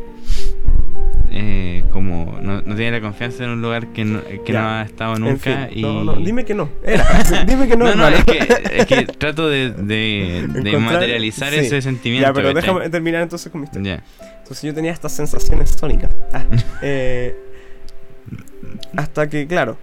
Eh, 1.36 1.84
como. 1.92 2.38
No, 2.42 2.62
no 2.62 2.76
tiene 2.76 2.92
la 2.92 3.02
confianza 3.02 3.44
en 3.44 3.50
un 3.50 3.62
lugar 3.62 3.88
que 3.88 4.06
no, 4.06 4.22
que 4.46 4.54
no 4.54 4.60
ha 4.60 4.84
estado 4.84 5.16
En 5.16 5.22
nunca. 5.24 5.68
fin, 5.68 5.80
y... 5.80 5.82
no, 5.82 6.04
no, 6.04 6.16
dime 6.16 6.46
que 6.46 6.54
no. 6.54 6.70
Era. 6.84 7.06
dime 7.48 7.68
que 7.68 7.76
no, 7.76 7.86
No, 7.86 7.96
no, 7.96 8.08
es 8.08 8.24
que, 8.24 8.38
es 8.74 8.86
que 8.86 9.06
trato 9.08 9.50
de, 9.50 9.72
de, 9.72 10.78
materializar 10.78 11.52
sí. 11.52 11.60
ese 11.60 11.82
sentimiento. 11.82 12.28
Ya, 12.28 12.34
pero 12.34 12.54
déjame 12.54 12.88
terminar 12.90 13.24
entonces 13.24 13.52
con 13.52 13.62
mi 13.62 13.66
historia. 13.66 13.98
Ya. 13.98 14.28
Entonces 14.38 14.62
yo 14.62 14.74
tenía 14.76 14.92
estas 14.92 15.12
sensaciones 15.14 15.72
sónicas. 15.72 16.12
Ah, 16.32 16.44
eh, 16.84 17.36
hasta 18.96 19.28
que, 19.28 19.48
claro, 19.48 19.78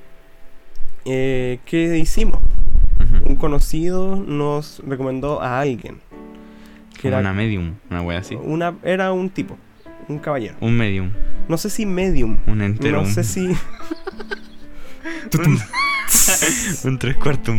eh, 1.04 1.58
¿qué 1.64 1.98
hicimos? 1.98 2.40
Un 3.24 3.34
conocido 3.36 4.16
nos 4.16 4.82
recomendó 4.86 5.42
a 5.42 5.60
alguien. 5.60 5.98
Que 6.94 7.08
Como 7.08 7.14
era, 7.14 7.20
una 7.20 7.32
medium, 7.32 7.74
una 7.90 8.02
wea 8.02 8.18
así. 8.18 8.36
una, 8.36 8.74
era 8.84 9.10
un 9.12 9.30
tipo, 9.30 9.56
un 10.10 10.18
caballero. 10.18 10.54
Un 10.60 10.76
medium, 10.76 11.10
No 11.48 11.56
sé 11.58 11.70
si 11.70 11.86
medium. 11.86 12.38
un 12.46 12.62
entero. 12.62 13.02
No 13.02 13.08
sé 13.08 13.24
si... 13.24 13.46
un, 15.38 15.58
un 16.84 16.98
tres 16.98 17.16
cuartos. 17.16 17.54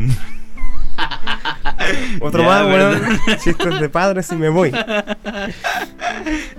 Otro 2.22 2.44
Ya, 2.44 2.64
más. 2.64 3.44
Chistes 3.44 3.80
de 3.80 3.90
padres 3.90 4.32
y 4.32 4.36
me 4.36 4.50
voy. 4.50 4.72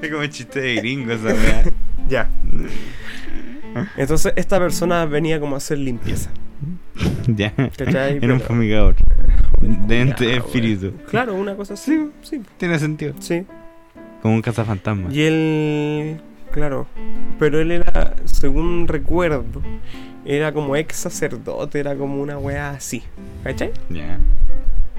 Es 0.03 0.11
como 0.11 0.27
chiste 0.27 0.61
de 0.61 0.75
gringo 0.77 1.13
esa 1.13 1.27
wea. 1.29 1.65
Ya. 2.09 2.31
Entonces 3.97 4.33
esta 4.37 4.59
persona 4.59 5.05
venía 5.07 5.41
como 5.41 5.55
a 5.55 5.59
hacer 5.59 5.79
limpieza. 5.79 6.31
ya. 7.27 7.53
¿Cachai? 7.55 8.19
Era 8.21 8.35
un 8.35 8.41
fumigador. 8.41 8.97
De 9.61 10.01
ente 10.01 10.37
espíritu. 10.37 10.93
Claro, 11.09 11.35
una 11.35 11.55
cosa 11.55 11.75
así. 11.75 12.11
Sí, 12.23 12.43
Tiene 12.59 12.79
sentido. 12.79 13.15
sí. 13.21 13.45
Como 14.23 14.37
un 14.37 14.43
cazafantasma. 14.43 15.13
Y 15.13 15.23
él, 15.23 16.21
claro, 16.53 16.87
pero 17.41 17.61
él 17.61 17.73
era, 17.73 18.15
según 18.25 18.87
recuerdo, 18.87 19.61
era 20.25 20.53
como 20.53 20.77
ex 20.77 20.97
sacerdote, 20.97 21.81
era 21.81 21.97
como 21.97 22.23
una 22.23 22.39
wea 22.39 22.71
así, 22.71 23.03
¿cachai? 23.43 23.73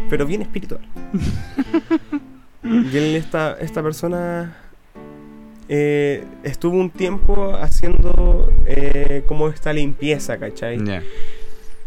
Pero 0.09 0.25
bien 0.25 0.41
espiritual. 0.41 0.81
y 2.63 2.97
él, 2.97 3.15
esta, 3.15 3.53
esta 3.61 3.81
persona, 3.81 4.57
eh, 5.69 6.25
estuvo 6.43 6.77
un 6.77 6.89
tiempo 6.89 7.53
haciendo 7.55 8.51
eh, 8.65 9.23
como 9.25 9.47
esta 9.47 9.71
limpieza, 9.71 10.37
¿cachai? 10.37 10.79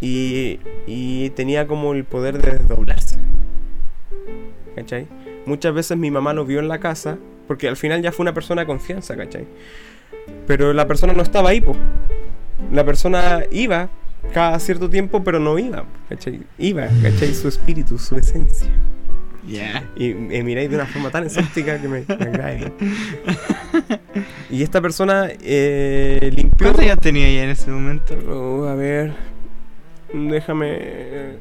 Y, 0.01 0.59
y 0.87 1.31
tenía 1.31 1.67
como 1.67 1.93
el 1.93 2.05
poder 2.05 2.41
de 2.41 2.53
desdoblarse. 2.53 3.19
¿Cachai? 4.75 5.07
Muchas 5.47 5.73
veces 5.73 5.97
mi 5.97 6.11
mamá 6.11 6.33
lo 6.33 6.45
vio 6.45 6.59
en 6.59 6.69
la 6.69 6.81
casa, 6.81 7.19
porque 7.47 7.69
al 7.69 7.77
final 7.77 8.03
ya 8.03 8.13
fue 8.13 8.25
una 8.25 8.35
persona 8.35 8.63
de 8.63 8.67
confianza, 8.67 9.17
¿cachai? 9.17 9.47
Pero 10.47 10.73
la 10.73 10.87
persona 10.87 11.13
no 11.13 11.23
estaba 11.23 11.51
ahí, 11.51 11.61
po. 11.61 11.77
La 12.73 12.85
persona 12.85 13.45
iba 13.51 13.89
cada 14.35 14.59
cierto 14.59 14.91
tiempo, 14.91 15.23
pero 15.23 15.39
no 15.39 15.59
iba, 15.59 15.85
¿cachai? 16.09 16.43
Iba, 16.59 16.89
¿cachai? 17.03 17.33
Su 17.33 17.49
espíritu, 17.49 17.99
su 17.99 18.17
esencia. 18.17 18.69
Ya. 19.47 19.89
Y 19.95 20.15
me 20.15 20.43
miráis 20.43 20.69
de 20.69 20.77
una 20.77 20.87
forma 20.87 21.11
tan 21.11 21.25
exótica 21.25 21.81
que 21.81 21.87
me. 21.87 22.05
Y 24.51 24.63
esta 24.63 24.81
persona 24.81 25.29
eh, 25.41 26.31
limpió... 26.35 26.67
¿Cuántos 26.67 26.85
años 26.85 26.99
tenía 27.01 27.29
ella 27.29 27.45
en 27.45 27.51
ese 27.51 27.71
momento? 27.71 28.17
Oh, 28.29 28.65
a 28.65 28.75
ver... 28.75 29.13
Déjame... 30.13 31.37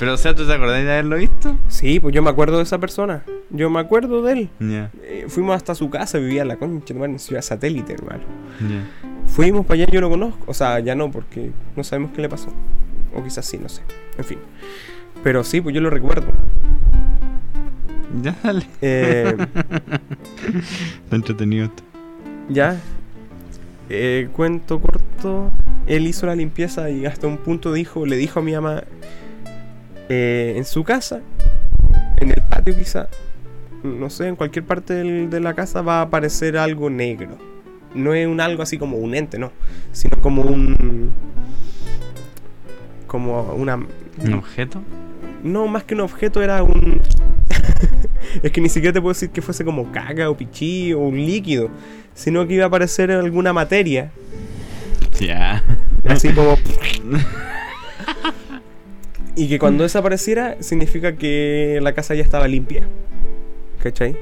Pero, 0.00 0.14
o 0.14 0.16
sea, 0.16 0.34
¿tú 0.34 0.46
te 0.46 0.54
acordás 0.54 0.82
de 0.82 0.90
haberlo 0.90 1.16
visto? 1.16 1.58
Sí, 1.68 2.00
pues 2.00 2.14
yo 2.14 2.22
me 2.22 2.30
acuerdo 2.30 2.56
de 2.56 2.62
esa 2.62 2.78
persona. 2.78 3.22
Yo 3.50 3.68
me 3.68 3.80
acuerdo 3.80 4.22
de 4.22 4.32
él. 4.32 4.48
Ya. 4.58 4.90
Eh, 5.02 5.26
fuimos 5.28 5.54
hasta 5.54 5.74
su 5.74 5.90
casa, 5.90 6.16
vivía 6.16 6.40
en 6.40 6.48
la 6.48 6.56
concha, 6.56 6.94
hermano, 6.94 7.12
en 7.12 7.18
Ciudad 7.18 7.42
Satélite, 7.42 7.92
hermano. 7.92 8.22
Ya. 8.60 8.88
Fuimos 9.26 9.66
para 9.66 9.82
allá, 9.82 9.92
yo 9.92 10.00
lo 10.00 10.08
conozco. 10.08 10.42
O 10.46 10.54
sea, 10.54 10.80
ya 10.80 10.94
no, 10.94 11.10
porque 11.10 11.50
no 11.76 11.84
sabemos 11.84 12.12
qué 12.12 12.22
le 12.22 12.30
pasó. 12.30 12.48
O 13.14 13.22
quizás 13.22 13.44
sí, 13.44 13.58
no 13.58 13.68
sé. 13.68 13.82
En 14.16 14.24
fin. 14.24 14.38
Pero 15.22 15.44
sí, 15.44 15.60
pues 15.60 15.74
yo 15.74 15.82
lo 15.82 15.90
recuerdo. 15.90 16.28
Ya, 18.22 18.34
dale. 18.42 18.66
Eh, 18.80 19.36
Está 21.04 21.16
entretenido 21.16 21.66
esto. 21.66 21.82
ya. 22.48 22.80
Eh, 23.90 24.30
cuento 24.32 24.80
corto. 24.80 25.50
Él 25.86 26.06
hizo 26.06 26.24
la 26.24 26.34
limpieza 26.36 26.88
y 26.88 27.04
hasta 27.04 27.26
un 27.26 27.36
punto 27.36 27.70
dijo, 27.74 28.06
le 28.06 28.16
dijo 28.16 28.40
a 28.40 28.42
mi 28.42 28.52
mamá 28.52 28.84
eh, 30.10 30.54
en 30.56 30.64
su 30.64 30.82
casa, 30.84 31.20
en 32.18 32.30
el 32.30 32.42
patio 32.42 32.76
quizá, 32.76 33.08
no 33.84 34.10
sé, 34.10 34.26
en 34.28 34.36
cualquier 34.36 34.64
parte 34.66 34.92
del- 34.92 35.30
de 35.30 35.40
la 35.40 35.54
casa 35.54 35.80
va 35.82 36.00
a 36.00 36.02
aparecer 36.02 36.58
algo 36.58 36.90
negro. 36.90 37.38
No 37.94 38.12
es 38.12 38.26
un 38.26 38.40
algo 38.40 38.62
así 38.62 38.76
como 38.76 38.96
un 38.98 39.14
ente, 39.14 39.38
no, 39.38 39.50
sino 39.92 40.20
como 40.20 40.42
un 40.42 41.12
como 43.06 43.42
una 43.54 43.76
¿Un 43.76 44.34
objeto? 44.34 44.82
no 45.42 45.66
más 45.66 45.84
que 45.84 45.94
un 45.94 46.00
objeto 46.02 46.42
era 46.42 46.62
un 46.62 47.00
es 48.42 48.52
que 48.52 48.60
ni 48.60 48.68
siquiera 48.68 48.92
te 48.92 49.00
puedo 49.00 49.12
decir 49.14 49.30
que 49.30 49.42
fuese 49.42 49.64
como 49.64 49.90
caca 49.90 50.28
o 50.30 50.36
pichí 50.36 50.92
o 50.92 51.00
un 51.00 51.16
líquido, 51.16 51.70
sino 52.14 52.46
que 52.46 52.54
iba 52.54 52.64
a 52.64 52.66
aparecer 52.68 53.10
alguna 53.10 53.52
materia 53.52 54.12
Ya. 55.18 55.64
así 56.06 56.28
como 56.32 56.56
y 59.40 59.48
que 59.48 59.58
cuando 59.58 59.84
desapareciera 59.84 60.56
significa 60.60 61.16
que 61.16 61.78
la 61.80 61.94
casa 61.94 62.14
ya 62.14 62.22
estaba 62.22 62.46
limpia. 62.46 62.86
¿cachai? 63.82 64.14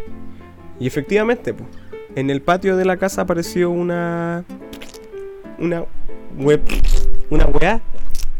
y 0.78 0.86
efectivamente 0.86 1.52
pues 1.52 1.68
en 2.14 2.30
el 2.30 2.40
patio 2.40 2.76
de 2.76 2.84
la 2.84 2.96
casa 2.96 3.22
apareció 3.22 3.68
una 3.70 4.44
una 5.58 5.84
web 6.38 6.60
una 7.30 7.46
weá 7.46 7.80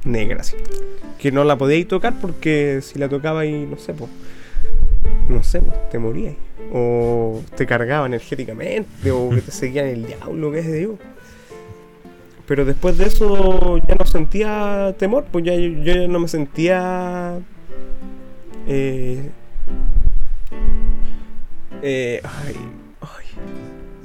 negra 0.04 0.42
así 0.42 0.56
que 1.18 1.32
no 1.32 1.42
la 1.42 1.58
podíais 1.58 1.88
tocar 1.88 2.14
porque 2.20 2.78
si 2.80 3.00
la 3.00 3.08
tocaba 3.08 3.44
y 3.44 3.66
no 3.66 3.76
sé 3.76 3.92
pues 3.92 4.08
no 5.28 5.42
sé 5.42 5.60
pues, 5.60 5.90
te 5.90 5.98
morías 5.98 6.36
o 6.72 7.42
te 7.56 7.66
cargaba 7.66 8.06
energéticamente 8.06 9.10
o 9.10 9.30
que 9.30 9.40
te 9.40 9.50
seguían 9.50 9.86
el 9.86 10.06
diablo 10.06 10.52
que 10.52 10.60
es 10.60 10.66
de 10.66 10.78
Dios 10.78 10.92
Pero 12.48 12.64
después 12.64 12.96
de 12.96 13.04
eso 13.04 13.76
ya 13.86 13.94
no 13.94 14.06
sentía 14.06 14.94
temor, 14.98 15.26
pues 15.30 15.44
ya 15.44 15.54
yo, 15.54 15.68
ya 15.82 16.08
no 16.08 16.18
me 16.18 16.28
sentía... 16.28 17.38
Eh, 18.66 19.30
eh, 21.82 22.22
ay, 22.24 22.54
ay. 23.02 23.26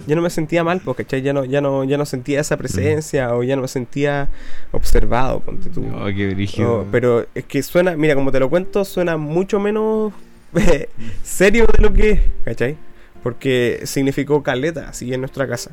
Ya 0.08 0.18
no 0.18 0.22
me 0.22 0.30
sentía 0.30 0.66
mal, 0.66 0.82
porque 0.84 1.22
Ya 1.22 1.32
no, 1.32 1.46
ya, 1.46 1.62
no, 1.62 1.86
ya 1.86 1.98
no 1.98 2.06
sentía 2.06 2.42
esa 2.42 2.58
presencia 2.58 3.34
o 3.34 3.44
ya 3.44 3.56
no 3.56 3.62
me 3.62 3.70
sentía 3.70 4.28
observado, 4.74 5.40
ponte 5.40 5.70
tú. 5.70 5.86
Oh, 5.96 6.08
qué 6.08 6.34
brígido. 6.34 6.84
No, 6.84 6.92
pero 6.92 7.26
es 7.34 7.46
que 7.46 7.64
suena, 7.64 7.96
mira, 7.96 8.14
como 8.14 8.30
te 8.34 8.42
lo 8.42 8.50
cuento, 8.50 8.84
suena 8.84 9.16
mucho 9.16 9.58
menos 9.62 10.12
eh, 10.56 10.90
serio 11.24 11.66
de 11.66 11.82
lo 11.82 11.94
que 11.94 12.10
es, 12.12 12.20
¿cachai? 12.44 12.76
Porque 13.24 13.84
significó 13.86 14.44
caleta, 14.44 14.90
así 14.90 15.14
en 15.14 15.22
nuestra 15.22 15.48
casa. 15.48 15.72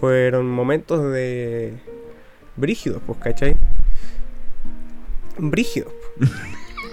Fueron 0.00 0.50
momentos 0.50 1.12
de 1.12 1.74
brígidos, 2.56 3.02
pues, 3.06 3.18
¿cachai? 3.18 3.56
Brígidos. 5.38 5.92
pues. 6.18 6.30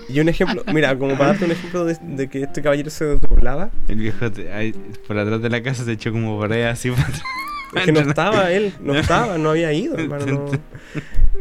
Y 0.10 0.20
un 0.20 0.30
ejemplo, 0.30 0.64
mira, 0.74 0.98
como 0.98 1.14
para 1.18 1.30
darte 1.32 1.46
un 1.46 1.52
ejemplo 1.52 1.86
de, 1.86 1.96
de 2.02 2.28
que 2.30 2.42
este 2.44 2.64
caballero 2.64 2.90
se 2.90 3.06
desdoblaba, 3.06 3.70
El 3.88 3.98
viejo 3.98 4.32
te- 4.32 4.52
ahí, 4.52 4.74
por 5.08 5.18
atrás 5.20 5.40
de 5.42 5.50
la 5.50 5.62
casa 5.62 5.84
se 5.84 5.92
echó 5.92 6.12
como 6.12 6.38
por 6.40 6.52
ahí 6.52 6.64
así 6.64 6.90
para 6.90 7.04
atrás. 7.04 7.22
es 7.76 7.84
que 7.84 7.92
no 7.92 8.00
estaba 8.00 8.52
él, 8.52 8.74
no 8.82 8.96
estaba, 9.00 9.38
no 9.38 9.52
había 9.52 9.72
ido, 9.72 9.98
hermano. 9.98 10.26
no. 10.26 10.46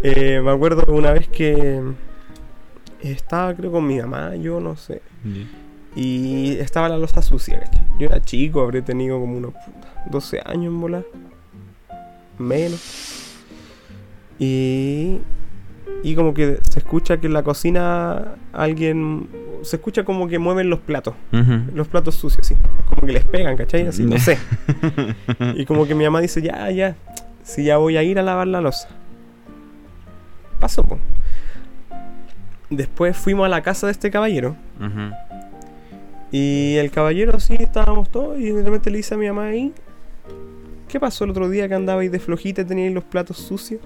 Eh, 0.02 0.40
me 0.44 0.50
acuerdo 0.50 0.84
una 0.92 1.12
vez 1.12 1.28
que 1.28 1.80
estaba, 3.00 3.54
creo, 3.54 3.72
con 3.72 3.86
mi 3.86 3.98
mamá, 4.00 4.36
yo 4.36 4.60
no 4.60 4.76
sé. 4.76 5.00
Y 5.96 6.52
estaba 6.58 6.90
la 6.90 6.98
losa 6.98 7.22
sucia, 7.22 7.60
¿cachai? 7.60 7.84
Yo 7.98 8.08
era 8.08 8.20
chico, 8.20 8.60
habré 8.60 8.82
tenido 8.82 9.18
como 9.18 9.38
unos 9.38 9.54
puta, 9.54 10.04
12 10.10 10.42
años 10.44 10.66
en 10.74 10.80
volar. 10.80 11.04
Menos. 12.38 13.36
Y. 14.38 15.18
Y 16.04 16.14
como 16.14 16.32
que 16.32 16.58
se 16.68 16.78
escucha 16.78 17.18
que 17.18 17.26
en 17.26 17.32
la 17.32 17.42
cocina 17.42 18.36
alguien. 18.52 19.28
Se 19.62 19.76
escucha 19.76 20.04
como 20.04 20.28
que 20.28 20.38
mueven 20.38 20.70
los 20.70 20.78
platos. 20.78 21.14
Los 21.74 21.88
platos 21.88 22.14
sucios, 22.14 22.46
sí. 22.46 22.54
Como 22.88 23.06
que 23.06 23.12
les 23.12 23.24
pegan, 23.24 23.56
¿cachai? 23.56 23.86
Así, 23.86 24.04
no 24.04 24.18
sé. 24.18 24.38
Y 25.56 25.64
como 25.64 25.86
que 25.86 25.94
mi 25.94 26.04
mamá 26.04 26.20
dice, 26.20 26.40
ya, 26.40 26.70
ya. 26.70 26.96
Si 27.42 27.64
ya 27.64 27.78
voy 27.78 27.96
a 27.96 28.02
ir 28.02 28.18
a 28.18 28.22
lavar 28.22 28.46
la 28.46 28.60
losa. 28.60 28.88
Paso, 30.60 30.84
po. 30.84 30.98
Después 32.70 33.16
fuimos 33.16 33.46
a 33.46 33.48
la 33.48 33.62
casa 33.62 33.86
de 33.86 33.92
este 33.92 34.10
caballero. 34.10 34.54
Y 36.30 36.76
el 36.76 36.90
caballero 36.90 37.36
así 37.36 37.56
estábamos 37.58 38.10
todos 38.10 38.38
y 38.38 38.50
de 38.50 38.62
repente 38.62 38.90
le 38.90 38.98
dice 38.98 39.14
a 39.14 39.16
mi 39.16 39.26
mamá 39.26 39.44
ahí, 39.44 39.72
¿qué 40.88 40.98
pasó 40.98 41.24
el 41.24 41.30
otro 41.30 41.48
día 41.48 41.68
que 41.68 41.74
andabais 41.74 42.10
de 42.10 42.18
flojita 42.18 42.62
y 42.62 42.64
teníais 42.64 42.92
los 42.92 43.04
platos 43.04 43.36
sucios? 43.36 43.80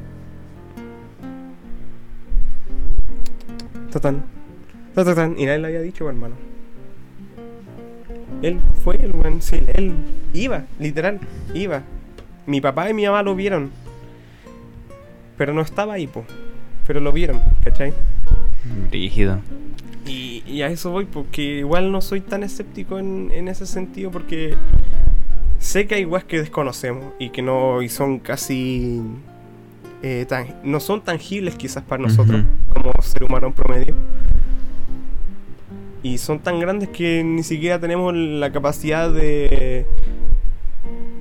Tatán. 3.90 4.22
Ta, 4.94 5.04
ta, 5.04 5.14
tan. 5.14 5.38
Y 5.38 5.44
nadie 5.44 5.58
le 5.58 5.66
había 5.66 5.80
dicho, 5.82 6.04
pues, 6.04 6.14
hermano. 6.14 6.34
Él 8.40 8.58
fue 8.82 8.96
el 8.96 9.12
weón, 9.12 9.42
sí, 9.42 9.62
él 9.74 9.94
iba, 10.32 10.64
literal, 10.80 11.20
iba. 11.54 11.82
Mi 12.46 12.60
papá 12.60 12.90
y 12.90 12.94
mi 12.94 13.04
mamá 13.04 13.22
lo 13.22 13.36
vieron. 13.36 13.70
Pero 15.36 15.52
no 15.52 15.60
estaba 15.60 15.94
ahí, 15.94 16.06
po. 16.06 16.24
Pero 16.86 17.00
lo 17.00 17.12
vieron, 17.12 17.40
¿cachai? 17.62 17.92
Brígido. 18.90 19.38
Y, 20.06 20.42
y 20.46 20.62
a 20.62 20.68
eso 20.68 20.90
voy, 20.90 21.04
porque 21.04 21.58
igual 21.58 21.92
no 21.92 22.00
soy 22.00 22.20
tan 22.20 22.42
escéptico 22.42 22.98
en, 22.98 23.30
en 23.32 23.46
ese 23.46 23.66
sentido, 23.66 24.10
porque 24.10 24.56
sé 25.62 25.86
que 25.86 25.94
hay 25.94 26.04
weas 26.04 26.24
que 26.24 26.38
desconocemos 26.40 27.14
y 27.18 27.30
que 27.30 27.42
no 27.42 27.82
y 27.82 27.88
son 27.88 28.18
casi. 28.18 29.00
eh, 30.02 30.26
tan- 30.28 30.56
no 30.64 30.80
son 30.80 31.00
tangibles 31.02 31.54
quizás 31.54 31.82
para 31.84 32.02
nosotros, 32.02 32.44
como 32.74 32.92
ser 33.02 33.22
humano 33.24 33.46
en 33.48 33.52
promedio. 33.52 33.94
Y 36.02 36.18
son 36.18 36.40
tan 36.40 36.58
grandes 36.58 36.88
que 36.88 37.22
ni 37.22 37.44
siquiera 37.44 37.78
tenemos 37.78 38.12
la 38.14 38.50
capacidad 38.50 39.10
de. 39.12 39.86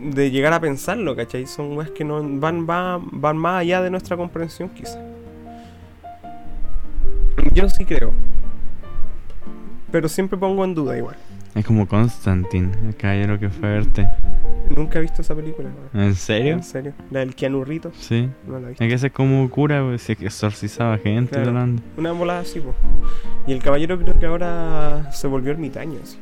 de 0.03 0.31
llegar 0.31 0.53
a 0.53 0.59
pensarlo, 0.59 1.15
¿cachai? 1.15 1.45
Son 1.45 1.77
weas 1.77 1.91
que 1.91 2.03
no 2.03 2.21
van, 2.39 2.65
van, 2.65 3.07
van 3.11 3.37
más 3.37 3.61
allá 3.61 3.81
de 3.83 3.91
nuestra 3.91 4.17
comprensión, 4.17 4.69
quizás. 4.69 4.97
Yo 7.53 7.69
sí 7.69 7.85
creo. 7.85 8.11
Pero 9.91 10.07
siempre 10.09 10.37
pongo 10.39 10.63
en 10.65 10.73
duda 10.73 10.97
igual. 10.97 11.17
Es 11.53 11.65
como 11.65 11.85
Constantine, 11.87 12.69
el 12.87 12.95
caballero 12.95 13.37
que 13.39 13.49
fue 13.49 13.67
a 13.67 13.71
verte. 13.73 14.07
Nunca 14.75 14.99
he 14.99 15.01
visto 15.01 15.21
esa 15.21 15.35
película. 15.35 15.69
weón. 15.93 16.07
¿En 16.07 16.15
serio? 16.15 16.53
En 16.53 16.63
serio. 16.63 16.93
La 17.11 17.19
del 17.19 17.35
Keanu 17.35 17.65
Rito. 17.65 17.91
Sí. 17.99 18.29
No 18.47 18.53
la 18.59 18.67
he 18.67 18.69
visto. 18.69 18.83
Es 18.85 18.89
que 18.89 18.95
ese 18.95 19.07
es 19.07 19.13
como 19.13 19.49
cura, 19.49 19.83
pues, 19.83 20.09
exorcizaba 20.09 20.97
gente 20.97 21.31
Claro. 21.31 21.49
hablando. 21.49 21.81
Una 21.97 22.13
volada 22.13 22.39
así, 22.39 22.61
po. 22.61 22.73
Y 23.47 23.51
el 23.51 23.61
caballero 23.61 23.99
creo 23.99 24.17
que 24.17 24.25
ahora 24.25 25.11
se 25.11 25.27
volvió 25.27 25.51
ermitaño, 25.51 25.99
así. 26.01 26.17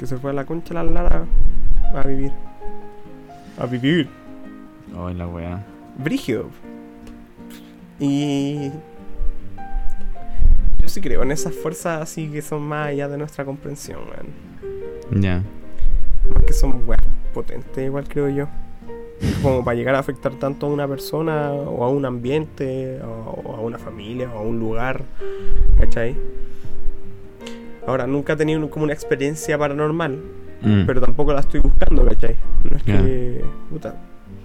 Que 0.00 0.06
se 0.06 0.16
fue 0.16 0.30
a 0.30 0.34
la 0.34 0.44
concha 0.44 0.74
la 0.74 0.82
lara 0.82 1.24
a 1.94 2.02
vivir. 2.06 2.32
A 3.58 3.66
vivir. 3.66 4.08
Oh, 4.96 5.08
la 5.10 5.28
weá. 5.28 5.62
Brígido. 5.98 6.46
Y. 8.00 8.72
Sí 10.90 11.00
creo 11.00 11.22
en 11.22 11.30
esas 11.30 11.54
fuerzas 11.54 12.02
así 12.02 12.28
que 12.28 12.42
son 12.42 12.62
más 12.62 12.88
allá 12.88 13.08
de 13.08 13.16
nuestra 13.16 13.44
comprensión. 13.44 14.00
Ya. 15.12 15.42
Más 16.34 16.42
que 16.44 16.52
son 16.52 16.82
weas 16.86 17.00
potentes, 17.32 17.84
igual 17.84 18.08
creo 18.08 18.28
yo. 18.28 18.48
Como 19.42 19.64
para 19.64 19.76
llegar 19.76 19.94
a 19.94 19.98
afectar 20.00 20.32
tanto 20.34 20.66
a 20.66 20.70
una 20.70 20.88
persona, 20.88 21.52
o 21.52 21.84
a 21.84 21.88
un 21.90 22.04
ambiente, 22.06 23.00
o 23.02 23.42
o 23.44 23.56
a 23.56 23.60
una 23.60 23.78
familia, 23.78 24.30
o 24.34 24.38
a 24.38 24.42
un 24.42 24.58
lugar. 24.58 25.04
¿Cachai? 25.78 26.16
Ahora, 27.86 28.06
nunca 28.06 28.32
he 28.32 28.36
tenido 28.36 28.68
como 28.70 28.84
una 28.84 28.92
experiencia 28.92 29.56
paranormal, 29.58 30.18
Mm. 30.62 30.84
pero 30.86 31.00
tampoco 31.00 31.32
la 31.32 31.40
estoy 31.40 31.60
buscando, 31.60 32.04
¿cachai? 32.04 32.36
No 32.68 32.76
es 32.76 32.82
que. 32.82 33.44
Puta. 33.70 33.94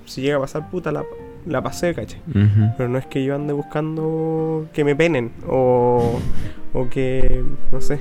Si 0.06 0.22
llega 0.22 0.38
a 0.38 0.40
pasar, 0.42 0.70
puta, 0.70 0.92
la, 0.92 1.04
la 1.46 1.62
pasé, 1.62 1.94
¿cachai? 1.94 2.20
Ujú. 2.30 2.74
Pero 2.78 2.90
no 2.90 2.98
es 2.98 3.06
que 3.06 3.24
yo 3.24 3.36
ande 3.36 3.54
buscando 3.54 4.68
que 4.74 4.84
me 4.84 4.96
penen, 4.96 5.32
o. 5.48 6.20
o 6.74 6.90
que. 6.90 7.44
no 7.72 7.82
sé. 7.82 8.00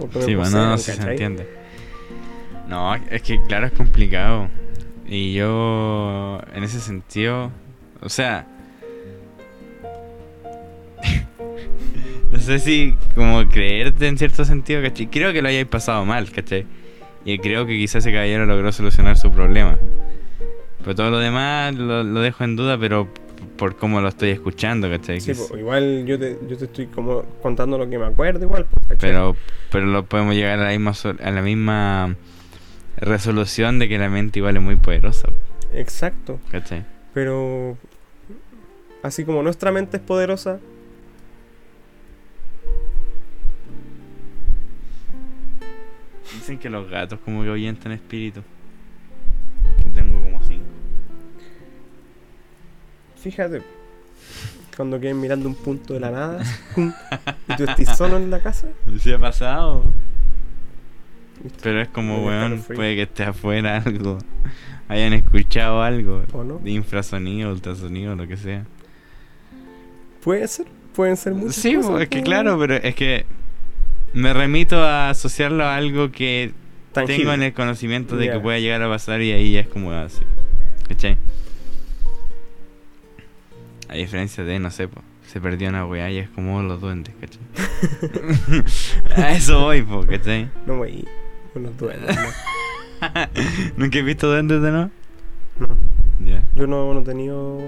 O 0.00 0.08
que 0.08 0.18
me 0.18 0.24
Sí, 0.24 0.34
bueno, 0.34 0.50
posean, 0.50 0.70
no, 0.70 0.78
sí 0.78 0.92
se 0.92 1.10
entiende. 1.10 1.48
No, 2.68 2.94
es 2.94 3.22
que 3.22 3.40
claro, 3.46 3.66
es 3.66 3.72
complicado. 3.72 4.48
Y 5.08 5.34
yo, 5.34 6.40
en 6.52 6.64
ese 6.64 6.80
sentido, 6.80 7.52
o 8.00 8.08
sea... 8.08 8.46
no 12.32 12.38
sé 12.40 12.58
si 12.58 12.96
como 13.14 13.48
creerte 13.48 14.08
en 14.08 14.18
cierto 14.18 14.44
sentido, 14.44 14.82
¿cachai? 14.82 15.06
Creo 15.06 15.32
que 15.32 15.42
lo 15.42 15.48
hayáis 15.48 15.66
pasado 15.66 16.04
mal, 16.04 16.30
¿cachai? 16.32 16.66
Y 17.24 17.38
creo 17.38 17.66
que 17.66 17.72
quizás 17.76 18.04
ese 18.04 18.12
caballero 18.12 18.46
logró 18.46 18.72
solucionar 18.72 19.16
su 19.16 19.30
problema. 19.30 19.78
Pero 20.86 20.94
todo 20.94 21.10
lo 21.10 21.18
demás 21.18 21.74
lo, 21.74 22.04
lo 22.04 22.20
dejo 22.20 22.44
en 22.44 22.54
duda, 22.54 22.78
pero 22.78 23.08
por 23.58 23.74
cómo 23.74 24.00
lo 24.00 24.06
estoy 24.06 24.30
escuchando, 24.30 24.88
¿cachai? 24.88 25.18
Sí, 25.20 25.26
Que 25.26 25.32
es- 25.32 25.40
po, 25.48 25.58
igual 25.58 26.04
yo 26.06 26.16
te, 26.16 26.38
yo 26.48 26.56
te 26.56 26.66
estoy 26.66 26.86
como 26.86 27.22
contando 27.42 27.76
lo 27.76 27.90
que 27.90 27.98
me 27.98 28.06
acuerdo 28.06 28.44
igual, 28.44 28.66
¿cachai? 28.82 28.96
Pero, 29.10 29.34
pero 29.72 29.86
lo 29.86 30.04
podemos 30.04 30.36
llegar 30.36 30.60
a 30.60 30.62
la 30.64 30.70
misma 30.70 30.92
a 31.20 31.30
la 31.32 31.42
misma 31.42 32.14
resolución 32.98 33.80
de 33.80 33.88
que 33.88 33.98
la 33.98 34.08
mente 34.08 34.38
igual 34.38 34.56
es 34.58 34.62
muy 34.62 34.76
poderosa, 34.76 35.28
Exacto, 35.74 36.38
¿cachai? 36.52 36.84
pero 37.12 37.76
así 39.02 39.24
como 39.24 39.42
nuestra 39.42 39.72
mente 39.72 39.96
es 39.96 40.02
poderosa, 40.04 40.60
Dicen 46.34 46.58
que 46.58 46.68
los 46.70 46.88
gatos 46.88 47.18
como 47.24 47.42
que 47.42 47.48
ahuyentan 47.50 47.92
espíritu. 47.92 48.42
Fíjate, 53.30 53.60
cuando 54.76 55.00
queden 55.00 55.20
mirando 55.20 55.48
un 55.48 55.54
punto 55.56 55.94
de 55.94 56.00
la 56.00 56.10
nada 56.10 56.44
y 56.76 57.56
tú 57.56 57.64
estás 57.64 57.96
solo 57.98 58.16
en 58.18 58.30
la 58.30 58.40
casa, 58.40 58.68
¿Se 59.00 59.14
ha 59.14 59.18
pasado? 59.18 59.84
¿viste? 61.42 61.58
Pero 61.62 61.80
es 61.82 61.88
como, 61.88 62.24
weón, 62.24 62.62
puede 62.62 62.94
que 62.94 63.02
esté 63.02 63.24
afuera 63.24 63.82
algo. 63.84 64.18
Hayan 64.88 65.14
escuchado 65.14 65.82
algo. 65.82 66.22
¿o 66.32 66.44
no? 66.44 66.58
De 66.58 66.70
infrasonido, 66.70 67.50
ultrasonido, 67.50 68.14
lo 68.14 68.28
que 68.28 68.36
sea. 68.36 68.64
Puede 70.22 70.46
ser, 70.46 70.66
pueden 70.94 71.16
ser 71.16 71.34
muchas 71.34 71.56
Sí, 71.56 71.74
cosas, 71.74 71.90
pues, 71.90 72.02
es 72.04 72.08
que 72.08 72.18
po, 72.20 72.24
claro, 72.24 72.56
pero 72.58 72.74
es 72.76 72.94
que 72.94 73.26
me 74.12 74.32
remito 74.32 74.80
a 74.82 75.10
asociarlo 75.10 75.64
a 75.64 75.74
algo 75.76 76.12
que 76.12 76.52
tangible. 76.92 77.16
tengo 77.18 77.32
en 77.32 77.42
el 77.42 77.52
conocimiento 77.52 78.16
de 78.16 78.30
que 78.30 78.38
pueda 78.38 78.58
llegar 78.60 78.82
a 78.82 78.88
pasar 78.88 79.20
y 79.22 79.32
ahí 79.32 79.52
ya 79.54 79.60
es 79.60 79.68
como 79.68 79.90
así. 79.90 80.22
¿Cachai? 80.88 81.16
A 83.88 83.94
diferencia 83.94 84.44
de, 84.44 84.58
no 84.58 84.70
sé, 84.70 84.88
po, 84.88 85.02
se 85.26 85.40
perdió 85.40 85.68
una 85.68 85.86
weá 85.86 86.10
y 86.10 86.18
es 86.18 86.28
como 86.30 86.62
los 86.62 86.80
duendes, 86.80 87.14
¿cachai? 87.20 87.40
a 89.22 89.32
eso 89.32 89.60
voy, 89.60 89.82
po, 89.82 90.04
¿cachai? 90.06 90.50
No 90.66 90.76
voy 90.78 91.06
con 91.52 91.64
los 91.64 91.76
duendes, 91.76 92.16
no. 92.16 93.08
¿Nunca 93.76 93.98
he 93.98 94.02
visto 94.02 94.28
duendes 94.28 94.62
de 94.62 94.70
no? 94.70 94.90
no. 95.58 95.68
Ya. 96.24 96.42
Yo 96.54 96.66
no, 96.66 96.92
no 96.94 97.00
he 97.00 97.04
tenido 97.04 97.60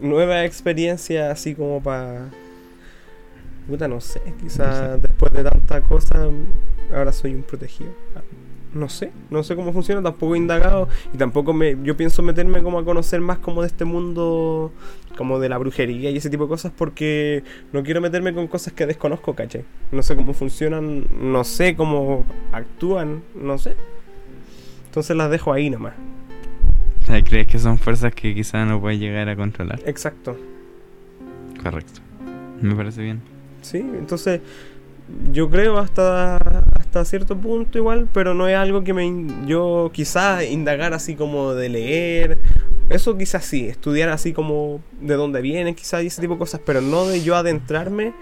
nueva 0.00 0.44
experiencia 0.44 1.30
así 1.30 1.54
como 1.54 1.82
para... 1.82 2.28
Puta, 3.66 3.88
no 3.88 4.00
sé, 4.00 4.22
quizás 4.40 5.02
después 5.02 5.32
de 5.32 5.42
tanta 5.42 5.80
cosa 5.80 6.28
ahora 6.94 7.12
soy 7.12 7.34
un 7.34 7.42
protegido. 7.42 7.90
Ah, 8.14 8.20
No 8.76 8.90
sé, 8.90 9.10
no 9.30 9.42
sé 9.42 9.56
cómo 9.56 9.72
funciona, 9.72 10.02
tampoco 10.02 10.34
he 10.34 10.38
indagado 10.38 10.88
y 11.14 11.16
tampoco 11.16 11.54
me, 11.54 11.78
yo 11.82 11.96
pienso 11.96 12.22
meterme 12.22 12.62
como 12.62 12.78
a 12.78 12.84
conocer 12.84 13.22
más 13.22 13.38
como 13.38 13.62
de 13.62 13.68
este 13.68 13.86
mundo, 13.86 14.70
como 15.16 15.38
de 15.38 15.48
la 15.48 15.56
brujería 15.56 16.10
y 16.10 16.16
ese 16.18 16.28
tipo 16.28 16.42
de 16.42 16.50
cosas 16.50 16.72
porque 16.76 17.42
no 17.72 17.82
quiero 17.82 18.02
meterme 18.02 18.34
con 18.34 18.46
cosas 18.48 18.74
que 18.74 18.84
desconozco, 18.84 19.34
¿cachai? 19.34 19.64
No 19.92 20.02
sé 20.02 20.14
cómo 20.14 20.34
funcionan, 20.34 21.06
no 21.18 21.42
sé 21.44 21.74
cómo 21.74 22.26
actúan, 22.52 23.22
no 23.34 23.56
sé. 23.56 23.76
Entonces 24.84 25.16
las 25.16 25.30
dejo 25.30 25.54
ahí 25.54 25.70
nomás. 25.70 25.94
¿Crees 27.24 27.46
que 27.46 27.58
son 27.58 27.78
fuerzas 27.78 28.14
que 28.14 28.34
quizás 28.34 28.68
no 28.68 28.80
puedes 28.80 28.98
llegar 28.98 29.28
a 29.28 29.36
controlar? 29.36 29.80
Exacto. 29.86 30.36
Correcto. 31.62 32.00
Me 32.60 32.74
parece 32.74 33.02
bien. 33.02 33.22
Sí, 33.62 33.78
entonces 33.78 34.40
yo 35.32 35.48
creo 35.50 35.78
hasta 35.78 36.36
hasta 36.74 37.04
cierto 37.04 37.36
punto 37.36 37.78
igual, 37.78 38.08
pero 38.12 38.34
no 38.34 38.48
es 38.48 38.56
algo 38.56 38.82
que 38.82 38.92
me 38.92 39.26
yo 39.46 39.90
quizás 39.92 40.44
indagar 40.44 40.94
así 40.94 41.14
como 41.14 41.54
de 41.54 41.68
leer, 41.68 42.38
eso 42.88 43.16
quizás 43.18 43.44
sí, 43.44 43.66
estudiar 43.68 44.08
así 44.08 44.32
como 44.32 44.80
de 45.00 45.14
dónde 45.14 45.40
viene, 45.40 45.74
quizás 45.74 46.02
ese 46.02 46.20
tipo 46.20 46.34
de 46.34 46.38
cosas, 46.38 46.60
pero 46.64 46.80
no 46.80 47.06
de 47.06 47.22
yo 47.22 47.36
adentrarme 47.36 48.14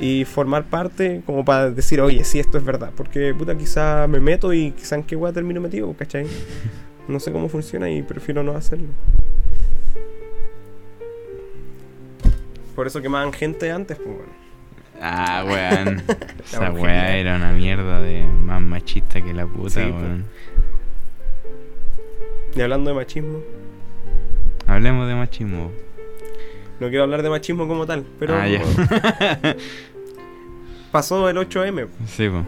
y 0.00 0.24
formar 0.24 0.64
parte 0.64 1.22
como 1.26 1.44
para 1.44 1.70
decir, 1.70 2.00
oye, 2.00 2.24
sí, 2.24 2.38
esto 2.38 2.58
es 2.58 2.64
verdad, 2.64 2.90
porque 2.96 3.34
puta 3.34 3.56
quizás 3.56 4.08
me 4.08 4.20
meto 4.20 4.52
y 4.52 4.72
quizás 4.72 4.92
en 4.92 5.04
qué 5.04 5.16
a 5.16 5.32
termino 5.32 5.60
metido, 5.60 5.92
¿cachai? 5.94 6.26
No 7.08 7.20
sé 7.20 7.32
cómo 7.32 7.48
funciona 7.48 7.90
y 7.90 8.02
prefiero 8.02 8.42
no 8.42 8.52
hacerlo. 8.52 8.88
Por 12.74 12.86
eso 12.86 13.00
quemaban 13.00 13.32
gente 13.32 13.70
antes, 13.70 13.98
pues 13.98 14.16
bueno. 14.16 14.43
Ah, 15.00 15.44
weón. 15.46 16.02
Esa 16.44 16.70
weá 16.70 17.16
era 17.16 17.36
una 17.36 17.52
mierda 17.52 18.00
de 18.00 18.22
más 18.24 18.60
machista 18.60 19.20
que 19.22 19.32
la 19.34 19.46
puta, 19.46 19.70
Sí, 19.70 19.80
weón. 19.80 20.24
Y 22.54 22.60
hablando 22.60 22.90
de 22.90 22.96
machismo, 22.96 23.40
Hablemos 24.66 25.06
de 25.08 25.14
machismo. 25.14 25.72
no 26.80 26.88
quiero 26.88 27.02
hablar 27.04 27.22
de 27.22 27.30
machismo 27.30 27.66
como 27.68 27.84
tal, 27.86 28.04
pero 28.18 28.34
Ah, 28.36 28.46
ya. 28.48 28.62
pasó 30.92 31.28
el 31.28 31.36
8M, 31.36 31.88
sí, 32.06 32.28
po. 32.28 32.44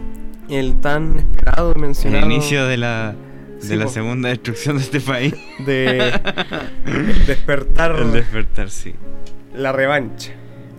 el 0.49 0.79
tan 0.79 1.19
esperado 1.19 1.71
y 1.71 1.75
El 1.75 1.81
mencionado 1.81 2.25
inicio 2.25 2.65
de 2.65 2.77
la, 2.77 3.13
de 3.59 3.61
Sí, 3.67 3.75
la 3.75 3.85
po. 3.85 3.91
segunda 3.91 4.29
destrucción 4.29 4.77
de 4.77 4.83
este 4.83 5.01
país. 5.01 5.33
de 5.65 6.13
el 6.85 7.25
despertar 7.27 7.95
El 7.99 8.13
despertar, 8.13 8.69
sí. 8.69 8.95
la 9.53 9.71
revancha. 9.73 10.31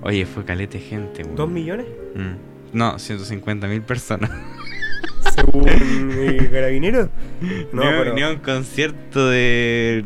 Oye, 0.03 0.26
fue 0.26 0.44
calete 0.44 0.78
gente, 0.78 1.22
weón. 1.24 1.36
¿Dos 1.36 1.51
millones? 1.51 1.86
Mm. 2.14 2.76
No, 2.76 2.99
150 2.99 3.66
mil 3.66 3.82
personas. 3.82 4.30
Según 5.34 5.68
el 5.68 6.51
carabinero. 6.51 7.09
No, 7.72 7.84
ni, 7.84 7.99
pero 7.99 8.14
ni 8.14 8.22
un 8.22 8.36
concierto 8.36 9.28
de, 9.28 10.05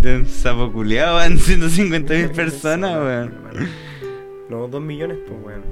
de, 0.00 0.16
un 0.16 0.26
sapo 0.26 0.72
culiao 0.72 1.14
van 1.14 1.38
150 1.38 2.14
mil 2.14 2.30
personas, 2.30 2.96
weón. 2.96 3.32
No, 4.50 4.68
dos 4.68 4.82
millones, 4.82 5.18
pues, 5.26 5.38
weón. 5.44 5.62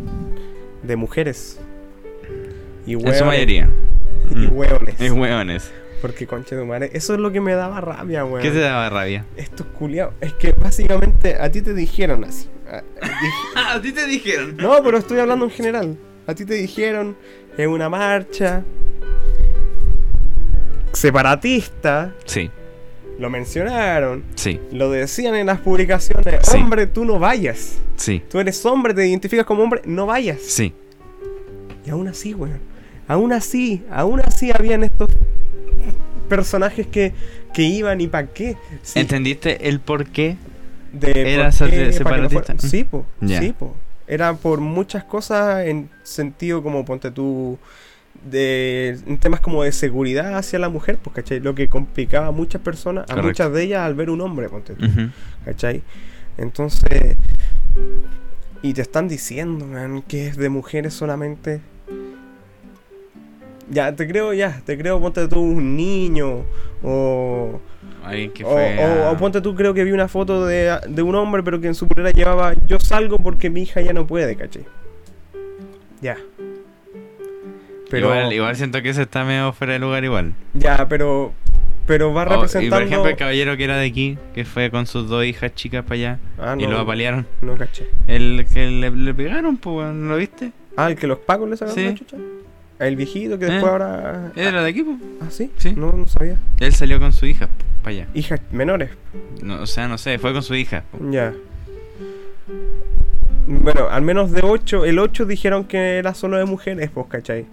De 0.82 0.96
mujeres. 0.96 1.60
Y 2.86 2.94
En 2.94 3.00
su 3.00 3.06
hueones. 3.06 3.24
mayoría. 3.26 3.70
Y 4.30 4.34
Mm. 4.34 4.52
hueones. 4.56 5.00
Es 5.00 5.10
hueones. 5.12 5.72
Porque, 6.00 6.26
conche 6.26 6.56
de 6.56 6.64
madre, 6.64 6.90
eso 6.94 7.12
es 7.14 7.20
lo 7.20 7.30
que 7.30 7.40
me 7.42 7.52
daba 7.54 7.80
rabia, 7.80 8.24
weón. 8.24 8.40
¿Qué 8.42 8.50
te 8.50 8.60
daba 8.60 8.88
rabia? 8.88 9.26
Estos 9.36 9.66
culiados. 9.66 10.14
Es 10.20 10.32
que 10.34 10.52
básicamente 10.52 11.34
a 11.36 11.50
ti 11.50 11.60
te 11.62 11.74
dijeron 11.74 12.24
así. 12.24 12.48
A- 13.56 13.80
ti 13.80 13.92
te 13.92 14.06
dijeron. 14.06 14.56
No, 14.56 14.82
pero 14.82 14.98
estoy 14.98 15.18
hablando 15.18 15.44
en 15.46 15.50
general. 15.50 15.96
A 16.26 16.34
ti 16.34 16.44
te 16.44 16.54
dijeron 16.54 17.16
en 17.58 17.70
una 17.70 17.88
marcha 17.88 18.62
separatista, 20.92 22.14
Sí, 22.26 22.50
lo 23.18 23.30
mencionaron, 23.30 24.24
sí, 24.34 24.60
lo 24.72 24.90
decían 24.90 25.34
en 25.36 25.46
las 25.46 25.60
publicaciones, 25.60 26.40
Sí. 26.42 26.58
hombre, 26.58 26.86
tú 26.86 27.04
no 27.04 27.18
vayas. 27.18 27.78
sí, 27.96 28.22
Tú 28.30 28.38
eres 28.40 28.64
hombre, 28.66 28.94
te 28.94 29.06
identificas 29.06 29.44
como 29.46 29.62
hombre, 29.62 29.82
no 29.84 30.06
vayas. 30.06 30.40
sí. 30.40 30.72
Y 31.86 31.90
aún 31.90 32.08
así, 32.08 32.34
weón. 32.34 32.60
Aún 33.08 33.32
así, 33.32 33.82
aún 33.90 34.20
así 34.20 34.50
habían 34.52 34.84
estos 34.84 35.08
personajes 36.28 36.86
que, 36.86 37.12
que 37.54 37.62
iban 37.62 38.00
y 38.00 38.06
para 38.06 38.28
qué. 38.28 38.56
Sí, 38.82 39.00
¿Entendiste 39.00 39.66
el 39.68 39.80
por 39.80 40.06
qué? 40.06 40.36
De 40.92 41.34
¿Era 41.34 41.50
qué, 41.50 41.86
no 41.86 41.92
separatista? 41.92 42.54
Sí, 42.58 42.84
po. 42.84 43.06
Ya. 43.20 43.40
Sí, 43.40 43.52
po. 43.52 43.74
Era 44.06 44.34
por 44.34 44.60
muchas 44.60 45.04
cosas 45.04 45.66
en 45.66 45.88
sentido 46.02 46.62
como 46.62 46.84
ponte 46.84 47.10
tú 47.10 47.58
de 48.28 48.98
en 49.06 49.18
temas 49.18 49.40
como 49.40 49.62
de 49.62 49.72
seguridad 49.72 50.36
hacia 50.36 50.58
la 50.58 50.68
mujer, 50.68 50.98
pues, 51.02 51.14
¿cachai? 51.14 51.40
Lo 51.40 51.54
que 51.54 51.68
complicaba 51.68 52.26
a 52.26 52.32
muchas 52.32 52.60
personas, 52.60 53.08
a 53.08 53.16
muchas 53.16 53.52
de 53.52 53.62
ellas 53.62 53.80
al 53.82 53.94
ver 53.94 54.10
un 54.10 54.20
hombre, 54.20 54.48
ponte 54.48 54.74
tú. 54.74 54.86
¿cachai? 55.44 55.82
Entonces, 56.36 57.16
y 58.62 58.74
te 58.74 58.82
están 58.82 59.08
diciendo, 59.08 59.66
man, 59.66 60.02
que 60.02 60.26
es 60.26 60.36
de 60.36 60.48
mujeres 60.48 60.94
solamente. 60.94 61.60
Ya, 63.70 63.94
te 63.94 64.06
creo, 64.08 64.32
ya, 64.34 64.60
te 64.66 64.76
creo, 64.76 65.00
ponte 65.00 65.28
tú 65.28 65.40
un 65.40 65.76
niño 65.76 66.44
o... 66.82 67.60
Alguien 68.04 68.32
que 68.32 68.44
O, 68.44 68.50
fue. 68.50 68.76
o- 68.84 69.10
o 69.12 69.16
ponte 69.16 69.40
tú, 69.40 69.54
creo 69.54 69.72
que 69.74 69.84
vi 69.84 69.92
una 69.92 70.08
foto 70.08 70.44
de, 70.44 70.76
de 70.88 71.02
un 71.02 71.14
hombre, 71.14 71.42
pero 71.44 71.60
que 71.60 71.68
en 71.68 71.74
su 71.76 71.86
polera 71.86 72.10
llevaba 72.10 72.54
Yo 72.66 72.80
salgo 72.80 73.18
porque 73.18 73.48
mi 73.48 73.62
hija 73.62 73.80
ya 73.80 73.92
no 73.92 74.06
puede, 74.06 74.34
¿cachai? 74.36 74.64
Ya. 76.00 76.16
Pero. 77.90 78.06
Igual, 78.14 78.32
igual 78.32 78.56
siento 78.56 78.80
que 78.82 78.90
ese 78.90 79.02
está 79.02 79.24
medio 79.24 79.52
fuera 79.52 79.74
de 79.74 79.78
lugar 79.80 80.02
igual. 80.04 80.32
Ya, 80.54 80.86
pero. 80.88 81.32
Pero 81.86 82.12
va 82.14 82.22
Oh, 82.22 82.24
y 82.24 82.28
por 82.28 82.34
representando. 82.36 82.84
ejemplo 82.86 83.08
el 83.10 83.16
caballero 83.16 83.56
que 83.56 83.64
era 83.64 83.76
de 83.76 83.86
aquí, 83.86 84.16
que 84.34 84.44
fue 84.44 84.70
con 84.70 84.86
sus 84.86 85.08
dos 85.08 85.24
hijas 85.24 85.52
chicas 85.54 85.82
para 85.82 85.94
allá 85.94 86.18
Ah, 86.38 86.54
y 86.56 86.64
no, 86.64 86.70
lo 86.70 86.78
apalearon. 86.80 87.26
No 87.42 87.56
caché. 87.56 87.88
El 88.06 88.46
que 88.52 88.66
le, 88.70 88.90
le 88.90 89.12
pegaron, 89.14 89.56
pues, 89.56 89.76
weón, 89.76 90.08
¿lo 90.08 90.16
viste? 90.16 90.52
Ah, 90.76 90.88
el 90.90 90.96
que 90.96 91.06
los 91.08 91.18
pagos 91.18 91.50
le 91.50 91.56
sacaron 91.56 91.74
Sí. 91.74 91.84
la 91.86 91.94
chucha. 91.94 92.16
El 92.80 92.96
viejito 92.96 93.38
que 93.38 93.44
después 93.44 93.62
Eh. 93.62 93.68
ahora. 93.68 94.32
Era 94.34 94.62
de 94.62 94.72
pues. 94.72 94.96
Ah, 95.20 95.26
sí. 95.30 95.52
Sí. 95.58 95.74
No, 95.76 95.92
no 95.92 96.08
sabía. 96.08 96.36
Él 96.58 96.72
salió 96.72 96.98
con 96.98 97.12
su 97.12 97.26
hija, 97.26 97.48
para 97.82 97.94
allá. 97.96 98.06
Hijas 98.14 98.40
menores. 98.50 98.90
No, 99.42 99.60
o 99.62 99.66
sea, 99.66 99.86
no 99.86 99.98
sé, 99.98 100.18
fue 100.18 100.32
con 100.32 100.42
su 100.42 100.54
hija. 100.54 100.84
Ya. 101.10 101.34
Bueno, 103.46 103.88
al 103.90 104.02
menos 104.02 104.30
de 104.30 104.40
8, 104.42 104.84
el 104.86 104.98
8 104.98 105.26
dijeron 105.26 105.64
que 105.64 105.98
era 105.98 106.14
solo 106.14 106.38
de 106.38 106.44
mujeres, 106.46 106.90
pues, 106.92 107.06
¿cachai? 107.08 107.46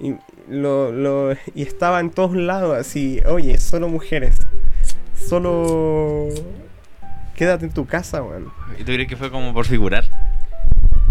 Y, 0.00 0.14
lo, 0.50 0.90
lo, 0.92 1.32
y 1.54 1.62
estaba 1.62 2.00
en 2.00 2.10
todos 2.10 2.34
lados 2.34 2.76
así, 2.76 3.20
oye, 3.26 3.58
solo 3.58 3.88
mujeres. 3.88 4.38
Solo... 5.14 6.28
Quédate 7.34 7.66
en 7.66 7.72
tu 7.72 7.84
casa, 7.86 8.22
weón. 8.22 8.50
¿Y 8.78 8.84
tú 8.84 8.92
crees 8.92 9.08
que 9.08 9.16
fue 9.16 9.30
como 9.30 9.52
por 9.52 9.66
figurar? 9.66 10.04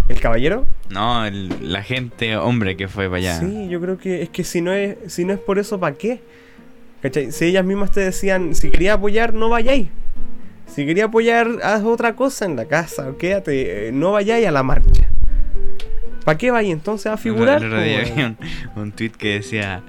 ¿El 0.08 0.20
caballero? 0.20 0.66
No, 0.90 1.24
el- 1.26 1.72
la 1.72 1.82
gente, 1.82 2.36
hombre, 2.36 2.76
que 2.76 2.86
fue 2.88 3.06
para 3.06 3.16
allá. 3.18 3.40
Sí, 3.40 3.68
yo 3.68 3.80
creo 3.80 3.98
que 3.98 4.22
es 4.22 4.28
que 4.28 4.44
si 4.44 4.60
no 4.60 4.72
es, 4.72 4.96
si 5.08 5.24
no 5.24 5.32
es 5.32 5.40
por 5.40 5.58
eso, 5.58 5.80
¿para 5.80 5.96
qué? 5.96 6.20
¿Cachai? 7.02 7.32
Si 7.32 7.44
ellas 7.46 7.64
mismas 7.64 7.90
te 7.90 8.00
decían, 8.00 8.54
si 8.54 8.70
quería 8.70 8.94
apoyar, 8.94 9.34
no 9.34 9.48
vayáis. 9.48 9.88
Si 10.66 10.84
quería 10.86 11.06
apoyar, 11.06 11.48
haz 11.62 11.82
otra 11.84 12.14
cosa 12.16 12.44
en 12.44 12.56
la 12.56 12.66
casa, 12.66 13.08
o 13.08 13.16
quédate, 13.18 13.88
eh, 13.88 13.92
no 13.92 14.12
vayáis 14.12 14.46
a 14.46 14.50
la 14.50 14.62
marcha. 14.62 15.08
¿Para 16.24 16.38
qué 16.38 16.50
vais 16.50 16.68
entonces 16.70 17.06
a 17.06 17.16
figurar? 17.16 17.62
El 17.62 17.72
weón? 17.72 18.36
un, 18.76 18.82
un 18.82 18.92
tweet 18.92 19.10
que 19.10 19.34
decía: 19.34 19.82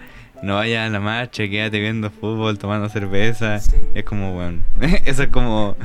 No 0.43 0.55
vayas 0.55 0.87
a 0.87 0.91
la 0.91 0.99
marcha, 0.99 1.47
quédate 1.47 1.79
viendo 1.79 2.11
fútbol, 2.11 2.59
tomando 2.59 2.89
cerveza. 2.89 3.55
Es 3.95 4.03
como, 4.03 4.37
weón. 4.37 4.63
Eso 5.05 5.23
es 5.23 5.29
como 5.29 5.75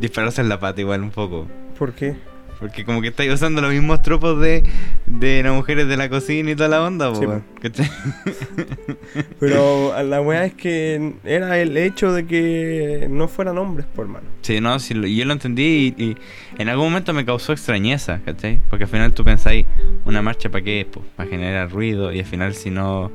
dispararse 0.00 0.42
en 0.42 0.50
la 0.50 0.60
pata, 0.60 0.80
igual 0.80 1.02
un 1.02 1.10
poco. 1.10 1.46
¿Por 1.78 1.94
qué? 1.94 2.16
Porque 2.64 2.82
como 2.86 3.02
que 3.02 3.08
estáis 3.08 3.30
usando 3.30 3.60
los 3.60 3.70
mismos 3.72 4.00
tropos 4.00 4.40
de, 4.40 4.62
de 5.04 5.42
las 5.42 5.52
mujeres 5.52 5.86
de 5.86 5.98
la 5.98 6.08
cocina 6.08 6.50
y 6.50 6.56
toda 6.56 6.70
la 6.70 6.82
onda, 6.82 7.12
po, 7.12 7.20
Sí. 7.20 7.26
Pero 9.40 10.02
la 10.02 10.20
weá 10.20 10.44
es 10.46 10.54
que 10.54 11.14
era 11.24 11.58
el 11.58 11.76
hecho 11.76 12.12
de 12.12 12.26
que 12.26 13.06
no 13.10 13.28
fueran 13.28 13.58
hombres, 13.58 13.86
por 13.94 14.06
mano. 14.08 14.26
Sí, 14.42 14.60
no, 14.60 14.78
sí, 14.78 14.94
yo 15.14 15.24
lo 15.24 15.32
entendí 15.32 15.94
y, 15.96 16.02
y 16.02 16.16
en 16.58 16.68
algún 16.68 16.86
momento 16.86 17.12
me 17.12 17.24
causó 17.24 17.52
extrañeza, 17.52 18.20
¿cachai? 18.24 18.60
Porque 18.70 18.84
al 18.84 18.90
final 18.90 19.12
tú 19.12 19.24
pensáis, 19.24 19.66
una 20.04 20.22
marcha 20.22 20.48
para 20.48 20.64
qué, 20.64 20.86
pues, 20.90 21.04
para 21.16 21.28
generar 21.28 21.70
ruido 21.70 22.12
y 22.12 22.20
al 22.20 22.26
final 22.26 22.54
si 22.54 22.70
no, 22.70 23.10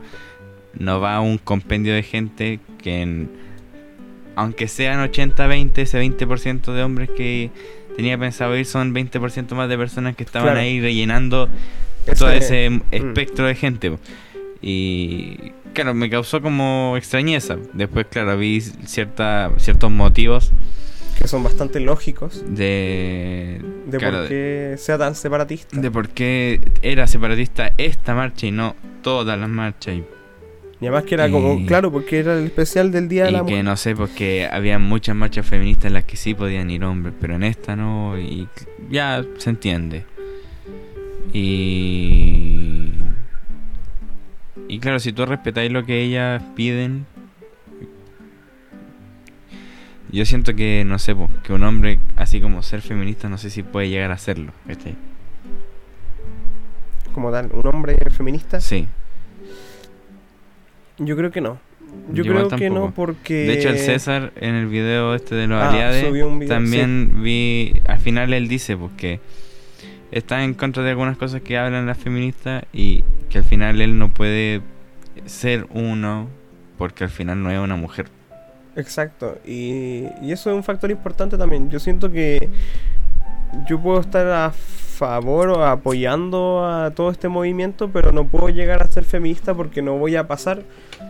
no 0.78 1.00
va 1.02 1.20
un 1.22 1.38
compendio 1.38 1.94
de 1.94 2.04
gente 2.04 2.60
que 2.82 3.02
en- 3.02 3.30
aunque 4.36 4.68
sean 4.68 5.00
80-20, 5.12 5.82
ese 5.82 6.00
20% 6.00 6.74
de 6.74 6.84
hombres 6.84 7.10
que 7.10 7.50
tenía 8.00 8.18
pensado 8.18 8.56
ir 8.56 8.66
son 8.66 8.94
20% 8.96 9.56
más 9.56 9.68
de 9.68 9.78
personas 9.78 10.16
que 10.16 10.24
estaban 10.24 10.48
Claro. 10.54 10.62
ahí 10.62 10.80
rellenando 10.80 11.50
todo 12.18 12.32
ese 12.32 12.70
mm. 12.70 12.82
espectro 12.92 13.46
de 13.46 13.56
gente. 13.56 13.98
Y 14.62 15.52
claro, 15.74 15.94
me 15.94 16.10
causó 16.10 16.42
como 16.42 16.96
extrañeza. 16.96 17.58
Después, 17.74 18.06
claro, 18.10 18.38
vi 18.38 18.62
cierta, 18.62 19.52
ciertos 19.58 19.92
motivos 19.92 20.54
Que 21.18 21.28
son 21.28 21.44
bastante 21.44 21.82
lógicos 21.82 22.42
de, 22.48 23.60
de 23.88 23.98
claro, 23.98 24.20
por 24.20 24.28
qué 24.30 24.76
sea 24.78 24.98
tan 24.98 25.14
separatista. 25.14 25.78
de 25.78 25.92
por 25.92 26.08
qué 26.08 26.62
era 26.82 27.06
separatista 27.06 27.74
esta 27.78 28.16
marcha 28.16 28.48
y 28.48 28.52
no 28.52 28.78
todas 29.02 29.38
las 29.38 29.50
marchas. 29.50 29.96
Y, 29.96 30.04
Y 30.82 30.86
además 30.86 31.04
que 31.04 31.16
era 31.16 31.30
como, 31.30 31.56
Y- 31.60 31.66
claro, 31.66 31.92
porque 31.92 32.20
era 32.20 32.38
el 32.38 32.46
especial 32.46 32.92
del 32.92 33.10
Día 33.10 33.24
de 33.26 33.30
y 33.32 33.34
la 33.34 33.40
que 33.40 33.44
Mujer. 33.52 33.66
no 33.66 33.76
sé, 33.76 33.96
porque 33.96 34.48
había 34.50 34.80
muchas 34.80 35.14
marchas 35.16 35.46
feministas 35.46 35.86
en 35.88 35.94
las 35.94 36.06
que 36.06 36.16
sí 36.16 36.34
podían 36.34 36.70
ir 36.70 36.84
hombres, 36.86 37.14
pero 37.20 37.36
en 37.36 37.44
esta 37.44 37.76
no. 37.76 38.18
Y 38.18 38.48
ya 38.90 39.24
se 39.38 39.50
entiende. 39.50 40.06
Y. 41.34 42.92
Y 44.68 44.80
claro, 44.80 45.00
si 45.00 45.12
tú 45.12 45.26
respetáis 45.26 45.72
lo 45.72 45.86
que 45.86 46.02
ellas 46.02 46.42
piden. 46.56 47.06
Yo 50.12 50.26
siento 50.26 50.56
que, 50.56 50.84
no 50.88 50.98
sé, 50.98 51.14
po, 51.14 51.30
que 51.44 51.54
un 51.54 51.64
hombre, 51.64 52.00
así 52.16 52.42
como 52.42 52.64
ser 52.64 52.82
feminista, 52.82 53.30
no 53.30 53.38
sé 53.38 53.50
si 53.52 53.62
puede 53.64 53.90
llegar 53.90 54.10
a 54.12 54.16
hacerlo. 54.16 54.52
¿cachai? 54.66 54.96
Como 57.14 57.32
tal, 57.32 57.50
un 57.54 57.68
hombre 57.68 57.96
feminista. 58.10 58.60
Sí. 58.60 58.88
Yo 61.00 61.16
creo 61.18 61.32
que 61.32 61.42
no. 61.42 61.60
Yo 62.14 62.24
creo 62.24 62.50
que 62.50 62.70
no 62.70 62.94
porque... 62.94 63.34
De 63.34 63.54
hecho, 63.54 63.70
el 63.70 63.80
César 63.80 64.32
en 64.36 64.56
el 64.56 64.68
video 64.68 65.16
este 65.16 65.36
de 65.36 65.48
los 65.48 65.62
Ah, 65.62 65.70
aliados 65.70 66.14
video, 66.14 66.40
también 66.48 67.24
vi. 67.24 67.82
Al 67.88 68.00
final 68.00 68.34
él 68.34 68.48
dice 68.48 68.78
porque 68.78 69.20
está 70.12 70.44
en 70.44 70.54
contra 70.54 70.84
de 70.84 70.92
algunas 70.92 71.18
cosas 71.18 71.42
que 71.42 71.58
hablan 71.58 71.88
las 71.88 71.98
feministas 71.98 72.64
y 72.74 73.04
que 73.30 73.40
al 73.40 73.44
final 73.44 73.82
él 73.82 73.98
no 73.98 74.14
puede 74.14 74.62
ser 75.26 75.68
uno 75.72 76.30
porque 76.78 77.04
al 77.06 77.10
final 77.10 77.42
no 77.42 77.52
es 77.52 77.60
una 77.60 77.76
mujer. 77.76 78.08
Exacto, 78.76 79.40
y, 79.46 80.06
y 80.22 80.32
eso 80.32 80.52
es 80.52 80.56
un 80.56 80.64
factor 80.64 80.90
importante 80.92 81.38
también. 81.38 81.70
Yo 81.70 81.80
siento 81.80 82.12
que 82.12 82.50
yo 83.68 83.80
puedo 83.80 84.00
estar 84.00 84.28
a 84.28 84.52
favor 84.52 85.50
o 85.50 85.66
apoyando 85.66 86.66
a 86.66 86.92
todo 86.92 87.10
este 87.10 87.30
movimiento, 87.30 87.90
pero 87.90 88.12
no 88.12 88.26
puedo 88.26 88.50
llegar 88.50 88.84
a 88.84 88.88
ser 88.88 89.06
feminista 89.06 89.54
porque 89.54 89.82
no 89.82 89.98
voy 89.98 90.18
a 90.18 90.28
pasar, 90.28 90.64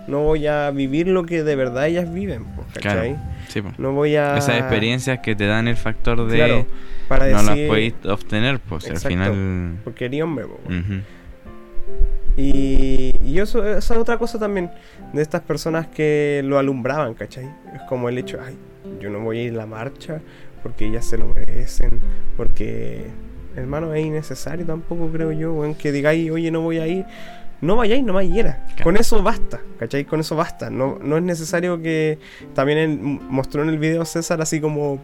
no 0.08 0.20
voy 0.22 0.46
a 0.46 0.70
vivir 0.70 1.08
lo 1.08 1.26
que 1.26 1.44
de 1.44 1.56
verdad 1.56 1.88
ellas 1.88 2.14
viven, 2.14 2.46
pues, 2.56 2.68
¿cachai? 2.74 3.16
Claro. 3.16 3.32
Sí, 3.48 3.62
po. 3.64 3.72
No 3.80 3.94
voy 3.94 4.16
a... 4.16 4.38
Esas 4.38 4.60
experiencias 4.60 5.20
que 5.20 5.36
te 5.36 5.48
dan 5.48 5.68
el 5.68 5.76
factor 5.76 6.28
de 6.28 6.38
Claro, 6.38 6.66
para 7.08 7.28
no 7.30 7.42
las 7.42 7.58
podéis 7.58 7.96
obtener, 8.06 8.60
pues 8.60 8.86
al 8.86 8.92
Exacto. 8.92 9.10
final. 9.10 9.80
Porque 9.84 10.06
eres 10.06 10.22
hombre. 10.22 10.46
Ujú. 10.46 11.02
Y, 12.38 13.16
y 13.26 13.40
eso, 13.40 13.66
esa 13.66 13.94
es 13.96 14.00
otra 14.00 14.18
cosa 14.18 14.38
también 14.38 14.70
de 15.14 15.22
estas 15.22 15.42
personas 15.42 15.88
que 15.88 16.42
lo 16.46 16.60
alumbraban, 16.60 17.16
¿cachai? 17.16 17.50
Es 17.74 17.82
como 17.90 18.08
el 18.08 18.18
hecho, 18.20 18.40
ay, 18.46 18.56
yo 19.02 19.10
no 19.10 19.20
voy 19.20 19.40
a 19.40 19.44
ir 19.44 19.54
a 19.54 19.58
la 19.58 19.66
marcha 19.66 20.22
porque 20.62 20.88
ellas 20.88 21.05
se 21.05 21.18
lo 21.18 21.28
merecen, 21.28 21.99
porque, 22.38 23.07
hermano, 23.55 23.93
es 23.93 24.05
innecesario 24.05 24.66
tampoco, 24.66 25.10
creo 25.10 25.32
yo, 25.32 25.53
weón, 25.53 25.76
que 25.76 25.91
digáis, 25.91 26.30
oye, 26.32 26.51
no 26.51 26.62
voy 26.62 26.80
a 26.80 26.88
ir. 26.88 27.05
No 27.62 27.76
vayáis, 27.76 28.03
no 28.03 28.22
y 28.22 28.39
era. 28.39 28.66
Claro. 28.68 28.84
Con 28.86 28.97
eso 28.97 29.22
basta, 29.22 29.60
¿cachai? 29.78 30.05
Con 30.05 30.22
eso 30.22 30.36
basta. 30.36 30.70
No, 30.70 30.97
no 31.01 31.18
es 31.18 31.24
necesario 31.24 31.82
que. 31.82 32.18
También 32.53 32.78
él 32.78 32.97
mostró 32.99 33.64
en 33.64 33.70
el 33.70 33.78
video 33.78 34.05
César 34.05 34.41
así 34.41 34.62
como. 34.62 35.01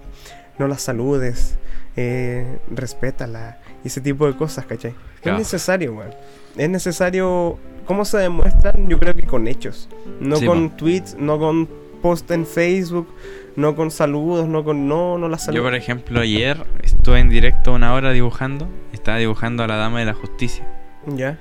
No 0.57 0.69
la 0.69 0.77
saludes, 0.77 1.57
eh, 1.97 2.59
respétala, 2.71 3.59
y 3.83 3.87
ese 3.87 3.99
tipo 3.99 4.25
de 4.25 4.37
cosas, 4.37 4.65
¿cachai? 4.65 4.93
Claro. 5.21 5.37
Es 5.37 5.47
necesario, 5.47 5.95
weón. 5.95 6.11
Es 6.55 6.69
necesario. 6.69 7.57
¿Cómo 7.85 8.05
se 8.05 8.19
demuestran? 8.19 8.87
Yo 8.87 8.97
creo 8.99 9.13
que 9.13 9.23
con 9.23 9.49
hechos. 9.49 9.89
No 10.21 10.37
Sí, 10.37 10.45
con 10.45 10.77
tweets, 10.77 11.17
no 11.19 11.37
con 11.37 11.67
post 12.05 12.29
en 12.29 12.45
Facebook, 12.45 13.07
no 13.55 13.75
con 13.75 13.89
saludos, 13.89 14.47
no 14.47 14.63
con. 14.63 14.87
No, 14.87 15.17
no 15.17 15.27
la 15.27 15.37
Yo, 15.37 15.43
saludos. 15.45 15.63
por 15.65 15.73
ejemplo, 15.73 16.19
ayer 16.21 16.63
estuve 16.83 17.17
en 17.19 17.29
directo 17.29 17.73
una 17.73 17.95
hora 17.95 18.11
dibujando. 18.11 18.67
Estaba 18.93 19.17
dibujando 19.17 19.63
a 19.63 19.67
la 19.67 19.75
Dama 19.77 19.97
de 20.01 20.05
la 20.05 20.13
Justicia. 20.13 20.67
Ya. 21.07 21.39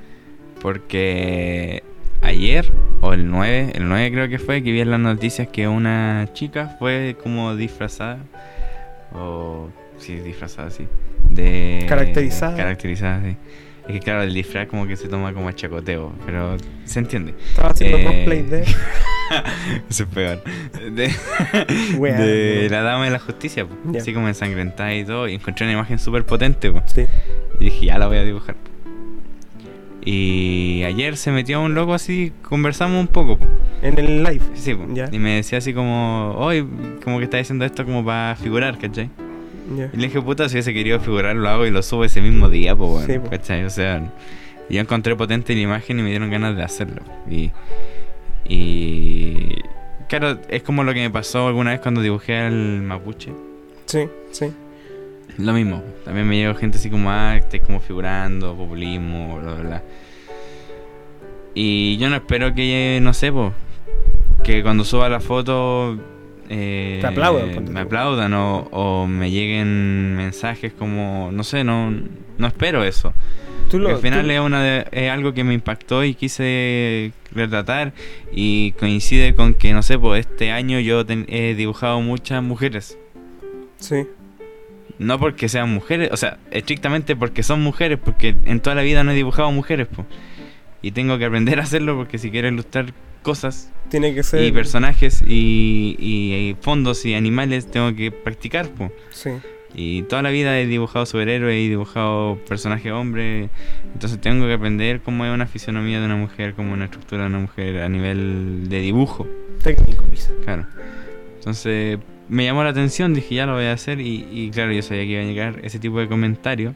Porque 0.62 1.82
ayer, 2.22 2.72
o 3.02 3.12
el 3.12 3.30
9, 3.30 3.72
el 3.74 3.86
9 3.88 4.10
creo 4.10 4.28
que 4.30 4.38
fue, 4.38 4.62
que 4.62 4.72
vi 4.72 4.80
en 4.80 4.90
las 4.90 5.00
noticias 5.00 5.48
que 5.48 5.68
una 5.68 6.30
chica 6.32 6.76
fue 6.78 7.14
como 7.22 7.54
disfrazada. 7.56 8.20
O. 9.14 9.68
Sí, 9.98 10.16
disfrazada, 10.16 10.70
sí. 10.70 10.88
De. 11.28 11.84
Caracterizada. 11.86 12.56
Caracterizada, 12.56 13.20
sí. 13.22 13.36
Es 13.86 13.92
que 13.92 14.00
claro, 14.00 14.22
el 14.22 14.32
disfraz 14.32 14.66
como 14.68 14.86
que 14.86 14.96
se 14.96 15.08
toma 15.08 15.34
como 15.34 15.48
a 15.48 15.52
chacoteo, 15.54 16.10
pero 16.24 16.56
se 16.86 17.00
entiende. 17.00 17.34
Estaba 17.50 17.68
haciendo 17.68 17.98
Eh, 17.98 18.04
cosplay 18.04 18.42
de. 18.42 18.64
Eso 19.90 20.02
es 20.04 20.08
peor. 20.08 20.42
De, 20.92 21.10
Wea, 21.98 22.18
de 22.18 22.68
la 22.70 22.82
Dama 22.82 23.04
de 23.06 23.10
la 23.10 23.18
Justicia. 23.18 23.66
Ya. 23.90 24.00
así 24.00 24.12
como 24.12 24.28
ensangrentada 24.28 24.94
y 24.94 25.04
todo. 25.04 25.28
Y 25.28 25.34
encontré 25.34 25.66
una 25.66 25.72
imagen 25.74 25.98
súper 25.98 26.24
potente, 26.24 26.70
po. 26.70 26.82
Sí. 26.86 27.04
Y 27.60 27.64
dije, 27.64 27.86
ya 27.86 27.98
la 27.98 28.06
voy 28.06 28.18
a 28.18 28.24
dibujar. 28.24 28.56
Y 30.06 30.82
ayer 30.84 31.16
se 31.16 31.30
metió 31.30 31.62
un 31.62 31.74
loco 31.74 31.94
así, 31.94 32.32
conversamos 32.42 33.00
un 33.00 33.06
poco. 33.08 33.38
po. 33.38 33.46
En 33.82 33.98
el 33.98 34.22
live. 34.22 34.42
Sí. 34.54 34.76
Ya. 34.92 35.08
y 35.10 35.18
me 35.18 35.36
decía 35.36 35.58
así 35.58 35.72
como, 35.72 36.32
hoy, 36.36 36.66
como 37.02 37.18
que 37.18 37.24
está 37.24 37.38
diciendo 37.38 37.64
esto 37.64 37.84
como 37.84 38.04
para 38.04 38.36
figurar, 38.36 38.78
¿cachai? 38.78 39.08
Ya. 39.78 39.88
Y 39.94 39.96
le 39.96 40.08
dije, 40.08 40.20
puta, 40.20 40.46
si 40.48 40.56
hubiese 40.56 40.74
querido 40.74 41.00
figurar, 41.00 41.34
lo 41.36 41.48
hago 41.48 41.64
y 41.66 41.70
lo 41.70 41.82
subo 41.82 42.04
ese 42.04 42.20
mismo 42.20 42.50
día, 42.50 42.76
pues, 42.76 42.90
bueno, 43.06 43.24
Sí. 43.24 43.30
¿cachai? 43.30 43.64
O 43.64 43.70
sea, 43.70 44.02
yo 44.68 44.80
encontré 44.80 45.16
potente 45.16 45.54
la 45.54 45.60
imagen 45.60 45.98
y 45.98 46.02
me 46.02 46.10
dieron 46.10 46.30
ganas 46.30 46.54
de 46.54 46.62
hacerlo. 46.62 47.00
Y, 47.30 47.50
y 48.46 49.56
claro, 50.08 50.38
es 50.48 50.62
como 50.62 50.84
lo 50.84 50.92
que 50.94 51.00
me 51.00 51.10
pasó 51.10 51.48
alguna 51.48 51.70
vez 51.72 51.80
cuando 51.80 52.00
dibujé 52.00 52.36
al 52.38 52.82
mapuche. 52.82 53.32
Sí, 53.86 54.08
sí. 54.30 54.52
Lo 55.38 55.52
mismo, 55.52 55.82
también 56.04 56.28
me 56.28 56.36
llegó 56.36 56.54
gente 56.54 56.78
así 56.78 56.90
como, 56.90 57.10
ah, 57.10 57.36
estáis 57.36 57.62
como 57.64 57.80
figurando, 57.80 58.54
populismo, 58.56 59.38
bla, 59.40 59.54
bla, 59.54 59.62
bla. 59.62 59.82
Y 61.54 61.96
yo 61.98 62.08
no 62.10 62.16
espero 62.16 62.54
que, 62.54 62.98
no 63.02 63.12
sé, 63.12 63.32
pues, 63.32 63.52
que 64.42 64.62
cuando 64.62 64.84
suba 64.84 65.08
la 65.08 65.20
foto... 65.20 65.98
eh, 66.48 66.98
Te 67.00 67.06
aplaudan, 67.06 67.72
Me 67.72 67.80
aplaudan 67.80 68.32
o, 68.34 68.68
o 68.70 69.06
me 69.06 69.30
lleguen 69.30 70.14
mensajes 70.16 70.72
como, 70.72 71.30
no 71.32 71.42
sé, 71.44 71.64
no, 71.64 71.92
no 72.38 72.46
espero 72.46 72.84
eso. 72.84 73.12
Tú 73.70 73.78
lo, 73.78 73.88
al 73.90 73.98
final 73.98 74.24
tú- 74.24 74.30
es, 74.30 74.40
una 74.40 74.62
de- 74.62 74.86
es 74.92 75.10
algo 75.10 75.32
que 75.34 75.42
me 75.44 75.54
impactó 75.54 76.04
y 76.04 76.14
quise 76.14 77.12
retratar 77.32 77.92
y 78.32 78.72
coincide 78.72 79.34
con 79.34 79.54
que, 79.54 79.72
no 79.72 79.82
sé, 79.82 79.98
pues 79.98 80.26
este 80.26 80.50
año 80.52 80.78
yo 80.80 81.04
ten- 81.04 81.26
he 81.28 81.54
dibujado 81.54 82.00
muchas 82.00 82.42
mujeres. 82.42 82.98
Sí. 83.78 84.04
No 84.98 85.18
porque 85.18 85.48
sean 85.48 85.70
mujeres, 85.72 86.10
o 86.12 86.16
sea, 86.16 86.38
estrictamente 86.52 87.16
porque 87.16 87.42
son 87.42 87.60
mujeres, 87.62 87.98
porque 88.02 88.36
en 88.44 88.60
toda 88.60 88.76
la 88.76 88.82
vida 88.82 89.02
no 89.02 89.10
he 89.10 89.14
dibujado 89.14 89.50
mujeres, 89.50 89.88
pues. 89.94 90.06
Y 90.82 90.92
tengo 90.92 91.18
que 91.18 91.24
aprender 91.24 91.58
a 91.58 91.62
hacerlo 91.62 91.96
porque 91.96 92.18
si 92.18 92.30
quiero 92.30 92.46
ilustrar 92.48 92.92
cosas 93.22 93.72
Tiene 93.88 94.14
que 94.14 94.22
ser. 94.22 94.44
y 94.44 94.52
personajes 94.52 95.22
y, 95.26 95.96
y- 95.98 96.34
y 96.50 96.56
fondos 96.60 97.04
y 97.06 97.14
animales, 97.14 97.70
tengo 97.70 97.94
que 97.96 98.12
practicar, 98.12 98.68
pues. 98.68 98.92
Sí. 99.10 99.30
Y 99.74 100.02
toda 100.02 100.22
la 100.22 100.30
vida 100.30 100.58
he 100.58 100.66
dibujado 100.66 101.04
superhéroes 101.04 101.56
y 101.60 101.68
dibujado 101.68 102.38
personajes 102.48 102.92
hombres. 102.92 103.50
Entonces 103.92 104.20
tengo 104.20 104.46
que 104.46 104.52
aprender 104.52 105.00
cómo 105.00 105.24
es 105.24 105.34
una 105.34 105.46
fisionomía 105.46 105.98
de 105.98 106.06
una 106.06 106.16
mujer, 106.16 106.54
cómo 106.54 106.70
es 106.70 106.74
una 106.74 106.84
estructura 106.84 107.22
de 107.22 107.28
una 107.28 107.40
mujer 107.40 107.82
a 107.82 107.88
nivel 107.88 108.68
de 108.68 108.80
dibujo. 108.80 109.26
Técnico, 109.62 110.04
quizá. 110.10 110.30
Claro. 110.44 110.66
Entonces 111.38 111.98
me 112.28 112.44
llamó 112.44 112.62
la 112.62 112.70
atención, 112.70 113.14
dije 113.14 113.34
ya 113.34 113.46
lo 113.46 113.54
voy 113.54 113.64
a 113.64 113.72
hacer 113.72 114.00
y, 114.00 114.26
y 114.30 114.50
claro, 114.50 114.72
yo 114.72 114.82
sabía 114.82 115.02
que 115.02 115.10
iba 115.10 115.22
a 115.22 115.24
llegar 115.24 115.60
ese 115.64 115.78
tipo 115.78 115.98
de 115.98 116.08
comentario. 116.08 116.74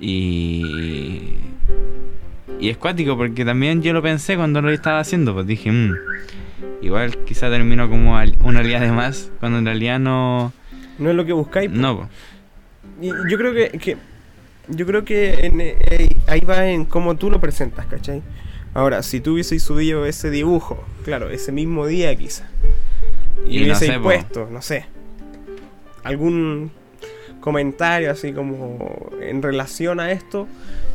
Y... 0.00 1.34
Y 2.60 2.68
es 2.68 2.76
cuático 2.76 3.16
porque 3.16 3.44
también 3.44 3.82
yo 3.82 3.92
lo 3.92 4.02
pensé 4.02 4.36
cuando 4.36 4.62
lo 4.62 4.70
estaba 4.70 5.00
haciendo, 5.00 5.34
pues 5.34 5.46
dije, 5.48 5.72
"Mm, 5.72 5.94
igual 6.80 7.18
quizá 7.24 7.50
termino 7.50 7.88
como 7.88 8.12
una 8.44 8.60
aliada 8.60 8.84
de 8.84 8.92
más, 8.92 9.32
cuando 9.40 9.58
en 9.58 9.66
realidad 9.66 9.98
no... 9.98 10.52
No 10.98 11.10
es 11.10 11.16
lo 11.16 11.24
que 11.24 11.32
buscáis. 11.32 11.70
No. 11.70 12.08
Y 13.00 13.08
yo 13.08 13.38
creo 13.38 13.52
que, 13.54 13.70
que- 13.78 13.96
yo 14.68 14.86
creo 14.86 15.04
que 15.04 15.46
en- 15.46 15.60
eh, 15.60 16.16
ahí 16.26 16.40
va 16.40 16.66
en 16.68 16.84
cómo 16.84 17.16
tú 17.16 17.30
lo 17.30 17.40
presentas, 17.40 17.86
¿cachai? 17.86 18.22
Ahora, 18.74 19.02
si 19.02 19.20
tú 19.20 19.34
hubieses 19.34 19.62
subido 19.62 20.06
ese 20.06 20.30
dibujo, 20.30 20.82
claro, 21.04 21.30
ese 21.30 21.52
mismo 21.52 21.86
día 21.86 22.14
quizá, 22.16 22.48
y, 23.46 23.56
Y 23.56 23.58
no 23.60 23.64
hubieses 23.64 23.88
sé, 23.88 23.94
po. 23.94 24.02
puesto, 24.04 24.48
no 24.50 24.62
sé, 24.62 24.86
algún 26.04 26.70
comentario 27.40 28.10
así 28.10 28.32
como 28.32 29.10
en 29.20 29.42
relación 29.42 29.98
a 30.00 30.10
esto, 30.12 30.46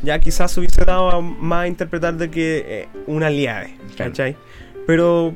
ya 0.01 0.19
quizás 0.19 0.51
se 0.51 0.59
hubiese 0.61 0.85
dado 0.85 1.09
a- 1.11 1.21
más 1.21 1.63
a 1.63 1.67
interpretar 1.67 2.15
de 2.15 2.29
que 2.31 2.63
eh, 2.67 2.87
un 3.07 3.23
aliade, 3.23 3.75
Claro. 3.95 4.11
¿cachai? 4.11 4.35
Pero, 4.85 5.33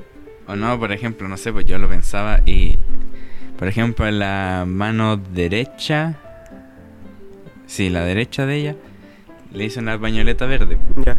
O 0.47 0.55
no, 0.55 0.79
por 0.79 0.91
ejemplo, 0.91 1.27
no 1.27 1.37
sé, 1.37 1.51
pues 1.51 1.65
yo 1.65 1.77
lo 1.77 1.89
pensaba 1.89 2.41
y... 2.45 2.77
Por 3.61 3.67
ejemplo, 3.67 4.07
en 4.07 4.17
la 4.17 4.63
mano 4.67 5.17
derecha... 5.17 6.15
Sí, 7.67 7.91
la 7.91 8.03
derecha 8.03 8.47
de 8.47 8.55
ella 8.55 8.75
le 9.53 9.65
hizo 9.65 9.79
una 9.81 9.99
pañoleta 9.99 10.47
verde. 10.47 10.79
ya, 11.05 11.15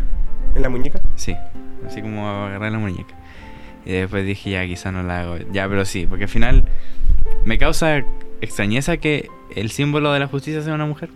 en 0.57 0.63
la 0.63 0.69
muñeca, 0.69 1.01
Sí. 1.15 1.37
así 1.87 2.03
como 2.03 2.29
agarrar 2.29 2.73
la 2.73 2.79
muñeca. 2.81 3.15
Y 3.87 3.93
después 3.93 4.27
dije, 4.27 4.51
ya, 4.51 4.67
quizá 4.67 4.91
no 4.91 5.05
la 5.05 5.21
hago. 5.21 5.37
Ya, 5.53 5.69
pero 5.69 5.85
sí, 5.85 6.05
porque 6.09 6.25
al 6.25 6.31
final 6.31 6.65
me 7.45 7.59
causa 7.59 7.99
extrañeza 8.41 8.97
que 8.97 9.29
el 9.55 9.71
símbolo 9.71 10.13
de 10.13 10.19
la 10.19 10.27
justicia 10.27 10.63
sea 10.63 10.75
una 10.75 10.87
mujer. 10.87 11.11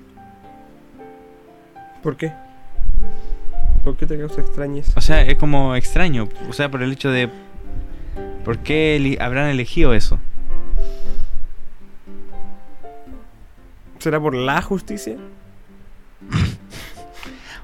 ¿Por 2.05 2.17
qué? 2.17 2.33
¿Por 3.83 3.97
qué 3.97 4.07
te 4.07 4.17
causa 4.17 4.43
extrañeza? 4.43 4.93
O 4.95 5.01
sea, 5.01 5.23
es 5.23 5.35
como 5.35 5.75
extraño. 5.75 6.29
O 6.49 6.53
sea, 6.53 6.71
por 6.71 6.85
el 6.85 6.93
hecho 6.93 7.11
de. 7.11 7.29
¿Por 8.45 8.59
qué 8.59 9.19
habrán 9.21 9.49
elegido 9.49 9.93
eso? 9.93 10.21
¿Será 13.99 14.21
por 14.21 14.35
la 14.35 14.63
justicia? 14.63 15.17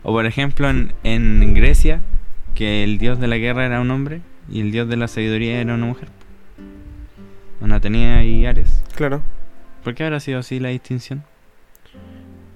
O 0.05 0.11
por 0.13 0.27
ejemplo, 0.27 0.69
en, 0.69 0.93
en 1.05 1.55
Grecia, 1.55 2.01
que 2.57 2.83
el 2.83 2.99
dios 2.99 3.21
de 3.21 3.29
la 3.29 3.37
guerra 3.37 3.67
era 3.67 3.81
un 3.81 3.91
hombre 3.93 4.21
y 4.49 4.61
el 4.61 4.73
dios 4.73 4.89
de 4.89 4.97
la 4.97 5.07
sabiduría 5.07 5.61
era 5.61 5.75
una 5.75 5.87
mujer. 5.87 6.09
Una 7.61 7.77
Atenea 7.77 8.25
y 8.25 8.45
Ares. 8.45 8.83
Claro. 8.97 9.23
¿Por 9.85 9.95
qué 9.95 10.05
habrá 10.05 10.21
sido 10.21 10.41
así 10.41 10.59
la 10.59 10.71
distinción? 10.71 11.25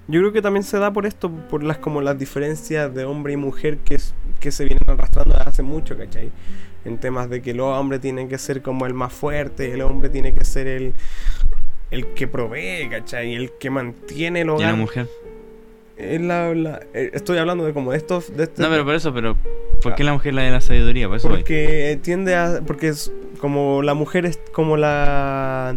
Yo 0.09 0.21
creo 0.21 0.31
que 0.31 0.41
también 0.41 0.63
se 0.63 0.79
da 0.79 0.91
por 0.91 1.05
esto, 1.05 1.29
por 1.29 1.63
las 1.63 1.77
como 1.77 2.01
las 2.01 2.17
diferencias 2.17 2.93
de 2.93 3.03
hombre 3.03 3.33
y 3.33 3.37
mujer 3.37 3.79
que, 3.79 3.97
que 4.39 4.51
se 4.51 4.63
vienen 4.63 4.89
arrastrando 4.89 5.35
desde 5.35 5.49
hace 5.49 5.63
mucho, 5.63 5.97
¿cachai? 5.97 6.31
En 6.85 6.97
temas 6.97 7.29
de 7.29 7.41
que 7.41 7.51
el 7.51 7.59
hombre 7.59 7.99
tiene 7.99 8.29
que 8.29 8.37
ser 8.37 8.61
como 8.61 8.85
el 8.85 8.93
más 8.93 9.11
fuerte, 9.11 9.73
el 9.73 9.81
hombre 9.81 10.09
tiene 10.09 10.33
que 10.33 10.45
ser 10.45 10.67
el, 10.67 10.93
el 11.91 12.07
que 12.13 12.27
provee, 12.27 12.87
¿cachai? 12.89 13.33
El 13.35 13.51
que 13.59 13.69
mantiene 13.69 14.41
el 14.41 14.47
Y 14.47 14.49
hogar. 14.51 14.73
una 14.73 14.81
mujer. 14.81 15.07
Es 15.97 16.21
la- 16.21 16.53
la- 16.53 16.79
eh, 16.93 17.09
estoy 17.13 17.37
hablando 17.39 17.65
de 17.65 17.73
como 17.73 17.91
de 17.91 17.97
estos... 17.97 18.35
De 18.35 18.43
este- 18.43 18.61
No, 18.61 18.69
pero 18.69 18.85
por 18.85 18.93
eso, 18.93 19.13
pero 19.13 19.35
¿por 19.81 19.95
qué 19.95 20.03
la 20.03 20.13
mujer 20.13 20.29
es 20.29 20.35
la 20.35 20.41
de 20.43 20.51
la 20.51 20.61
sabiduría? 20.61 21.07
Por 21.07 21.17
eso 21.17 21.27
voy. 21.29 21.39
Porque 21.39 21.99
tiende 22.03 22.35
a. 22.35 22.61
Porque 22.65 22.89
es 22.89 23.11
como 23.39 23.81
la 23.81 23.93
mujer 23.95 24.25
es 24.25 24.39
como 24.51 24.77
la. 24.77 25.75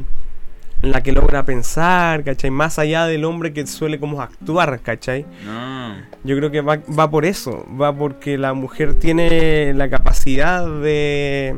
La 0.82 1.02
que 1.02 1.12
logra 1.12 1.44
pensar, 1.44 2.24
¿cachai? 2.24 2.50
Más 2.50 2.78
allá 2.78 3.04
del 3.06 3.24
hombre 3.26 3.52
que 3.52 3.66
suele 3.66 4.00
como 4.00 4.22
actuar, 4.22 4.80
¿cachai? 4.80 5.26
No. 5.44 5.94
Yo 6.24 6.36
creo 6.36 6.50
que 6.50 6.62
va, 6.62 6.78
va 6.98 7.10
por 7.10 7.26
eso. 7.26 7.66
Va 7.78 7.94
porque 7.94 8.38
la 8.38 8.54
mujer 8.54 8.94
tiene 8.94 9.72
la 9.74 9.88
capacidad 9.90 10.66
de. 10.66 11.54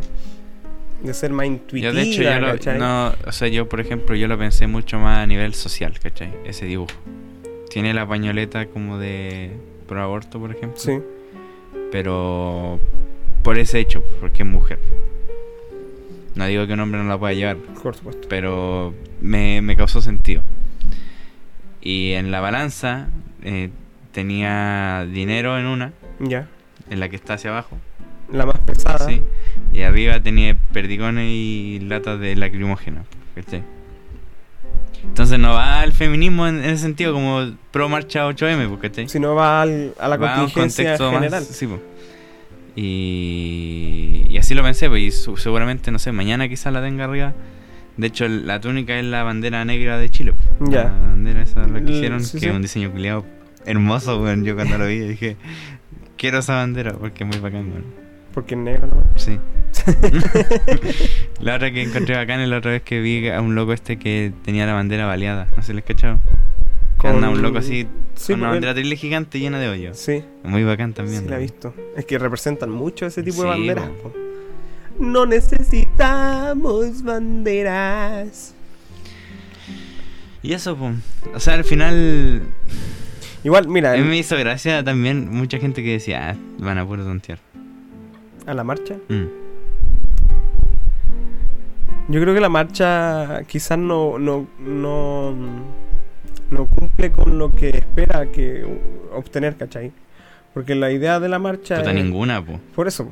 De 1.02 1.14
ser 1.14 1.32
más 1.32 1.46
intuitiva, 1.46 1.90
Yo 1.92 1.96
de 1.96 2.02
hecho 2.02 2.22
yo 2.22 2.38
lo, 2.38 2.78
no, 2.78 3.14
o 3.26 3.32
sea, 3.32 3.48
yo 3.48 3.68
por 3.68 3.80
ejemplo, 3.80 4.14
yo 4.14 4.28
lo 4.28 4.38
pensé 4.38 4.66
mucho 4.66 4.98
más 4.98 5.18
a 5.18 5.26
nivel 5.26 5.54
social, 5.54 5.98
¿cachai? 6.00 6.32
Ese 6.44 6.66
dibujo. 6.66 6.92
Tiene 7.70 7.92
la 7.94 8.06
pañoleta 8.06 8.66
como 8.66 8.98
de 8.98 9.50
pro 9.88 10.02
aborto, 10.02 10.38
por 10.38 10.50
ejemplo. 10.52 10.78
Sí, 10.78 10.98
Pero 11.90 12.78
por 13.42 13.58
ese 13.58 13.80
hecho, 13.80 14.02
porque 14.20 14.42
es 14.42 14.48
mujer. 14.48 14.78
No 16.34 16.46
digo 16.46 16.66
que 16.66 16.72
un 16.72 16.80
hombre 16.80 17.02
no 17.02 17.08
la 17.08 17.18
pueda 17.18 17.32
llevar, 17.34 17.56
por 17.56 17.94
supuesto. 17.94 18.26
pero 18.28 18.94
me, 19.20 19.60
me 19.62 19.76
causó 19.76 20.00
sentido. 20.00 20.42
Y 21.80 22.12
en 22.12 22.30
la 22.30 22.40
balanza 22.40 23.08
eh, 23.42 23.70
tenía 24.12 25.06
dinero 25.12 25.58
en 25.58 25.66
una, 25.66 25.92
Ya. 26.20 26.48
en 26.90 27.00
la 27.00 27.08
que 27.08 27.16
está 27.16 27.34
hacia 27.34 27.50
abajo, 27.50 27.76
La 28.32 28.46
más 28.46 28.58
pesada. 28.60 29.06
¿sí? 29.08 29.22
Y 29.72 29.82
arriba 29.82 30.20
tenía 30.20 30.56
perdigones 30.72 31.26
y 31.28 31.80
latas 31.80 32.18
de 32.20 32.34
lacrimógena, 32.36 33.04
¿cachai? 33.34 33.62
Entonces 35.04 35.38
no 35.38 35.52
va 35.54 35.80
al 35.80 35.92
feminismo 35.92 36.46
en, 36.46 36.62
ese 36.64 36.78
sentido 36.78 37.12
como 37.12 37.52
pro 37.72 37.88
marcha 37.88 38.26
8M, 38.28 38.68
pues, 38.68 38.80
¿cachai? 38.80 39.08
Si 39.08 39.18
no 39.18 39.34
va 39.34 39.62
al- 39.62 39.94
a 39.98 40.08
la 40.08 40.16
Va 40.16 40.34
a 40.36 40.44
un 40.44 40.50
contingencia 40.50 40.84
contexto 40.96 41.04
más- 41.12 41.20
general. 41.20 41.42
sí, 41.44 41.66
po. 41.66 41.80
Y, 42.76 44.26
y 44.30 44.38
así 44.38 44.54
lo 44.54 44.62
pensé, 44.62 44.88
pues, 44.88 45.02
y 45.02 45.10
su- 45.10 45.36
seguramente, 45.36 45.90
no 45.90 45.98
sé, 45.98 46.12
mañana 46.12 46.48
quizás 46.48 46.72
la 46.72 46.82
tenga 46.82 47.04
arriba. 47.04 47.34
De 47.96 48.06
hecho, 48.06 48.26
la 48.28 48.60
túnica 48.60 48.98
es 48.98 49.04
la 49.04 49.22
bandera 49.22 49.64
negra 49.64 49.98
de 49.98 50.08
Chile. 50.08 50.32
po. 50.32 50.70
Ya. 50.70 50.84
La 50.84 50.90
bandera 50.90 51.42
esa 51.42 51.66
la 51.66 51.84
que 51.84 51.92
hicieron, 51.92 52.22
sí, 52.24 52.32
que 52.34 52.40
sí. 52.40 52.46
es 52.46 52.54
un 52.54 52.62
diseño 52.62 52.90
culiado 52.90 53.26
hermoso, 53.66 54.20
weón. 54.22 54.44
Yo 54.44 54.54
cuando 54.54 54.78
lo 54.78 54.86
vi 54.86 54.98
dije, 55.00 55.36
quiero 56.16 56.38
esa 56.38 56.54
bandera 56.56 56.92
porque 56.94 57.24
es 57.24 57.28
muy 57.30 57.38
bacán, 57.40 57.70
weón. 57.70 58.01
Porque 58.32 58.54
es 58.54 58.60
negro, 58.60 58.86
¿no? 58.86 59.04
Sí. 59.18 59.38
la 61.40 61.56
otra 61.56 61.70
que 61.72 61.82
encontré 61.82 62.14
bacán 62.16 62.40
es 62.40 62.48
la 62.48 62.58
otra 62.58 62.70
vez 62.72 62.82
que 62.82 63.00
vi 63.00 63.28
a 63.28 63.40
un 63.40 63.54
loco 63.54 63.72
este 63.72 63.98
que 63.98 64.32
tenía 64.44 64.66
la 64.66 64.74
bandera 64.74 65.06
baleada. 65.06 65.46
No 65.56 65.62
sé 65.62 65.68
si 65.68 65.72
lo 65.72 65.78
has 65.80 65.84
cachado. 65.84 66.18
Que 67.00 67.08
anda 67.08 67.28
un 67.30 67.42
loco 67.42 67.58
así, 67.58 67.86
Sí, 68.14 68.32
con 68.32 68.40
una 68.40 68.48
porque- 68.50 68.54
bandera 68.66 68.74
trile 68.74 68.96
gigante 68.96 69.38
llena 69.40 69.58
de 69.58 69.68
hoyos. 69.68 69.98
Sí. 69.98 70.22
Muy 70.44 70.62
bacán 70.64 70.92
también. 70.92 71.22
Sí, 71.24 71.28
la 71.28 71.36
he 71.36 71.40
visto. 71.40 71.74
Es 71.96 72.04
que 72.04 72.18
representan 72.18 72.70
mucho 72.70 73.06
ese 73.06 73.22
tipo 73.22 73.42
de 73.42 73.48
banderas. 73.48 73.88
po. 74.02 74.12
No 74.98 75.26
necesitamos 75.26 77.02
banderas. 77.02 78.54
Y 80.42 80.52
eso, 80.52 80.76
pues. 80.76 80.94
O 81.34 81.40
sea, 81.40 81.54
al 81.54 81.64
final. 81.64 82.42
Igual, 83.44 83.66
mira, 83.68 83.92
A 83.92 83.96
mí 83.96 84.02
me 84.04 84.16
hizo 84.18 84.36
gracia 84.36 84.84
también 84.84 85.28
mucha 85.30 85.58
gente 85.58 85.82
que 85.82 85.92
decía, 85.92 86.30
ah, 86.30 86.36
van 86.58 86.78
a 86.78 86.86
puro 86.86 87.02
tontear. 87.04 87.38
A 88.46 88.54
la 88.54 88.64
marcha. 88.64 88.96
Mm. 89.08 89.24
Yo 92.08 92.20
creo 92.20 92.34
que 92.34 92.40
la 92.40 92.48
marcha 92.48 93.42
quizás 93.46 93.78
no, 93.78 94.18
no, 94.18 94.46
no, 94.58 95.34
no 96.50 96.66
cumple 96.66 97.12
con 97.12 97.38
lo 97.38 97.52
que 97.52 97.70
espera 97.70 98.26
que 98.26 98.64
obtener, 99.14 99.56
¿cachai? 99.56 99.92
Porque 100.52 100.74
la 100.74 100.90
idea 100.90 101.18
de 101.20 101.28
la 101.30 101.38
marcha 101.38 101.76
Puta, 101.78 101.90
es- 101.90 101.96
ninguna, 101.96 102.44
po. 102.44 102.60
Por 102.74 102.88
eso. 102.88 103.10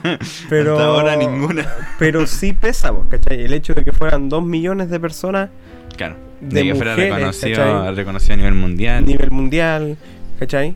Pero, 0.50 0.72
Hasta 0.72 0.84
ahora 0.86 1.16
ninguna. 1.16 1.66
Pero 1.98 2.26
sí 2.26 2.52
pesa, 2.52 2.92
po, 2.92 3.06
¿cachai? 3.08 3.42
El 3.44 3.54
hecho 3.54 3.72
de 3.74 3.84
que 3.84 3.92
fueran 3.92 4.28
dos 4.28 4.44
millones 4.44 4.90
de 4.90 5.00
personas 5.00 5.48
Claro. 5.96 6.16
de, 6.40 6.60
De, 6.60 6.64
que 6.64 6.74
fuera 6.74 6.92
mujeres, 6.92 7.14
reconocido, 7.14 7.56
¿cachai? 7.56 7.94
reconocido 7.94 8.34
a 8.34 8.36
nivel 8.36 8.52
a 8.52 8.56
mundial. 8.56 9.04
nivel 9.06 9.30
mundial, 9.30 9.96
¿cachai? 10.38 10.74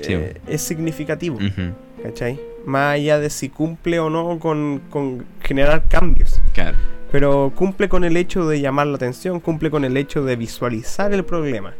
Sí, 0.00 0.12
Eh, 0.14 0.40
es 0.46 0.62
significativo, 0.62 1.36
Ujú, 1.36 1.72
¿cachai? 2.06 2.40
Más 2.64 2.94
allá 2.94 3.18
de 3.18 3.30
si 3.30 3.48
cumple 3.48 3.98
o 4.00 4.10
no 4.10 4.38
con, 4.38 4.80
con 4.90 5.24
generar 5.40 5.84
cambios. 5.88 6.40
Claro. 6.52 6.76
Pero 7.12 7.52
cumple 7.54 7.88
con 7.88 8.04
el 8.04 8.16
hecho 8.16 8.48
de 8.48 8.60
llamar 8.60 8.88
la 8.88 8.96
atención, 8.96 9.38
cumple 9.40 9.70
con 9.70 9.84
el 9.84 9.96
hecho 9.96 10.24
de 10.24 10.34
visualizar 10.36 11.12
el 11.14 11.24
problema. 11.24 11.72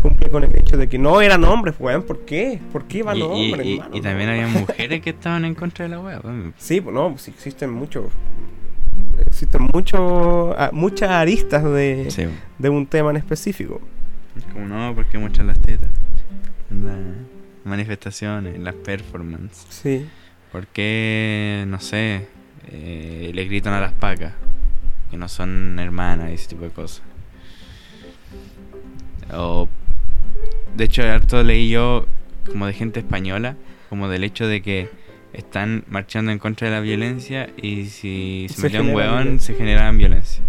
Cumple 0.00 0.30
con 0.30 0.42
el 0.44 0.56
hecho 0.56 0.76
de 0.78 0.88
que 0.88 0.98
no 0.98 1.20
eran 1.20 1.44
hombres, 1.44 1.74
weón. 1.78 2.02
¿Por 2.02 2.20
qué? 2.24 2.60
¿Por 2.72 2.84
qué 2.84 2.98
Y, 2.98 3.00
y- 3.00 3.22
hombres, 3.22 3.66
y- 3.66 3.74
hermano? 3.74 3.96
y 3.96 4.00
también 4.00 4.28
había 4.30 4.46
mujeres 4.48 5.00
que 5.02 5.10
estaban 5.10 5.44
en 5.44 5.54
contra 5.54 5.84
de 5.84 5.90
la 5.90 6.00
weón. 6.00 6.54
Sí, 6.56 6.80
pues 6.80 6.94
no, 6.94 7.10
pues 7.10 7.28
existen 7.28 7.70
muchos. 7.70 8.06
Existen 9.26 9.68
muchos, 9.72 10.54
ah, 10.58 10.70
muchas 10.72 11.10
aristas 11.10 11.62
de, 11.64 12.06
Sí, 12.10 12.24
de 12.58 12.68
un 12.68 12.86
tema 12.86 13.10
en 13.10 13.16
específico. 13.18 13.80
Es 14.36 14.44
como 14.46 14.66
no, 14.66 14.94
porque 14.94 15.18
muestran 15.18 15.46
las 15.48 15.58
tetas. 15.60 15.88
Las 16.70 16.96
manifestaciones, 17.64 18.54
en 18.54 18.64
las 18.64 18.74
performances. 18.74 19.66
Sí. 19.70 20.06
¿Por 20.52 20.66
qué, 20.68 21.64
no 21.66 21.80
sé, 21.80 22.28
eh, 22.68 23.30
le 23.34 23.44
gritan 23.44 23.72
a 23.74 23.80
las 23.80 23.92
pacas? 23.92 24.32
Que 25.10 25.16
no 25.16 25.28
son 25.28 25.78
hermanas 25.78 26.30
y 26.30 26.34
ese 26.34 26.48
tipo 26.48 26.64
de 26.64 26.70
cosas. 26.70 27.02
O, 29.32 29.68
de 30.76 30.84
hecho, 30.84 31.02
harto 31.02 31.42
leí 31.42 31.68
yo 31.68 32.06
como 32.50 32.66
de 32.66 32.72
gente 32.72 33.00
española, 33.00 33.56
como 33.88 34.08
del 34.08 34.24
hecho 34.24 34.46
de 34.46 34.62
que 34.62 34.88
están 35.32 35.84
marchando 35.88 36.30
en 36.30 36.38
contra 36.38 36.68
de 36.68 36.74
la 36.74 36.80
violencia 36.80 37.50
y 37.60 37.86
si 37.86 38.46
se, 38.48 38.54
Se 38.56 38.62
metía 38.62 38.82
un 38.82 38.94
hueón 38.94 39.14
violencia. 39.22 39.54
se 39.54 39.58
generaban 39.58 39.98
violencia. 39.98 40.44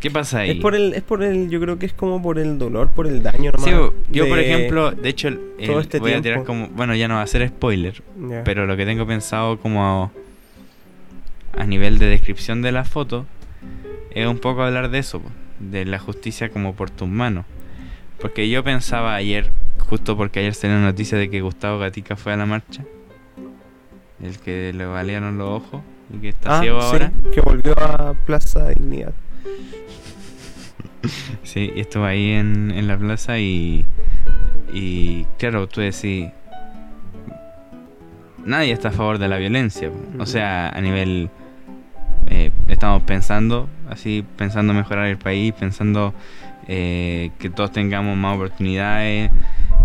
¿Qué 0.00 0.10
pasa 0.10 0.40
ahí? 0.40 0.50
Es 0.52 0.56
por 0.56 0.74
el, 0.74 0.94
es 0.94 1.02
por 1.02 1.22
el, 1.22 1.50
yo 1.50 1.60
creo 1.60 1.78
que 1.78 1.84
es 1.86 1.92
como 1.92 2.22
por 2.22 2.38
el 2.38 2.58
dolor, 2.58 2.90
por 2.90 3.06
el 3.06 3.22
daño 3.22 3.52
nomás. 3.52 3.64
Sí, 3.64 3.72
yo 4.10 4.28
por 4.28 4.38
ejemplo, 4.38 4.90
de 4.92 5.08
hecho, 5.10 5.28
el- 5.28 5.40
todo 5.66 5.80
este 5.80 5.98
voy 5.98 6.12
a 6.14 6.22
tirar 6.22 6.44
como, 6.44 6.68
bueno, 6.68 6.94
ya 6.94 7.06
no 7.06 7.16
va 7.16 7.22
a 7.22 7.26
ser 7.26 7.46
spoiler, 7.48 8.02
pero 8.44 8.66
lo 8.66 8.76
que 8.78 8.86
tengo 8.86 9.06
pensado 9.06 9.58
como 9.58 9.84
a, 9.84 10.10
a 11.60 11.66
nivel 11.66 11.98
de 11.98 12.06
descripción 12.06 12.62
de 12.62 12.72
la 12.72 12.84
foto 12.84 13.26
es 14.12 14.26
un 14.26 14.38
poco 14.38 14.62
hablar 14.62 14.90
de 14.90 14.98
eso, 15.00 15.20
de 15.58 15.84
la 15.84 15.98
justicia 15.98 16.48
como 16.48 16.74
por 16.74 16.90
tus 16.90 17.08
manos. 17.08 17.44
Porque 18.20 18.48
yo 18.48 18.64
pensaba 18.64 19.14
ayer, 19.14 19.50
justo 19.78 20.16
porque 20.16 20.40
ayer 20.40 20.54
salió 20.54 20.76
la 20.76 20.82
noticia 20.82 21.18
de 21.18 21.28
que 21.28 21.42
Gustavo 21.42 21.78
Gatica 21.78 22.16
fue 22.16 22.32
a 22.32 22.36
la 22.36 22.46
marcha, 22.46 22.84
el 24.22 24.38
que 24.38 24.72
le 24.72 24.86
valieron 24.86 25.36
los 25.38 25.48
ojos 25.62 25.82
y 26.14 26.18
que 26.20 26.28
está 26.30 26.58
Ah, 26.58 26.60
ciego 26.62 26.80
sí, 26.80 26.86
ahora. 26.86 27.12
que 27.34 27.40
volvió 27.42 27.78
a 27.78 28.14
Plaza 28.26 28.68
Dignidad. 28.70 29.12
Sí, 31.42 31.72
y 31.74 31.80
estuvo 31.80 32.04
ahí 32.04 32.30
en, 32.30 32.70
en 32.70 32.86
la 32.86 32.96
plaza 32.96 33.38
y, 33.38 33.84
y 34.72 35.24
claro, 35.38 35.66
tú 35.66 35.80
decís, 35.80 36.28
nadie 38.44 38.72
está 38.72 38.88
a 38.88 38.92
favor 38.92 39.18
de 39.18 39.28
la 39.28 39.38
violencia. 39.38 39.90
O 40.18 40.26
sea, 40.26 40.68
a 40.68 40.80
nivel, 40.80 41.30
eh, 42.28 42.50
estamos 42.68 43.02
pensando, 43.02 43.68
así, 43.88 44.24
pensando 44.36 44.74
mejorar 44.74 45.06
el 45.06 45.18
país, 45.18 45.52
pensando 45.52 46.14
eh, 46.68 47.30
que 47.38 47.50
todos 47.50 47.72
tengamos 47.72 48.16
más 48.16 48.36
oportunidades, 48.36 49.30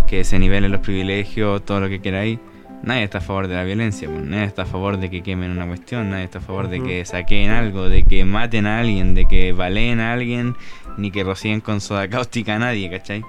que 0.07 0.23
se 0.23 0.37
nivelen 0.39 0.71
los 0.71 0.81
privilegios, 0.81 1.63
todo 1.65 1.79
lo 1.79 1.89
que 1.89 1.99
queráis. 1.99 2.39
Nadie 2.85 3.03
está 3.03 3.17
a 3.17 3.21
favor 3.21 3.47
de 3.47 3.55
la 3.55 3.63
violencia, 3.63 4.07
pues. 4.07 4.23
nadie 4.23 4.43
está 4.43 4.61
a 4.61 4.65
favor 4.67 4.99
de 4.99 5.09
que 5.09 5.23
quemen 5.23 5.49
una 5.49 5.65
cuestión, 5.65 6.11
nadie 6.11 6.25
está 6.25 6.37
a 6.37 6.41
favor 6.41 6.69
de 6.69 6.83
que 6.83 7.03
saquen 7.03 7.49
algo, 7.49 7.89
de 7.89 8.03
que 8.03 8.23
maten 8.25 8.67
a 8.67 8.79
alguien, 8.79 9.15
de 9.15 9.25
que 9.25 9.53
baleen 9.53 9.99
a 9.99 10.13
alguien, 10.13 10.55
ni 10.95 11.09
que 11.09 11.23
rocíen 11.23 11.61
con 11.61 11.81
soda 11.81 12.07
cáustica 12.07 12.55
a 12.55 12.59
nadie, 12.59 12.87
¿cachai? 12.91 13.23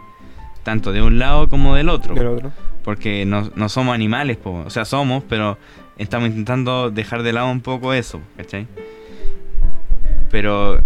Tanto 0.63 0.93
de 0.93 1.01
un 1.01 1.19
lado 1.19 1.49
como 1.49 1.75
del 1.75 1.89
otro. 1.89 2.15
Del 2.15 2.27
otro. 2.27 2.53
Porque 2.85 3.25
no, 3.25 3.51
no 3.57 3.71
somos 3.71 3.95
animales, 3.95 4.37
po. 4.37 4.63
o 4.67 4.69
sea, 4.69 4.85
somos, 4.85 5.25
pero 5.27 5.57
estamos 5.97 6.29
intentando 6.29 6.91
dejar 6.91 7.23
de 7.23 7.33
lado 7.33 7.51
un 7.51 7.63
poco 7.63 7.95
eso, 7.95 8.21
¿cachai? 8.37 8.67
Pero, 10.31 10.81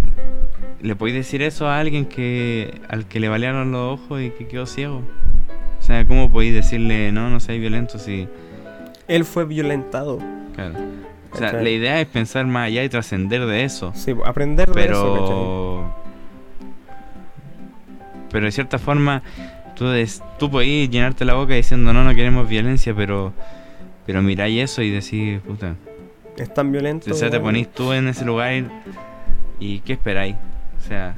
¿le 0.81 0.95
podéis 0.95 1.17
decir 1.17 1.41
eso 1.41 1.67
a 1.67 1.77
alguien 1.77 2.05
que 2.05 2.79
al 2.87 3.05
que 3.05 3.19
le 3.19 3.27
balearon 3.27 3.73
los 3.73 3.99
ojos 3.99 4.21
y 4.21 4.29
que 4.29 4.47
quedó 4.47 4.65
ciego? 4.65 5.01
O 5.77 5.83
sea, 5.83 6.05
¿cómo 6.05 6.31
podéis 6.31 6.53
decirle, 6.53 7.11
no, 7.11 7.29
no 7.29 7.41
seáis 7.41 7.59
violento 7.59 7.99
si... 7.99 8.29
Él 9.15 9.25
fue 9.25 9.45
violentado. 9.45 10.19
Claro. 10.55 10.75
O 11.31 11.37
sea, 11.37 11.47
¿Cachai? 11.47 11.63
la 11.63 11.69
idea 11.69 12.01
es 12.01 12.07
pensar 12.07 12.45
más 12.45 12.67
allá 12.67 12.83
y 12.83 12.89
trascender 12.89 13.45
de 13.45 13.63
eso. 13.63 13.91
Sí, 13.95 14.13
aprender 14.25 14.69
de 14.71 14.85
eso, 14.85 15.13
¿cachai? 15.13 15.27
Pero... 15.27 15.95
Pero 18.31 18.45
de 18.45 18.51
cierta 18.51 18.79
forma, 18.79 19.21
tú, 19.75 19.87
des- 19.87 20.23
tú 20.39 20.49
podés 20.49 20.89
llenarte 20.89 21.25
la 21.25 21.33
boca 21.33 21.53
diciendo 21.53 21.91
no, 21.93 22.03
no 22.03 22.15
queremos 22.15 22.47
violencia, 22.47 22.93
pero... 22.95 23.33
Pero 24.05 24.21
miráis 24.21 24.63
eso 24.71 24.81
y 24.81 24.89
decís, 24.89 25.39
puta... 25.41 25.75
Es 26.37 26.53
tan 26.53 26.71
violento. 26.71 27.11
O 27.11 27.13
sea, 27.13 27.29
te 27.29 27.39
ponís 27.39 27.67
tú 27.71 27.91
en 27.93 28.07
ese 28.07 28.25
lugar 28.25 28.53
y, 28.53 28.65
y 29.59 29.79
¿qué 29.81 29.93
esperáis? 29.93 30.35
O 30.79 30.81
sea, 30.87 31.13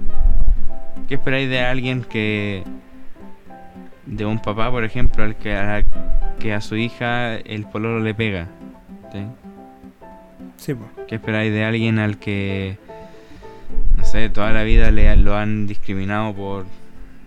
¿qué 1.07 1.15
esperáis 1.15 1.49
de 1.49 1.60
alguien 1.61 2.02
que... 2.03 2.64
De 4.06 4.26
un 4.26 4.40
papá, 4.40 4.70
por 4.70 4.84
ejemplo, 4.84 5.24
al 5.24 5.38
que 5.38 5.56
a, 5.56 5.84
que 6.40 6.54
a 6.54 6.62
su 6.62 6.76
hija 6.76 7.36
el 7.36 7.66
pololo 7.66 8.00
le 8.00 8.14
pega? 8.14 8.50
¿sí? 9.12 9.20
Sí, 10.58 10.74
po. 10.74 10.86
¿Qué 11.08 11.16
esperáis 11.16 11.54
de 11.54 11.64
alguien 11.64 12.00
al 12.00 12.18
que, 12.18 12.78
no 13.98 14.04
sé, 14.04 14.30
toda 14.30 14.52
la 14.52 14.64
vida 14.64 14.92
le, 14.92 15.16
lo 15.18 15.36
han 15.36 15.68
discriminado 15.68 16.34
por 16.34 16.66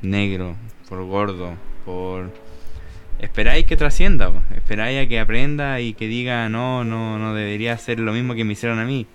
negro, 0.03 0.57
por 0.89 1.05
gordo, 1.05 1.55
por... 1.85 2.31
Esperáis 3.19 3.65
que 3.65 3.77
trascienda, 3.77 4.31
po. 4.31 4.43
esperáis 4.55 5.05
a 5.05 5.09
que 5.09 5.19
aprenda 5.19 5.81
y 5.81 5.94
que 5.94 6.07
diga, 6.07 6.48
no, 6.48 6.85
no, 6.85 7.19
no 7.19 7.35
debería 7.35 7.73
hacer 7.73 8.01
lo 8.01 8.12
mismo 8.12 8.35
que 8.35 8.44
me 8.44 8.53
hicieron 8.53 8.78
a 8.78 8.85
mí. 8.85 9.07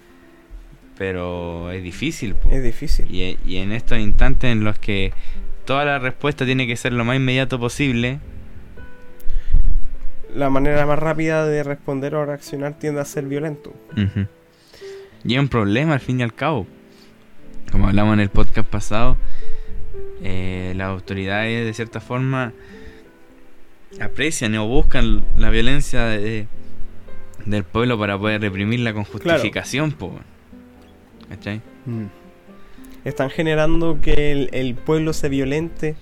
Pero 0.98 1.72
es 1.72 1.84
difícil, 1.84 2.36
po. 2.36 2.50
Es 2.52 2.64
difícil. 2.64 3.06
Y, 3.10 3.38
y 3.46 3.58
en 3.58 3.72
estos 3.72 4.00
instantes 4.00 4.52
en 4.52 4.64
los 4.64 4.78
que 4.80 5.14
toda 5.66 5.86
la 5.86 6.00
respuesta 6.00 6.46
tiene 6.46 6.68
que 6.68 6.76
ser 6.76 6.94
lo 6.94 7.04
más 7.06 7.16
inmediato 7.18 7.60
posible, 7.60 8.20
La 10.36 10.50
manera 10.50 10.86
más 10.86 10.98
rápida 10.98 11.46
de 11.46 11.62
responder 11.62 12.16
o 12.16 12.26
reaccionar 12.26 12.80
tiende 12.80 13.02
a 13.02 13.06
ser 13.06 13.26
violento. 13.26 13.74
Y 15.26 15.34
es 15.36 15.40
un 15.40 15.50
problema 15.50 15.94
al 15.96 16.00
fin 16.00 16.20
y 16.22 16.24
al 16.24 16.34
cabo. 16.34 16.66
Como 17.70 17.88
hablamos 17.90 18.14
en 18.14 18.22
el 18.22 18.30
podcast 18.30 18.68
pasado, 18.70 19.18
eh, 20.24 20.74
las 20.78 20.88
autoridades 20.88 21.66
de 21.66 21.74
cierta 21.74 22.00
forma 22.00 22.54
aprecian 24.00 24.56
o 24.56 24.68
buscan 24.68 25.24
la 25.38 25.50
violencia 25.50 26.06
de- 26.06 26.48
del 27.46 27.64
pueblo 27.66 28.00
para 28.00 28.18
poder 28.18 28.40
reprimirla 28.40 28.94
con 28.94 29.04
Claro. 29.04 29.20
justificación. 29.34 29.92
po. 29.92 30.18
¿Cachai? 31.30 31.62
Están 33.06 33.30
generando 33.30 33.99
que 34.02 34.32
el, 34.32 34.49
el 34.53 34.76
pueblo 34.76 35.14
se 35.14 35.30
violente 35.30 35.95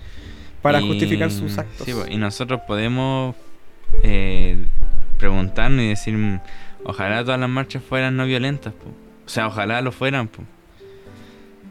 para 0.62 0.80
Y- 0.80 0.86
justificar 0.88 1.30
sus 1.30 1.56
actos. 1.58 1.86
sí, 1.86 1.92
y 2.10 2.16
nosotros 2.18 2.60
podemos 2.66 3.34
eh, 4.02 4.56
preguntarnos 5.18 5.82
y 5.84 5.88
decir, 5.88 6.14
mm, 6.14 6.40
ojalá 6.84 7.22
todas 7.24 7.40
las 7.40 7.48
marchas 7.48 7.82
fueran 7.82 8.16
no 8.16 8.26
violentas, 8.26 8.72
po. 8.74 8.88
o 9.26 9.28
sea, 9.28 9.46
ojalá 9.46 9.80
lo 9.80 9.92
fueran. 9.92 10.28
po. 10.28 10.42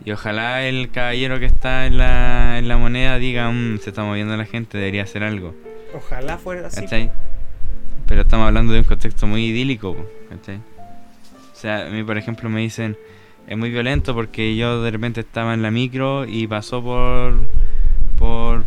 Y 0.06 0.11
ojalá 0.11 0.64
el 0.65 0.89
caballero 0.91 1.39
que 1.39 1.45
está 1.45 1.85
en 1.85 1.97
la, 1.97 2.57
en 2.57 2.68
la 2.68 2.77
moneda 2.77 3.18
diga, 3.19 3.49
"Mm, 3.51 3.80
se 3.80 3.89
está 3.89 4.03
moviendo 4.03 4.35
la 4.38 4.45
gente, 4.45 4.77
debería 4.77 5.03
hacer 5.03 5.23
algo. 5.23 5.53
Ojalá 5.93 6.38
fuera 6.38 6.68
así. 6.68 6.81
¿Cachai? 6.81 7.11
Pero 8.07 8.22
estamos 8.22 8.47
hablando 8.47 8.73
de 8.73 8.80
un 8.80 8.85
contexto 8.85 9.27
muy 9.27 9.45
idílico, 9.45 9.95
¿cachai? 10.30 10.56
O 10.57 11.56
sea, 11.56 11.85
a 11.88 11.89
mí, 11.89 12.03
por 12.03 12.18
ejemplo, 12.18 12.49
me 12.49 12.61
dicen, 12.61 12.97
es 13.49 13.57
muy 13.57 13.71
violento 13.71 14.13
porque 14.13 14.55
yo 14.55 14.84
de 14.84 14.91
repente 14.91 15.21
estaba 15.21 15.55
en 15.55 15.63
la 15.63 15.71
micro 15.71 16.23
y 16.23 16.45
pasó 16.45 16.84
por, 16.84 17.34
por, 18.15 18.63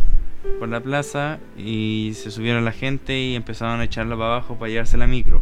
por 0.59 0.67
la 0.67 0.81
plaza 0.81 1.39
y 1.57 2.11
se 2.15 2.31
subieron 2.31 2.65
la 2.65 2.73
gente 2.73 3.17
y 3.17 3.35
empezaron 3.35 3.79
a 3.79 3.85
echarlo 3.85 4.17
para 4.17 4.31
abajo 4.35 4.55
para 4.59 4.69
llevarse 4.69 4.97
la 4.97 5.07
micro. 5.07 5.41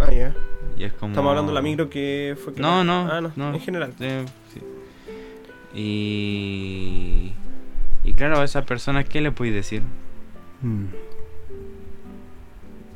Ah, 0.00 0.10
ya. 0.10 0.34
Y 0.76 0.82
es 0.82 0.92
como... 0.92 1.12
Estamos 1.12 1.30
hablando 1.30 1.52
de 1.52 1.54
la 1.54 1.62
micro 1.62 1.88
que 1.88 2.36
fue. 2.42 2.52
No, 2.56 2.82
no, 2.82 3.08
Ah, 3.08 3.20
no, 3.20 3.30
no. 3.36 3.54
En 3.54 3.60
general. 3.60 3.94
Eh, 4.00 4.24
sí. 4.52 4.60
Y... 5.72 7.32
Y 8.02 8.12
claro, 8.14 8.40
a 8.40 8.44
esas 8.44 8.64
personas, 8.64 9.04
¿qué 9.04 9.20
le 9.20 9.30
puedes 9.30 9.54
decir? 9.54 9.82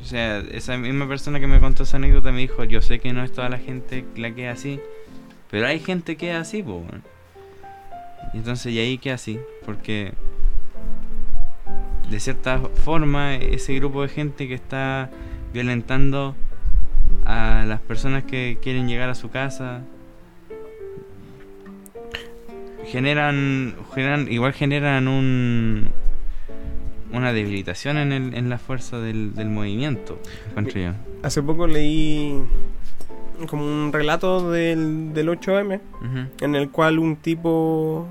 O 0.00 0.04
sea, 0.04 0.40
esa 0.50 0.76
misma 0.76 1.06
persona 1.06 1.38
que 1.38 1.46
me 1.46 1.60
contó 1.60 1.84
esa 1.84 1.98
anécdota 1.98 2.32
me 2.32 2.40
dijo, 2.40 2.64
yo 2.64 2.82
sé 2.82 2.98
que 2.98 3.12
no 3.12 3.22
es 3.22 3.30
toda 3.30 3.48
la 3.48 3.58
gente 3.58 4.04
la 4.16 4.34
que 4.34 4.50
es 4.50 4.58
así, 4.58 4.80
pero 5.50 5.66
hay 5.66 5.80
gente 5.80 6.16
que 6.16 6.30
es 6.30 6.36
así, 6.36 6.62
weón". 6.62 7.02
Y 8.34 8.38
entonces, 8.38 8.72
y 8.72 8.78
ahí 8.78 8.98
que 8.98 9.12
así, 9.12 9.38
porque 9.64 10.12
de 12.10 12.20
cierta 12.20 12.58
forma 12.58 13.36
ese 13.36 13.74
grupo 13.74 14.02
de 14.02 14.08
gente 14.08 14.48
que 14.48 14.54
está 14.54 15.10
violentando 15.52 16.34
a 17.24 17.64
las 17.66 17.80
personas 17.80 18.24
que 18.24 18.58
quieren 18.62 18.88
llegar 18.88 19.08
a 19.10 19.14
su 19.14 19.30
casa 19.30 19.82
generan, 22.86 23.76
generan 23.94 24.30
igual 24.32 24.52
generan 24.52 25.08
un 25.08 25.90
una 27.10 27.32
debilitación 27.32 27.96
en, 27.96 28.12
el, 28.12 28.34
en 28.34 28.50
la 28.50 28.58
fuerza 28.58 28.98
del, 28.98 29.34
del 29.34 29.48
movimiento, 29.48 30.20
encuentro 30.50 30.80
yo. 30.80 30.92
Hace 31.22 31.42
poco 31.42 31.66
leí 31.66 32.38
como 33.46 33.64
un 33.64 33.92
relato 33.92 34.50
del, 34.50 35.12
del 35.14 35.28
8M 35.28 35.80
Ujú. 36.00 36.44
en 36.44 36.54
el 36.54 36.70
cual 36.70 36.98
un 36.98 37.16
tipo 37.16 38.06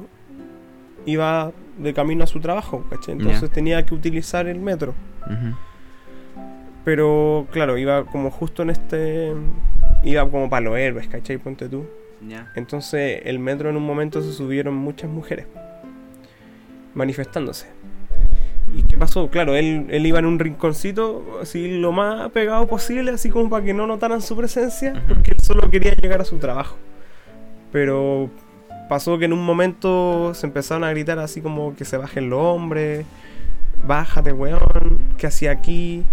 iba 1.05 1.51
de 1.77 1.93
camino 1.93 2.23
a 2.23 2.27
su 2.27 2.39
trabajo, 2.39 2.85
¿cachai? 2.89 3.13
Entonces 3.15 3.49
tenía 3.51 3.85
que 3.85 3.93
utilizar 3.93 4.47
el 4.47 4.59
metro. 4.59 4.93
Pero 6.83 7.47
claro, 7.51 7.77
iba 7.77 8.05
como 8.05 8.31
justo 8.31 8.63
en 8.63 8.69
este. 8.69 9.33
Iba 10.03 10.29
como 10.29 10.49
para 10.49 10.61
los 10.65 10.77
héroes, 10.77 11.07
¿cachai? 11.07 11.37
Ponte 11.37 11.67
tú. 11.67 11.85
Entonces 12.55 13.21
el 13.25 13.39
metro 13.39 13.69
en 13.69 13.75
un 13.77 13.83
momento 13.85 14.21
se 14.21 14.31
subieron 14.33 14.73
muchas 14.75 15.09
mujeres 15.09 15.45
manifestándose. 16.95 17.67
¿Y 18.75 18.83
qué 18.83 18.97
pasó? 18.97 19.29
Claro, 19.29 19.55
él, 19.55 19.87
él 19.89 20.05
iba 20.05 20.19
en 20.19 20.25
un 20.25 20.39
rinconcito, 20.39 21.39
así 21.41 21.79
lo 21.79 21.91
más 21.91 22.29
pegado 22.31 22.67
posible, 22.67 23.11
así 23.11 23.29
como 23.29 23.49
para 23.49 23.63
que 23.63 23.73
no 23.73 23.87
notaran 23.87 24.21
su 24.21 24.35
presencia, 24.35 25.01
porque 25.07 25.31
él 25.31 25.39
solo 25.39 25.69
quería 25.69 25.95
llegar 25.95 26.21
a 26.21 26.25
su 26.25 26.37
trabajo. 26.37 26.75
Pero 27.71 28.29
pasó 28.89 29.17
que 29.17 29.25
en 29.25 29.33
un 29.33 29.43
momento 29.43 30.33
se 30.33 30.47
empezaron 30.47 30.83
a 30.83 30.91
gritar 30.91 31.19
así 31.19 31.41
como 31.41 31.75
que 31.75 31.85
se 31.85 31.97
bajen 31.97 32.29
los 32.29 32.39
hombres, 32.39 33.05
bájate, 33.85 34.33
weón, 34.33 34.99
¿qué 35.17 35.27
hacía 35.27 35.51
aquí? 35.51 36.03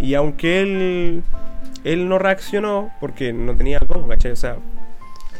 Y 0.00 0.14
aunque 0.14 0.60
él, 0.60 1.22
él 1.84 2.08
no 2.08 2.18
reaccionó, 2.18 2.90
porque 3.00 3.32
no 3.32 3.54
tenía 3.54 3.80
cómo, 3.80 4.08
¿cachai? 4.08 4.32
O 4.32 4.36
sea, 4.36 4.56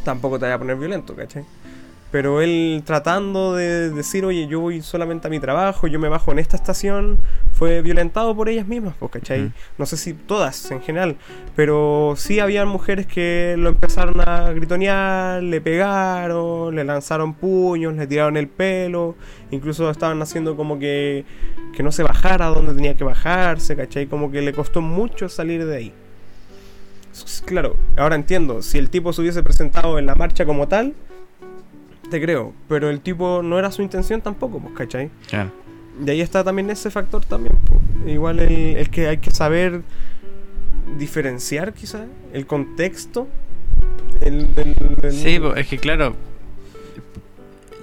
tampoco 0.04 0.38
te 0.38 0.46
voy 0.46 0.54
a 0.54 0.58
poner 0.58 0.76
violento, 0.76 1.14
¿cachai? 1.14 1.44
Pero 2.10 2.40
él 2.40 2.82
tratando 2.84 3.54
de 3.54 3.90
decir, 3.90 4.24
oye, 4.24 4.48
yo 4.48 4.58
voy 4.58 4.82
solamente 4.82 5.28
a 5.28 5.30
mi 5.30 5.38
trabajo, 5.38 5.86
yo 5.86 6.00
me 6.00 6.08
bajo 6.08 6.32
en 6.32 6.40
esta 6.40 6.56
estación, 6.56 7.18
fue 7.52 7.82
violentado 7.82 8.34
por 8.34 8.48
ellas 8.48 8.66
mismas, 8.66 8.94
pues, 8.98 9.12
¿cachai? 9.12 9.52
No 9.78 9.86
sé 9.86 9.96
si 9.96 10.14
todas 10.14 10.70
en 10.72 10.82
general, 10.82 11.16
pero 11.54 12.14
sí 12.16 12.40
había 12.40 12.64
mujeres 12.64 13.06
que 13.06 13.54
lo 13.56 13.68
empezaron 13.68 14.20
a 14.20 14.50
gritonear, 14.52 15.40
le 15.40 15.60
pegaron, 15.60 16.74
le 16.74 16.82
lanzaron 16.82 17.34
puños, 17.34 17.94
le 17.94 18.08
tiraron 18.08 18.36
el 18.36 18.48
pelo, 18.48 19.14
incluso 19.52 19.88
estaban 19.88 20.20
haciendo 20.20 20.56
como 20.56 20.80
que, 20.80 21.24
que 21.72 21.84
no 21.84 21.92
se 21.92 22.02
bajara 22.02 22.46
donde 22.46 22.74
tenía 22.74 22.96
que 22.96 23.04
bajarse, 23.04 23.76
¿cachai? 23.76 24.06
Como 24.06 24.32
que 24.32 24.42
le 24.42 24.52
costó 24.52 24.80
mucho 24.80 25.28
salir 25.28 25.64
de 25.64 25.76
ahí. 25.76 25.92
Claro, 27.44 27.76
ahora 27.96 28.16
entiendo, 28.16 28.62
si 28.62 28.78
el 28.78 28.90
tipo 28.90 29.12
se 29.12 29.20
hubiese 29.20 29.42
presentado 29.42 29.98
en 29.98 30.06
la 30.06 30.14
marcha 30.14 30.44
como 30.44 30.68
tal, 30.68 30.94
te 32.10 32.20
creo, 32.20 32.52
pero 32.68 32.90
el 32.90 33.00
tipo 33.00 33.42
no 33.42 33.58
era 33.58 33.70
su 33.70 33.82
intención 33.82 34.20
tampoco, 34.20 34.60
pues, 34.60 34.74
¿cachai? 34.74 35.10
Claro. 35.28 35.50
Y 36.04 36.10
ahí 36.10 36.20
está 36.20 36.44
también 36.44 36.70
ese 36.70 36.90
factor 36.90 37.24
también. 37.24 37.56
po. 37.56 37.80
Igual 38.06 38.40
el, 38.40 38.76
el 38.76 38.90
que 38.90 39.08
hay 39.08 39.18
que 39.18 39.30
saber 39.30 39.82
diferenciar 40.98 41.72
quizá 41.72 42.06
el 42.32 42.46
contexto. 42.46 43.28
El, 44.20 44.48
Sí, 45.10 45.38
po, 45.38 45.54
es 45.54 45.66
que 45.66 45.78
claro, 45.78 46.14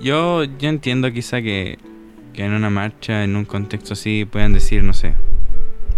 yo, 0.01 0.43
yo 0.43 0.69
entiendo 0.69 1.11
quizá 1.11 1.41
que, 1.41 1.79
que 2.33 2.45
en 2.45 2.53
una 2.53 2.69
marcha, 2.69 3.23
en 3.23 3.35
un 3.35 3.45
contexto 3.45 3.93
así, 3.93 4.25
puedan 4.25 4.53
decir, 4.53 4.83
no 4.83 4.93
sé, 4.93 5.13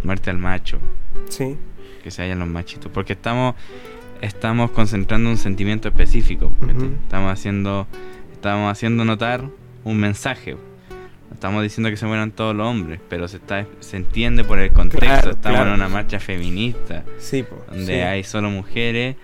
muerte 0.04 0.30
al 0.30 0.38
macho, 0.38 0.80
Sí, 1.28 1.58
que 2.04 2.12
se 2.12 2.22
hayan 2.22 2.40
los 2.40 2.48
machitos. 2.48 2.92
Porque 2.92 3.14
estamos, 3.14 3.56
estamos 4.22 4.72
concentrando 4.72 5.30
un 5.30 5.38
sentimiento 5.38 5.90
específico. 5.90 6.52
Estamos 7.04 7.32
haciendo, 7.32 7.88
estamos 8.40 8.72
haciendo 8.72 9.04
notar 9.04 9.44
un 9.84 9.98
mensaje. 9.98 10.54
No 10.54 11.34
Estamos 11.34 11.62
diciendo 11.62 11.90
que 11.90 11.98
se 11.98 12.06
mueran 12.06 12.32
todos 12.32 12.56
los 12.56 12.66
hombres, 12.66 13.02
pero 13.10 13.28
se 13.28 13.38
está 13.38 13.66
se 13.82 13.98
entiende 13.98 14.46
por 14.46 14.60
el 14.60 14.72
contexto. 14.72 15.06
Claro, 15.06 15.32
estamos 15.32 15.58
claro. 15.58 15.70
en 15.72 15.76
una 15.76 15.90
marcha 15.90 16.20
feminista 16.20 17.04
sí, 17.18 17.44
po, 17.44 17.64
donde 17.68 17.86
sí. 17.86 18.00
hay 18.00 18.24
solo 18.24 18.50
mujeres 18.50 19.18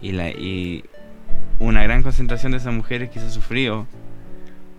y 0.00 0.12
la 0.12 0.30
y 0.30 0.84
una 1.58 1.82
gran 1.82 2.02
concentración 2.04 2.52
de 2.52 2.58
esas 2.58 2.72
mujeres 2.72 3.10
quizás 3.10 3.34
sufrió 3.34 3.88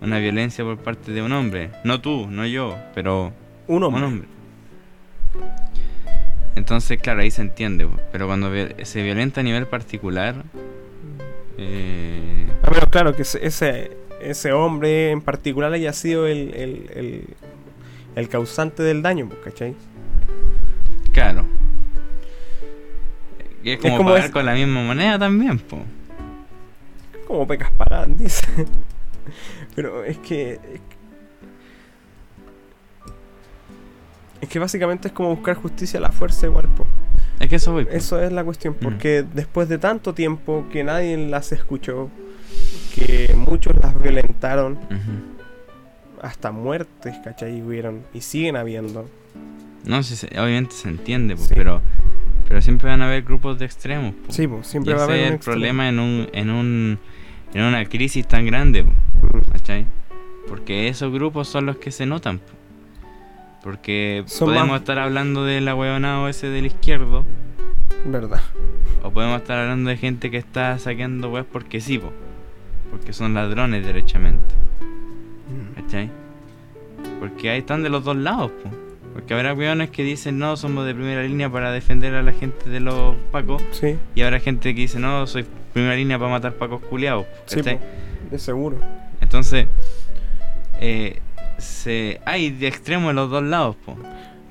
una 0.00 0.18
violencia 0.18 0.64
por 0.64 0.78
parte 0.78 1.12
de 1.12 1.22
un 1.22 1.32
hombre. 1.32 1.70
No 1.84 2.00
tú, 2.00 2.26
no 2.30 2.46
yo, 2.46 2.76
pero 2.94 3.32
un 3.66 3.82
hombre. 3.84 4.02
un 4.02 4.08
hombre. 4.08 4.28
Entonces, 6.56 6.98
claro, 7.00 7.20
ahí 7.20 7.30
se 7.30 7.42
entiende, 7.42 7.86
pero 8.10 8.26
cuando 8.26 8.50
se 8.82 9.02
violenta 9.02 9.40
a 9.40 9.44
nivel 9.44 9.66
particular, 9.66 10.44
eh, 11.58 12.46
A 12.62 12.70
menos 12.70 12.88
claro 12.90 13.14
que 13.14 13.22
ese, 13.22 13.96
ese, 14.20 14.52
hombre 14.52 15.10
en 15.10 15.20
particular 15.20 15.72
haya 15.72 15.92
sido 15.92 16.26
el, 16.26 16.54
el, 16.54 16.90
el, 16.94 17.24
el 18.16 18.28
causante 18.28 18.82
del 18.82 19.02
daño, 19.02 19.28
pues, 19.28 19.40
¿cachai? 19.44 19.74
claro. 21.12 21.44
Y 23.64 23.70
es 23.70 23.78
como, 23.78 23.96
como 23.98 24.10
pagar 24.10 24.24
es- 24.26 24.30
con 24.32 24.44
la 24.44 24.54
misma 24.54 24.82
moneda 24.82 25.18
también, 25.20 25.58
po. 25.58 25.78
Como 27.28 27.46
pecas 27.46 27.70
pagan, 27.70 28.16
dice. 28.18 28.46
Pero 29.76 30.02
es 30.04 30.18
que. 30.18 30.54
Es 30.54 30.58
que, 30.60 30.80
es 34.40 34.48
que 34.48 34.58
básicamente 34.58 35.08
es 35.08 35.14
como 35.14 35.28
buscar 35.34 35.54
justicia 35.54 35.98
a 35.98 36.02
la 36.02 36.10
fuerza 36.10 36.46
igual, 36.46 36.66
po. 36.76 36.84
Es 37.40 37.48
que 37.48 37.56
eso 37.56 37.72
voy. 37.72 37.86
Eso 37.90 38.20
es 38.22 38.30
la 38.32 38.44
cuestión, 38.44 38.74
Mm. 38.74 38.82
porque 38.84 39.24
después 39.34 39.68
de 39.68 39.78
tanto 39.78 40.14
tiempo 40.14 40.66
que 40.72 40.84
nadie 40.84 41.16
las 41.28 41.52
escuchó, 41.52 42.10
que 42.94 43.34
muchos 43.36 43.74
las 43.82 44.00
violentaron, 44.00 44.78
hasta 46.20 46.52
muertes, 46.52 47.16
¿cachai? 47.24 47.62
Hubieron 47.62 48.02
y 48.14 48.20
siguen 48.20 48.56
habiendo. 48.56 49.08
No, 49.84 50.02
sí, 50.02 50.14
se- 50.14 50.28
obviamente 50.38 50.74
se 50.74 50.88
entiende, 50.88 51.36
Sí. 51.36 51.52
pero, 51.54 51.80
pero 52.46 52.62
siempre 52.62 52.88
van 52.90 53.02
a 53.02 53.06
haber 53.06 53.22
grupos 53.24 53.58
de 53.58 53.64
extremos. 53.64 54.14
po. 54.14 54.32
Sí, 54.32 54.44
Y 54.44 54.64
siempre 54.64 54.94
va 54.94 55.00
a 55.00 55.04
haber 55.04 55.16
es 55.16 55.22
un 55.22 55.28
el 55.28 55.34
extremo. 55.34 55.54
problema 55.54 55.88
en 55.88 55.98
un, 55.98 56.28
en 56.32 56.50
un 56.50 56.98
en 57.54 57.62
una 57.64 57.84
crisis 57.86 58.26
tan 58.26 58.46
grande, 58.46 58.84
po. 58.84 58.92
¿cachai? 59.52 59.84
Porque 60.48 60.88
esos 60.88 61.12
grupos 61.12 61.48
son 61.48 61.66
los 61.66 61.76
que 61.78 61.90
se 61.90 62.06
notan. 62.06 62.38
po. 62.38 62.44
Porque 63.62 64.24
Son 64.26 64.48
podemos 64.48 64.68
más- 64.70 64.80
estar 64.80 64.98
hablando 64.98 65.44
del 65.44 65.68
ahueonado 65.68 66.28
ese 66.28 66.48
del 66.48 66.66
izquierdo, 66.66 67.24
Verdad. 68.04 68.40
o 69.02 69.10
podemos 69.10 69.40
estar 69.40 69.58
hablando 69.58 69.90
de 69.90 69.96
gente 69.96 70.30
que 70.30 70.36
está 70.38 70.78
saqueando 70.78 71.30
weas 71.30 71.46
porque 71.50 71.80
sí, 71.80 71.98
po, 71.98 72.12
porque 72.90 73.12
son 73.12 73.34
ladrones 73.34 73.86
derechamente, 73.86 74.54
Mm. 75.48 75.80
¿cachai? 75.80 76.10
Porque 77.20 77.50
ahí 77.50 77.58
están 77.58 77.82
de 77.82 77.88
los 77.90 78.02
dos 78.04 78.16
lados, 78.16 78.50
po. 78.62 78.70
Porque 79.12 79.34
habrá 79.34 79.52
weones 79.52 79.90
que 79.90 80.02
dicen 80.02 80.38
no, 80.38 80.56
somos 80.56 80.86
de 80.86 80.94
primera 80.94 81.22
línea 81.22 81.48
para 81.50 81.70
defender 81.70 82.14
a 82.14 82.22
la 82.22 82.32
gente 82.32 82.68
de 82.70 82.80
los 82.80 83.14
pacos. 83.30 83.62
Sí, 83.70 83.96
Y 84.14 84.22
habrá 84.22 84.40
gente 84.40 84.74
que 84.74 84.80
dice, 84.80 84.98
no, 84.98 85.26
soy 85.26 85.44
primera 85.72 85.94
línea 85.94 86.18
para 86.18 86.30
matar 86.30 86.54
pacos 86.54 86.80
culiados. 86.82 87.26
sí, 87.46 87.62
po, 87.62 87.78
de 88.30 88.38
seguro. 88.38 88.78
Entonces, 89.20 89.66
eh, 90.80 91.20
se, 91.62 92.20
hay 92.26 92.50
de 92.50 92.66
extremo 92.68 93.10
en 93.10 93.16
los 93.16 93.30
dos 93.30 93.42
lados, 93.42 93.76
po. 93.84 93.96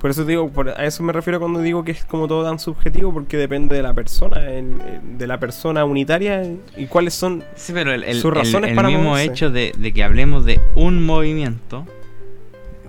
Por 0.00 0.10
eso 0.10 0.24
digo, 0.24 0.50
por- 0.50 0.68
a 0.70 0.84
eso 0.84 1.04
me 1.04 1.12
refiero 1.12 1.38
cuando 1.38 1.60
digo 1.60 1.84
que 1.84 1.92
es 1.92 2.04
como 2.04 2.26
todo 2.26 2.42
tan 2.44 2.58
subjetivo, 2.58 3.12
porque 3.12 3.36
depende 3.36 3.76
de 3.76 3.82
la 3.82 3.94
persona, 3.94 4.50
en- 4.52 5.16
de 5.16 5.26
la 5.28 5.38
persona 5.38 5.84
unitaria 5.84 6.42
y 6.76 6.86
cuáles 6.86 7.14
son. 7.14 7.44
Sí, 7.54 7.72
pero 7.72 7.92
el, 7.92 8.02
el- 8.02 8.16
Sus 8.16 8.24
el- 8.26 8.34
razones 8.34 8.70
el 8.70 8.76
para 8.76 8.88
mismo 8.88 9.04
moverse. 9.04 9.30
hecho 9.30 9.50
de, 9.50 9.72
de 9.78 9.92
que 9.92 10.02
hablemos 10.02 10.44
de 10.44 10.60
un 10.74 11.06
movimiento, 11.06 11.86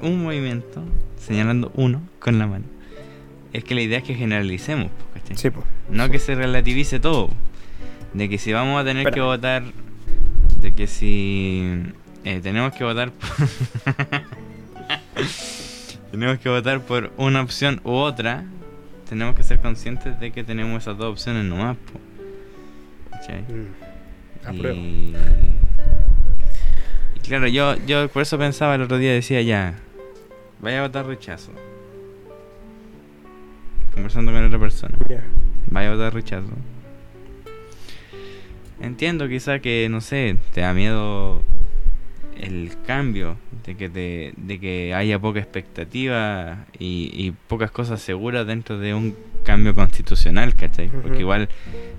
un 0.02 0.24
movimiento, 0.24 0.82
señalando 1.20 1.72
uno 1.76 2.02
con 2.20 2.40
la 2.40 2.48
mano, 2.48 2.66
es 3.54 3.64
que 3.64 3.76
la 3.76 3.82
idea 3.82 4.00
es 4.00 4.04
que 4.04 4.16
generalicemos, 4.16 4.88
po, 4.88 5.06
¿cachai? 5.14 5.38
Sí, 5.38 5.50
po. 5.52 5.64
No 5.90 6.10
que 6.10 6.18
se 6.18 6.34
relativice 6.34 7.00
todo. 7.00 7.30
De 8.16 8.28
que 8.28 8.40
si 8.40 8.52
vamos 8.54 8.82
a 8.82 8.84
tener 8.84 9.02
Espera. 9.08 9.14
que 9.14 9.22
votar. 9.22 9.64
De 10.62 10.72
que 10.74 10.88
si. 10.88 11.84
Eh, 12.24 12.40
tenemos 12.42 12.74
que 12.74 12.84
votar 12.84 13.12
por. 13.12 13.30
tenemos 16.12 16.40
que 16.40 16.50
votar 16.50 16.82
por 16.82 17.12
una 17.18 17.42
opción 17.42 17.82
u 17.84 17.92
otra. 17.92 18.46
Tenemos 19.10 19.36
que 19.36 19.44
ser 19.44 19.60
conscientes 19.60 20.20
de 20.20 20.32
que 20.32 20.44
tenemos 20.44 20.84
esas 20.84 20.98
dos 20.98 21.12
opciones 21.12 21.44
nomás. 21.46 21.78
¿Cachai? 23.12 23.42
Mm. 23.42 23.94
Y, 24.52 25.14
y 27.16 27.20
claro, 27.22 27.48
yo, 27.48 27.76
yo 27.86 28.10
por 28.10 28.22
eso 28.22 28.38
pensaba 28.38 28.76
el 28.76 28.82
otro 28.82 28.98
día, 28.98 29.14
decía 29.14 29.42
ya, 29.42 29.76
vaya 30.60 30.80
a 30.80 30.82
votar 30.84 31.06
rechazo. 31.06 31.52
Conversando 33.94 34.32
con 34.32 34.46
otra 34.46 34.60
persona. 34.60 34.98
Ya. 35.08 35.24
Vaya 35.68 35.90
a 35.90 35.94
votar 35.94 36.14
rechazo. 36.14 36.50
Entiendo 38.82 39.30
quizá 39.30 39.60
que, 39.60 39.88
no 39.90 40.02
sé, 40.02 40.38
te 40.54 40.62
da 40.62 40.74
miedo 40.74 41.42
el 42.40 42.72
cambio, 42.86 43.38
de 43.66 43.76
que, 43.76 43.90
te, 43.90 44.34
de 44.38 44.60
que 44.60 44.94
haya 44.94 45.20
poca 45.20 45.40
expectativa 45.40 46.66
y, 46.78 47.10
y 47.14 47.32
pocas 47.48 47.72
cosas 47.72 48.02
seguras 48.02 48.46
dentro 48.48 48.78
de 48.80 48.94
un 48.94 49.16
cambio 49.44 49.74
constitucional, 49.76 50.56
¿cachai? 50.56 50.88
Porque 50.90 51.10
Ujú. 51.10 51.20
igual 51.22 51.50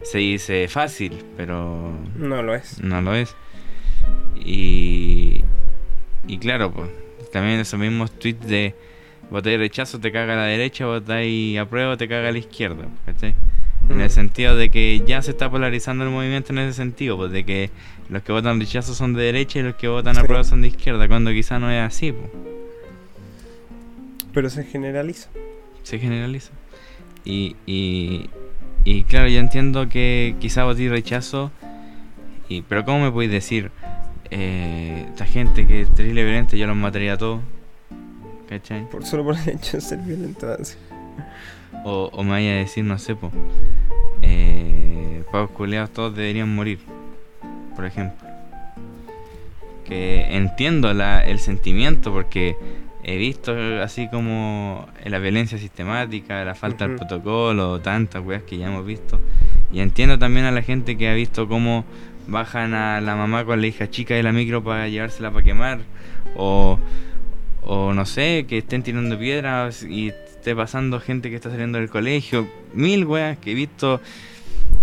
se 0.03 0.19
dice 0.19 0.69
fácil, 0.69 1.25
pero 1.37 1.93
No 2.17 2.43
lo 2.43 2.55
es. 2.55 2.81
no 2.83 3.01
lo 3.01 3.15
es. 3.15 3.35
Y, 4.45 5.45
y 6.27 6.39
claro, 6.39 6.73
pues 6.73 6.91
también 7.33 7.61
esos 7.61 7.79
mismos 7.79 8.11
tweets 8.19 8.47
de 8.47 8.75
votáis 9.31 9.59
rechazo 9.59 9.99
te 10.01 10.13
caga 10.13 10.37
la 10.37 10.45
derecha, 10.45 10.87
votáis 10.87 11.59
apruebo 11.59 11.97
te 11.97 12.09
caga 12.09 12.31
la 12.33 12.39
izquierda, 12.39 12.87
¿cachai? 13.07 13.35
En 13.91 14.01
el 14.01 14.09
sentido 14.09 14.57
de 14.57 14.71
que 14.71 15.03
ya 15.07 15.21
se 15.21 15.33
está 15.33 15.51
polarizando 15.51 16.05
el 16.05 16.11
movimiento 16.11 16.53
en 16.53 16.59
ese 16.61 16.73
sentido, 16.73 17.19
pues 17.19 17.33
de 17.33 17.45
que 17.45 17.71
los 18.09 18.23
que 18.23 18.33
votan 18.33 18.61
rechazo 18.61 18.95
son 18.95 19.15
de 19.15 19.23
derecha 19.25 19.59
y 19.59 19.63
los 19.63 19.75
que 19.77 19.89
votan 19.89 20.15
Sí. 20.15 20.21
apruebo 20.21 20.45
son 20.45 20.63
de 20.63 20.69
izquierda, 20.69 21.09
cuando 21.09 21.31
quizá 21.33 21.59
no 21.59 21.71
es 21.71 21.81
así, 21.81 22.13
pues. 22.13 22.31
Pero 24.33 24.51
se 24.51 24.65
generaliza. 24.65 25.29
se 25.83 25.99
generaliza. 25.99 26.51
Y, 27.25 27.57
y, 27.67 28.29
y 28.85 29.05
claro, 29.05 29.29
yo 29.29 29.39
entiendo 29.41 29.89
que 29.89 30.35
quizá 30.41 30.65
votí 30.65 30.89
rechazo, 30.89 31.51
y, 32.49 32.63
pero 32.63 32.85
¿cómo 32.85 33.01
me 33.05 33.11
podéis 33.13 33.31
decir, 33.33 33.71
eh, 34.31 35.07
esta 35.09 35.25
gente 35.27 35.67
que 35.67 35.83
es 35.83 35.95
terrible 35.95 36.25
violenta, 36.25 36.57
yo 36.57 36.67
los 36.67 36.77
mataría 36.77 37.15
a 37.15 37.19
todos? 37.19 37.41
¿Cachai? 38.49 38.89
Por 38.91 39.05
solo 39.07 39.25
por 39.25 39.37
el 39.39 39.49
hecho 39.57 39.77
de 39.79 39.81
ser 39.81 39.99
violento. 40.01 40.55
O, 41.85 42.11
o 42.13 42.23
me 42.25 42.31
vaya 42.31 42.51
a 42.53 42.57
decir, 42.57 42.85
no 42.85 42.99
sé, 42.99 43.15
po, 43.17 43.31
eh, 44.23 45.23
pavos 45.31 45.51
culeados 45.51 45.91
todos 45.91 46.15
deberían 46.17 46.55
morir, 46.55 46.79
por 47.75 47.85
ejemplo. 47.85 48.29
Que 49.85 50.37
entiendo 50.37 50.95
la, 50.95 51.25
el 51.25 51.39
sentimiento 51.39 52.13
porque 52.13 52.57
he 53.03 53.19
visto 53.19 53.55
así 53.83 54.09
como 54.09 54.87
la 55.05 55.19
violencia 55.19 55.59
sistemática, 55.59 56.43
la 56.45 56.55
falta 56.55 56.85
del 56.87 56.97
Ujú. 56.97 57.07
protocolo, 57.07 57.81
tantas 57.81 58.25
weas 58.25 58.43
que 58.43 58.57
ya 58.57 58.69
hemos 58.69 58.87
visto. 58.87 59.21
Y 59.71 59.81
entiendo 59.81 60.19
también 60.19 60.47
a 60.47 60.51
la 60.51 60.63
gente 60.63 60.97
que 60.97 61.09
ha 61.09 61.15
visto 61.15 61.47
cómo 61.49 61.85
bajan 62.27 62.73
a 62.73 63.01
la 63.03 63.15
mamá 63.17 63.45
con 63.45 63.61
la 63.61 63.67
hija 63.67 63.91
chica 63.91 64.15
de 64.15 64.23
la 64.23 64.33
micro 64.33 64.65
para 64.65 64.89
llevársela 64.89 65.31
para 65.31 65.45
quemar. 65.45 65.81
O, 66.37 66.79
o 67.63 67.93
no 67.93 68.07
sé, 68.07 68.47
que 68.49 68.59
estén 68.59 68.83
tirando 68.83 69.19
piedras 69.19 69.83
y 69.83 70.09
esté 70.09 70.57
pasando 70.57 71.01
gente 71.01 71.29
que 71.29 71.37
está 71.37 71.51
saliendo 71.51 71.79
del 71.79 71.91
colegio. 71.91 72.49
Mil 72.73 73.05
weas 73.05 73.37
que 73.39 73.53
he 73.53 73.55
visto 73.55 74.01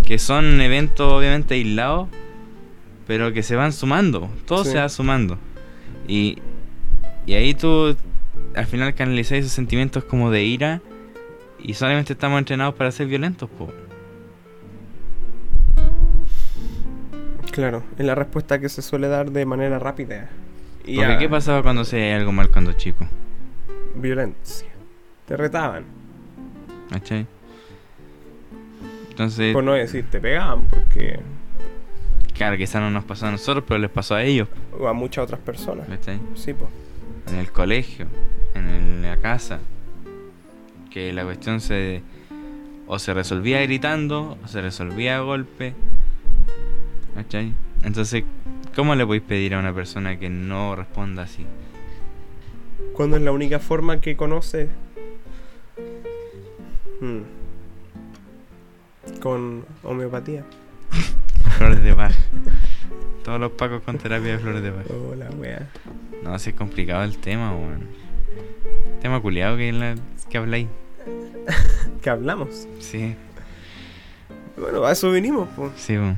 que 0.05 0.19
son 0.19 0.61
eventos 0.61 1.11
obviamente 1.11 1.55
aislados, 1.55 2.09
pero 3.12 3.34
que 3.34 3.44
se 3.44 3.58
van 3.58 3.74
sumando. 3.74 4.30
Todo 4.46 4.64
Sí. 4.64 4.72
se 4.72 4.78
va 4.78 4.88
sumando. 4.88 5.38
Y, 6.08 6.38
y 7.26 7.34
ahí 7.34 7.54
tú 7.54 7.94
al 8.56 8.66
final 8.68 8.94
canalizas 8.96 9.34
esos 9.40 9.52
sentimientos 9.52 10.06
como 10.06 10.32
de 10.32 10.46
ira 10.46 10.80
y 11.62 11.74
solamente 11.74 12.14
estamos 12.14 12.40
entrenados 12.40 12.74
para 12.76 12.90
ser 12.90 13.08
violentos, 13.08 13.50
po. 13.50 13.70
Claro, 17.52 17.84
es 17.98 18.06
la 18.06 18.16
respuesta 18.16 18.60
que 18.62 18.70
se 18.70 18.82
suele 18.82 19.10
dar 19.10 19.32
de 19.32 19.46
manera 19.46 19.78
rápida. 19.78 20.30
Y 20.86 20.96
Porque 20.96 21.12
a- 21.12 21.18
¿qué 21.18 21.28
pasaba 21.28 21.62
cuando 21.64 21.84
se 21.84 22.14
algo 22.14 22.32
mal 22.32 22.50
cuando 22.50 22.72
chico? 22.72 23.06
Violencia. 23.96 24.70
Te 25.28 25.36
retaban. 25.36 25.84
¿Cachai? 26.90 27.28
Entonces, 29.10 29.52
Por 29.54 29.66
no 29.66 29.74
decir 29.74 30.06
te 30.10 30.22
pegaban, 30.22 30.62
porque. 30.70 31.20
Claro, 32.41 32.57
quizás 32.57 32.81
no 32.81 32.89
nos 32.89 33.03
pasó 33.03 33.27
a 33.27 33.31
nosotros, 33.31 33.63
pero 33.68 33.80
les 33.80 33.91
pasó 33.91 34.15
a 34.15 34.23
ellos, 34.23 34.47
O 34.80 34.88
a 34.88 34.93
muchas 34.93 35.26
otras 35.26 35.39
personas. 35.41 35.88
¿cachai? 35.88 36.19
Sí, 36.34 36.55
pues. 36.55 36.72
en 37.27 37.35
el 37.35 37.51
colegio, 37.51 38.07
en 38.55 38.68
el- 38.68 39.01
la 39.03 39.18
casa, 39.18 39.59
que 40.89 41.13
la 41.13 41.23
cuestión 41.23 41.61
se 41.61 42.01
o 42.88 42.97
se 42.97 43.13
resolvía 43.13 43.61
gritando 43.61 44.39
o 44.43 44.47
se 44.47 44.59
resolvía 44.59 45.18
a 45.18 45.22
golpe. 45.22 45.76
¿Cachai? 47.13 47.53
Entonces, 47.84 48.23
¿cómo 48.76 48.95
le 48.95 49.05
podéis 49.05 49.23
pedir 49.23 49.53
a 49.53 49.59
una 49.59 49.72
persona 49.72 50.18
que 50.18 50.30
no 50.31 50.76
responda 50.76 51.22
así? 51.23 51.45
Cuando 52.93 53.18
es 53.18 53.22
la 53.22 53.31
única 53.31 53.59
forma 53.59 54.01
que 54.01 54.15
conoce. 54.18 54.68
Hmm. 56.99 57.19
Con 59.22 59.63
homeopatía. 59.84 60.43
Flores 61.57 61.84
de 61.84 61.94
Bach. 61.94 62.14
Todos 63.23 63.40
los 63.40 63.52
pacos 63.52 63.82
con 63.84 63.98
terapia 63.98 64.34
de 64.34 64.40
flores 64.40 64.64
de 64.64 64.72
Bach. 64.72 64.86
Oh, 64.90 65.15
la 65.15 65.30
wea. 65.32 65.68
No, 66.23 66.38
si 66.40 66.49
es 66.52 66.56
complicado 66.56 67.03
el 67.03 67.18
tema, 67.18 67.56
weón. 67.56 67.88
Tema 69.02 69.22
culiado 69.22 69.57
que, 69.57 69.72
la, 69.72 69.95
que 70.30 70.38
habláis. 70.38 70.68
¿Qué 72.02 72.10
hablamos? 72.10 72.68
Sí, 72.80 73.15
Bueno, 74.57 74.84
a 74.86 74.91
eso 74.91 75.11
vinimos, 75.11 75.49
pues. 75.56 75.72
sí, 75.76 75.94
weón. 75.98 76.18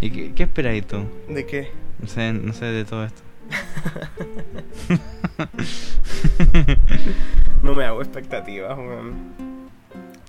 ¿Y 0.00 0.10
qué, 0.10 0.32
qué 0.34 0.42
esperáis 0.44 0.86
tú? 0.86 1.04
¿De 1.28 1.44
qué? 1.46 1.70
No 2.00 2.08
sé, 2.08 2.32
no 2.32 2.52
sé 2.52 2.66
de 2.66 2.84
todo 2.84 3.04
esto. 3.04 3.22
No 7.62 7.74
me 7.74 7.84
hago 7.84 8.00
expectativas, 8.02 8.76
weón. 8.78 9.14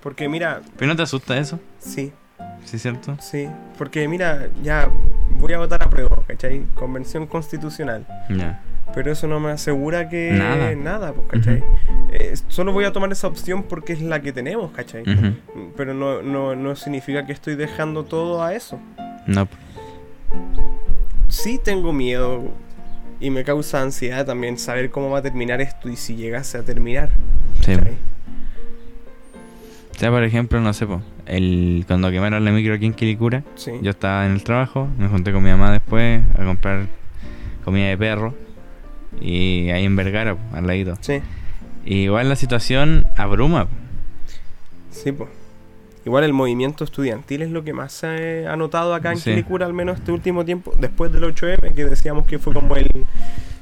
Porque 0.01 0.27
mira, 0.27 0.61
¿Pero 0.77 0.87
no 0.89 0.95
te 0.95 1.03
asusta 1.03 1.37
eso? 1.37 1.59
sí, 1.79 2.11
¿Sí, 2.65 2.77
cierto? 2.77 3.17
sí. 3.19 3.47
Porque 3.77 4.07
mira, 4.07 4.47
ya 4.61 4.89
voy 5.31 5.53
a 5.53 5.57
votar 5.57 5.81
a 5.81 5.89
prueba, 5.89 6.23
¿cachai? 6.27 6.63
Convención 6.75 7.25
constitucional. 7.27 8.05
Ya. 8.29 8.61
Pero 8.93 9.11
eso 9.11 9.27
no 9.27 9.39
me 9.39 9.51
asegura 9.51 10.09
que 10.09 10.31
Nada. 10.31 10.75
nada 10.75 11.13
pues, 11.13 11.27
¿cachai? 11.29 11.63
Eh, 12.11 12.33
solo 12.47 12.73
voy 12.73 12.85
a 12.85 12.91
tomar 12.91 13.11
esa 13.11 13.27
opción 13.27 13.63
porque 13.63 13.93
es 13.93 14.01
la 14.01 14.19
que 14.21 14.31
tenemos, 14.33 14.71
¿cachai? 14.71 15.03
Ujú. 15.03 15.71
Pero 15.77 15.93
no, 15.93 16.21
no, 16.21 16.55
no 16.55 16.75
significa 16.75 17.25
que 17.25 17.31
estoy 17.33 17.55
dejando 17.55 18.03
todo 18.05 18.43
a 18.43 18.53
eso. 18.53 18.79
No. 19.27 19.47
Sí 21.27 21.59
tengo 21.63 21.93
miedo 21.93 22.43
y 23.19 23.29
me 23.29 23.43
causa 23.43 23.81
ansiedad 23.81 24.25
también 24.25 24.57
saber 24.57 24.89
cómo 24.89 25.09
va 25.09 25.19
a 25.19 25.21
terminar 25.21 25.61
esto 25.61 25.89
y 25.89 25.95
si 25.95 26.15
llegase 26.15 26.57
a 26.57 26.63
terminar. 26.63 27.09
Sí. 27.61 27.75
¿cachai? 27.75 27.93
O 29.99 30.01
sea, 30.01 30.11
por 30.11 30.23
ejemplo, 30.23 30.61
no 30.61 30.71
sé, 30.71 30.87
po, 30.87 31.01
el, 31.25 31.83
cuando 31.85 32.09
quemaron 32.09 32.45
la 32.45 32.51
micro 32.51 32.73
aquí 32.73 32.85
en 32.85 32.93
Quilicura, 32.93 33.43
Sí. 33.55 33.71
yo 33.81 33.89
estaba 33.89 34.25
en 34.25 34.31
el 34.31 34.43
trabajo, 34.45 34.87
me 34.97 35.09
junté 35.09 35.33
con 35.33 35.43
mi 35.43 35.49
mamá 35.49 35.73
después 35.73 36.21
a 36.37 36.45
comprar 36.45 36.87
comida 37.65 37.87
de 37.89 37.97
perro. 37.97 38.33
Y 39.19 39.69
ahí 39.71 39.83
en 39.83 39.97
Vergara, 39.97 40.35
po, 40.35 40.55
al 40.55 40.67
ladito. 40.67 40.95
Sí, 41.01 41.19
Y 41.85 42.03
igual 42.03 42.29
la 42.29 42.37
situación 42.37 43.07
abruma. 43.17 43.65
po. 43.65 43.71
sí, 44.91 45.11
pues. 45.11 45.29
Igual 46.05 46.23
el 46.23 46.31
movimiento 46.31 46.85
estudiantil 46.85 47.41
es 47.41 47.49
lo 47.51 47.65
que 47.65 47.73
más 47.73 47.91
se 47.91 48.47
ha 48.47 48.55
notado 48.55 48.95
acá 48.95 49.11
en 49.11 49.17
Sí. 49.17 49.31
Quilicura, 49.31 49.65
al 49.65 49.73
menos 49.73 49.97
este 49.99 50.13
último 50.13 50.45
tiempo, 50.45 50.73
después 50.79 51.11
del 51.11 51.25
8M, 51.25 51.73
que 51.73 51.83
decíamos 51.83 52.25
que 52.25 52.39
fue 52.39 52.53
como 52.53 52.77
el... 52.77 52.87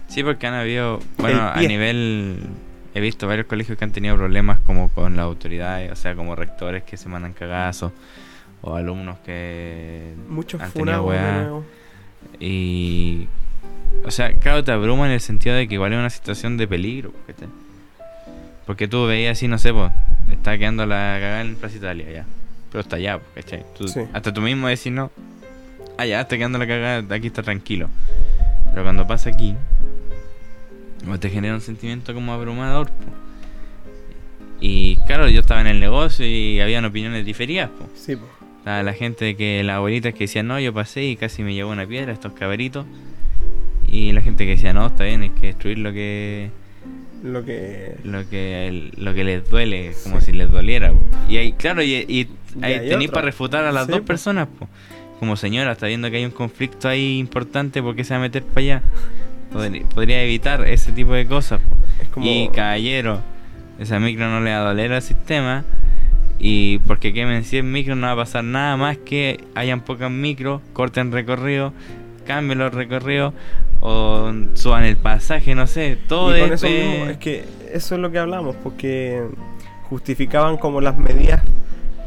Sí, 0.08 0.22
porque 0.22 0.46
han 0.46 0.54
habido, 0.54 1.00
bueno, 1.18 1.42
a 1.52 1.60
nivel, 1.62 2.38
he 2.98 3.02
visto 3.02 3.28
varios 3.28 3.48
colegios 3.48 3.78
que 3.78 3.84
han 3.86 3.92
tenido 3.92 4.16
problemas 4.16 4.60
como 4.60 4.90
con 4.90 5.16
las 5.16 5.24
autoridades, 5.26 5.92
o 5.92 5.96
sea, 5.96 6.16
como 6.16 6.36
rectores 6.36 6.84
que 6.84 6.98
se 6.98 7.08
mandan 7.10 7.34
cagazos, 7.34 7.92
o 8.62 8.76
alumnos 8.76 9.18
que 9.26 10.14
Muchos 10.28 10.60
han 10.62 10.72
tenido 10.72 11.04
weá. 11.06 11.50
Y, 12.40 13.28
o 14.06 14.12
sea, 14.12 14.34
claro, 14.34 14.64
te 14.64 14.72
abruma 14.72 15.06
en 15.06 15.12
el 15.14 15.22
sentido 15.22 15.56
de 15.56 15.68
que 15.68 15.76
igual 15.76 15.94
es 15.94 16.00
una 16.00 16.10
situación 16.10 16.58
de 16.58 16.68
peligro, 16.68 17.14
¿cachai? 17.28 17.48
Porque 18.66 18.88
tú 18.88 19.06
veías 19.06 19.38
así, 19.38 19.48
no 19.48 19.58
sé, 19.58 19.74
pues, 19.74 19.92
está 20.32 20.58
quedando 20.58 20.86
la 20.86 21.18
cagada 21.20 21.42
en 21.42 21.56
Plaza 21.56 21.78
Italia, 21.78 22.06
ya. 22.12 22.26
Pero 22.72 22.82
está 22.82 22.98
allá, 22.98 23.20
¿cachai? 23.36 23.64
Tú- 23.78 23.88
Sí. 23.88 24.02
Hasta 24.14 24.34
tú 24.34 24.42
mismo 24.42 24.68
decís, 24.68 24.92
no, 24.92 25.10
allá 25.98 26.22
está 26.22 26.36
quedando 26.38 26.58
la 26.58 26.68
cagada, 26.68 27.16
aquí 27.16 27.28
está 27.28 27.44
tranquilo. 27.44 27.90
Pero 28.72 28.84
cuando 28.84 29.08
pasa 29.08 29.30
aquí, 29.30 29.56
te 31.20 31.30
genera 31.30 31.54
un 31.56 31.62
sentimiento 31.62 32.14
como 32.14 32.34
abrumador, 32.34 32.88
po. 32.88 33.06
Y 34.60 34.98
claro, 35.06 35.30
yo 35.30 35.40
estaba 35.42 35.62
en 35.62 35.68
el 35.68 35.80
negocio 35.80 36.26
y 36.26 36.60
habían 36.60 36.84
opiniones 36.86 37.26
diferidas, 37.26 37.70
po. 37.70 37.88
Sí, 37.96 38.16
pues. 38.16 38.30
Estaba 38.60 38.84
la 38.84 38.94
gente 38.94 39.36
que, 39.36 39.64
las 39.64 39.78
abuelitas 39.78 40.14
que 40.14 40.22
decían, 40.26 40.48
no, 40.48 40.60
yo 40.60 40.74
pasé 40.74 41.04
y 41.06 41.16
casi 41.16 41.44
me 41.44 41.54
llevó 41.54 41.72
una 41.72 41.86
piedra, 41.86 42.12
estos 42.12 42.34
caberitos. 42.34 42.86
Y 43.88 44.12
la 44.12 44.22
gente 44.22 44.46
que 44.46 44.52
decía, 44.52 44.74
no, 44.74 44.88
está 44.88 45.06
bien, 45.06 45.22
hay 45.22 45.30
que 45.30 45.48
destruir 45.48 45.78
lo 45.78 45.94
que 45.94 46.50
Lo 47.24 47.46
que... 47.46 47.96
lo 48.04 48.28
que 48.30 48.92
lo 48.98 49.14
que 49.14 49.24
les 49.24 49.50
duele, 49.50 49.94
como 50.04 50.20
si 50.22 50.34
les 50.34 50.52
doliera. 50.52 50.92
po. 50.92 51.00
Y 51.30 51.38
ahí, 51.38 51.54
claro, 51.54 51.82
y, 51.84 51.94
y 52.08 52.28
ahí 52.62 52.74
hay 52.74 52.90
tenéis 52.90 53.12
para 53.12 53.26
refutar 53.28 53.64
a 53.64 53.72
las 53.72 53.86
Sí, 53.86 53.92
dos 53.92 54.02
po. 54.02 54.06
personas, 54.08 54.48
po. 54.60 54.68
Como 55.20 55.36
señora, 55.38 55.72
está 55.72 55.88
viendo 55.88 56.12
que 56.12 56.18
hay 56.18 56.26
un 56.26 56.32
conflicto 56.32 56.90
ahí 56.90 57.18
importante, 57.20 57.82
¿por 57.82 57.96
qué 57.96 58.04
se 58.04 58.14
va 58.14 58.18
a 58.18 58.22
meter 58.22 58.44
para 58.44 58.60
allá? 58.62 58.84
Podría, 59.52 60.24
evitar 60.24 60.68
ese 60.68 60.92
tipo 60.92 61.14
de 61.14 61.26
cosas, 61.26 61.62
po. 61.62 61.76
Es 62.02 62.10
como... 62.10 62.26
Y 62.26 62.50
caballero, 62.50 63.22
esa 63.80 64.00
micro 64.00 64.28
no 64.30 64.42
le 64.42 64.52
va 64.52 64.58
a 64.58 64.64
doler 64.70 64.94
al 64.94 65.02
sistema. 65.02 65.64
Y 66.40 66.80
porque 66.80 67.14
quemen 67.14 67.44
100 67.44 67.72
micros 67.72 67.98
no 67.98 68.08
va 68.08 68.14
a 68.14 68.16
pasar 68.18 68.44
nada 68.44 68.78
más 68.78 68.98
que 68.98 69.44
hayan 69.56 69.82
pocas 69.82 70.12
micros, 70.12 70.62
corten 70.74 71.12
recorrido, 71.12 71.74
cambien 72.28 72.60
los 72.60 72.74
recorridos 72.74 73.34
o 73.80 74.32
suban 74.54 74.84
el 74.84 74.98
pasaje, 74.98 75.56
no 75.56 75.66
sé. 75.66 75.98
Todo 76.08 76.38
y 76.38 76.42
con 76.42 76.54
es, 76.54 76.64
eso 76.64 76.68
mismo, 76.72 77.06
es 77.06 77.18
que 77.18 77.46
eso 77.74 77.96
es 77.96 78.02
lo 78.02 78.12
que 78.12 78.20
hablamos, 78.20 78.56
porque 78.64 79.24
justificaban 79.90 80.58
como 80.58 80.82
las 80.82 80.98
medidas 80.98 81.42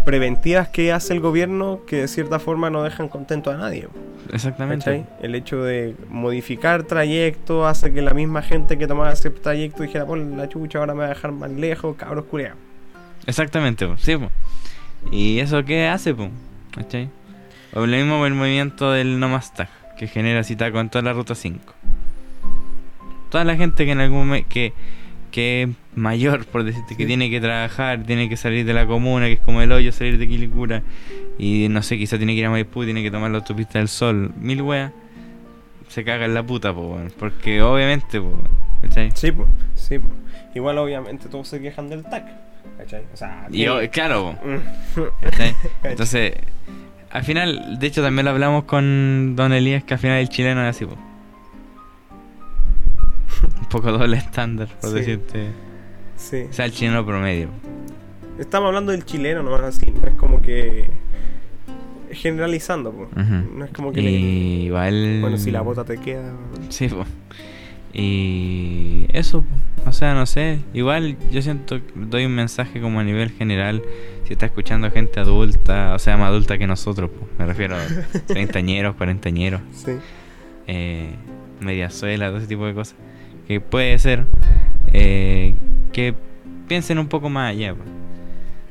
preventivas 0.05 0.69
que 0.69 0.93
hace 0.93 1.13
el 1.13 1.21
gobierno 1.21 1.81
que 1.87 1.97
de 2.03 2.09
cierta 2.09 2.39
forma 2.39 2.71
no 2.71 2.83
dejan 2.83 3.09
contento 3.09 3.51
a 3.51 3.57
nadie. 3.57 3.89
Exactamente. 4.33 4.85
¿cachai? 4.85 5.07
El 5.23 5.35
hecho 5.35 5.63
de 5.63 5.95
modificar 6.09 6.85
trayecto 6.85 7.67
hace 7.67 7.93
que 7.93 8.03
la 8.03 8.13
misma 8.13 8.43
gente 8.43 8.79
que 8.79 8.87
tomaba 8.87 9.13
ese 9.13 9.31
trayecto 9.31 9.83
dijera, 9.83 10.07
por 10.07 10.19
la 10.19 10.49
chucha, 10.49 10.79
ahora 10.79 10.95
me 10.95 11.01
va 11.01 11.07
a 11.07 11.09
dejar 11.11 11.33
más 11.33 11.51
lejos, 11.51 11.97
cabros 11.97 12.25
culeados. 12.27 12.59
Exactamente, 13.27 13.87
po, 13.87 13.97
sí, 13.97 14.17
po. 14.17 14.31
¿Y 15.11 15.39
eso 15.39 15.65
qué 15.65 15.89
hace, 15.89 16.15
po? 16.15 16.29
¿Cachai? 16.73 17.09
O 17.73 17.87
lo 17.87 17.97
mismo 17.97 18.27
el 18.27 18.35
movimiento 18.35 18.93
del 18.93 19.21
No 19.21 19.29
Más 19.29 19.55
Tag, 19.55 19.69
que 19.97 20.07
genera 20.07 20.43
cita 20.43 20.73
con 20.73 20.89
toda 20.89 21.03
la 21.03 21.13
ruta 21.13 21.35
5. 21.35 21.75
Toda 23.31 23.45
la 23.45 23.57
gente 23.57 23.85
que 23.85 23.93
en 23.93 24.01
algún 24.01 24.27
momento 24.27 24.49
que, 24.49 24.73
que 25.31 25.63
es 25.63 25.69
mayor, 25.95 26.45
por 26.47 26.65
decirte, 26.65 26.97
que 26.97 27.05
Sí. 27.05 27.07
tiene 27.07 27.31
que 27.31 27.41
trabajar, 27.41 28.03
tiene 28.05 28.29
que 28.29 28.37
salir 28.37 28.65
de 28.65 28.73
la 28.75 28.87
comuna, 28.87 29.27
que 29.27 29.35
es 29.35 29.41
como 29.41 29.63
el 29.63 29.71
hoyo 29.73 29.93
salir 29.93 30.19
de 30.19 30.29
Quilicura, 30.29 30.83
y 31.39 31.69
no 31.71 31.83
sé, 31.83 31.97
quizá 31.99 32.17
tiene 32.19 32.35
que 32.35 32.41
ir 32.41 32.47
a 32.47 32.51
Maipú, 32.51 32.85
tiene 32.85 33.03
que 33.03 33.11
tomar 33.11 33.31
la 33.31 33.39
autopista 33.39 33.79
del 33.79 33.89
sol, 33.89 34.33
mil 34.41 34.63
weas, 34.63 34.93
se 35.89 36.05
caga 36.05 36.25
en 36.27 36.35
la 36.35 36.43
puta, 36.43 36.73
po. 36.73 36.99
Porque 37.19 37.63
obviamente, 37.63 38.21
po, 38.21 38.33
¿cachai? 38.83 39.11
Sí, 39.15 39.33
po, 39.33 39.47
sí. 39.75 39.99
po. 39.99 40.09
Igual 40.55 40.79
obviamente 40.79 41.29
todos 41.29 41.49
se 41.49 41.61
quejan 41.61 41.89
del 41.89 42.03
TAC. 42.05 42.25
¿cachai? 42.77 43.03
O 43.13 43.17
sea, 43.17 43.47
Y 43.51 43.65
claro, 43.89 44.37
po. 44.95 45.03
¿Cachai? 45.23 45.55
Entonces, 45.85 46.35
al 47.11 47.25
final, 47.25 47.79
de 47.79 47.87
hecho 47.87 48.03
también 48.03 48.25
lo 48.25 48.31
hablamos 48.31 48.65
con 48.65 49.35
Don 49.37 49.53
Elías, 49.53 49.83
que 49.85 49.95
al 49.95 50.01
final 50.01 50.19
el 50.19 50.29
chileno 50.29 50.63
es 50.63 50.77
así, 50.77 50.85
po. 50.87 50.97
Poco 53.71 53.93
doble 53.93 54.17
estándar, 54.17 54.69
por 54.81 54.91
Sí. 54.91 54.97
decirte. 54.97 55.47
sí. 56.17 56.45
O 56.51 56.53
sea, 56.53 56.65
el 56.67 56.73
chileno 56.73 57.05
promedio. 57.07 57.49
Estamos 58.39 58.69
hablando 58.69 58.93
del 58.93 59.05
chileno 59.05 59.43
nomás 59.43 59.63
así, 59.63 59.87
no 59.91 60.07
es 60.09 60.15
como 60.15 60.41
que 60.43 60.91
generalizando. 62.11 62.91
Ujú. 62.91 63.57
no 63.57 63.65
es 63.65 63.71
como 63.71 63.93
que 63.93 64.01
Y 64.01 64.05
le- 64.05 64.11
igual... 64.67 65.19
bueno 65.21 65.37
si 65.39 65.51
la 65.51 65.61
bota 65.61 65.85
te 65.85 65.99
queda, 65.99 66.33
Sí, 66.69 66.89
po. 66.89 67.05
Y 67.93 69.07
eso, 69.13 69.45
o 69.87 69.93
sea, 69.93 70.15
no 70.15 70.27
sé. 70.27 70.61
Igual 70.75 71.17
yo 71.31 71.43
siento 71.43 71.77
que 71.85 71.93
doy 71.97 72.25
un 72.25 72.35
mensaje 72.35 72.81
como 72.81 73.01
a 73.01 73.05
nivel 73.05 73.31
general. 73.31 73.83
Si 74.25 74.33
está 74.33 74.47
escuchando 74.47 74.91
gente 74.91 75.19
adulta, 75.21 75.95
o 75.95 75.99
sea, 75.99 76.17
más 76.17 76.29
adulta 76.29 76.57
que 76.59 76.67
nosotros, 76.67 77.11
po. 77.11 77.27
me 77.39 77.47
refiero 77.47 77.77
a 77.77 77.81
treintañeros, 78.27 78.95
cuarentañeros. 78.97 79.61
sí, 79.75 79.93
eh, 80.67 81.11
mediazuela, 81.61 82.29
todo 82.29 82.39
ese 82.39 82.47
tipo 82.47 82.65
de 82.67 82.75
cosas. 82.75 82.97
Que 83.51 83.61
puede 83.61 83.99
ser 83.99 84.27
eh, 84.93 85.55
que 85.93 86.15
piensen 86.69 87.01
un 87.01 87.09
poco 87.09 87.29
más 87.29 87.51
allá. 87.51 87.75
po. 87.75 87.83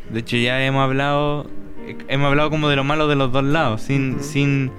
De 0.09 0.21
hecho, 0.21 0.37
ya 0.37 0.63
hemos 0.65 0.81
hablado, 0.81 1.49
hemos 2.07 2.27
hablado 2.27 2.49
como 2.49 2.69
de 2.69 2.77
lo 2.77 2.85
malo 2.85 3.09
de 3.09 3.17
los 3.17 3.29
dos 3.29 3.43
lados, 3.43 3.81
sin, 3.81 4.23
sin, 4.23 4.71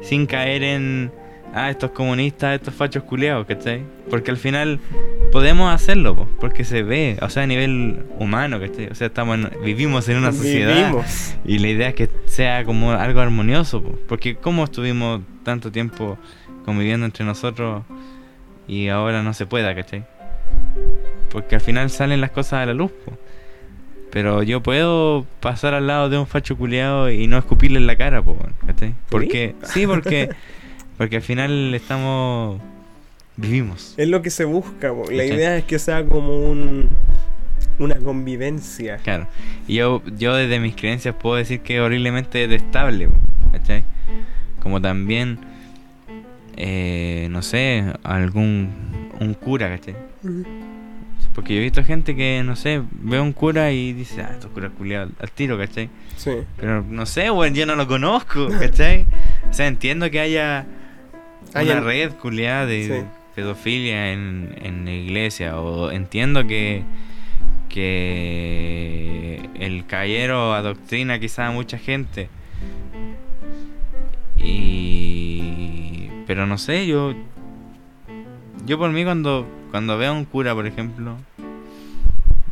sin 0.00 0.26
caer 0.26 0.64
en, 0.64 1.12
ah, 1.54 1.70
estos 1.70 1.92
comunistas, 1.92 2.56
estos 2.56 2.74
fachos 2.74 3.04
culiados, 3.04 3.46
¿cachai? 3.46 3.82
Porque 4.10 4.32
al 4.32 4.38
final 4.38 4.80
podemos 5.30 5.72
hacerlo, 5.72 6.16
po, 6.16 6.28
porque 6.40 6.64
se 6.64 6.82
ve, 6.82 7.16
o 7.22 7.30
sea, 7.30 7.44
a 7.44 7.46
nivel 7.46 8.04
humano, 8.18 8.58
¿cachai? 8.58 8.88
O 8.88 8.94
sea, 8.96 9.06
estamos 9.06 9.38
en- 9.38 9.50
vivimos 9.64 10.08
en 10.08 10.16
una 10.16 10.32
sociedad. 10.32 10.74
Vivimos. 10.74 11.36
Y 11.44 11.60
la 11.60 11.68
idea 11.68 11.88
es 11.90 11.94
que 11.94 12.08
sea 12.26 12.64
como 12.64 12.90
algo 12.90 13.20
armonioso, 13.20 13.84
po, 13.84 13.96
porque 14.08 14.34
como 14.34 14.64
estuvimos 14.64 15.20
tanto 15.44 15.70
tiempo 15.70 16.18
conviviendo 16.64 17.06
entre 17.06 17.24
nosotros 17.24 17.84
y 18.66 18.88
ahora 18.88 19.22
no 19.22 19.34
se 19.34 19.46
pueda, 19.46 19.74
¿cachai? 19.74 20.04
Porque 21.30 21.56
al 21.56 21.60
final 21.60 21.90
salen 21.90 22.20
las 22.20 22.30
cosas 22.30 22.62
a 22.62 22.66
la 22.66 22.74
luz, 22.74 22.92
po. 23.04 23.12
Pero 24.10 24.42
yo 24.44 24.62
puedo 24.62 25.26
pasar 25.40 25.74
al 25.74 25.88
lado 25.88 26.08
de 26.08 26.18
un 26.18 26.26
facho 26.26 26.56
culiado 26.56 27.10
y 27.10 27.26
no 27.26 27.36
escupirle 27.36 27.78
en 27.78 27.86
la 27.86 27.96
cara, 27.96 28.22
po, 28.22 28.36
¿cachai? 28.66 28.94
Porque, 29.08 29.54
sí, 29.64 29.86
porque, 29.86 30.30
porque 30.96 31.16
al 31.16 31.22
final 31.22 31.74
estamos, 31.74 32.60
vivimos. 33.36 33.94
Es 33.96 34.08
lo 34.08 34.22
que 34.22 34.30
se 34.30 34.44
busca, 34.44 34.92
po. 34.92 35.10
la 35.10 35.22
¿Cachai? 35.22 35.36
idea 35.36 35.56
es 35.56 35.64
que 35.64 35.78
sea 35.78 36.04
como 36.04 36.38
un 36.38 36.88
una 37.78 37.96
convivencia. 37.96 38.98
Claro. 38.98 39.26
Y 39.66 39.74
yo, 39.74 40.02
yo 40.16 40.34
desde 40.34 40.60
mis 40.60 40.76
creencias 40.76 41.14
puedo 41.14 41.36
decir 41.36 41.60
que 41.60 41.76
es 41.76 41.80
horriblemente 41.80 42.38
detestable, 42.38 43.08
¿cachai? 43.52 43.84
Como 44.62 44.80
también, 44.80 45.38
eh, 46.56 47.28
no 47.30 47.42
sé, 47.42 47.84
algún 48.02 48.70
un 49.20 49.34
cura, 49.34 49.68
¿cachai? 49.68 49.94
Porque 51.34 51.54
yo 51.54 51.60
he 51.60 51.64
visto 51.64 51.82
gente 51.84 52.14
que, 52.14 52.42
no 52.44 52.54
sé, 52.54 52.80
ve 52.92 53.16
a 53.18 53.22
un 53.22 53.32
cura 53.32 53.72
y 53.72 53.92
dice, 53.92 54.22
ah, 54.22 54.30
estos 54.34 54.50
curas 54.52 54.70
culiados 54.76 55.10
al 55.18 55.30
tiro, 55.32 55.58
¿cachai? 55.58 55.88
Sí. 56.16 56.30
Pero 56.56 56.82
no 56.88 57.06
sé, 57.06 57.30
weón, 57.30 57.54
yo 57.54 57.66
no 57.66 57.74
lo 57.74 57.86
conozco, 57.88 58.48
¿cachai? 58.60 59.06
O 59.50 59.52
sea, 59.52 59.66
entiendo 59.66 60.10
que 60.10 60.20
haya 60.20 60.64
Hay 61.54 61.68
una 61.70 61.80
red 61.80 62.12
culiada 62.12 62.66
de 62.66 62.84
Sí. 62.86 63.06
pedofilia 63.34 64.12
en, 64.12 64.54
en 64.62 64.84
la 64.84 64.92
iglesia, 64.92 65.58
o 65.60 65.90
entiendo 65.90 66.46
que 66.46 66.82
que 67.68 69.40
el 69.58 69.84
caballero 69.86 70.54
adoctrina 70.54 71.18
quizá 71.18 71.48
a 71.48 71.50
mucha 71.50 71.76
gente. 71.76 72.28
Y 74.38 75.23
pero 76.26 76.46
no 76.46 76.58
sé, 76.58 76.86
yo 76.86 77.14
yo 78.66 78.78
por 78.78 78.90
mí 78.90 79.04
cuando 79.04 79.46
cuando 79.70 79.98
veo 79.98 80.12
a 80.12 80.14
un 80.14 80.24
cura, 80.24 80.54
por 80.54 80.66
ejemplo, 80.66 81.16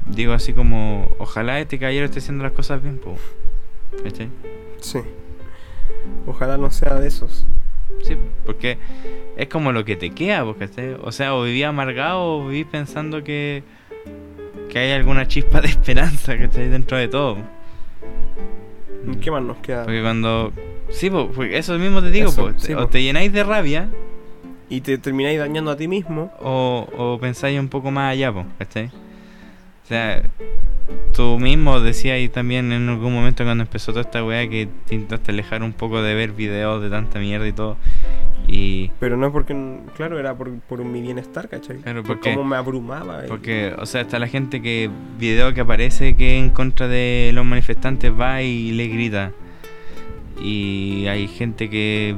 digo 0.06 0.32
así 0.32 0.52
como, 0.52 1.08
ojalá 1.18 1.60
este 1.60 1.78
caballero 1.78 2.06
esté 2.06 2.18
haciendo 2.18 2.44
las 2.44 2.52
cosas 2.52 2.82
bien, 2.82 2.98
po. 2.98 3.16
¿Cachai? 4.02 4.28
Sí. 4.80 4.98
Ojalá 6.26 6.56
no 6.56 6.70
sea 6.70 6.94
de 6.94 7.08
esos. 7.08 7.46
Sí, 8.02 8.16
porque 8.44 8.78
es 9.36 9.48
como 9.48 9.72
lo 9.72 9.84
que 9.84 9.96
te 9.96 10.10
queda, 10.10 10.44
¿cachai? 10.58 10.96
O 11.00 11.12
sea, 11.12 11.34
o 11.34 11.44
viví 11.44 11.62
amargado 11.62 12.38
o 12.38 12.48
viví 12.48 12.64
pensando 12.64 13.22
que, 13.22 13.62
que 14.68 14.78
hay 14.78 14.92
alguna 14.92 15.28
chispa 15.28 15.60
de 15.60 15.68
esperanza, 15.68 16.36
¿cachai? 16.36 16.68
Dentro 16.68 16.96
de 16.96 17.08
todo. 17.08 17.38
¿Qué 19.20 19.30
más 19.30 19.42
nos 19.42 19.56
queda? 19.58 19.84
Porque 19.84 20.02
cuando... 20.02 20.52
Sí, 20.90 21.10
pues, 21.10 21.52
eso 21.52 21.78
mismo 21.78 22.02
te 22.02 22.10
digo, 22.10 22.28
Eso, 22.28 22.42
pues, 22.42 22.62
sí, 22.62 22.74
o 22.74 22.86
te 22.86 23.02
llenáis 23.02 23.32
de 23.32 23.42
rabia 23.44 23.88
Y 24.68 24.82
te 24.82 24.98
termináis 24.98 25.38
dañando 25.38 25.70
a 25.70 25.76
ti 25.76 25.88
mismo. 25.88 26.30
o, 26.40 26.86
o 26.96 27.18
pensáis 27.18 27.58
un 27.58 27.68
poco 27.68 27.90
más 27.90 28.12
allá, 28.12 28.32
pues, 28.32 28.46
¿cachai? 28.58 28.90
O 29.84 29.86
sea, 29.86 30.22
tú 31.14 31.38
mismo 31.38 31.80
decías 31.80 32.14
ahí 32.14 32.28
también 32.28 32.72
en 32.72 32.88
algún 32.88 33.12
momento 33.12 33.44
cuando 33.44 33.64
empezó 33.64 33.92
toda 33.92 34.02
esta 34.02 34.24
weá 34.24 34.48
que 34.48 34.68
te 34.86 34.94
intentaste 34.94 35.32
alejar 35.32 35.62
un 35.62 35.72
poco 35.72 36.02
de 36.02 36.14
ver 36.14 36.32
videos 36.32 36.80
de 36.82 36.88
tanta 36.88 37.18
mierda 37.18 37.46
y 37.48 37.52
todo. 37.52 37.76
Y 38.48 38.90
Pero 39.00 39.16
no 39.16 39.26
es 39.26 39.32
porque, 39.32 39.54
claro, 39.96 40.18
era 40.18 40.34
por, 40.34 40.52
por 40.60 40.84
mi 40.84 41.00
bienestar, 41.00 41.48
¿cachai? 41.48 41.78
Claro, 41.78 42.02
por 42.02 42.16
porque- 42.16 42.34
cómo 42.34 42.44
me 42.48 42.56
abrumaba. 42.56 43.24
y- 43.24 43.28
Porque, 43.28 43.72
o 43.78 43.86
sea, 43.86 44.00
está 44.02 44.18
la 44.18 44.28
gente 44.28 44.60
que 44.62 44.90
video 45.18 45.52
que 45.54 45.60
aparece 45.60 46.14
que 46.16 46.38
en 46.38 46.50
contra 46.50 46.88
de 46.88 47.30
los 47.34 47.44
manifestantes 47.44 48.12
va 48.18 48.42
y 48.42 48.72
le 48.72 48.88
grita. 48.88 49.32
Y 50.40 51.06
hay 51.06 51.28
gente 51.28 51.68
que 51.70 52.16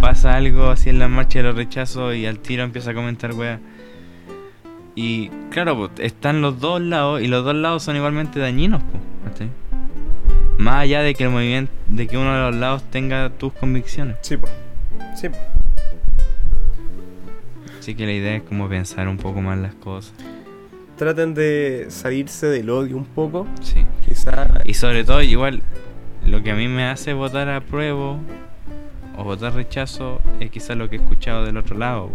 pasa 0.00 0.36
algo 0.36 0.68
así 0.70 0.90
en 0.90 0.98
la 0.98 1.08
marcha 1.08 1.38
de 1.40 1.44
los 1.44 1.56
rechazos 1.56 2.14
y 2.14 2.26
al 2.26 2.38
tiro 2.38 2.62
empieza 2.62 2.90
a 2.90 2.94
comentar 2.94 3.32
weá. 3.32 3.58
Y 4.94 5.28
claro, 5.50 5.76
pues, 5.76 5.90
están 5.98 6.40
los 6.40 6.60
dos 6.60 6.80
lados 6.80 7.20
y 7.20 7.26
los 7.26 7.44
dos 7.44 7.54
lados 7.54 7.82
son 7.82 7.96
igualmente 7.96 8.38
dañinos, 8.38 8.82
pues. 8.90 9.02
Más 10.56 10.76
allá 10.76 11.02
de 11.02 11.14
que 11.14 11.24
el 11.24 11.30
movimiento, 11.30 11.72
de 11.88 12.06
que 12.06 12.16
uno 12.16 12.32
de 12.32 12.40
los 12.50 12.54
lados 12.54 12.84
tenga 12.90 13.28
tus 13.30 13.52
convicciones. 13.52 14.16
Sí, 14.22 14.36
po. 14.36 14.46
Sí, 15.16 15.28
po. 15.28 15.36
Así 17.78 17.94
que 17.94 18.06
la 18.06 18.12
idea 18.12 18.36
es 18.36 18.42
como 18.44 18.68
pensar 18.68 19.08
un 19.08 19.18
poco 19.18 19.42
más 19.42 19.58
las 19.58 19.74
cosas. 19.74 20.14
Traten 20.96 21.34
de 21.34 21.86
salirse 21.88 22.46
del 22.46 22.70
odio 22.70 22.96
un 22.96 23.04
poco. 23.04 23.46
Sí. 23.60 23.84
Quizá. 24.06 24.62
Y 24.64 24.74
sobre 24.74 25.04
todo, 25.04 25.20
igual, 25.22 25.60
lo 26.24 26.42
que 26.42 26.52
a 26.52 26.54
mí 26.54 26.68
me 26.68 26.84
hace 26.84 27.12
votar 27.12 27.48
apruebo 27.48 28.18
o 29.18 29.24
votar 29.24 29.54
rechazo 29.54 30.22
es 30.40 30.50
quizás 30.50 30.76
lo 30.76 30.88
que 30.88 30.96
he 30.96 30.98
escuchado 31.00 31.44
del 31.44 31.56
otro 31.56 31.76
lado. 31.76 32.10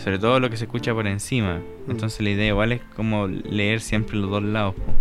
Y 0.00 0.02
sobre 0.02 0.18
todo 0.18 0.40
lo 0.40 0.48
que 0.48 0.56
se 0.56 0.64
escucha 0.64 0.94
por 0.94 1.06
encima. 1.06 1.60
Mm. 1.86 1.90
Entonces 1.90 2.20
la 2.22 2.30
idea 2.30 2.48
igual 2.48 2.72
es 2.72 2.80
como 2.96 3.26
leer 3.26 3.80
siempre 3.80 4.16
los 4.16 4.30
dos 4.30 4.42
lados. 4.42 4.74
po. 4.74 4.94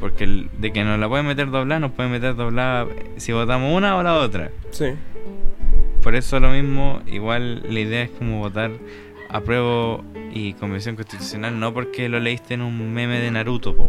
Porque 0.00 0.24
el- 0.24 0.48
de 0.58 0.72
que 0.72 0.84
nos 0.84 0.98
la 0.98 1.08
pueden 1.08 1.26
meter 1.26 1.50
doblada, 1.50 1.80
nos 1.80 1.92
pueden 1.92 2.12
meter 2.12 2.34
doblada 2.34 2.86
si 3.16 3.32
votamos 3.32 3.74
una 3.76 3.96
o 3.96 4.02
la 4.02 4.14
otra. 4.14 4.50
Sí. 4.70 4.86
Por 6.02 6.14
eso 6.14 6.38
lo 6.40 6.50
mismo, 6.50 7.00
igual 7.06 7.62
la 7.68 7.80
idea 7.80 8.02
es 8.02 8.10
como 8.10 8.38
votar 8.38 8.70
apruebo 9.28 10.04
y 10.32 10.52
convención 10.54 10.94
constitucional, 10.96 11.58
no 11.58 11.72
porque 11.74 12.08
lo 12.08 12.20
leíste 12.20 12.54
en 12.54 12.62
un 12.62 12.92
meme 12.94 13.18
de 13.18 13.30
Naruto, 13.30 13.74
po, 13.74 13.88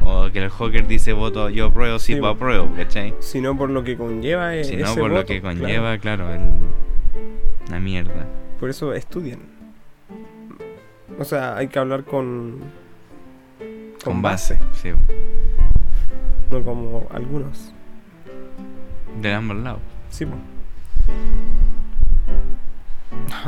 o 0.00 0.30
que 0.32 0.38
el 0.38 0.48
Joker 0.48 0.86
dice 0.86 1.12
voto 1.12 1.50
yo 1.50 1.66
apruebo, 1.66 1.98
sí, 1.98 2.14
Sí, 2.14 2.20
pues 2.20 2.30
po. 2.30 2.36
apruebo, 2.36 2.70
¿cachai? 2.76 3.12
Sino 3.18 3.56
por 3.56 3.68
lo 3.68 3.84
que 3.84 3.96
conlleva 3.96 4.56
eh, 4.56 4.64
Sino 4.64 4.86
ese 4.86 4.98
por 5.00 5.10
lo 5.10 5.26
que 5.26 5.40
claro. 5.40 5.58
conlleva, 5.58 5.98
claro, 5.98 6.32
el, 6.32 6.40
la 7.70 7.80
mierda. 7.80 8.26
Por 8.62 8.70
eso 8.70 8.94
estudien. 8.94 9.40
O 11.18 11.24
sea, 11.24 11.56
hay 11.56 11.66
que 11.66 11.80
hablar 11.80 12.04
con. 12.04 12.60
Con, 14.04 14.22
base. 14.22 14.56
sí, 14.80 14.90
No 16.48 16.62
como 16.62 17.08
algunos. 17.10 17.72
de 19.20 19.32
ambos 19.32 19.56
lados. 19.56 19.80
Sí, 20.10 20.26
po. 20.26 20.36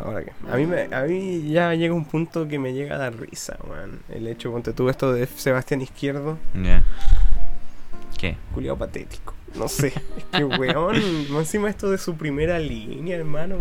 Ahora 0.03 0.25
que. 0.25 0.33
A 0.51 0.57
mí, 0.57 0.67
me, 0.67 0.93
a 0.93 1.05
mí 1.05 1.49
ya 1.49 1.73
llega 1.75 1.95
un 1.95 2.07
punto 2.07 2.49
que 2.49 2.59
me 2.59 2.73
llega 2.73 2.97
a 2.97 2.99
dar 2.99 3.15
risa, 3.17 3.57
man. 3.69 4.01
El 4.09 4.27
hecho, 4.27 4.51
ponte 4.51 4.73
tú 4.73 4.89
esto 4.89 5.13
de 5.13 5.29
Sebastián 5.29 5.81
Izquierdo. 5.81 6.39
Ya. 6.61 6.83
¿Qué? 8.19 8.37
Culiado 8.53 8.79
patético. 8.79 9.33
No 9.55 9.69
sé. 9.69 9.93
es 10.17 10.25
que, 10.33 10.45
weón. 10.45 10.97
más 11.31 11.43
encima 11.43 11.71
esto 11.71 11.89
de 11.89 11.99
su 11.99 12.17
primera 12.17 12.59
línea, 12.59 13.17
hermano. 13.17 13.59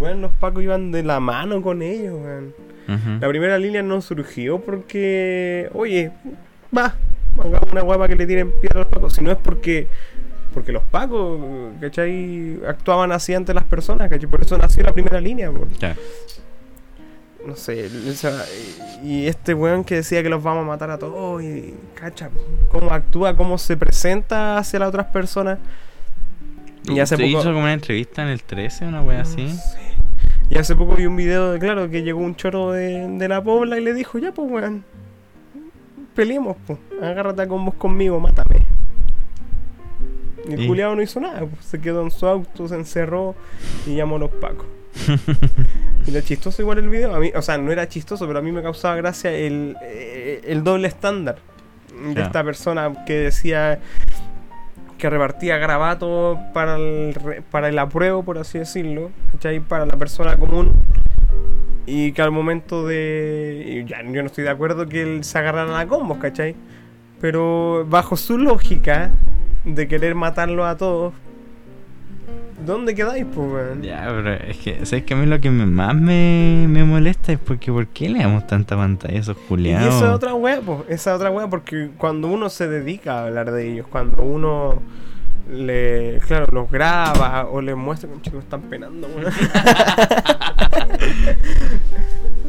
Weón, 0.00 0.20
los 0.22 0.32
pacos 0.32 0.62
iban 0.62 0.90
de 0.92 1.02
la 1.02 1.20
mano 1.20 1.62
con 1.62 1.82
ellos, 1.82 2.14
weón. 2.20 2.54
La 3.20 3.28
primera 3.28 3.56
línea 3.58 3.82
no 3.82 4.00
surgió 4.00 4.58
porque, 4.60 5.70
oye, 5.74 6.10
va, 6.76 6.94
hagamos 7.38 7.70
una 7.70 7.82
guapa 7.82 8.08
que 8.08 8.16
le 8.16 8.26
tiren 8.26 8.50
piedra 8.60 8.80
a 8.80 8.82
los 8.84 8.88
pacos. 8.88 9.12
Si 9.14 9.20
no 9.22 9.30
es 9.30 9.36
porque, 9.38 9.86
porque 10.52 10.72
los 10.72 10.82
pacos, 10.82 11.40
¿cachai? 11.80 12.58
Actuaban 12.66 13.12
así 13.12 13.32
ante 13.34 13.54
las 13.54 13.64
personas, 13.64 14.08
¿cachai? 14.10 14.28
Por 14.28 14.40
eso 14.42 14.58
nació 14.58 14.82
la 14.82 14.92
primera 14.92 15.20
línea. 15.20 15.50
por- 15.52 15.68
no 17.46 17.56
sé, 17.56 17.86
o 17.86 18.12
sea, 18.12 18.32
y 19.02 19.26
este 19.26 19.54
weón 19.54 19.82
que 19.84 19.94
decía 19.96 20.22
que 20.22 20.28
los 20.28 20.42
vamos 20.42 20.64
a 20.64 20.66
matar 20.66 20.90
a 20.90 20.98
todos, 20.98 21.42
y 21.42 21.74
cacha, 21.94 22.28
cómo 22.68 22.90
actúa, 22.90 23.34
cómo 23.36 23.56
se 23.56 23.76
presenta 23.76 24.58
hacia 24.58 24.78
las 24.80 24.88
otras 24.88 25.06
personas. 25.06 25.58
Y 26.84 26.98
hace 27.00 27.16
¿Se 27.16 27.22
poco. 27.24 27.40
hizo 27.40 27.44
como 27.52 27.60
una 27.60 27.72
entrevista 27.72 28.22
en 28.22 28.28
el 28.28 28.42
13, 28.42 28.86
una 28.86 29.02
wea 29.02 29.20
así? 29.22 29.44
No 29.44 29.54
sé. 29.54 29.78
Y 30.50 30.58
hace 30.58 30.74
poco 30.74 30.96
vi 30.96 31.06
un 31.06 31.16
video 31.16 31.52
de, 31.52 31.58
claro, 31.58 31.88
que 31.90 32.02
llegó 32.02 32.20
un 32.20 32.34
choro 32.34 32.72
de, 32.72 33.06
de 33.08 33.28
la 33.28 33.42
pobla 33.42 33.78
y 33.78 33.84
le 33.84 33.94
dijo, 33.94 34.18
ya 34.18 34.32
pues 34.32 34.50
weón, 34.50 34.84
peleemos 36.14 36.56
pues, 36.66 36.78
agárrate 37.00 37.42
a 37.42 37.48
combos 37.48 37.74
conmigo, 37.74 38.18
mátame. 38.18 38.66
Y 40.48 40.54
el 40.54 40.62
Y- 40.62 40.66
culiao 40.66 40.96
no 40.96 41.02
hizo 41.02 41.20
nada, 41.20 41.40
pues, 41.40 41.64
se 41.64 41.80
quedó 41.80 42.02
en 42.02 42.10
su 42.10 42.26
auto, 42.26 42.66
se 42.66 42.74
encerró 42.74 43.34
y 43.86 43.94
llamó 43.94 44.16
a 44.16 44.20
los 44.20 44.30
pacos. 44.30 44.66
y 46.06 46.10
lo 46.10 46.20
chistoso 46.22 46.62
igual 46.62 46.78
el 46.78 46.88
video, 46.88 47.14
a 47.14 47.20
mí, 47.20 47.30
o 47.34 47.42
sea, 47.42 47.56
no 47.58 47.70
era 47.70 47.88
chistoso, 47.88 48.26
pero 48.26 48.40
a 48.40 48.42
mí 48.42 48.50
me 48.50 48.62
causaba 48.62 48.96
gracia 48.96 49.30
el, 49.32 49.76
eh, 49.82 50.40
el 50.46 50.64
doble 50.64 50.88
estándar 50.88 51.36
de 52.14 52.22
esta 52.22 52.42
persona 52.42 53.04
que 53.04 53.12
decía 53.14 53.78
que 55.00 55.10
repartía 55.10 55.58
grabatos 55.58 56.38
para 56.54 56.76
el, 56.76 57.16
para 57.50 57.68
el 57.68 57.78
apruebo, 57.78 58.22
por 58.22 58.38
así 58.38 58.58
decirlo, 58.58 59.10
¿cachai? 59.32 59.58
Para 59.60 59.86
la 59.86 59.96
persona 59.96 60.36
común. 60.36 60.72
Y 61.86 62.12
que 62.12 62.22
al 62.22 62.30
momento 62.30 62.86
de... 62.86 63.84
ya, 63.88 64.02
yo 64.02 64.22
no 64.22 64.26
estoy 64.26 64.44
de 64.44 64.50
acuerdo 64.50 64.86
que 64.86 65.02
él 65.02 65.24
se 65.24 65.38
agarraran 65.38 65.74
a 65.74 65.88
combos, 65.88 66.18
¿cachai? 66.18 66.54
Pero 67.20 67.84
bajo 67.88 68.16
su 68.16 68.38
lógica 68.38 69.10
de 69.64 69.88
querer 69.88 70.14
matarlo 70.14 70.64
a 70.64 70.76
todos, 70.76 71.12
¿dónde 72.64 72.94
quedáis, 72.94 73.24
pues, 73.26 73.50
weón? 73.50 73.82
Ya, 73.82 74.06
pero 74.08 74.32
es 74.34 74.56
que, 74.58 74.86
¿sabes 74.86 75.04
que 75.04 75.14
a 75.14 75.16
mí 75.16 75.26
lo 75.26 75.40
que 75.40 75.50
más 75.50 75.94
me, 75.94 76.66
me 76.68 76.84
molesta 76.84 77.32
es 77.32 77.38
porque 77.38 77.72
¿por 77.72 77.86
qué 77.88 78.08
le 78.08 78.20
damos 78.20 78.46
tanta 78.46 78.76
pantalla 78.76 79.14
a 79.14 79.18
esos 79.20 79.36
Y 79.36 79.48
culiados? 79.48 79.94
esa 79.94 80.06
es 80.08 80.12
otra 80.12 80.34
wea, 80.34 80.60
pues, 80.60 80.80
esa 80.88 81.10
es 81.10 81.16
otra 81.16 81.30
wea, 81.30 81.48
porque 81.48 81.90
cuando 81.96 82.28
uno 82.28 82.48
se 82.48 82.68
dedica 82.68 83.20
a 83.20 83.26
hablar 83.26 83.50
de 83.50 83.72
ellos, 83.72 83.86
cuando 83.90 84.22
uno 84.22 84.80
le, 85.50 86.20
claro, 86.26 86.46
los 86.52 86.70
graba 86.70 87.46
o 87.50 87.60
les 87.60 87.76
muestra 87.76 88.08
que 88.08 88.20
chicos 88.22 88.44
están 88.44 88.62
penando, 88.62 89.08
weón. 89.08 89.32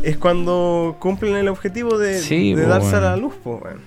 es 0.03 0.17
cuando 0.17 0.97
cumplen 0.99 1.35
el 1.35 1.47
objetivo 1.47 1.97
de, 1.97 2.19
Sí, 2.19 2.53
de 2.53 2.63
po, 2.63 2.69
darse 2.69 2.95
a 2.95 3.01
la 3.01 3.17
luz, 3.17 3.33
po, 3.43 3.61
weón. 3.63 3.79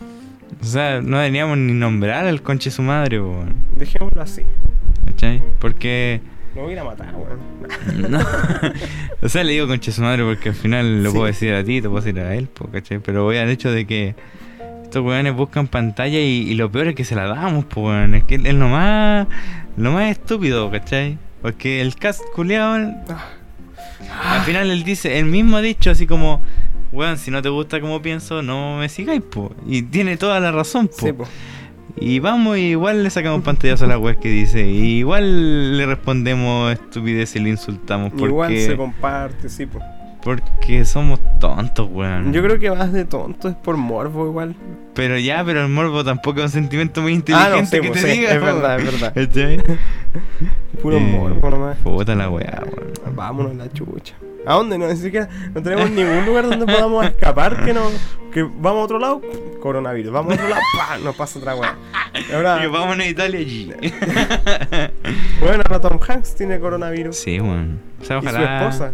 O 0.61 0.65
sea, 0.65 1.01
no 1.03 1.19
deberíamos 1.19 1.59
ni 1.59 1.73
nombrar 1.73 2.27
al 2.27 2.43
conche 2.43 2.71
su 2.71 2.83
madre, 2.83 3.21
weón. 3.21 3.55
Dejémoslo 3.77 4.23
así. 4.23 4.43
¿Cachai? 5.33 5.43
Porque. 5.61 6.21
Lo 6.55 6.63
voy 6.63 6.71
a 6.71 6.73
ir 6.75 6.79
a 6.81 6.85
matar, 6.85 7.15
weón. 7.15 8.11
No. 8.11 8.21
o 9.23 9.29
sea, 9.29 9.43
le 9.43 9.53
digo 9.53 9.67
conche 9.67 9.91
su 9.91 10.03
madre 10.03 10.23
porque 10.23 10.51
al 10.51 10.55
final 10.55 11.03
lo 11.03 11.11
Sí. 11.11 11.17
puedo 11.17 11.27
decir 11.27 11.53
a 11.55 11.65
ti, 11.65 11.81
te 11.83 11.89
puedo 11.89 12.03
decir 12.05 12.21
a 12.21 12.35
él, 12.35 12.47
po, 12.49 12.69
¿cachai? 12.69 12.99
Pero 13.01 13.25
voy 13.25 13.37
al 13.39 13.49
hecho 13.49 13.71
de 13.73 13.87
que 13.87 14.15
estos 14.85 15.03
weones 15.05 15.35
buscan 15.35 15.67
pantalla 15.67 16.21
y, 16.21 16.49
y 16.51 16.55
lo 16.55 16.71
peor 16.71 16.89
es 16.89 16.95
que 16.95 17.05
se 17.05 17.15
la 17.17 17.27
damos, 17.27 17.65
pues 17.65 17.85
weón. 17.87 18.15
Es 18.15 18.25
que 18.25 18.37
es 18.37 18.55
lo 18.55 18.69
más, 18.69 19.27
lo 19.77 19.93
más 19.93 20.11
estúpido, 20.11 20.71
¿cachai? 20.71 21.19
Porque 21.43 21.81
el 21.81 21.97
cast 21.97 22.21
culiao, 22.35 22.75
al 22.75 24.41
final 24.45 24.71
él 24.71 24.85
dice, 24.85 25.19
él 25.19 25.25
mismo 25.27 25.57
ha 25.57 25.61
dicho 25.63 25.91
así 25.91 26.07
como, 26.07 26.41
weón, 26.93 27.19
si 27.19 27.31
no 27.31 27.43
te 27.43 27.49
gusta 27.49 27.81
como 27.81 28.01
pienso, 28.01 28.43
no 28.43 28.77
me 28.79 28.89
sigáis, 28.89 29.23
po. 29.23 29.53
Y 29.67 29.83
tiene 29.83 30.17
toda 30.17 30.39
la 30.41 30.53
razón, 30.53 30.89
po. 30.89 31.07
Sí, 31.07 31.13
po. 31.13 31.27
Y 31.97 32.19
vamos, 32.19 32.59
y 32.59 32.71
igual 32.71 33.03
le 33.03 33.11
sacamos 33.11 33.43
pantallazo 33.43 33.85
a 33.85 33.89
la 33.89 33.99
web 33.99 34.19
que 34.19 34.29
dice. 34.29 34.69
Y 34.69 34.99
igual 34.99 35.77
le 35.77 35.87
respondemos 35.87 36.73
estupidez 36.73 37.37
y 37.37 37.41
le 37.41 37.51
insultamos. 37.51 38.11
Porque, 38.11 38.27
Igual 38.27 38.59
se 38.59 38.77
comparte, 38.77 39.49
sí, 39.49 39.67
po. 39.67 39.81
Porque 40.25 40.85
somos 40.87 41.21
tontos, 41.39 41.89
weón. 41.93 42.33
Yo 42.33 42.43
creo 42.43 42.59
que 42.59 42.71
más 42.71 42.93
de 42.93 43.05
tonto 43.05 43.49
es 43.49 43.55
por 43.55 43.77
morbo 43.77 44.27
igual. 44.27 44.57
Pero 44.95 45.19
ya, 45.19 45.45
pero 45.45 45.63
el 45.63 45.69
morbo 45.69 46.03
tampoco 46.03 46.41
es 46.41 46.47
un 46.47 46.51
sentimiento 46.51 47.03
muy 47.03 47.13
Ah, 47.13 47.17
inteligente 47.17 47.61
no, 47.61 47.67
sí, 47.67 47.81
que 47.83 47.89
po, 47.89 47.93
te 47.95 48.01
sí, 48.01 48.07
diga. 48.19 48.31
es 48.33 48.39
po. 48.39 48.45
verdad, 48.47 48.81
es 48.81 48.85
verdad. 48.85 49.13
¿Cachai? 49.15 49.59
Puro 50.83 50.97
Eh, 50.97 51.01
morbo 51.01 51.51
nomás. 51.51 51.77
Puta 51.79 52.15
la 52.15 52.31
weá, 52.31 52.63
weón. 52.65 53.15
Vámonos 53.17 53.53
a 53.53 53.55
la 53.55 53.73
chucha. 53.73 54.15
¿A 54.47 54.55
dónde? 54.55 54.77
No, 54.77 54.87
ni 54.89 54.97
siquiera 54.97 55.27
no 55.55 55.63
tenemos 55.63 55.91
ningún 55.91 56.27
lugar 56.27 56.47
donde 56.49 56.67
podamos 56.67 57.05
escapar 57.07 57.65
que 57.65 57.73
no. 57.73 57.83
Que 58.33 58.43
vamos 58.43 58.81
a 58.83 58.85
otro 58.85 58.99
lado, 58.99 59.23
coronavirus. 59.63 60.13
Vamos 60.13 60.33
a 60.33 60.35
otro 60.35 60.49
lado, 60.49 60.61
¡pah! 60.77 60.99
nos 60.99 61.17
pasa 61.17 61.39
otra 61.39 61.55
weá. 61.55 61.77
Ahora, 62.35 62.67
vamos 62.69 62.99
a 62.99 63.07
Italia 63.07 63.41
allí. 63.41 63.73
bueno, 65.41 65.63
ahora 65.67 65.81
Tom 65.81 65.99
Hanks 66.07 66.35
tiene 66.35 66.59
coronavirus. 66.59 67.17
sí, 67.17 67.41
weón. 67.41 67.81
O 68.01 68.05
sea, 68.05 68.19
Y 68.19 68.23
su 68.23 68.29
esposa. 68.37 68.93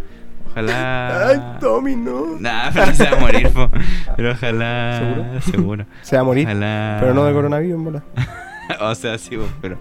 Ojalá. 0.51 1.29
Ay, 1.29 1.41
Tommy, 1.61 1.95
no. 1.95 2.37
Nah, 2.41 2.71
pero 2.73 2.95
se 2.95 3.05
va 3.05 3.17
a 3.17 3.21
morir, 3.21 3.49
po. 3.51 3.71
Pero 4.17 4.33
ojalá. 4.33 4.99
¿Seguro? 4.99 5.41
Seguro. 5.41 5.87
Se 6.03 6.17
va 6.17 6.23
a 6.23 6.25
morir. 6.25 6.47
Ojalá. 6.47 6.97
Pero 7.01 7.15
no 7.15 7.25
de 7.25 7.33
coronavirus, 7.33 7.79
en 7.79 7.85
bola. 7.85 8.03
o 8.81 8.95
sea, 8.95 9.17
sí, 9.19 9.37
pues, 9.37 9.51
pero. 9.61 9.79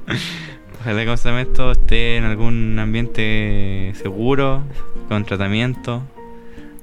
Ojalá 0.81 1.05
que 1.05 1.17
se 1.17 1.41
esto 1.41 1.71
esté 1.71 2.17
en 2.17 2.23
algún 2.23 2.77
ambiente 2.79 3.93
seguro, 4.01 4.63
con 5.07 5.25
tratamiento. 5.25 6.03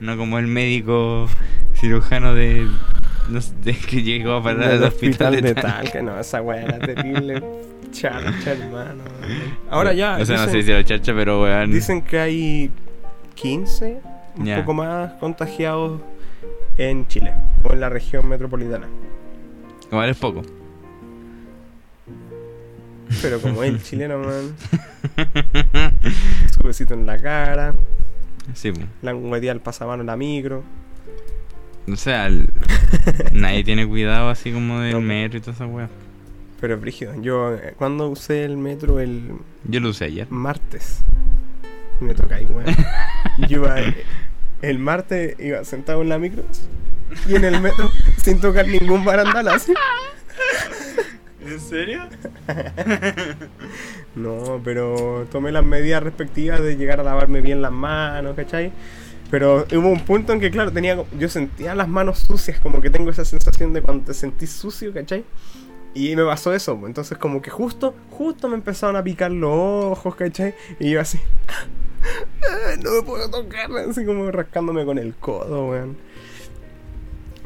No 0.01 0.17
como 0.17 0.39
el 0.39 0.49
médico 0.49 1.29
cirujano 1.75 2.35
de. 2.35 2.69
No 3.29 3.41
sé, 3.41 3.55
de 3.63 3.75
que 3.75 4.03
llegó 4.03 4.35
a 4.35 4.43
parar 4.43 4.71
al 4.73 4.85
hospital, 4.85 5.41
de, 5.41 5.55
tal, 5.55 5.91
que 5.91 6.03
no, 6.03 6.19
esa 6.19 6.43
weá 6.43 6.63
era 6.63 6.79
terrible. 6.79 7.43
Charcha, 7.93 8.53
hermano. 8.53 9.05
Ahora 9.71 9.93
ya. 9.95 10.19
O 10.21 10.25
sea, 10.25 10.45
no 10.45 10.49
sé 10.53 10.63
si 10.63 10.71
era 10.71 10.85
chacha, 10.85 11.15
pero 11.15 11.43
weón. 11.43 11.71
Dicen 11.71 12.03
que 12.03 12.19
hay 12.19 12.71
15, 13.37 14.01
un 14.39 14.55
poco 14.57 14.75
más 14.75 15.13
contagiados 15.15 16.01
en 16.77 17.07
Chile 17.07 17.33
o 17.63 17.73
en 17.73 17.81
la 17.81 17.89
región 17.89 18.29
metropolitana. 18.29 18.89
Igual 19.91 20.11
es 20.11 20.17
poco. 20.19 20.43
Pero 23.23 23.41
como 23.41 23.63
el 23.63 23.81
chileno, 23.83 24.19
man, 24.19 24.55
su 26.53 26.61
besito 26.63 26.95
en 26.95 27.07
la 27.07 27.19
cara, 27.19 27.75
Sí, 28.55 28.73
pues. 28.73 28.87
la 29.03 29.15
hueteada 29.15 29.53
al 29.53 29.61
pasamano 29.61 30.03
en 30.03 30.07
la 30.09 30.17
micro. 30.17 30.65
O 31.91 31.97
sea, 31.97 32.27
el- 32.27 32.49
nadie 33.33 33.63
tiene 33.65 33.87
cuidado 33.87 34.29
así 34.29 34.53
como 34.53 34.81
del 34.81 34.93
No. 34.95 35.01
metro 35.01 35.39
y 35.39 35.41
toda 35.41 35.53
esa 35.53 35.67
weá. 35.67 35.89
Pero 36.61 36.75
es 36.75 36.81
brígido. 36.81 37.15
Yo, 37.23 37.55
eh, 37.55 37.75
cuando 37.77 38.09
usé 38.09 38.45
el 38.45 38.57
metro 38.57 38.99
el 38.99 39.31
Yo 39.65 39.79
lo 39.81 39.91
usé 39.91 40.07
ayer. 40.07 40.27
martes, 40.31 41.03
me 42.01 42.15
toca 42.15 42.37
ahí, 42.37 42.47
weón. 42.47 42.67
Yo 43.49 43.59
iba, 43.59 43.77
el 44.63 44.79
martes 44.79 45.37
iba 45.39 45.65
sentado 45.65 46.03
en 46.03 46.09
la 46.09 46.19
micro 46.19 46.45
y 47.29 47.35
en 47.37 47.45
el 47.45 47.61
metro 47.61 47.91
sin 48.23 48.41
tocar 48.41 48.67
ningún 48.67 49.05
barandal 49.05 49.49
así. 49.49 49.75
¿En 51.47 51.61
serio? 51.61 52.03
No, 54.17 54.61
pero 54.65 55.29
tomé 55.31 55.53
las 55.53 55.65
medidas 55.65 56.03
respectivas 56.03 56.61
de 56.61 56.77
llegar 56.77 56.99
a 56.99 57.05
lavarme 57.05 57.41
bien 57.41 57.63
las 57.63 57.71
manos, 57.71 58.35
¿cachai? 58.35 58.73
Pero 59.31 59.65
hubo 59.73 59.89
un 59.89 60.01
punto 60.01 60.33
en 60.33 60.41
que, 60.41 60.51
claro, 60.51 60.73
tenía, 60.73 60.97
yo 61.19 61.29
sentía 61.29 61.75
las 61.77 61.89
manos 61.89 62.21
sucias, 62.21 62.59
como 62.59 62.81
que 62.81 62.91
tengo 62.91 63.11
esa 63.11 63.25
sensación 63.25 63.73
de 63.73 63.83
cuando 63.83 64.07
te 64.07 64.15
sentís 64.15 64.51
sucio, 64.51 64.93
¿cachai? 64.93 65.25
Y 65.97 66.15
me 66.15 66.25
pasó 66.25 66.53
eso, 66.53 66.79
entonces 66.87 67.17
como 67.17 67.41
que 67.41 67.49
justo, 67.51 67.95
justo 68.11 68.49
me 68.49 68.55
empezaron 68.55 68.97
a 68.97 69.03
picar 69.03 69.31
los 69.33 69.51
ojos, 69.53 70.15
¿cachai? 70.15 70.55
Y 70.79 70.91
yo 70.91 71.01
así, 71.01 71.19
"Ah, 72.43 72.77
no 72.83 72.91
me 72.93 73.03
puedo 73.03 73.31
tocar, 73.31 73.71
así 73.89 74.05
como 74.05 74.31
rascándome 74.31 74.85
con 74.85 74.99
el 74.99 75.15
codo, 75.15 75.69
weón. 75.71 75.97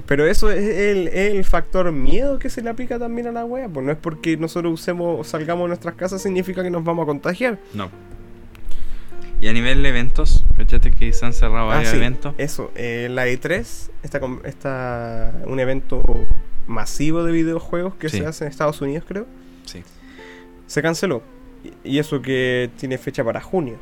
Pero 0.07 0.27
eso 0.27 0.51
es 0.51 0.59
el, 0.65 1.07
el 1.09 1.45
factor 1.45 1.93
miedo 1.93 2.41
que 2.41 2.51
se 2.51 2.63
le 2.63 2.71
aplica 2.71 2.99
también 2.99 3.29
a 3.29 3.33
la 3.33 3.45
wea, 3.45 3.69
pues 3.69 3.87
no 3.87 3.93
es 3.93 3.99
porque 3.99 4.37
nosotros 4.37 4.73
usemos, 4.75 5.29
salgamos 5.29 5.65
de 5.65 5.69
nuestras 5.69 5.95
casas 5.95 6.21
significa 6.21 6.65
que 6.65 6.71
nos 6.71 6.83
vamos 6.83 7.05
a 7.05 7.07
contagiar. 7.07 7.59
No. 7.75 7.89
Y 9.41 9.47
a 9.47 9.53
nivel 9.53 9.83
de 9.85 9.89
eventos, 9.91 10.45
fíjate 10.57 10.91
que 10.91 11.13
se 11.13 11.25
han 11.25 11.33
cerrado 11.33 11.69
varios 11.69 11.89
Ah, 11.89 11.93
sí, 11.93 11.97
eventos. 11.99 12.35
Eso, 12.39 12.73
eh, 12.75 13.07
la 13.11 13.27
E3 13.29 13.91
está, 14.03 14.19
con- 14.19 14.41
está 14.45 15.33
un 15.47 15.61
evento 15.61 16.03
masivo 16.71 17.25
de 17.25 17.33
videojuegos 17.33 17.95
que 17.97 18.09
Sí. 18.09 18.19
se 18.19 18.27
hace 18.27 18.45
en 18.45 18.51
Estados 18.51 18.81
Unidos, 18.81 19.05
creo. 19.07 19.27
Sí. 19.67 19.83
Se 20.67 20.81
canceló. 20.81 21.23
Y 21.85 21.99
eso 21.99 22.23
que 22.23 22.71
tiene 22.79 22.97
fecha 22.97 23.23
para 23.25 23.41
junio. 23.41 23.77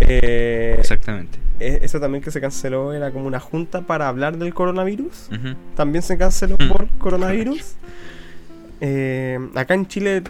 Eh, 0.00 0.76
Exactamente. 0.78 1.38
e- 1.58 1.80
eso 1.82 1.98
también 1.98 2.22
que 2.22 2.30
se 2.30 2.40
canceló 2.40 2.92
era 2.92 3.10
como 3.10 3.26
una 3.26 3.40
junta 3.40 3.80
para 3.82 4.08
hablar 4.08 4.36
del 4.36 4.52
coronavirus. 4.54 5.30
También 5.74 6.02
se 6.02 6.16
canceló 6.18 6.56
Mm. 6.60 6.68
por 6.68 6.88
coronavirus. 6.98 7.74
Eh, 8.80 9.38
acá 9.54 9.74
en 9.74 9.86
Chile 9.86 10.22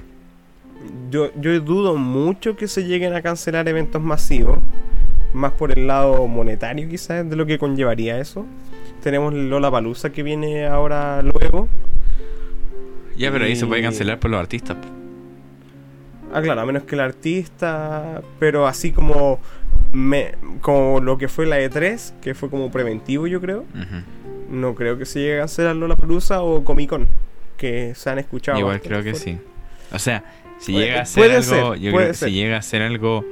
yo, 1.10 1.32
yo 1.40 1.58
dudo 1.60 1.96
mucho 1.96 2.56
que 2.56 2.68
se 2.68 2.84
lleguen 2.84 3.12
a 3.14 3.22
cancelar 3.22 3.66
eventos 3.68 4.00
masivos. 4.00 4.58
Más 5.34 5.52
por 5.52 5.72
el 5.76 5.86
lado 5.88 6.26
monetario 6.28 6.88
quizás 6.88 7.28
de 7.28 7.34
lo 7.36 7.44
que 7.44 7.58
conllevaría 7.58 8.20
eso. 8.20 8.46
Tenemos 9.06 9.32
Lola 9.32 9.70
Palusa 9.70 10.10
que 10.10 10.24
viene 10.24 10.66
ahora 10.66 11.22
luego. 11.22 11.68
Ya, 13.16 13.30
pero 13.30 13.44
ahí 13.44 13.54
se 13.54 13.64
puede 13.64 13.80
cancelar 13.80 14.18
por 14.18 14.32
los 14.32 14.40
artistas. 14.40 14.78
Ah, 16.34 16.42
claro, 16.42 16.62
a 16.62 16.66
menos 16.66 16.82
que 16.82 16.96
el 16.96 17.00
artista. 17.02 18.20
Pero 18.40 18.66
así 18.66 18.90
como, 18.90 19.38
me, 19.92 20.32
como 20.60 20.98
lo 20.98 21.18
que 21.18 21.28
fue 21.28 21.46
la 21.46 21.60
E3, 21.60 22.14
que 22.20 22.34
fue 22.34 22.50
como 22.50 22.72
preventivo 22.72 23.28
yo 23.28 23.40
creo. 23.40 23.64
No 24.50 24.74
creo 24.74 24.98
que 24.98 25.04
se 25.06 25.20
llegue 25.20 25.36
a 25.36 25.38
cancelar 25.42 25.76
Lola 25.76 25.94
Palusa 25.94 26.42
o 26.42 26.64
Comic 26.64 26.90
Con. 26.90 27.06
Que 27.56 27.94
se 27.94 28.10
han 28.10 28.18
escuchado. 28.18 28.58
Igual 28.58 28.80
creo 28.80 29.04
que 29.04 29.14
sí. 29.14 29.38
O 29.92 30.00
sea, 30.00 30.24
si 30.58 30.72
Puede- 30.72 30.86
llega 30.86 31.02
a 31.02 31.06
ser 31.06 31.30
algo, 31.30 31.42
ser, 31.42 31.58
yo 31.60 31.92
puede 31.92 31.92
creo 31.92 32.08
que 32.08 32.14
ser. 32.14 32.28
si 32.28 32.34
llega 32.34 32.56
a 32.56 32.62
ser 32.62 32.82
algo 32.82 33.24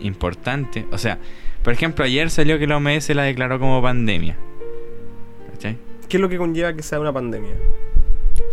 importante, 0.00 0.86
o 0.90 0.96
sea, 0.96 1.18
por 1.62 1.74
ejemplo, 1.74 2.06
ayer 2.06 2.30
salió 2.30 2.58
que 2.58 2.66
la 2.66 2.78
OMS 2.78 3.10
la 3.14 3.24
declaró 3.24 3.58
como 3.58 3.82
pandemia. 3.82 4.38
¿Qué 6.10 6.16
es 6.16 6.20
lo 6.20 6.28
que 6.28 6.38
conlleva 6.38 6.72
que 6.72 6.82
sea 6.82 6.98
una 6.98 7.12
pandemia? 7.12 7.52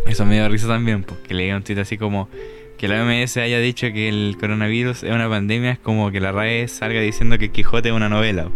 Eso 0.05 0.27
me 0.27 0.35
dio 0.35 0.47
risa 0.47 0.67
también, 0.67 1.01
porque 1.01 1.34
leí 1.34 1.51
un 1.51 1.63
tweet 1.63 1.79
así 1.79 1.97
como 1.97 2.29
que 2.77 2.88
la 2.88 3.01
OMS 3.01 3.38
haya 3.38 3.57
dicho 3.57 3.91
que 3.91 4.07
el 4.09 4.38
coronavirus 4.39 5.01
es 5.01 5.11
una 5.11 5.27
pandemia, 5.27 5.71
es 5.71 5.79
como 5.79 6.11
que 6.11 6.19
la 6.19 6.31
RAE 6.31 6.67
salga 6.67 7.01
diciendo 7.01 7.39
que 7.39 7.49
Quijote 7.49 7.89
es 7.89 7.95
una 7.95 8.09
novela. 8.09 8.51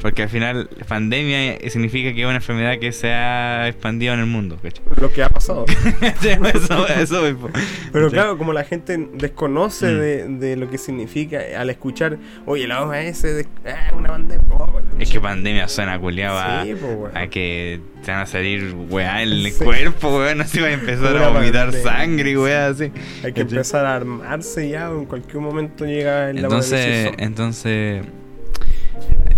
Porque 0.00 0.22
al 0.22 0.28
final, 0.28 0.68
pandemia 0.86 1.58
significa 1.70 2.12
que 2.14 2.20
es 2.20 2.26
una 2.26 2.36
enfermedad 2.36 2.78
que 2.78 2.92
se 2.92 3.10
ha 3.12 3.66
expandido 3.68 4.14
en 4.14 4.20
el 4.20 4.26
mundo, 4.26 4.56
¿cachai? 4.62 4.82
Lo 5.00 5.12
que 5.12 5.22
ha 5.22 5.28
pasado. 5.28 5.64
eso, 6.54 6.86
eso, 6.88 7.22
mismo. 7.22 7.48
Pero 7.92 8.10
claro, 8.10 8.38
como 8.38 8.52
la 8.52 8.64
gente 8.64 8.96
desconoce 9.14 9.86
Mm. 9.86 9.98
de, 9.98 10.28
de 10.48 10.56
lo 10.56 10.70
que 10.70 10.78
significa 10.78 11.40
al 11.58 11.70
escuchar, 11.70 12.18
oye, 12.46 12.66
la 12.66 12.82
OMS 12.82 13.24
es 13.24 13.48
ah, 13.66 13.92
una 13.96 14.08
pandemia. 14.10 14.46
oh, 14.56 14.80
Es 14.98 15.10
que 15.10 15.20
pandemia 15.20 15.66
suena 15.68 15.98
culiado 15.98 16.38
a, 16.38 16.64
Sí, 16.64 16.74
pues, 16.74 17.14
a 17.16 17.26
que 17.28 17.80
te 18.04 18.10
van 18.12 18.20
a 18.20 18.26
salir 18.26 18.74
weá 18.88 19.22
en 19.22 19.30
el 19.32 19.50
Sí. 19.50 19.64
cuerpo, 19.64 20.16
weón, 20.18 20.40
así 20.40 20.60
va 20.60 20.68
a 20.68 20.72
empezar 20.72 21.14
Una 21.16 21.26
a 21.26 21.30
vomitar 21.30 21.66
pandemia. 21.72 21.90
sangre 21.92 22.38
weá 22.38 22.66
así. 22.68 22.84
Hay 22.84 22.90
que 22.90 23.42
¿cachai? 23.42 23.42
empezar 23.42 23.86
a 23.86 23.96
armarse 23.96 24.68
ya, 24.68 24.88
en 24.90 25.06
cualquier 25.06 25.38
momento 25.40 25.84
llega 25.84 26.30
el 26.30 26.38
Entonces, 26.38 27.10
entonces 27.18 28.02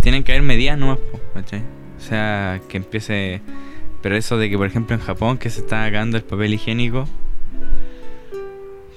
tienen 0.01 0.23
que 0.25 0.33
haber 0.33 0.43
medidas 0.43 0.79
nomás. 0.79 0.99
O 0.99 2.01
sea, 2.03 2.61
que 2.69 2.79
empiece. 2.79 3.41
Pero 4.03 4.17
eso 4.17 4.39
de 4.39 4.49
que, 4.49 4.57
por 4.57 4.67
ejemplo, 4.67 4.97
en 4.97 5.03
Japón, 5.03 5.37
que 5.39 5.51
se 5.51 5.61
está 5.61 5.85
acabando 5.85 6.17
el 6.17 6.23
papel 6.25 6.55
higiénico, 6.55 7.07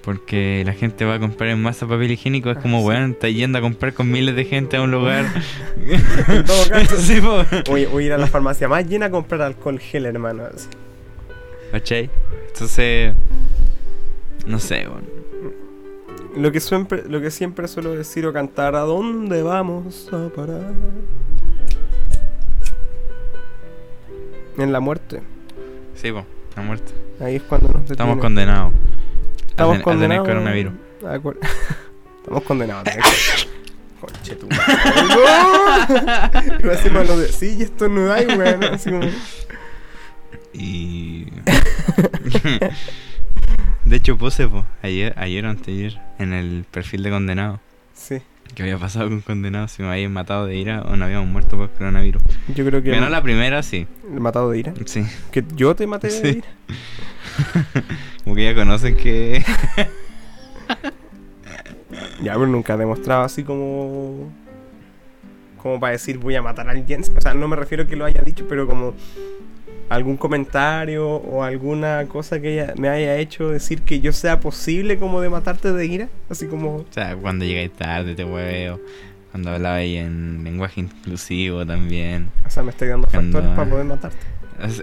Porque 0.04 0.64
la 0.66 0.74
gente 0.74 1.06
va 1.06 1.16
a 1.16 1.20
comprar 1.20 1.50
en 1.50 1.62
masa 1.62 1.88
papel 1.88 2.12
higiénico. 2.12 2.52
Es 2.52 2.58
como, 2.58 2.78
Ah, 2.78 2.82
sí. 2.82 2.88
weón, 2.88 3.12
está 3.12 3.30
yendo 3.30 3.58
a 3.58 3.62
comprar 3.62 3.94
con 3.94 4.12
miles 4.12 4.36
de 4.36 4.44
gente 4.46 4.76
a 4.78 4.82
un 4.82 4.92
lugar. 4.92 5.26
En 6.28 6.44
todo 6.46 6.68
caso. 6.70 6.98
Sí. 7.00 7.20
Voy, 7.20 7.86
voy 7.86 8.04
a 8.04 8.08
ir 8.08 8.14
a 8.14 8.18
la 8.18 8.28
farmacia 8.28 8.68
más 8.68 8.86
llena 8.88 9.06
a 9.08 9.12
comprar 9.12 9.42
alcohol 9.42 9.80
gel, 9.80 10.06
hermano. 10.06 10.44
¿Cachai? 11.72 12.10
Entonces. 12.50 13.14
No 14.46 14.60
sé, 14.60 14.88
weón. 14.88 15.04
Lo 16.36 16.52
que, 16.52 16.60
siempre, 16.60 17.04
lo 17.08 17.22
que 17.22 17.30
siempre 17.32 17.68
suelo 17.68 17.92
decir 17.96 18.26
o 18.26 18.34
cantar, 18.34 18.76
¿a 18.76 18.80
dónde 18.82 19.44
vamos 19.44 20.10
a 20.12 20.30
parar? 20.30 20.74
En 24.58 24.72
la 24.72 24.80
muerte. 24.80 25.22
Sí, 25.96 26.12
po, 26.12 26.26
la 26.56 26.62
muerte. 26.64 26.92
Ahí 27.20 27.36
es 27.36 27.44
cuando 27.44 27.70
nos 27.70 27.90
Estamos 27.90 28.18
condenados. 28.20 28.74
Estamos 29.48 29.78
a, 29.78 29.84
ten- 29.84 29.90
a 29.90 30.00
tener 30.00 30.18
condenados. 30.20 30.28
coronavirus. 30.28 30.74
a 31.08 31.20
cor- 31.20 31.40
Estamos 32.22 32.44
condenados. 32.44 32.84
Conche 34.02 34.36
tu 34.36 34.48
madre. 34.48 34.64
Iba 36.60 36.72
a 36.72 36.76
decir 36.76 36.92
malo 36.92 37.18
de- 37.18 37.32
Sí, 37.32 37.58
esto 37.62 37.88
no 37.88 38.12
hay, 38.12 38.26
weón. 38.26 38.64
Así 38.66 38.90
como. 38.90 39.06
Y. 40.54 41.28
de 43.94 43.98
hecho, 43.98 44.18
puse, 44.18 44.48
po, 44.48 44.66
ayer, 44.82 45.14
ayer 45.18 45.46
o 45.46 45.52
anteayer, 45.52 46.02
en 46.18 46.34
el 46.34 46.66
perfil 46.72 47.04
de 47.04 47.12
condenado. 47.12 47.60
Sí. 47.94 48.24
¿Qué 48.56 48.64
había 48.64 48.80
pasado 48.80 49.08
con 49.08 49.22
condenados? 49.22 49.74
Si 49.74 49.84
me 49.84 49.90
habían 49.90 50.12
matado 50.12 50.48
de 50.48 50.56
ira 50.56 50.82
o 50.82 50.96
no 50.96 51.06
habíamos 51.06 51.28
muerto 51.28 51.58
por 51.58 51.70
coronavirus. 51.70 52.24
Yo 52.56 52.66
creo 52.66 52.82
que. 52.82 52.90
Ganó 52.90 53.10
la 53.10 53.22
primera, 53.22 53.62
sí. 53.62 53.86
matado 54.10 54.50
de 54.50 54.58
ira. 54.58 54.74
Sí. 54.86 55.06
Que 55.32 55.44
yo 55.56 55.76
te 55.76 55.86
maté 55.86 56.08
de 56.08 56.30
ira. 56.32 56.48
Como 58.24 58.36
que 58.36 58.44
ya 58.46 58.56
conocen 58.56 58.98
que. 58.98 59.46
Ya, 62.24 62.34
pero 62.34 62.48
nunca 62.48 62.74
he 62.74 62.78
demostrado 62.78 63.22
así 63.22 63.44
como. 63.44 64.34
Como 65.58 65.80
para 65.80 65.92
decir 65.92 66.18
voy 66.18 66.36
a 66.36 66.42
matar 66.42 66.68
a 66.68 66.72
alguien. 66.72 67.04
O 67.16 67.22
sea, 67.22 67.36
no 67.36 67.48
me 67.48 67.56
refiero 67.56 67.84
a 67.84 67.86
que 67.88 67.96
lo 67.96 68.06
haya 68.06 68.24
dicho, 68.24 68.48
pero 68.50 68.66
como. 68.66 68.96
Algún 69.90 70.18
comentario 70.18 71.08
o 71.08 71.44
alguna 71.44 72.06
cosa 72.08 72.40
que 72.40 72.54
ella 72.54 72.74
me 72.78 72.90
haya 72.90 73.18
hecho 73.18 73.50
decir 73.50 73.82
que 73.82 74.00
yo 74.00 74.12
sea 74.12 74.40
posible 74.40 74.98
como 74.98 75.22
de 75.22 75.30
matarte 75.30 75.72
de 75.72 75.86
ira. 75.86 76.10
Así 76.30 76.48
como. 76.48 76.78
O 76.78 76.86
sea, 76.90 77.16
cuando 77.16 77.46
llegáis 77.46 77.72
tarde 77.74 78.16
te 78.16 78.24
hueveo. 78.24 78.80
Cuando 79.32 79.50
hablabais 79.52 79.98
en 80.00 80.44
lenguaje 80.44 80.82
inclusivo 80.82 81.66
también. 81.66 82.30
O 82.46 82.50
sea, 82.50 82.62
me 82.64 82.70
estoy 82.70 82.88
dando 82.90 83.08
Cuando- 83.08 83.40
factores 83.40 83.56
para 83.58 83.70
poder 83.70 83.86
matarte. 83.86 84.18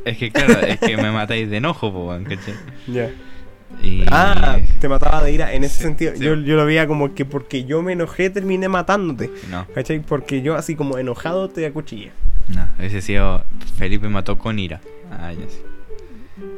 Es, 0.05 0.19
que 0.19 0.31
claro, 0.33 0.61
es 0.67 0.79
que 0.81 0.97
me 0.97 1.11
matáis 1.13 1.49
de 1.49 1.59
enojo, 1.59 1.93
po, 1.93 2.09
¿cachai? 2.25 2.55
Ya. 2.89 3.11
Y... 3.81 4.03
Ah, 4.11 4.59
te 4.81 4.89
mataba 4.89 5.23
de 5.23 5.33
ira 5.33 5.55
en 5.55 5.63
ese 5.63 5.77
Sí, 5.77 5.83
sentido. 5.85 6.13
sí. 6.17 6.25
Yo, 6.25 6.35
yo 6.35 6.57
lo 6.57 6.67
veía 6.67 6.89
como 6.89 7.15
que 7.15 7.25
porque 7.25 7.65
yo 7.65 7.81
me 7.83 7.93
enojé 7.93 8.29
terminé 8.31 8.69
matándote. 8.69 9.31
No, 9.49 9.65
¿Cachai? 9.73 10.01
Porque 10.01 10.43
yo 10.43 10.57
así 10.57 10.75
como 10.75 10.99
enojado 10.99 11.49
te 11.49 11.65
acuchillé. 11.65 12.11
No, 12.55 12.69
hubiese 12.79 13.01
sido 13.03 13.45
Felipe 13.77 14.09
mató 14.09 14.39
con 14.39 14.59
ira. 14.59 14.81
Ah, 15.11 15.33
ya 15.33 15.49
sí. 15.49 15.63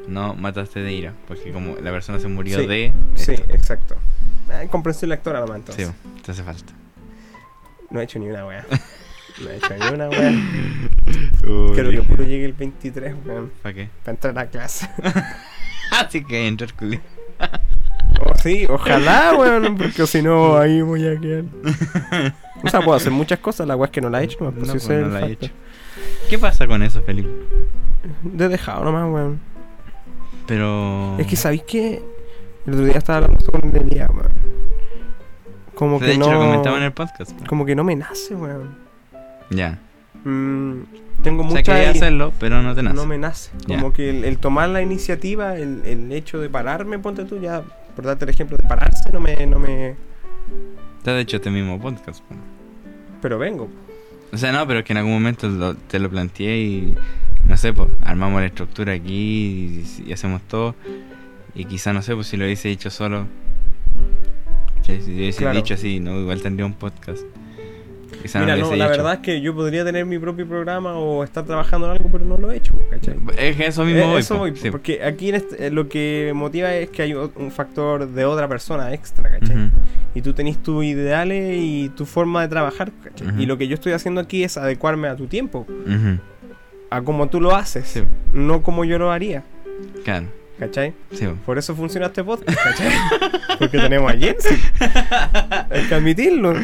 No 0.08 0.34
mataste 0.34 0.80
de 0.80 0.92
ira, 0.92 1.12
porque 1.26 1.50
como 1.52 1.76
la 1.76 1.90
persona 1.90 2.18
se 2.18 2.28
murió 2.28 2.58
Sí, 2.60 2.66
de. 2.66 2.92
Sí, 3.14 3.32
esto. 3.32 3.52
exacto. 3.52 3.96
Ah, 4.50 4.62
comprensión 4.70 5.08
lectora 5.10 5.40
nomás 5.40 5.56
Sí, 5.56 5.82
entonces. 5.82 5.88
po, 5.88 6.20
te 6.22 6.32
hace 6.32 6.42
falta. 6.42 6.72
No 7.90 8.00
he 8.00 8.04
hecho 8.04 8.18
ni 8.18 8.28
una 8.28 8.46
wea. 8.46 8.64
No 9.42 9.50
he 9.50 9.56
hecho 9.56 9.74
ni 9.78 9.94
una 9.94 10.08
wea. 10.08 10.30
Uy, 11.46 11.72
Quiero 11.74 11.90
que 11.90 12.02
puro 12.02 12.24
llegue 12.24 12.44
el 12.44 12.52
23, 12.52 13.14
weón. 13.24 13.52
¿Para 13.62 13.74
qué? 13.74 13.88
Para 14.04 14.14
entrar 14.14 14.38
a 14.38 14.46
clase. 14.46 14.88
Así 15.90 16.24
que 16.24 16.46
entrar 16.46 16.72
culi. 16.74 17.00
Oh, 18.24 18.34
sí, 18.40 18.66
ojalá, 18.68 19.34
weón. 19.36 19.76
Porque 19.76 20.06
si 20.06 20.22
no, 20.22 20.56
ahí 20.56 20.80
voy 20.82 21.06
a 21.08 21.18
quedar. 21.18 21.44
O 22.62 22.68
sea, 22.68 22.80
puedo 22.80 22.94
hacer 22.94 23.10
muchas 23.10 23.38
cosas. 23.40 23.66
La 23.66 23.74
wea 23.74 23.86
es 23.86 23.90
que 23.90 24.00
no 24.00 24.10
la 24.10 24.20
he 24.20 24.24
hecho, 24.26 24.38
pues, 24.38 24.54
No, 24.54 24.60
pues, 24.60 24.74
es 24.84 24.88
no 24.88 24.94
el 24.94 25.12
la 25.12 25.26
he 25.26 25.32
hecho. 25.32 25.50
¿Qué 26.28 26.38
pasa 26.38 26.66
con 26.66 26.82
eso, 26.82 27.02
Felipe? 27.02 27.28
De 28.22 28.48
dejado 28.48 28.84
nomás, 28.84 29.12
weón. 29.12 29.40
Pero. 30.46 31.16
Es 31.18 31.26
que, 31.26 31.36
¿sabéis 31.36 31.62
qué? 31.66 32.02
El 32.66 32.72
otro 32.74 32.84
día 32.86 32.98
estaba 32.98 33.18
hablando 33.24 33.44
con 33.46 33.76
el 33.76 33.88
día, 33.88 34.08
weón. 34.12 34.32
Como 35.74 35.98
de 35.98 36.06
que 36.06 36.12
hecho, 36.12 36.20
no. 36.30 36.32
lo 36.32 36.38
comentaba 36.40 36.76
en 36.78 36.82
el 36.84 36.92
podcast. 36.92 37.32
po. 37.32 37.44
Como 37.46 37.64
que 37.66 37.74
no 37.74 37.84
me 37.84 37.96
nace, 37.96 38.34
weón. 38.34 38.76
Ya. 39.50 39.78
Mm, 40.24 40.82
tengo 41.22 41.42
O 41.42 41.46
sea, 41.48 41.56
mucha. 41.58 41.74
quería 41.74 41.90
hacerlo, 41.90 42.32
pero 42.38 42.62
no 42.62 42.74
te 42.74 42.82
nace. 42.82 42.94
No 42.96 43.06
me 43.06 43.18
nace. 43.18 43.50
Ya. 43.66 43.76
Como 43.76 43.92
que 43.92 44.10
el, 44.10 44.24
el 44.24 44.38
tomar 44.38 44.68
la 44.68 44.82
iniciativa, 44.82 45.56
el, 45.56 45.82
el 45.84 46.12
hecho 46.12 46.40
de 46.40 46.48
pararme, 46.48 46.98
ponte 46.98 47.24
tú, 47.24 47.40
ya, 47.40 47.62
por 47.96 48.04
darte 48.04 48.24
el 48.24 48.30
ejemplo 48.30 48.56
de 48.56 48.64
pararse, 48.68 49.10
no 49.12 49.20
me. 49.20 49.46
No 49.46 49.58
me 49.58 49.96
Te 51.02 51.10
has 51.10 51.20
hecho 51.20 51.36
este 51.36 51.50
mismo 51.50 51.80
podcast. 51.80 52.22
po. 52.22 52.34
pero 53.20 53.38
vengo. 53.38 53.68
O 54.32 54.36
sea, 54.38 54.50
no, 54.52 54.66
pero 54.66 54.80
es 54.80 54.84
que 54.84 54.92
en 54.92 54.96
algún 54.98 55.12
momento 55.12 55.48
lo- 55.48 55.74
te 55.76 55.98
lo 55.98 56.08
planteé 56.10 56.58
y. 56.58 56.94
No 57.46 57.56
sé, 57.56 57.72
pues, 57.72 57.88
armamos 58.02 58.40
la 58.40 58.46
estructura 58.46 58.92
aquí 58.92 59.84
y, 59.98 60.04
y 60.06 60.12
hacemos 60.12 60.40
todo. 60.42 60.74
Y 61.54 61.64
quizá, 61.66 61.92
no 61.92 62.00
sé, 62.00 62.14
pues 62.14 62.28
si 62.28 62.36
lo 62.36 62.44
hubiese 62.44 62.68
dicho 62.68 62.88
solo. 62.88 63.26
Si 64.82 64.92
lo 64.96 65.04
hubiese 65.04 65.38
Claro. 65.38 65.56
dicho 65.56 65.74
así, 65.74 66.00
no, 66.00 66.18
igual 66.20 66.40
tendría 66.40 66.64
un 66.66 66.74
podcast. 66.74 67.22
Quizá 68.22 68.38
Mira, 68.40 68.54
no, 68.56 68.68
la 68.70 68.74
dicho. 68.86 68.88
verdad 68.88 69.12
es 69.14 69.18
que 69.18 69.40
yo 69.40 69.54
podría 69.54 69.84
tener 69.84 70.06
mi 70.06 70.18
propio 70.18 70.46
programa 70.46 70.94
o 70.96 71.24
estar 71.24 71.44
trabajando 71.44 71.86
en 71.90 71.96
algo, 71.96 72.08
pero 72.12 72.24
no 72.24 72.38
lo 72.38 72.52
he 72.52 72.56
hecho, 72.56 72.72
¿cachai? 72.88 73.16
Es 73.36 73.56
que 73.56 73.66
eso 73.66 73.84
mismo 73.84 74.02
Eh, 74.02 74.06
voy, 74.06 74.20
eso 74.20 74.38
voy, 74.38 74.56
sí. 74.56 74.70
porque 74.70 75.02
aquí 75.04 75.30
en 75.30 75.34
este- 75.34 75.66
eh, 75.66 75.70
lo 75.70 75.88
que 75.88 76.32
motiva 76.34 76.72
es 76.74 76.88
que 76.90 77.02
hay 77.02 77.14
un 77.14 77.50
factor 77.50 78.08
de 78.08 78.24
otra 78.24 78.46
persona 78.48 78.92
extra, 78.94 79.28
¿cachai? 79.30 79.56
Ujú. 79.56 79.70
Y 80.14 80.22
tú 80.22 80.32
tenés 80.34 80.62
tus 80.62 80.84
ideales 80.84 81.56
y 81.58 81.88
tu 81.96 82.06
forma 82.06 82.42
de 82.42 82.48
trabajar, 82.48 82.92
¿cachai? 83.02 83.28
Ujú. 83.28 83.40
Y 83.40 83.46
lo 83.46 83.58
que 83.58 83.66
yo 83.66 83.74
estoy 83.74 83.92
haciendo 83.92 84.20
aquí 84.20 84.44
es 84.44 84.56
adecuarme 84.56 85.08
a 85.08 85.16
tu 85.16 85.26
tiempo, 85.26 85.66
Ujú. 85.68 86.18
a 86.90 87.02
como 87.02 87.28
tú 87.28 87.40
lo 87.40 87.56
haces, 87.56 87.86
Sí, 87.88 88.02
no 88.32 88.62
como 88.62 88.84
yo 88.84 88.98
lo 88.98 89.10
haría, 89.10 89.42
claro. 90.04 90.26
¿cachai? 90.58 90.92
Sí, 91.10 91.26
po. 91.26 91.34
Por 91.46 91.58
eso 91.58 91.74
funciona 91.74 92.06
este 92.06 92.22
podcast, 92.22 92.56
¿cachai? 92.62 92.92
Porque 93.58 93.78
tenemos 93.78 94.12
a 94.12 94.16
Jensi. 94.16 94.54
Hay 95.70 95.82
que 95.88 95.94
admitirlo. 95.94 96.54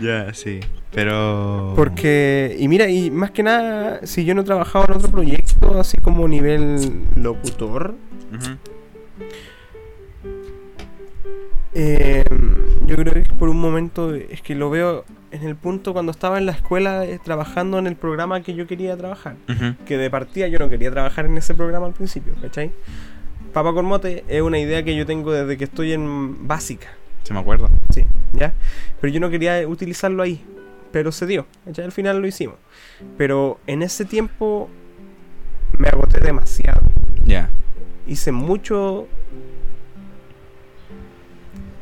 Ya, 0.00 0.32
sí. 0.34 0.60
Pero. 0.92 1.72
Porque, 1.76 2.56
y 2.58 2.68
mira, 2.68 2.88
y 2.88 3.10
más 3.10 3.30
que 3.30 3.42
nada, 3.42 4.06
si 4.06 4.24
yo 4.24 4.34
no 4.34 4.42
he 4.42 4.44
trabajado 4.44 4.86
en 4.88 4.94
otro 4.94 5.10
proyecto, 5.10 5.78
así 5.78 5.98
como 5.98 6.28
nivel 6.28 7.04
locutor, 7.16 7.94
eh, 11.74 12.24
yo 12.86 12.96
creo 12.96 13.14
que 13.14 13.32
por 13.38 13.48
un 13.48 13.60
momento, 13.60 14.14
es 14.14 14.40
que 14.40 14.54
lo 14.54 14.70
veo 14.70 15.04
en 15.32 15.42
el 15.42 15.56
punto 15.56 15.92
cuando 15.92 16.12
estaba 16.12 16.38
en 16.38 16.46
la 16.46 16.52
escuela 16.52 17.04
eh, 17.04 17.18
trabajando 17.22 17.78
en 17.78 17.88
el 17.88 17.96
programa 17.96 18.40
que 18.42 18.54
yo 18.54 18.68
quería 18.68 18.96
trabajar. 18.96 19.34
Que 19.86 19.98
de 19.98 20.10
partida 20.10 20.46
yo 20.46 20.60
no 20.60 20.68
quería 20.68 20.90
trabajar 20.92 21.26
en 21.26 21.36
ese 21.36 21.54
programa 21.54 21.86
al 21.86 21.92
principio, 21.92 22.34
¿cachai? 22.40 22.70
Papa 23.52 23.72
con 23.72 23.84
mote 23.84 24.24
es 24.28 24.42
una 24.42 24.58
idea 24.58 24.84
que 24.84 24.94
yo 24.96 25.06
tengo 25.06 25.32
desde 25.32 25.56
que 25.56 25.64
estoy 25.64 25.92
en 25.92 26.46
básica. 26.46 26.88
Se 27.24 27.34
me 27.34 27.40
acuerdo. 27.40 27.68
Sí, 27.90 28.04
¿ya? 28.32 28.54
Pero 29.00 29.12
yo 29.12 29.18
no 29.18 29.30
quería 29.30 29.66
utilizarlo 29.66 30.22
ahí. 30.22 30.44
Pero 30.92 31.10
se 31.10 31.26
dio. 31.26 31.46
¿cachai? 31.64 31.86
Al 31.86 31.92
final 31.92 32.20
lo 32.20 32.26
hicimos. 32.26 32.56
Pero 33.18 33.58
en 33.66 33.82
ese 33.82 34.04
tiempo 34.04 34.70
me 35.76 35.88
agoté 35.88 36.20
demasiado. 36.20 36.82
Ya. 37.24 37.50
Hice 38.06 38.30
mucho. 38.30 39.08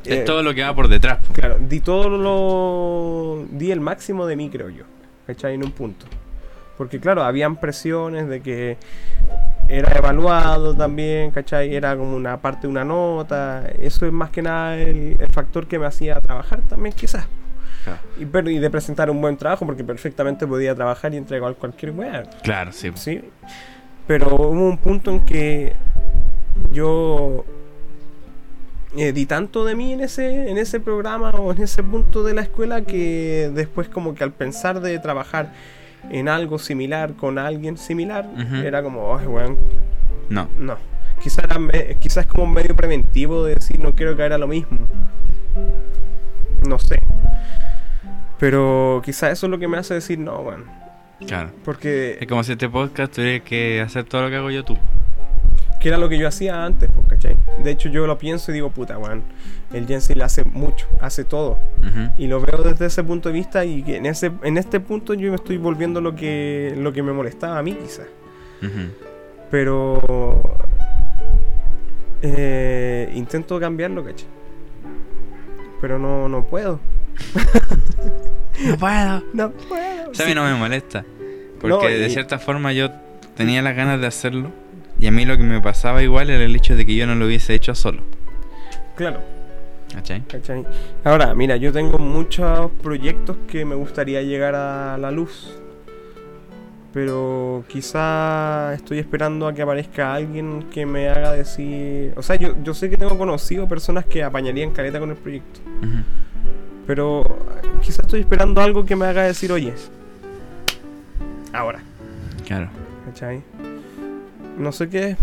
Es 0.04 0.18
eh, 0.18 0.22
todo 0.24 0.42
lo 0.42 0.54
que 0.54 0.62
va 0.62 0.74
por 0.74 0.88
detrás. 0.88 1.18
Claro, 1.32 1.58
di 1.60 1.80
todo 1.80 2.08
lo. 2.08 3.46
Di 3.50 3.70
el 3.70 3.80
máximo 3.80 4.26
de 4.26 4.36
mí, 4.36 4.48
creo 4.48 4.70
yo. 4.70 4.84
¿Cachai? 5.26 5.54
En 5.54 5.64
un 5.64 5.72
punto. 5.72 6.06
Porque, 6.82 6.98
claro, 6.98 7.22
habían 7.22 7.54
presiones 7.54 8.26
de 8.28 8.40
que 8.40 8.76
era 9.68 9.96
evaluado 9.96 10.74
también, 10.74 11.30
¿cachai? 11.30 11.76
Era 11.76 11.96
como 11.96 12.16
una 12.16 12.38
parte 12.38 12.62
de 12.62 12.68
una 12.72 12.84
nota. 12.84 13.68
Eso 13.80 14.04
es 14.04 14.12
más 14.12 14.30
que 14.30 14.42
nada 14.42 14.76
el, 14.76 15.14
el 15.16 15.28
factor 15.30 15.68
que 15.68 15.78
me 15.78 15.86
hacía 15.86 16.20
trabajar 16.20 16.60
también, 16.62 16.92
quizás. 16.92 17.24
Y, 18.18 18.24
pero- 18.26 18.50
y 18.50 18.58
de 18.58 18.68
presentar 18.68 19.10
un 19.10 19.20
buen 19.20 19.36
trabajo, 19.36 19.64
porque 19.64 19.84
perfectamente 19.84 20.44
podía 20.44 20.74
trabajar 20.74 21.14
y 21.14 21.18
entregar 21.18 21.54
cualquier 21.54 21.92
weá. 21.92 22.24
Claro, 22.42 22.72
sí. 22.72 22.90
¿sí? 22.96 23.20
Pero 24.08 24.34
hubo 24.34 24.48
un 24.50 24.76
punto 24.78 25.12
en 25.12 25.24
que 25.24 25.74
yo 26.72 27.44
eh, 28.96 29.12
di 29.12 29.26
tanto 29.26 29.64
de 29.64 29.76
mí 29.76 29.92
en 29.92 30.00
ese, 30.00 30.50
en 30.50 30.58
ese 30.58 30.80
programa 30.80 31.30
o 31.30 31.52
en 31.52 31.62
ese 31.62 31.84
punto 31.84 32.24
de 32.24 32.34
la 32.34 32.42
escuela 32.42 32.82
que 32.82 33.52
después 33.54 33.88
como 33.88 34.16
que 34.16 34.24
al 34.24 34.32
pensar 34.32 34.80
de 34.80 34.98
trabajar 34.98 35.52
en 36.10 36.28
algo 36.28 36.58
similar 36.58 37.14
con 37.14 37.38
alguien 37.38 37.76
similar, 37.76 38.28
era 38.64 38.82
como, 38.82 39.16
ay, 39.16 39.26
weón, 39.26 39.58
No. 40.28 40.48
no. 40.58 40.76
Quizás 41.22 41.44
era 41.44 41.58
me- 41.58 41.96
quizás 42.00 42.26
como 42.26 42.44
un 42.44 42.52
medio 42.52 42.74
preventivo 42.74 43.44
de 43.44 43.54
decir 43.54 43.78
no 43.78 43.92
quiero 43.92 44.16
caer 44.16 44.32
a 44.32 44.38
lo 44.38 44.48
mismo. 44.48 44.78
No 46.68 46.78
sé. 46.78 47.00
Pero 48.38 49.00
quizás 49.04 49.32
eso 49.32 49.46
es 49.46 49.50
lo 49.50 49.58
que 49.58 49.68
me 49.68 49.76
hace 49.78 49.94
decir 49.94 50.18
no, 50.18 50.36
weón. 50.40 50.64
Claro. 51.26 51.50
Porque 51.64 52.18
Es 52.20 52.26
como 52.26 52.42
si 52.42 52.52
este 52.52 52.68
podcast 52.68 53.14
tuviera 53.14 53.44
que 53.44 53.80
hacer 53.80 54.04
todo 54.04 54.22
lo 54.22 54.30
que 54.30 54.36
hago 54.36 54.50
yo 54.50 54.64
tú. 54.64 54.76
Que 55.82 55.88
era 55.88 55.98
lo 55.98 56.08
que 56.08 56.16
yo 56.16 56.28
hacía 56.28 56.64
antes, 56.64 56.88
pues, 56.94 57.08
¿cachai? 57.08 57.36
De 57.64 57.70
hecho, 57.72 57.88
yo 57.88 58.06
lo 58.06 58.16
pienso 58.16 58.52
y 58.52 58.54
digo, 58.54 58.70
puta, 58.70 58.98
weón. 58.98 59.24
El 59.72 59.86
Jensen 59.88 60.22
hace 60.22 60.44
mucho, 60.44 60.86
hace 61.00 61.24
todo. 61.24 61.58
Y 62.16 62.28
lo 62.28 62.40
veo 62.40 62.62
desde 62.62 62.86
ese 62.86 63.02
punto 63.02 63.28
de 63.30 63.32
vista 63.34 63.64
y 63.64 63.82
en, 63.88 64.06
ese, 64.06 64.30
en 64.44 64.58
este 64.58 64.78
punto 64.78 65.12
yo 65.14 65.30
me 65.30 65.36
estoy 65.36 65.56
volviendo 65.56 66.00
lo 66.00 66.14
que, 66.14 66.72
lo 66.78 66.92
que 66.92 67.02
me 67.02 67.12
molestaba 67.12 67.58
a 67.58 67.62
mí, 67.64 67.74
quizás. 67.74 68.06
Pero 69.50 70.56
eh, 72.22 73.10
intento 73.14 73.58
cambiarlo, 73.58 74.04
¿cachai? 74.04 74.28
Pero 75.80 75.98
no, 75.98 76.28
no 76.28 76.44
puedo. 76.44 76.78
No 78.64 78.76
puedo. 78.76 79.22
No 79.32 79.50
puedo. 79.50 80.10
O 80.10 80.14
sea, 80.14 80.26
a 80.26 80.28
mí 80.28 80.34
no 80.34 80.44
me 80.44 80.54
molesta. 80.54 81.04
Porque 81.60 81.68
No, 81.74 81.90
y- 81.90 81.94
de 81.98 82.10
cierta 82.10 82.38
forma 82.38 82.72
yo 82.72 82.90
tenía 83.34 83.62
las 83.62 83.74
ganas 83.74 83.98
de 84.00 84.06
hacerlo. 84.06 84.50
Y 85.02 85.08
a 85.08 85.10
mí 85.10 85.24
lo 85.24 85.36
que 85.36 85.42
me 85.42 85.60
pasaba 85.60 86.00
igual 86.00 86.30
era 86.30 86.44
el 86.44 86.54
hecho 86.54 86.76
de 86.76 86.86
que 86.86 86.94
yo 86.94 87.08
no 87.08 87.16
lo 87.16 87.26
hubiese 87.26 87.54
hecho 87.54 87.74
solo. 87.74 88.02
Claro, 88.94 89.18
¿Cachai? 89.92 90.22
¿cachai? 90.28 90.64
Ahora, 91.02 91.34
mira, 91.34 91.56
yo 91.56 91.72
tengo 91.72 91.98
muchos 91.98 92.70
proyectos 92.80 93.36
que 93.48 93.64
me 93.64 93.74
gustaría 93.74 94.22
llegar 94.22 94.54
a 94.54 94.96
la 94.98 95.10
luz. 95.10 95.58
Pero 96.92 97.64
quizá 97.68 98.72
estoy 98.74 99.00
esperando 99.00 99.48
a 99.48 99.52
que 99.54 99.62
aparezca 99.62 100.14
alguien 100.14 100.66
que 100.70 100.86
me 100.86 101.08
haga 101.08 101.32
decir... 101.32 102.12
O 102.16 102.22
sea, 102.22 102.36
yo, 102.36 102.54
yo 102.62 102.72
sé 102.72 102.88
que 102.88 102.96
tengo 102.96 103.18
conocido 103.18 103.66
personas 103.66 104.04
que 104.04 104.22
apañarían 104.22 104.70
careta 104.70 105.00
con 105.00 105.10
el 105.10 105.16
proyecto. 105.16 105.58
Pero 106.86 107.24
quizá 107.80 108.02
estoy 108.02 108.20
esperando 108.20 108.60
algo 108.60 108.84
que 108.84 108.94
me 108.94 109.06
haga 109.06 109.24
decir, 109.24 109.50
oye, 109.50 109.72
ahora, 111.52 111.80
Claro. 112.46 112.68
¿cachai? 113.06 113.42
No 114.58 114.72
sé 114.72 114.88
qué 114.88 115.10
es. 115.10 115.16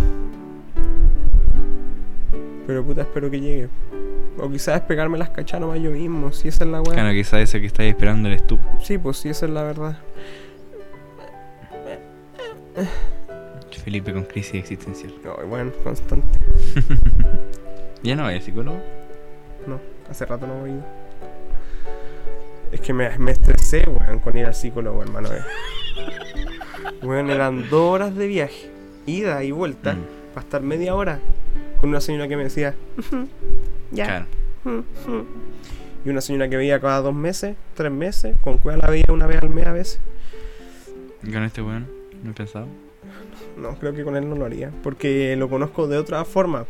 Pero 2.68 2.84
puta, 2.84 3.02
espero 3.02 3.32
que 3.32 3.40
llegue. 3.40 3.70
O 4.38 4.50
quizás 4.50 4.76
es 4.78 4.82
pegarme 4.82 5.18
las 5.18 5.30
cachas 5.32 5.60
nomás 5.60 5.80
yo 5.82 5.92
mismo, 5.92 6.32
si 6.32 6.48
esa 6.48 6.64
es 6.64 6.70
la 6.70 6.82
weá. 6.82 6.94
Claro, 6.94 7.12
quizás 7.12 7.42
ese 7.42 7.60
que 7.60 7.68
estáis 7.68 7.92
esperando 7.94 8.30
eres 8.30 8.46
tú. 8.48 8.58
Sí, 8.82 8.98
pues 8.98 9.18
sí, 9.18 9.30
esa 9.30 9.46
es 9.48 9.52
la 9.52 9.64
verdad. 9.64 9.98
Felipe 13.84 14.14
con 14.14 14.24
crisis 14.24 14.56
existencial. 14.56 15.14
Ay, 15.40 15.48
bueno, 15.48 15.72
constante. 15.84 16.40
¿Ya 18.04 18.16
no 18.16 18.30
es 18.30 18.44
psicólogo? 18.44 18.78
No, 19.66 19.80
hace 20.10 20.26
rato 20.26 20.46
no 20.46 20.56
voy. 20.60 20.74
Es 22.72 22.82
que 22.82 22.94
me, 22.94 23.18
me 23.18 23.32
estresé, 23.32 23.84
weón, 23.90 24.20
con 24.20 24.38
ir 24.38 24.46
al 24.46 24.54
psicólogo, 24.54 25.02
hermano. 25.02 25.30
eh. 25.34 25.42
Weón, 27.02 27.30
eran 27.30 27.70
dos 27.70 27.94
horas 27.96 28.14
de 28.16 28.28
viaje, 28.28 28.70
ida 29.18 29.44
y 29.44 29.52
vuelta, 29.52 29.94
Mm. 29.94 30.34
para 30.34 30.44
estar 30.46 30.62
media 30.62 30.96
hora 30.96 31.20
con 31.82 31.90
una 31.90 32.02
señora 32.02 32.28
que 32.28 32.36
me 32.38 32.44
decía, 32.44 32.76
"Ujú, 32.98 33.28
ya. 33.92 34.06
Claro. 34.06 34.26
ujú". 34.66 35.26
Y 36.06 36.10
una 36.10 36.22
señora 36.22 36.48
que 36.50 36.56
veía 36.58 36.80
cada 36.80 37.02
dos 37.02 37.14
meses, 37.14 37.56
tres 37.76 37.92
meses, 37.92 38.36
con 38.42 38.58
cuál 38.58 38.80
la 38.80 38.90
veía 38.90 39.06
una 39.10 39.28
vez 39.28 39.42
al 39.42 39.50
mes 39.50 39.68
a 39.68 39.74
veces. 39.74 40.00
¿Y 41.24 41.32
con 41.32 41.44
este 41.44 41.62
weón? 41.62 41.88
¿No 42.24 42.32
he 42.32 42.34
pensado? 42.34 42.68
No, 43.58 43.76
creo 43.78 43.94
que 43.94 44.04
con 44.06 44.16
él 44.16 44.30
no 44.30 44.36
lo 44.36 44.46
haría, 44.46 44.72
porque 44.84 45.36
lo 45.36 45.50
conozco 45.50 45.88
de 45.88 45.98
otra 45.98 46.24
forma 46.24 46.66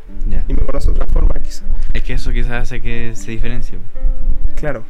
y 0.47 0.53
me 0.53 0.61
conoce 0.65 0.87
de 0.87 0.93
otra 0.93 1.05
forma, 1.07 1.35
quizá. 1.43 1.63
Es 1.93 2.01
que 2.03 2.13
eso 2.13 2.31
quizás 2.31 2.51
hace 2.63 2.81
que 2.81 3.11
se 3.15 3.29
diferencie. 3.31 3.77
Claro. 4.55 4.83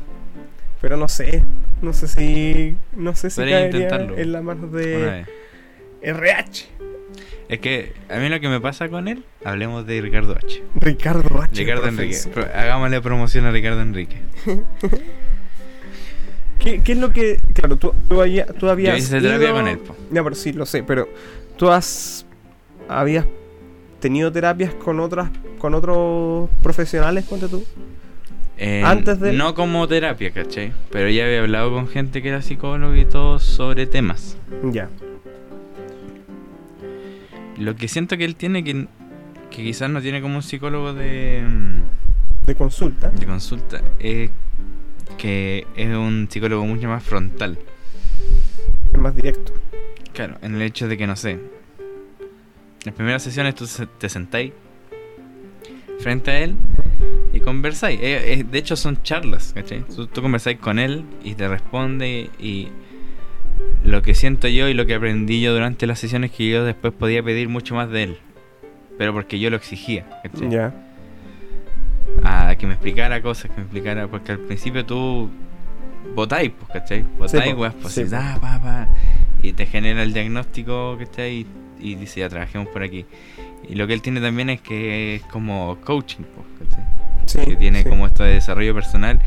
Pero 0.81 0.95
no 0.95 1.09
sé, 1.09 1.43
no 1.81 1.91
sé 1.91 2.07
si 2.07 2.77
no 2.95 3.13
sé 3.15 3.29
si 3.29 3.41
caería 3.41 3.65
intentarlo. 3.65 4.17
en 4.17 4.31
la 4.31 4.41
mano 4.41 4.67
de. 4.67 5.25
RH. 6.01 6.67
Es 7.49 7.59
que 7.59 7.93
a 8.09 8.17
mí 8.19 8.29
lo 8.29 8.39
que 8.39 8.47
me 8.47 8.61
pasa 8.61 8.89
con 8.89 9.07
él, 9.07 9.23
hablemos 9.43 9.85
de 9.87 9.99
Ricardo 10.01 10.35
H. 10.37 10.63
Ricardo 10.75 11.41
H. 11.41 11.51
Ricardo 11.55 11.87
Enrique. 11.87 12.17
Pro- 12.33 12.45
Hagámosle 12.53 13.01
promoción 13.01 13.45
a 13.45 13.51
Ricardo 13.51 13.81
Enrique. 13.81 14.17
¿Qué, 16.59 16.81
qué 16.83 16.91
es 16.91 16.97
lo 16.97 17.11
que 17.11 17.39
claro, 17.53 17.77
tú, 17.77 17.93
tú, 18.09 18.21
había- 18.21 18.45
tú 18.45 18.65
Yo 18.65 18.71
habías 18.71 18.97
hice 18.99 19.21
terapia 19.21 19.47
ido- 19.47 19.55
con 19.55 19.67
él, 19.67 19.77
po. 19.79 19.95
Ya, 20.11 20.23
pero 20.23 20.35
sí, 20.35 20.51
lo 20.53 20.65
sé, 20.65 20.83
pero 20.83 21.07
tú 21.57 21.69
has 21.71 22.25
habías 22.87 23.25
tenido 23.99 24.31
terapias 24.31 24.73
con 24.73 24.99
otras 24.99 25.29
con 25.57 25.73
otros 25.73 26.49
profesionales, 26.61 27.25
ponte 27.25 27.47
tú. 27.47 27.63
Eh, 28.57 28.83
Antes 28.85 29.19
de- 29.21 29.31
No 29.33 29.55
como 29.55 29.87
terapia, 29.87 30.31
¿cachai? 30.31 30.73
Pero 30.91 31.09
ya 31.09 31.23
había 31.25 31.39
hablado 31.41 31.71
con 31.71 31.87
gente 31.87 32.21
que 32.21 32.27
era 32.29 32.41
psicólogo 32.41 32.93
y 32.95 33.05
todo 33.05 33.39
sobre 33.39 33.87
temas. 33.87 34.37
Ya. 34.63 34.89
Lo 37.59 37.75
que 37.75 37.87
siento 37.87 38.17
que 38.17 38.25
él 38.25 38.35
tiene 38.35 38.63
que, 38.63 38.87
que 39.51 39.63
quizás 39.63 39.89
no 39.89 40.01
tiene 40.01 40.21
como 40.21 40.37
un 40.37 40.43
psicólogo 40.43 40.93
de, 40.93 41.43
De 42.45 42.55
consulta. 42.55 43.09
de 43.09 43.25
consulta 43.25 43.81
es 43.99 44.29
que 45.17 45.67
es 45.75 45.87
un 45.95 46.27
psicólogo 46.31 46.65
mucho 46.65 46.87
más 46.87 47.03
frontal. 47.03 47.59
Es 48.93 48.99
más 48.99 49.15
directo. 49.15 49.53
Claro, 50.13 50.37
en 50.41 50.55
el 50.55 50.61
hecho 50.61 50.87
de 50.87 50.97
que 50.97 51.05
no 51.05 51.15
sé. 51.15 51.31
En 51.31 51.39
las 52.85 52.95
primeras 52.95 53.23
sesiones 53.23 53.55
tú 53.55 53.67
te 53.97 54.07
sentáis 54.07 54.53
frente 55.99 56.31
a 56.31 56.39
él 56.39 56.55
y 57.33 57.41
conversáis. 57.41 57.99
Eh, 58.01 58.33
eh, 58.33 58.45
de 58.49 58.57
hecho 58.57 58.77
son 58.77 59.03
charlas, 59.03 59.51
¿cachai? 59.53 59.83
Tú, 59.83 60.07
tú 60.07 60.21
conversáis 60.21 60.59
con 60.59 60.79
él 60.79 61.03
y 61.23 61.35
te 61.35 61.47
responde 61.49 62.29
y 62.39 62.69
lo 63.83 64.01
que 64.01 64.13
siento 64.15 64.47
yo 64.47 64.67
y 64.67 64.73
lo 64.73 64.85
que 64.85 64.95
aprendí 64.95 65.41
yo 65.41 65.53
durante 65.53 65.87
las 65.87 65.99
sesiones 65.99 66.31
que 66.31 66.47
yo 66.47 66.63
después 66.63 66.93
podía 66.93 67.23
pedir 67.23 67.49
mucho 67.49 67.75
más 67.75 67.89
de 67.89 68.03
él. 68.03 68.17
Pero 68.97 69.13
porque 69.13 69.39
yo 69.39 69.49
lo 69.49 69.55
exigía. 69.55 70.05
Ya. 70.49 70.73
a 72.23 72.55
que 72.55 72.67
me 72.67 72.73
explicara 72.73 73.21
cosas, 73.21 73.51
que 73.51 73.57
me 73.57 73.63
explicara, 73.63 74.07
porque 74.07 74.33
al 74.33 74.39
principio 74.39 74.85
tú 74.85 75.29
votáis, 76.15 76.51
pues, 76.51 76.71
¿cachai? 76.71 77.05
Votáis, 77.17 77.55
weas, 77.55 77.73
pues, 77.81 77.93
sí, 77.93 78.03
ah, 78.13 78.37
pa, 78.41 78.59
pa, 78.61 78.87
y 79.41 79.53
te 79.53 79.65
genera 79.65 80.03
el 80.03 80.11
diagnóstico, 80.11 80.97
¿cachai? 80.97 81.45
Y, 81.79 81.91
y 81.91 81.95
dice, 81.95 82.19
ya 82.21 82.29
trabajemos 82.29 82.67
por 82.69 82.83
aquí. 82.83 83.05
Y 83.69 83.75
lo 83.75 83.87
que 83.87 83.93
él 83.93 84.01
tiene 84.01 84.19
también 84.19 84.49
es 84.49 84.61
que 84.61 85.15
es 85.15 85.21
como 85.23 85.77
coaching, 85.83 86.23
pues, 86.23 86.69
¿cachai? 86.69 86.98
Sí. 87.31 87.45
que 87.45 87.55
tiene 87.55 87.83
sí. 87.83 87.89
como 87.89 88.05
esto 88.07 88.23
de 88.23 88.33
desarrollo 88.33 88.73
personal 88.73 89.19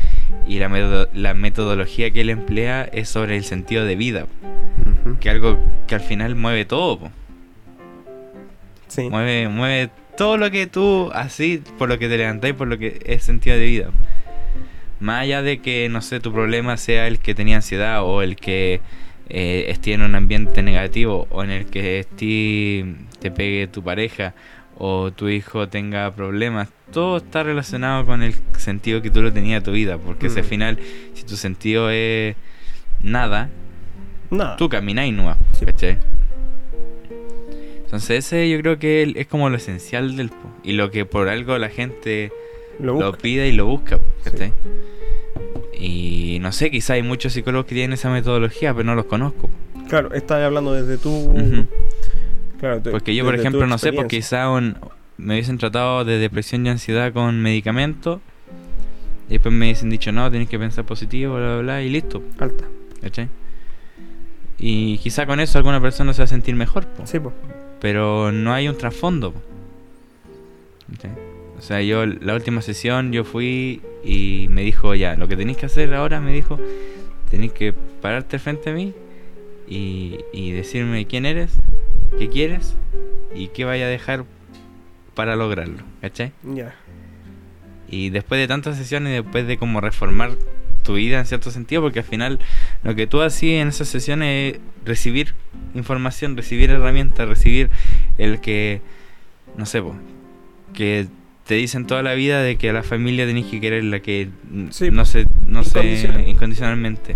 y 0.47 0.59
la, 0.59 0.69
metodo- 0.69 1.09
la 1.13 1.33
metodología 1.33 2.11
que 2.11 2.21
él 2.21 2.29
emplea 2.29 2.83
es 2.91 3.09
sobre 3.09 3.37
el 3.37 3.43
sentido 3.43 3.85
de 3.85 3.95
vida, 3.95 4.27
Ujú. 5.05 5.17
que 5.19 5.29
algo 5.29 5.57
que 5.87 5.95
al 5.95 6.01
final 6.01 6.35
mueve 6.35 6.65
todo, 6.65 6.99
po. 6.99 7.11
Sí. 8.87 9.09
Mueve, 9.09 9.47
mueve 9.49 9.89
todo 10.17 10.37
lo 10.37 10.51
que 10.51 10.67
tú 10.67 11.09
así, 11.13 11.61
por 11.77 11.89
lo 11.89 11.97
que 11.97 12.07
te 12.07 12.17
levantáis, 12.17 12.53
por 12.53 12.67
lo 12.67 12.77
que 12.77 12.99
es 13.05 13.23
sentido 13.23 13.55
de 13.57 13.65
vida. 13.65 13.89
Más 14.99 15.23
allá 15.23 15.41
de 15.41 15.59
que, 15.59 15.89
no 15.89 16.01
sé, 16.01 16.19
tu 16.19 16.31
problema 16.31 16.77
sea 16.77 17.07
el 17.07 17.19
que 17.19 17.33
tenía 17.35 17.57
ansiedad 17.57 18.03
o 18.03 18.21
el 18.21 18.35
que 18.35 18.79
eh, 19.29 19.65
esté 19.69 19.93
en 19.93 20.01
un 20.03 20.15
ambiente 20.15 20.61
negativo 20.61 21.27
o 21.31 21.43
en 21.43 21.49
el 21.49 21.65
que 21.65 21.99
esté, 21.99 22.85
te 23.19 23.31
pegue 23.31 23.67
tu 23.67 23.83
pareja 23.83 24.33
o 24.77 25.11
tu 25.11 25.29
hijo 25.29 25.67
tenga 25.69 26.11
problemas, 26.15 26.69
todo 26.91 27.17
está 27.17 27.43
relacionado 27.43 28.05
con 28.05 28.21
el 28.23 28.33
sentido 28.57 29.01
que 29.01 29.09
tú 29.09 29.21
lo 29.21 29.31
tenías 29.33 29.61
a 29.61 29.63
tu 29.63 29.71
vida. 29.71 29.97
Porque 29.97 30.29
si 30.29 30.39
al 30.39 30.45
Mm. 30.45 30.49
final, 30.49 30.79
si 31.13 31.23
tu 31.23 31.35
sentido 31.37 31.89
es 31.89 32.35
nada, 33.01 33.49
No. 34.31 34.55
tú 34.57 34.69
camináis 34.69 35.13
nomás, 35.13 35.37
Sí. 35.53 35.65
¿cachai? 35.65 35.97
Entonces 37.85 38.25
ese 38.25 38.49
yo 38.49 38.59
creo 38.59 38.79
que 38.79 39.13
es 39.15 39.27
como 39.27 39.49
lo 39.49 39.57
esencial 39.57 40.15
del 40.17 40.29
po. 40.29 40.49
Y 40.63 40.73
lo 40.73 40.89
que 40.89 41.05
por 41.05 41.29
algo 41.29 41.57
la 41.59 41.69
gente 41.69 42.31
lo 42.79 42.99
lo 42.99 43.13
pide 43.13 43.47
y 43.49 43.51
lo 43.51 43.67
busca, 43.67 43.99
¿cachai? 44.23 44.51
Y 45.77 46.39
no 46.41 46.51
sé, 46.51 46.71
quizá 46.71 46.93
hay 46.93 47.03
muchos 47.03 47.33
psicólogos 47.33 47.67
que 47.67 47.75
tienen 47.75 47.93
esa 47.93 48.09
metodología, 48.09 48.73
pero 48.73 48.85
no 48.85 48.95
los 48.95 49.05
conozco. 49.05 49.49
Claro, 49.89 50.13
estás 50.13 50.41
hablando 50.43 50.73
desde 50.73 50.97
tu. 50.97 51.09
Claro, 52.63 52.81
tu- 52.81 52.91
Porque 52.91 53.13
yo, 53.13 53.25
por 53.25 53.35
ejemplo, 53.35 53.67
no 53.67 53.77
sé, 53.77 53.91
porque 53.91 54.15
quizá 54.19 54.49
un- 54.49 54.77
me 55.17 55.33
hubiesen 55.33 55.57
tratado 55.57 56.05
de 56.05 56.17
depresión 56.17 56.65
y 56.65 56.69
ansiedad 56.69 57.11
con 57.11 57.41
medicamentos. 57.41 58.21
Y 59.27 59.33
después 59.33 59.53
me 59.53 59.65
hubiesen 59.65 59.89
dicho, 59.89 60.13
no, 60.13 60.31
tienes 60.31 60.47
que 60.47 60.57
pensar 60.57 60.85
positivo, 60.85 61.35
bla, 61.35 61.55
bla, 61.55 61.61
bla, 61.61 61.81
y 61.83 61.89
listo, 61.89 62.23
Alta. 62.39 62.63
¿cachai? 63.01 63.27
Y 64.57 64.97
quizá 64.99 65.25
con 65.25 65.41
eso 65.41 65.57
alguna 65.57 65.81
persona 65.81 66.13
se 66.13 66.21
va 66.21 66.23
a 66.23 66.27
sentir 66.27 66.55
mejor, 66.55 66.87
po. 66.87 67.05
Sí, 67.05 67.19
pues. 67.19 67.35
pero 67.81 68.31
no 68.31 68.53
hay 68.53 68.69
un 68.69 68.77
trasfondo. 68.77 69.33
po. 69.33 69.41
¿Cachai? 70.93 71.11
O 71.57 71.61
sea, 71.61 71.81
yo 71.81 72.05
la 72.05 72.33
última 72.33 72.61
sesión 72.61 73.11
yo 73.11 73.25
fui 73.25 73.81
y 74.05 74.47
me 74.49 74.61
dijo, 74.61 74.95
ya, 74.95 75.17
lo 75.17 75.27
que 75.27 75.35
tenéis 75.35 75.57
que 75.57 75.65
hacer 75.65 75.93
ahora, 75.93 76.21
me 76.21 76.31
dijo, 76.31 76.57
tenéis 77.29 77.51
que 77.51 77.73
pararte 78.01 78.39
frente 78.39 78.69
a 78.69 78.73
mí 78.73 78.93
y, 79.67 80.19
y 80.31 80.51
decirme 80.51 81.05
quién 81.07 81.25
eres, 81.25 81.51
qué 82.19 82.29
quieres 82.29 82.75
y 83.35 83.47
qué 83.47 83.65
vaya 83.65 83.85
a 83.85 83.89
dejar 83.89 84.25
para 85.15 85.35
lograrlo, 85.35 85.83
¿cachai? 86.01 86.31
Ya. 86.43 86.73
Y 87.87 88.09
después 88.09 88.39
de 88.39 88.47
tantas 88.47 88.77
sesiones, 88.77 89.13
después 89.23 89.45
de 89.47 89.57
como 89.57 89.79
reformar 89.81 90.31
tu 90.83 90.95
vida 90.95 91.19
en 91.19 91.25
cierto 91.25 91.51
sentido, 91.51 91.81
porque 91.81 91.99
al 91.99 92.05
final 92.05 92.39
lo 92.83 92.95
que 92.95 93.07
tú 93.07 93.21
hacías 93.21 93.61
en 93.61 93.67
esas 93.69 93.87
sesiones 93.87 94.55
es 94.55 94.61
recibir 94.85 95.33
información, 95.75 96.35
recibir 96.35 96.71
herramientas, 96.71 97.27
recibir 97.27 97.69
el 98.17 98.41
que 98.41 98.81
no 99.57 99.65
sé, 99.65 99.81
po, 99.81 99.95
que 100.73 101.07
te 101.45 101.55
dicen 101.55 101.85
toda 101.85 102.01
la 102.03 102.13
vida 102.15 102.41
de 102.41 102.55
que 102.57 102.69
a 102.69 102.73
la 102.73 102.83
familia 102.83 103.25
tenés 103.25 103.45
que 103.45 103.61
quererla, 103.61 103.99
que 103.99 104.29
Sí, 104.71 104.89
no 104.91 105.05
sé, 105.05 105.25
no 105.45 105.63
sé, 105.63 105.79
incondicional. 105.79 106.27
incondicionalmente. 106.27 107.15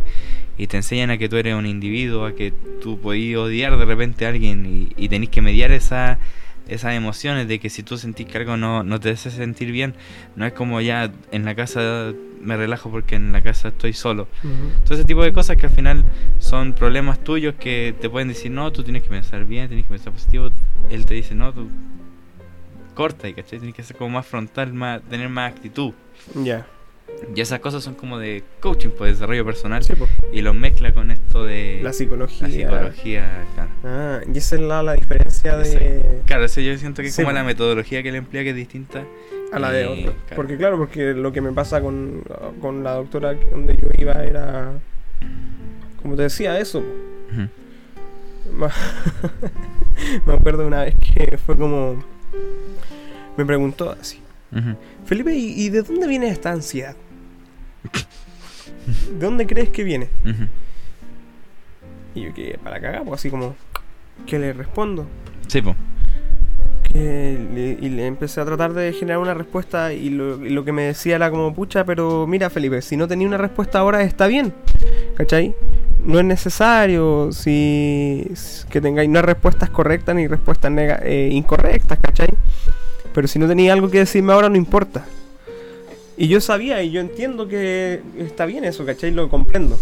Y 0.58 0.68
te 0.68 0.78
enseñan 0.78 1.12
a 1.12 1.18
que 1.18 1.30
tú 1.30 1.38
eres 1.38 1.56
un 1.56 1.66
individuo, 1.66 2.26
a 2.26 2.34
que 2.34 2.52
tú 2.82 3.00
podías 3.00 3.40
odiar 3.40 3.78
de 3.78 3.86
repente 3.86 4.26
a 4.26 4.30
alguien 4.30 4.66
y, 4.66 5.04
y 5.04 5.10
tenés 5.10 5.30
que 5.30 5.42
mediar 5.42 5.72
esa, 5.72 6.20
esas 6.68 6.94
emociones 6.94 7.48
de 7.48 7.60
que 7.60 7.70
si 7.70 7.84
tú 7.84 7.98
sentís 7.98 8.28
que 8.28 8.38
algo 8.38 8.58
no, 8.58 8.84
no 8.84 9.00
te 9.00 9.12
hace 9.12 9.32
sentir 9.32 9.72
bien, 9.72 9.94
no 10.36 10.46
es 10.46 10.54
como 10.54 10.82
ya 10.82 11.12
en 11.32 11.46
la 11.46 11.56
casa 11.56 12.14
me 12.42 12.56
relajo 12.56 12.90
porque 12.90 13.16
en 13.16 13.32
la 13.32 13.42
casa 13.42 13.70
estoy 13.70 13.94
solo. 13.94 14.28
Ujú. 14.44 14.84
Todo 14.84 14.94
ese 14.96 15.06
tipo 15.06 15.24
de 15.24 15.34
cosas 15.34 15.58
que 15.58 15.66
al 15.66 15.72
final 15.72 16.06
son 16.40 16.74
problemas 16.74 17.24
tuyos 17.24 17.56
que 17.56 17.96
te 18.00 18.10
pueden 18.10 18.28
decir, 18.28 18.52
no, 18.52 18.72
tú 18.72 18.84
tienes 18.84 19.04
que 19.04 19.10
pensar 19.10 19.46
bien, 19.46 19.68
tienes 19.68 19.86
que 19.86 19.94
pensar 19.94 20.14
positivo. 20.14 20.50
Él 20.90 21.06
te 21.06 21.14
dice, 21.14 21.36
no, 21.36 21.54
tú 21.54 21.68
corta 22.94 23.28
y 23.28 23.34
¿cachai? 23.34 23.60
Tienes 23.60 23.76
que 23.76 23.84
ser 23.84 23.96
como 23.96 24.12
más 24.12 24.26
frontal, 24.26 24.74
más, 24.74 25.02
tener 25.04 25.30
más 25.30 25.52
actitud. 25.52 25.94
Ya. 26.36 26.66
Y 27.36 27.42
esas 27.42 27.60
cosas 27.60 27.84
son 27.84 27.96
como 27.96 28.20
de 28.20 28.44
coaching, 28.60 28.90
pues 28.90 29.14
desarrollo 29.16 29.44
personal. 29.46 29.84
Sí, 29.84 29.94
po. 29.96 30.08
Y 30.32 30.42
lo 30.42 30.54
mezcla 30.54 30.94
con 30.94 31.10
esto 31.12 31.46
de 31.46 31.80
La 31.84 31.92
psicología. 31.94 32.48
la 32.48 32.54
psicología. 32.54 33.46
Claro. 33.56 33.70
Ah, 33.84 34.20
y 34.32 34.38
esa 34.38 34.56
es 34.56 34.62
la, 34.62 34.84
la 34.84 34.94
diferencia 34.94 35.58
de. 35.58 36.22
Claro, 36.26 36.46
eso 36.46 36.62
yo 36.62 36.78
siento 36.78 37.02
que 37.02 37.08
es 37.10 37.16
Sí, 37.16 37.24
como 37.24 37.32
po. 37.34 37.36
la 37.40 37.44
metodología 37.44 38.04
que 38.04 38.10
él 38.10 38.16
emplea 38.16 38.44
que 38.44 38.52
es 38.52 38.56
distinta. 38.56 39.04
a 39.52 39.60
la 39.60 39.72
de 39.72 39.84
Eh, 39.84 39.88
otro. 39.88 40.14
claro. 40.14 40.36
Porque 40.36 40.58
claro, 40.58 40.78
porque 40.78 41.14
lo 41.14 41.32
que 41.32 41.42
me 41.42 41.52
pasa 41.54 41.82
con, 41.82 42.24
con 42.62 42.84
la 42.84 42.94
doctora 42.94 43.34
donde 43.52 43.78
yo 43.78 43.88
iba 43.98 44.24
era, 44.24 44.74
como 46.02 46.16
te 46.16 46.24
decía, 46.24 46.60
eso. 46.60 46.84
Ma- 48.54 48.72
me 50.26 50.34
acuerdo 50.34 50.66
una 50.68 50.84
vez 50.84 50.96
que 50.96 51.38
fue 51.38 51.58
como, 51.58 52.04
me 53.38 53.46
preguntó 53.46 53.92
así, 54.00 54.22
Felipe, 55.06 55.34
¿y, 55.36 55.66
y 55.66 55.70
de 55.70 55.82
dónde 55.84 56.08
viene 56.08 56.30
esta 56.30 56.52
ansiedad? 56.52 56.96
¿De 59.12 59.20
dónde 59.26 59.46
crees 59.46 59.70
que 59.70 59.84
viene? 59.84 60.08
Y 62.16 62.22
yo 62.24 62.34
que 62.34 62.58
para 62.64 62.80
cagar, 62.80 63.04
pues 63.04 63.20
así 63.22 63.30
como, 63.30 63.56
¿qué 64.26 64.40
le 64.40 64.54
respondo? 64.54 65.06
Sí, 66.92 67.00
le- 67.54 67.78
y 67.80 67.90
le 67.90 68.08
empecé 68.08 68.40
a 68.42 68.46
tratar 68.46 68.74
de 68.74 68.92
generar 68.94 69.20
una 69.20 69.34
respuesta 69.34 69.94
y 69.94 70.10
lo, 70.10 70.44
y 70.44 70.50
lo 70.50 70.64
que 70.66 70.72
me 70.72 70.84
decía 70.84 71.18
era 71.18 71.30
como, 71.30 71.54
pucha, 71.54 71.86
pero 71.86 72.26
mira 72.26 72.50
Felipe, 72.50 72.82
si 72.82 72.96
no 72.98 73.08
tenía 73.08 73.28
una 73.28 73.38
respuesta 73.38 73.80
ahora 73.80 74.02
está 74.02 74.26
bien, 74.28 74.54
¿cachai? 75.16 75.54
No 76.04 76.18
es 76.20 76.26
necesario 76.26 77.32
si 77.34 78.26
que 78.70 78.80
tengáis 78.82 79.10
no 79.10 79.22
respuestas 79.22 79.70
correctas 79.70 80.16
ni 80.16 80.26
respuestas 80.28 80.72
eh, 81.04 81.30
incorrectas, 81.34 82.00
¿cachai? 82.00 82.30
Pero 83.18 83.28
si 83.28 83.40
no 83.40 83.48
tenía 83.48 83.74
algo 83.74 83.90
que 83.90 83.98
decirme 83.98 84.32
ahora 84.32 84.48
no 84.48 84.58
importa. 84.58 85.04
Y 86.18 86.28
yo 86.28 86.40
sabía 86.40 86.84
y 86.84 86.92
yo 86.92 87.02
entiendo 87.02 87.48
que 87.48 88.00
está 88.20 88.46
bien 88.46 88.64
eso, 88.64 88.86
¿cachai? 88.86 89.10
Lo 89.10 89.28
comprendo. 89.28 89.80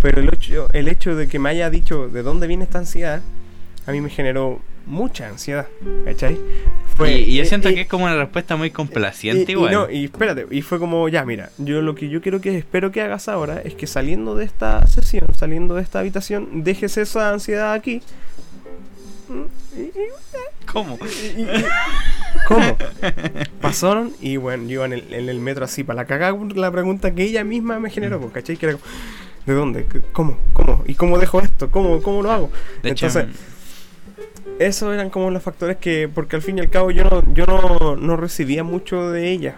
Pero 0.00 0.20
el 0.20 0.28
hecho, 0.32 0.68
el 0.72 0.86
hecho 0.86 1.16
de 1.16 1.26
que 1.26 1.40
me 1.40 1.48
haya 1.48 1.68
dicho 1.68 2.06
de 2.08 2.22
dónde 2.22 2.46
viene 2.46 2.62
esta 2.62 2.78
ansiedad, 2.78 3.22
a 3.88 3.90
mí 3.90 4.00
me 4.00 4.08
generó 4.08 4.60
mucha 4.86 5.26
ansiedad, 5.26 5.66
¿cachai? 6.04 6.38
y, 7.00 7.12
y 7.12 7.36
yo 7.38 7.42
eh, 7.42 7.46
siento 7.46 7.70
eh, 7.70 7.74
que 7.74 7.80
es 7.80 7.88
como 7.88 8.04
una 8.04 8.14
respuesta 8.14 8.54
muy 8.54 8.70
complaciente 8.70 9.50
y, 9.50 9.54
y 9.54 9.58
igual. 9.58 9.72
no, 9.72 9.90
y 9.90 10.04
espérate, 10.04 10.46
y 10.52 10.62
fue 10.62 10.78
como, 10.78 11.08
ya, 11.08 11.24
mira, 11.24 11.50
yo 11.58 11.82
lo 11.82 11.96
que 11.96 12.08
yo 12.08 12.20
quiero 12.20 12.40
que 12.40 12.56
espero 12.56 12.92
que 12.92 13.00
hagas 13.02 13.26
ahora 13.28 13.60
es 13.64 13.74
que 13.74 13.88
saliendo 13.88 14.36
de 14.36 14.44
esta 14.44 14.86
sesión, 14.86 15.26
saliendo 15.36 15.74
de 15.74 15.82
esta 15.82 15.98
habitación, 15.98 16.62
dejes 16.62 16.98
esa 16.98 17.32
ansiedad 17.32 17.72
aquí. 17.72 18.00
Mm, 19.28 19.76
y- 19.76 19.80
y- 19.80 19.90
¿Cómo? 20.72 20.98
¿Cómo? 22.48 22.76
Pasaron 23.60 24.12
y 24.20 24.36
bueno, 24.36 24.64
yo 24.64 24.70
iba 24.74 24.84
en 24.86 24.92
el, 24.92 25.14
en 25.14 25.28
el 25.28 25.40
metro 25.40 25.64
así 25.64 25.84
para 25.84 26.02
la 26.02 26.04
cagada 26.06 26.36
la 26.54 26.70
pregunta 26.70 27.14
que 27.14 27.24
ella 27.24 27.44
misma 27.44 27.78
me 27.78 27.90
generó, 27.90 28.20
pues, 28.20 28.32
¿cachai? 28.32 28.56
Que 28.56 28.66
era 28.66 28.72
como, 28.74 28.84
¿de 29.46 29.54
dónde? 29.54 29.86
¿Qué- 29.86 30.02
¿Cómo? 30.12 30.38
¿Cómo? 30.52 30.82
¿Y 30.86 30.94
cómo 30.94 31.18
dejo 31.18 31.40
esto? 31.40 31.70
¿Cómo, 31.70 32.02
cómo 32.02 32.22
lo 32.22 32.30
hago? 32.30 32.50
De 32.82 32.90
hecho, 32.90 33.06
Entonces, 33.06 33.34
esos 34.58 34.94
eran 34.94 35.10
como 35.10 35.30
los 35.30 35.42
factores 35.42 35.76
que, 35.78 36.08
porque 36.12 36.36
al 36.36 36.42
fin 36.42 36.58
y 36.58 36.60
al 36.60 36.70
cabo 36.70 36.90
yo 36.90 37.04
no, 37.04 37.34
yo 37.34 37.44
no, 37.46 37.96
no 37.96 38.16
recibía 38.16 38.62
mucho 38.64 39.10
de 39.10 39.30
ella. 39.30 39.56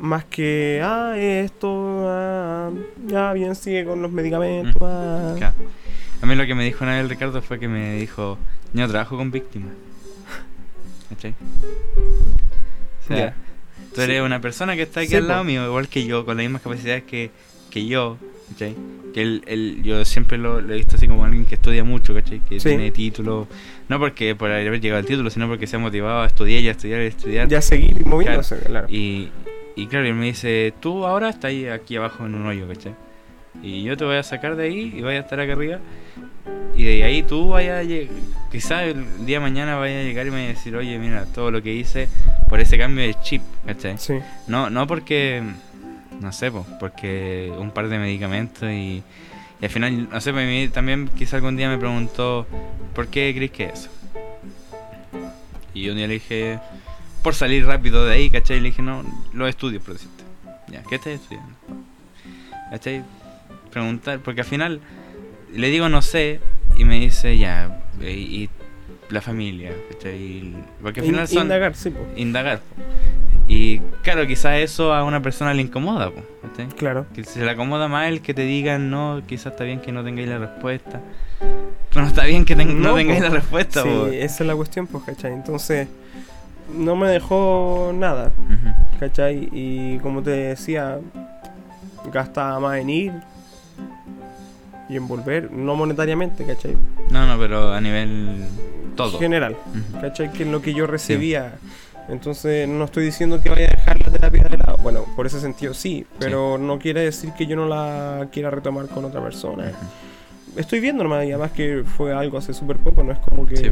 Más 0.00 0.24
que, 0.26 0.80
ah, 0.84 1.14
esto, 1.16 2.04
ah, 2.08 2.70
ya 3.06 3.32
bien, 3.32 3.54
sigue 3.54 3.84
con 3.84 4.02
los 4.02 4.10
medicamentos. 4.12 4.76
ah. 4.82 5.34
Claro. 5.38 5.54
A 6.22 6.26
mí 6.26 6.34
lo 6.34 6.46
que 6.46 6.54
me 6.54 6.64
dijo 6.64 6.82
una 6.84 6.94
vez 6.94 7.02
el 7.02 7.10
Ricardo 7.10 7.40
fue 7.42 7.58
que 7.58 7.68
me 7.68 7.96
dijo, 7.96 8.38
yo 8.72 8.88
trabajo 8.88 9.16
con 9.16 9.30
víctimas. 9.30 9.72
¿Cachai? 11.08 11.34
O 13.04 13.06
sea, 13.08 13.16
Ya. 13.16 13.34
tú 13.94 14.00
eres 14.00 14.22
una 14.22 14.40
persona 14.40 14.74
que 14.76 14.82
está 14.82 15.00
aquí 15.00 15.10
Sí, 15.10 15.16
al 15.16 15.28
lado 15.28 15.44
mío, 15.44 15.64
igual 15.66 15.88
que 15.88 16.04
yo, 16.06 16.24
con 16.24 16.36
las 16.36 16.44
mismas 16.44 16.62
capacidades 16.62 17.04
que, 17.04 17.30
que 17.70 17.86
yo, 17.86 18.18
¿cachai? 18.50 18.74
Que 19.14 19.22
él, 19.22 19.42
él- 19.46 19.80
yo 19.82 20.04
siempre 20.04 20.36
lo, 20.38 20.60
lo 20.60 20.72
he 20.74 20.76
visto 20.76 20.96
así 20.96 21.06
como 21.08 21.24
alguien 21.24 21.44
que 21.46 21.54
estudia 21.54 21.84
mucho, 21.84 22.14
¿cachai? 22.14 22.40
Que 22.40 22.58
Sí. 22.60 22.68
tiene 22.70 22.90
título, 22.90 23.46
no 23.88 23.98
porque 23.98 24.34
por 24.34 24.50
haber 24.50 24.80
llegado 24.80 24.98
al 24.98 25.06
título, 25.06 25.30
sino 25.30 25.48
porque 25.48 25.66
se 25.66 25.76
ha 25.76 25.78
motivado 25.78 26.22
a 26.22 26.26
estudiar 26.26 26.60
y 26.62 26.68
a 26.68 26.72
estudiar 26.72 27.00
y 27.00 27.04
a 27.04 27.08
estudiar. 27.08 27.48
Ya 27.48 27.62
seguir 27.62 28.04
moviéndose, 28.06 28.58
claro. 28.58 28.86
Y, 28.90 29.28
y 29.76 29.86
claro, 29.86 30.06
él 30.06 30.14
me 30.14 30.26
dice, 30.26 30.74
tú 30.80 31.06
ahora 31.06 31.28
estás 31.28 31.52
aquí 31.72 31.96
abajo 31.96 32.26
en 32.26 32.34
un 32.34 32.46
hoyo, 32.46 32.66
¿cachai? 32.68 32.94
Y 33.62 33.84
yo 33.84 33.96
te 33.96 34.04
voy 34.04 34.16
a 34.16 34.22
sacar 34.22 34.54
de 34.56 34.64
ahí 34.64 34.92
y 34.96 35.00
voy 35.02 35.14
a 35.14 35.20
estar 35.20 35.38
acá 35.40 35.52
arriba. 35.52 35.78
Y 36.76 36.84
de 36.84 37.04
ahí 37.04 37.22
tú 37.22 37.48
vayas 37.48 37.78
a 37.80 37.82
llegar, 37.84 38.12
quizás 38.56 38.84
el 38.84 39.26
día 39.26 39.36
de 39.36 39.40
mañana 39.40 39.76
vaya 39.76 40.00
a 40.00 40.02
llegar 40.02 40.26
y 40.26 40.30
me 40.30 40.36
vaya 40.36 40.48
a 40.48 40.54
decir, 40.54 40.74
oye, 40.74 40.98
mira, 40.98 41.26
todo 41.26 41.50
lo 41.50 41.60
que 41.62 41.74
hice 41.74 42.08
por 42.48 42.58
ese 42.58 42.78
cambio 42.78 43.04
de 43.04 43.12
chip, 43.20 43.42
¿cachai? 43.66 43.98
Sí. 43.98 44.14
No, 44.46 44.70
no 44.70 44.86
porque, 44.86 45.42
no 46.22 46.32
sé, 46.32 46.50
po, 46.50 46.66
porque 46.80 47.52
un 47.58 47.70
par 47.70 47.90
de 47.90 47.98
medicamentos 47.98 48.62
y, 48.70 49.02
y 49.60 49.64
al 49.64 49.68
final, 49.68 50.08
no 50.08 50.18
sé, 50.22 50.32
pues, 50.32 50.72
también 50.72 51.06
quizás 51.08 51.34
algún 51.34 51.58
día 51.58 51.68
me 51.68 51.76
preguntó, 51.76 52.46
¿por 52.94 53.08
qué 53.08 53.34
crees 53.36 53.50
que 53.50 53.64
eso? 53.64 53.90
Y 55.74 55.82
yo 55.82 55.92
un 55.92 55.98
día 55.98 56.06
le 56.06 56.14
dije, 56.14 56.58
por 57.22 57.34
salir 57.34 57.66
rápido 57.66 58.06
de 58.06 58.14
ahí, 58.14 58.30
¿cachai? 58.30 58.56
Y 58.56 58.60
le 58.60 58.68
dije, 58.70 58.80
no, 58.80 59.04
los 59.34 59.50
estudios, 59.50 59.82
por 59.82 59.92
decirte. 59.92 60.24
Ya, 60.68 60.82
¿qué 60.88 60.94
estás 60.94 61.12
estudiando? 61.12 61.52
¿Cachai? 62.70 63.04
Preguntar, 63.70 64.20
porque 64.20 64.40
al 64.40 64.46
final 64.46 64.80
le 65.52 65.68
digo 65.68 65.90
no 65.90 66.00
sé 66.00 66.40
y 66.76 66.84
me 66.84 66.98
dice, 67.00 67.36
ya, 67.38 67.80
y, 68.00 68.04
y 68.06 68.50
la 69.10 69.20
familia, 69.20 69.72
¿cachai? 69.90 70.52
Porque 70.82 71.00
al 71.00 71.06
In- 71.06 71.12
final 71.12 71.28
son 71.28 71.42
Indagar, 71.44 71.74
sí, 71.74 71.90
po. 71.90 72.00
indagar. 72.16 72.58
po. 72.58 72.82
Y 73.48 73.78
claro, 74.02 74.26
quizás 74.26 74.56
eso 74.56 74.92
a 74.92 75.04
una 75.04 75.22
persona 75.22 75.54
le 75.54 75.62
incomoda, 75.62 76.10
po, 76.10 76.22
¿cachai? 76.42 76.66
Claro. 76.76 77.06
Que 77.14 77.22
se 77.24 77.44
le 77.44 77.50
acomoda 77.50 77.86
más 77.88 78.08
el 78.08 78.20
que 78.20 78.34
te 78.34 78.42
digan 78.42 78.90
no, 78.90 79.22
quizás 79.26 79.52
está 79.52 79.62
bien 79.64 79.80
que 79.80 79.92
no 79.92 80.02
tengáis 80.02 80.28
la 80.28 80.38
respuesta. 80.38 81.00
Pero 81.90 82.02
no 82.02 82.08
está 82.08 82.24
bien 82.24 82.44
que 82.44 82.56
ten- 82.56 82.80
no, 82.82 82.90
No, 82.90 82.96
tengáis 82.96 83.20
po. 83.20 83.28
la 83.28 83.34
respuesta, 83.34 83.82
Sí, 83.82 83.88
po. 83.88 84.06
esa 84.06 84.42
es 84.42 84.46
la 84.46 84.56
cuestión, 84.56 84.86
pues, 84.88 85.04
¿cachai? 85.04 85.32
Entonces, 85.32 85.86
no 86.76 86.96
me 86.96 87.08
dejó 87.08 87.92
nada, 87.94 88.32
Ujú. 88.36 88.98
¿cachai? 88.98 89.48
Y 89.52 89.98
como 90.00 90.22
te 90.22 90.30
decía, 90.30 90.98
gastaba 92.12 92.58
más 92.60 92.78
en 92.78 92.90
ir 92.90 93.12
y 94.88 94.96
en 94.96 95.08
volver, 95.08 95.50
no 95.50 95.74
monetariamente, 95.74 96.44
¿cachai? 96.44 96.76
No, 97.10 97.26
no, 97.26 97.38
pero 97.38 97.72
a 97.72 97.80
nivel 97.80 98.46
todo. 98.96 99.18
General, 99.18 99.52
Ujú. 99.54 100.00
¿cachai? 100.00 100.32
Que 100.32 100.44
es 100.44 100.48
lo 100.48 100.62
que 100.62 100.74
yo 100.74 100.86
recibía. 100.86 101.54
Entonces, 102.08 102.68
no 102.68 102.84
estoy 102.84 103.04
diciendo 103.04 103.40
que 103.40 103.48
vaya 103.48 103.66
a 103.66 103.70
dejar 103.70 104.00
la 104.00 104.10
terapia 104.12 104.44
de 104.44 104.58
lado. 104.58 104.76
Bueno, 104.82 105.04
por 105.16 105.26
ese 105.26 105.40
sentido 105.40 105.74
sí, 105.74 106.06
pero 106.20 106.56
no 106.56 106.78
quiere 106.78 107.00
decir 107.00 107.32
que 107.36 107.46
yo 107.46 107.56
no 107.56 107.66
la 107.66 108.28
quiera 108.30 108.50
retomar 108.50 108.86
con 108.86 109.04
otra 109.04 109.20
persona. 109.22 109.64
Ujú. 109.64 110.60
Estoy 110.60 110.80
viendo 110.80 111.02
nomás, 111.02 111.24
y 111.26 111.32
además 111.32 111.50
que 111.50 111.82
fue 111.84 112.14
algo 112.14 112.38
hace 112.38 112.54
súper 112.54 112.76
poco, 112.78 113.02
no 113.02 113.12
es 113.12 113.18
como 113.18 113.44
que. 113.44 113.56
Sí. 113.56 113.68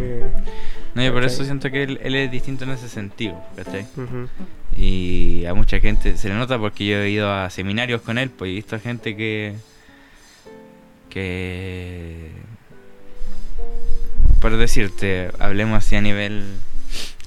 No, 0.95 1.03
yo 1.03 1.12
por 1.12 1.23
¿Cachai? 1.23 1.35
eso 1.36 1.45
siento 1.45 1.70
que 1.70 1.85
él, 1.85 1.99
él 2.03 2.15
es 2.16 2.31
distinto 2.31 2.65
en 2.65 2.70
ese 2.70 2.89
sentido, 2.89 3.41
¿cachai? 3.57 3.86
Ujú. 3.97 4.28
Y 4.77 5.45
a 5.47 5.55
mucha 5.55 5.78
gente 5.81 6.16
se 6.16 6.28
le 6.28 6.35
nota 6.35 6.59
porque 6.59 6.85
yo 6.86 6.99
he 6.99 7.11
ido 7.11 7.32
a 7.32 7.49
seminarios 7.51 8.03
con 8.03 8.19
él, 8.19 8.31
pues 8.31 8.51
he 8.51 8.55
visto 8.55 8.78
gente 8.81 9.16
que. 9.16 9.55
Que. 11.15 12.31
Por 14.41 14.57
decirte, 14.59 15.31
hablemos 15.39 15.78
así 15.78 15.97
a 15.97 16.03
nivel 16.03 16.45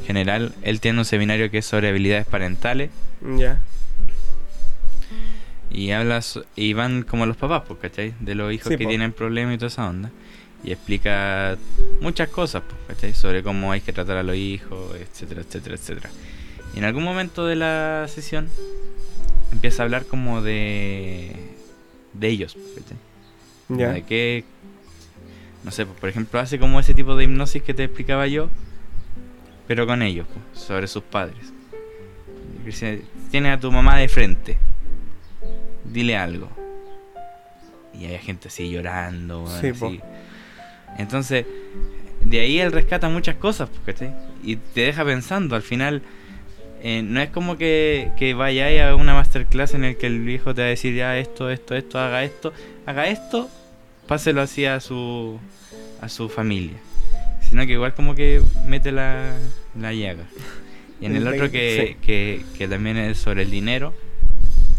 general, 0.05 0.53
él 0.61 0.79
tiene 0.79 0.99
un 0.99 1.05
seminario 1.05 1.49
que 1.49 1.57
es 1.59 1.65
sobre 1.65 1.89
habilidades 1.89 2.27
parentales 2.27 2.91
Ya. 3.37 3.59
y 5.71 5.91
habla 5.91 6.21
so- 6.21 6.45
y 6.55 6.73
van 6.73 7.01
como 7.03 7.25
los 7.25 7.35
papás, 7.35 7.63
pues, 7.67 7.79
¿cachai? 7.79 8.13
De 8.19 8.35
los 8.35 8.53
hijos 8.53 8.67
Sí, 8.71 8.77
que 8.77 8.83
po. 8.83 8.89
tienen 8.89 9.11
problemas 9.13 9.55
y 9.55 9.57
toda 9.57 9.67
esa 9.69 9.89
onda. 9.89 10.11
Y 10.63 10.71
explica 10.71 11.57
muchas 12.01 12.29
cosas, 12.29 12.61
pues, 12.67 12.77
¿cachai? 12.87 13.13
Sobre 13.13 13.41
cómo 13.41 13.71
hay 13.71 13.81
que 13.81 13.93
tratar 13.93 14.17
a 14.17 14.23
los 14.23 14.35
hijos, 14.35 14.95
etcétera, 14.95 15.41
etcétera, 15.41 15.75
etcétera. 15.75 16.09
Y 16.75 16.79
en 16.79 16.83
algún 16.85 17.03
momento 17.03 17.45
de 17.47 17.55
la 17.55 18.05
sesión 18.07 18.47
empieza 19.51 19.81
a 19.81 19.85
hablar 19.85 20.05
como 20.05 20.41
de 20.43 21.31
de 22.13 22.27
ellos, 22.29 22.55
¿cachai? 22.75 22.97
Ya. 23.69 23.91
De 23.91 24.03
que 24.03 24.45
no 25.63 25.71
sé, 25.71 25.85
pues, 25.85 25.99
por 25.99 26.09
ejemplo, 26.09 26.39
hace 26.39 26.59
como 26.59 26.79
ese 26.79 26.93
tipo 26.93 27.15
de 27.15 27.25
hipnosis 27.25 27.61
que 27.61 27.73
te 27.73 27.83
explicaba 27.83 28.27
yo 28.27 28.49
pero 29.67 29.85
con 29.85 30.01
ellos, 30.01 30.25
po, 30.27 30.39
sobre 30.57 30.87
sus 30.87 31.03
padres. 31.03 31.53
Tienes 33.29 33.53
a 33.53 33.59
tu 33.59 33.71
mamá 33.71 33.97
de 33.97 34.07
frente, 34.07 34.57
dile 35.83 36.15
algo. 36.15 36.49
Y 37.93 38.05
hay 38.05 38.17
gente 38.19 38.47
así 38.47 38.69
llorando, 38.69 39.45
Sí, 39.47 39.67
así. 39.67 39.99
Entonces, 40.97 41.45
de 42.21 42.39
ahí 42.39 42.59
él 42.59 42.71
rescata 42.71 43.09
muchas 43.09 43.35
cosas, 43.35 43.69
po, 43.69 43.77
¿cachai? 43.85 44.13
Y 44.41 44.55
te 44.55 44.81
deja 44.81 45.03
pensando, 45.03 45.55
al 45.55 45.61
final, 45.63 46.01
eh, 46.81 47.01
no 47.03 47.19
es 47.19 47.29
como 47.29 47.57
que, 47.57 48.11
que 48.17 48.33
vayáis 48.33 48.81
a 48.81 48.95
una 48.95 49.13
masterclass 49.13 49.73
en 49.73 49.83
el 49.83 49.97
que 49.97 50.07
el 50.07 50.19
viejo 50.19 50.53
te 50.53 50.61
va 50.61 50.67
a 50.67 50.69
decir 50.69 50.95
ya 50.95 51.17
esto, 51.17 51.49
esto, 51.49 51.75
esto, 51.75 51.99
haga 51.99 52.23
esto, 52.23 52.53
haga 52.85 53.07
esto, 53.07 53.49
páselo 54.07 54.41
así 54.41 54.65
a 54.65 54.79
su, 54.79 55.39
a 56.01 56.09
su 56.09 56.29
familia. 56.29 56.77
Sino 57.47 57.65
que 57.65 57.73
igual 57.73 57.93
como 57.93 58.15
que 58.15 58.41
mete 58.65 58.91
la, 58.91 59.37
la 59.79 59.93
llaga. 59.93 60.25
Y 60.99 61.05
en 61.05 61.15
el 61.15 61.27
otro 61.27 61.51
que, 61.51 61.95
sí. 61.99 62.05
que, 62.05 62.43
que 62.57 62.67
también 62.67 62.97
es 62.97 63.17
sobre 63.19 63.43
el 63.43 63.51
dinero, 63.51 63.93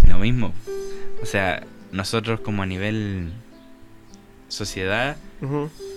lo 0.09 0.18
mismo. 0.18 0.52
O 1.22 1.26
sea, 1.26 1.64
nosotros 1.92 2.40
como 2.40 2.62
a 2.62 2.66
nivel 2.66 3.32
sociedad, 4.48 5.16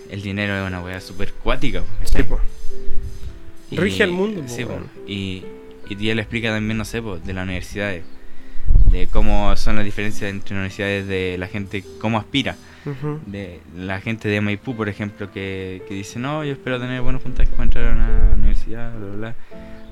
el 0.10 0.22
dinero 0.22 0.62
es 0.62 0.68
una 0.68 0.82
weá 0.82 1.02
súper 1.02 1.34
cuática. 1.34 1.84
Sí. 2.06 2.20
Y- 3.72 3.78
Rige 3.78 4.04
el 4.04 4.12
mundo, 4.12 4.44
sí, 4.48 4.66
po. 4.66 4.80
y, 5.08 5.44
y 5.90 6.10
él 6.10 6.20
explica 6.20 6.50
también, 6.50 6.78
no 6.78 6.86
sé, 6.86 7.02
po, 7.02 7.18
de 7.18 7.34
las 7.34 7.44
universidades. 7.44 8.04
De 8.92 9.08
cómo 9.08 9.56
son 9.56 9.78
las 9.78 9.86
diferencias 9.86 10.30
entre 10.30 10.54
universidades 10.56 11.08
de 11.08 11.38
la 11.38 11.48
gente, 11.48 11.84
cómo 12.00 12.18
aspira. 12.18 12.58
De 13.28 13.60
la 13.78 14.00
gente 14.02 14.28
de 14.28 14.42
Maipú, 14.42 14.76
por 14.76 14.90
ejemplo, 14.90 15.32
que, 15.32 15.84
que 15.88 15.94
dice, 15.94 16.20
no, 16.20 16.44
yo 16.44 16.54
espero 16.54 16.80
tener 16.80 17.02
buenos 17.02 17.22
puntajes 17.22 17.52
para 17.54 17.64
entrar 17.64 17.86
a 17.88 17.92
una 17.94 18.34
universidad, 18.36 18.92
bla, 18.98 19.08
bla, 19.08 19.16
bla. 19.18 19.36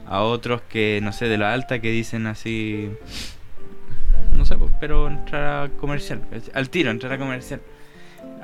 A 0.08 0.22
otros 0.24 0.62
que, 0.70 1.00
no 1.04 1.12
sé, 1.12 1.28
de 1.28 1.38
la 1.38 1.54
alta, 1.54 1.80
que 1.80 1.92
dicen 1.92 2.26
así, 2.26 2.90
no 4.36 4.44
sé, 4.46 4.58
pues, 4.58 4.72
pero 4.80 5.08
entrar 5.08 5.66
a 5.66 5.70
comercial, 5.78 6.22
al 6.54 6.70
tiro, 6.70 6.90
entrar 6.90 7.14
a 7.14 7.18
comercial. 7.20 7.62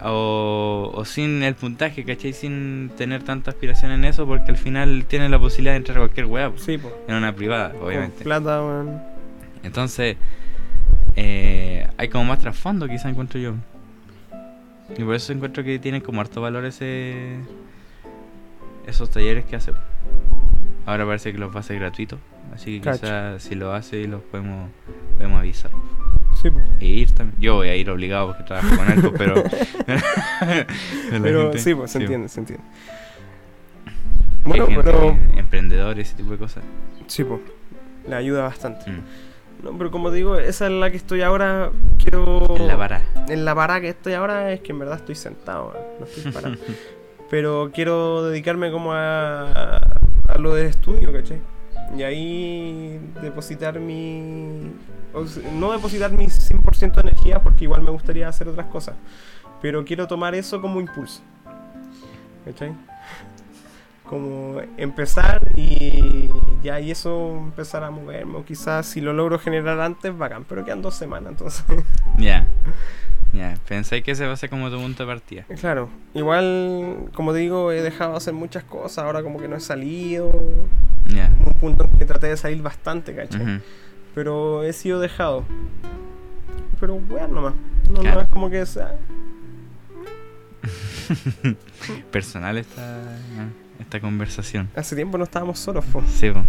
O, 0.04 0.92
o 0.94 1.06
sin 1.06 1.42
el 1.42 1.56
puntaje, 1.56 2.04
¿cachai? 2.06 2.34
Sin 2.34 2.92
tener 2.98 3.24
tanta 3.24 3.50
aspiración 3.52 3.92
en 3.92 4.06
eso, 4.06 4.28
porque 4.28 4.52
al 4.52 4.58
final 4.58 5.06
tienen 5.08 5.32
la 5.32 5.40
posibilidad 5.40 5.74
de 5.74 5.78
entrar 5.78 5.98
a 5.98 6.02
cualquier 6.02 6.26
weá, 6.28 6.50
pues, 6.50 6.64
Sí, 6.64 6.78
po. 6.78 6.92
en 7.08 7.16
una 7.16 7.34
privada, 7.36 7.74
obviamente. 7.82 8.24
Plata, 8.24 8.62
weón. 8.64 9.02
Entonces, 9.64 10.18
eh, 11.16 11.88
hay 11.98 12.10
como 12.10 12.26
más 12.26 12.40
trasfondo, 12.40 12.88
quizá 12.88 13.10
encuentro 13.10 13.40
yo. 13.40 13.56
Y 14.98 15.04
por 15.04 15.16
eso 15.16 15.34
encuentro 15.34 15.64
que 15.64 15.80
tienen 15.80 16.02
como 16.02 16.22
harto 16.22 16.42
valor 16.42 16.66
ese, 16.66 17.38
esos 18.86 19.10
talleres 19.10 19.46
que 19.46 19.56
hace. 19.56 19.72
Ahora 20.86 21.06
parece 21.06 21.32
que 21.32 21.40
los 21.40 21.52
va 21.52 21.58
a 21.58 21.60
hacer 21.62 21.80
gratuitos. 21.80 22.20
Así 22.54 22.80
que 22.80 22.92
quizás 22.92 23.42
si 23.42 23.56
lo 23.56 23.74
hace, 23.74 24.08
los 24.08 24.22
podemos, 24.22 24.70
podemos 25.18 25.40
avisar. 25.40 25.72
Sí, 26.42 26.50
po. 26.52 26.60
E 26.80 26.86
ir 26.86 27.12
también. 27.12 27.40
Yo 27.42 27.56
voy 27.56 27.70
a 27.70 27.76
ir 27.76 27.90
obligado 27.90 28.28
porque 28.28 28.44
trabajo 28.44 28.76
con 28.78 28.88
algo, 28.88 29.12
pero. 29.18 29.36
Pero 31.10 31.42
gente- 31.44 31.60
sí, 31.60 31.74
pues 31.74 31.92
se 31.92 32.00
entiende, 32.00 32.30
se 32.30 32.40
entiende. 32.42 32.64
Bueno, 34.44 34.68
pero. 34.68 35.18
Emprendedores, 35.36 36.08
ese 36.10 36.18
tipo 36.18 36.32
de 36.32 36.38
cosas. 36.38 36.64
Sí, 37.08 37.24
pues. 37.24 37.42
Le 38.08 38.16
ayuda 38.16 38.44
bastante. 38.44 38.90
Mm. 38.92 39.02
No, 39.66 39.76
pero 39.80 39.90
como 39.90 40.12
digo, 40.12 40.38
esa 40.38 40.68
es 40.68 40.72
la 40.72 40.92
que 40.92 40.98
estoy 40.98 41.24
ahora. 41.24 41.72
Quiero. 41.98 42.56
En 42.56 42.68
la 42.68 42.76
vara. 42.76 43.02
En 43.28 43.46
la 43.46 43.56
vara 43.56 43.82
que 43.82 43.90
estoy 43.90 44.14
ahora 44.14 44.54
es 44.54 44.62
que 44.62 44.74
en 44.74 44.80
verdad 44.80 44.98
estoy 44.98 45.16
sentado, 45.16 45.74
no 46.00 46.06
estoy 46.06 46.32
parado. 46.32 46.56
pero 47.32 47.72
quiero 47.74 48.24
dedicarme 48.26 48.72
como 48.72 48.94
a, 48.94 49.80
a 50.28 50.38
lo 50.38 50.54
del 50.54 50.68
estudio, 50.68 51.12
¿cachai? 51.12 51.42
Y 51.98 52.04
ahí 52.04 53.00
depositar 53.24 53.80
mi... 53.80 54.72
o 55.14 55.26
sea, 55.26 55.50
no 55.52 55.72
depositar 55.72 56.12
mi 56.12 56.26
100% 56.26 56.94
de 56.94 57.02
energía 57.02 57.42
porque 57.42 57.64
igual 57.64 57.82
me 57.82 57.90
gustaría 57.90 58.28
hacer 58.28 58.48
otras 58.48 58.68
cosas. 58.68 58.96
Pero 59.64 59.84
quiero 59.84 60.08
tomar 60.08 60.36
eso 60.36 60.62
como 60.62 60.80
impulso. 60.80 61.22
¿Cachai? 62.46 62.74
Como 64.10 64.62
empezar 64.78 65.42
y 65.56 66.30
ya 66.62 66.80
y 66.80 66.92
eso 66.92 67.38
empezar 67.38 67.84
a 67.84 67.90
moverme. 67.92 68.38
O 68.38 68.46
quizás 68.46 68.86
si 68.86 69.02
lo 69.02 69.14
logro 69.14 69.40
generar 69.40 69.80
antes, 69.82 70.16
bacán. 70.16 70.44
Pero 70.48 70.64
quedan 70.64 70.82
dos 70.82 70.96
semanas, 70.96 71.32
entonces... 71.32 71.66
Ya. 72.18 72.46
Ya. 73.34 73.56
Pensáis 73.68 74.04
que 74.04 74.12
ese 74.12 74.26
va 74.28 74.34
a 74.34 74.38
ser 74.38 74.50
como 74.50 74.70
tu 74.70 74.78
punto 74.78 75.04
de 75.04 75.08
partida. 75.12 75.44
Claro, 75.60 75.90
igual, 76.14 77.10
como 77.14 77.34
digo, 77.34 77.72
he 77.72 77.82
dejado 77.82 78.12
de 78.12 78.18
hacer 78.18 78.34
muchas 78.34 78.64
cosas, 78.64 79.00
ahora 79.00 79.24
como 79.24 79.40
que 79.40 79.48
no 79.48 79.56
he 79.56 79.60
salido. 79.60 80.28
Hubo 80.30 81.48
un 81.50 81.54
punto 81.60 81.84
en 81.92 81.98
que 81.98 82.06
traté 82.06 82.28
de 82.28 82.38
salir 82.38 82.62
bastante, 82.62 83.14
¿cachai? 83.16 83.42
Ujú. 83.42 83.62
Pero 84.14 84.64
he 84.64 84.72
sido 84.72 85.00
dejado. 85.00 85.44
Pero 86.80 86.96
bueno, 87.00 87.28
nomás. 87.28 87.54
No, 87.90 88.02
Claro. 88.02 88.16
no 88.16 88.22
es 88.22 88.28
como 88.30 88.50
que 88.50 88.66
sea. 88.66 88.96
Personal 92.12 92.58
esta, 92.58 93.02
esta 93.80 94.00
conversación. 94.00 94.70
Hace 94.76 94.96
tiempo 94.96 95.18
no 95.18 95.24
estábamos 95.26 95.60
solos, 95.60 95.84
po. 95.86 96.04
Sí, 96.08 96.30
po. 96.32 96.46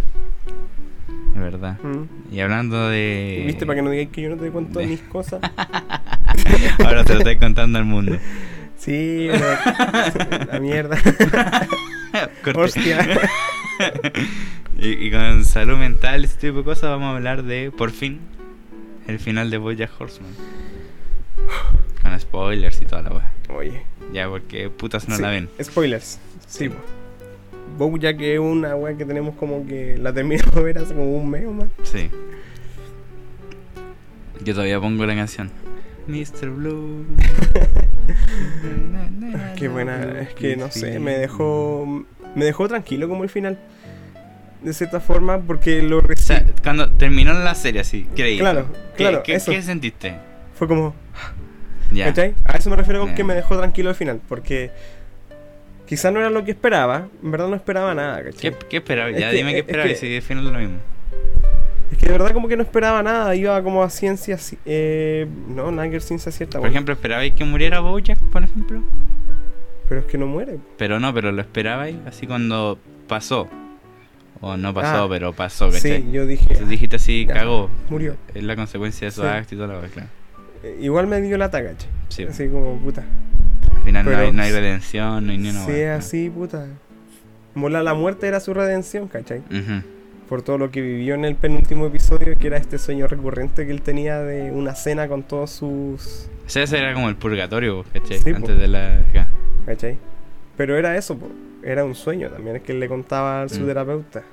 Es 1.35 1.41
verdad. 1.41 1.77
Mm. 1.83 2.33
Y 2.35 2.39
hablando 2.39 2.89
de. 2.89 3.43
¿Viste? 3.45 3.65
Para 3.65 3.77
que 3.77 3.81
no 3.83 3.89
digáis 3.91 4.09
que 4.09 4.21
yo 4.23 4.29
no 4.29 4.37
te 4.37 4.49
cuento 4.49 4.79
de- 4.79 4.87
mis 4.87 5.01
cosas. 5.01 5.39
Ahora 6.83 7.03
te 7.03 7.13
lo 7.13 7.19
estoy 7.19 7.37
contando 7.37 7.77
al 7.79 7.85
mundo. 7.85 8.17
Sí, 8.77 9.27
la, 9.27 10.47
la 10.53 10.59
mierda. 10.59 10.97
Hostia. 12.55 13.05
y, 14.79 14.87
y 15.07 15.11
con 15.11 15.43
salud 15.45 15.77
mental, 15.77 16.23
ese 16.25 16.37
tipo 16.37 16.57
de 16.59 16.63
cosas, 16.63 16.89
vamos 16.89 17.07
a 17.07 17.15
hablar 17.17 17.43
de, 17.43 17.71
por 17.71 17.91
fin, 17.91 18.19
el 19.07 19.19
final 19.19 19.49
de 19.51 19.57
Bojack 19.57 19.91
Horseman. 19.99 20.31
Con 22.01 22.19
spoilers 22.19 22.81
y 22.81 22.85
toda 22.85 23.01
la 23.03 23.09
weá. 23.11 23.31
Oye. 23.49 23.83
Ya, 24.13 24.27
porque 24.29 24.69
putas 24.69 25.07
no 25.09 25.15
sí, 25.17 25.21
la 25.21 25.29
ven. 25.29 25.49
Spoilers. 25.61 26.19
Sí, 26.47 26.69
po. 26.69 26.75
Bojack 27.77 28.19
es 28.21 28.39
una 28.39 28.75
wea 28.75 28.95
que 28.97 29.05
tenemos 29.05 29.35
como 29.35 29.65
que 29.67 29.97
la 29.97 30.13
terminamos 30.13 30.53
de 30.55 30.61
ver 30.63 30.77
hace 30.79 30.93
como 30.93 31.15
un 31.17 31.29
mes 31.29 31.45
o 31.45 31.51
más. 31.51 31.67
Sí. 31.83 32.09
Yo 34.43 34.53
todavía 34.53 34.79
pongo 34.79 35.05
la 35.05 35.15
canción. 35.15 35.51
Mr. 36.07 36.49
Blue. 36.49 37.05
Qué 39.57 39.67
buena, 39.67 40.21
es 40.21 40.33
que 40.33 40.55
no 40.55 40.71
sé, 40.71 40.99
me 40.99 41.17
dejó 41.17 42.05
me 42.35 42.45
dejó 42.45 42.67
tranquilo 42.67 43.09
como 43.09 43.23
el 43.23 43.29
final. 43.29 43.57
De 44.63 44.73
cierta 44.73 44.99
forma, 44.99 45.39
porque 45.39 45.81
lo 45.83 45.99
O 45.99 46.01
sea, 46.15 46.39
recibí. 46.39 46.53
cuando 46.63 46.89
terminó 46.89 47.33
la 47.33 47.53
serie 47.55 47.81
así, 47.81 48.07
creí. 48.15 48.39
Claro, 48.39 48.65
¿Qué, 48.95 49.03
claro, 49.03 49.23
¿qué, 49.23 49.35
eso. 49.35 49.51
qué 49.51 49.61
sentiste? 49.61 50.15
Fue 50.55 50.67
como, 50.67 50.95
Ya. 51.91 52.05
¿cachai? 52.05 52.33
A 52.43 52.57
eso 52.57 52.69
me 52.69 52.75
refiero 52.75 53.01
con 53.01 53.09
Ya. 53.09 53.15
que 53.15 53.23
me 53.23 53.35
dejó 53.35 53.55
tranquilo 53.57 53.89
el 53.91 53.95
final, 53.95 54.19
porque 54.27 54.71
quizás 55.87 56.13
no 56.13 56.19
era 56.19 56.29
lo 56.29 56.43
que 56.43 56.51
esperaba, 56.51 57.07
en 57.23 57.31
verdad 57.31 57.47
no 57.47 57.55
esperaba 57.55 57.95
nada, 57.95 58.23
¿cachai? 58.23 58.51
¿Qué, 58.51 58.57
qué 58.69 58.77
esperabas? 58.77 59.13
Es 59.13 59.19
Ya 59.19 59.31
que- 59.31 59.35
dime 59.37 59.51
qué 59.53 59.59
es 59.59 59.65
esperabas 59.65 59.87
que- 59.87 59.93
y 59.93 59.99
si 59.99 60.07
es 60.39 60.51
lo 60.51 60.59
mismo. 60.59 60.77
Es 61.91 61.97
que 61.97 62.05
de 62.07 62.11
verdad 62.11 62.31
como 62.33 62.47
que 62.49 62.57
no 62.57 62.63
esperaba 62.63 63.01
nada, 63.01 63.33
iba 63.35 63.61
como 63.63 63.81
a 63.81 63.89
ciencia, 63.89 64.35
ci- 64.35 64.57
eh, 64.65 65.25
no, 65.47 65.71
nada 65.71 65.89
que 65.89 65.99
ciencia 66.01 66.31
cierta, 66.31 66.53
Por 66.59 66.61
bueno, 66.61 66.71
ejemplo, 66.73 66.93
¿esperabais 66.93 67.33
que 67.33 67.45
muriera 67.45 67.79
Bojack, 67.79 68.19
por 68.29 68.43
ejemplo? 68.43 68.83
pero 69.87 70.01
es 70.01 70.05
que 70.07 70.17
no 70.17 70.27
muere. 70.27 70.57
Pero 70.77 70.99
no, 70.99 71.13
pero 71.13 71.31
lo 71.31 71.41
esperabais 71.41 71.95
así 72.05 72.27
cuando 72.27 72.77
pasó. 73.07 73.47
O 74.41 74.55
no 74.57 74.73
pasó, 74.73 75.05
Ah, 75.05 75.07
pero 75.09 75.31
pasó, 75.33 75.71
¿cachai? 75.71 76.01
Sí, 76.03 76.11
yo 76.11 76.25
dije, 76.27 76.55
Tú 76.55 76.65
dijiste 76.67 76.97
así, 76.97 77.25
Ya. 77.25 77.33
cagó. 77.35 77.69
murió. 77.89 78.17
Es 78.35 78.43
la 78.43 78.55
consecuencia 78.57 79.07
de 79.07 79.11
su 79.11 79.21
Sí. 79.21 79.27
acto 79.27 79.55
y 79.55 79.57
toda 79.57 79.73
la 79.73 79.79
weá, 79.79 79.87
claro. 79.89 80.09
Eh, 80.63 80.77
Igual 80.81 81.07
me 81.07 81.21
dio 81.21 81.37
la 81.37 81.49
¿cachai? 81.63 81.89
Sí. 82.09 82.23
Así 82.25 82.47
como, 82.49 82.77
puta. 82.79 83.03
Al 83.87 84.03
final 84.03 84.05
no 84.05 84.11
Pero 84.11 84.23
hay, 84.23 84.31
no 84.33 84.41
hay 84.43 84.51
redención, 84.51 85.25
no 85.25 85.31
hay 85.31 85.37
ni 85.37 85.49
una 85.49 85.65
Si 85.65 85.71
es 85.71 85.89
así, 85.99 86.29
puta. 86.29 86.67
Mola, 87.55 87.81
la 87.83 87.93
muerte 87.93 88.27
era 88.27 88.39
su 88.39 88.53
redención, 88.53 89.07
¿cachai? 89.07 89.41
Por 90.29 90.41
todo 90.41 90.57
lo 90.57 90.69
que 90.71 90.81
vivió 90.81 91.15
en 91.15 91.23
el 91.25 91.35
penúltimo 91.35 91.85
episodio, 91.87 92.37
que 92.37 92.47
era 92.47 92.57
este 92.57 92.77
sueño 92.77 93.07
recurrente 93.07 93.65
que 93.65 93.71
él 93.71 93.81
tenía 93.81 94.19
de 94.19 94.51
una 94.51 94.75
cena 94.75 95.07
con 95.07 95.23
todos 95.23 95.51
sus. 95.51 96.27
O 96.45 96.49
sea, 96.49 96.63
ese 96.63 96.77
era 96.77 96.93
como 96.93 97.07
el 97.09 97.15
purgatorio, 97.15 97.83
¿cachai? 97.93 98.19
Sí, 98.19 98.31
po. 98.31 98.37
Antes 98.37 98.57
de 98.59 98.67
la. 98.67 98.99
acá. 99.09 99.27
¿cachai? 99.65 99.97
Pero 100.57 100.75
era 100.77 100.97
eso, 100.97 101.17
po. 101.17 101.29
era 101.63 101.83
un 101.85 101.95
sueño 101.95 102.29
también, 102.29 102.57
es 102.57 102.61
que 102.63 102.73
él 102.73 102.79
le 102.79 102.87
contaba 102.89 103.43
a 103.43 103.49
su 103.49 103.61
Mm. 103.61 103.65
terapeuta. 103.67 104.23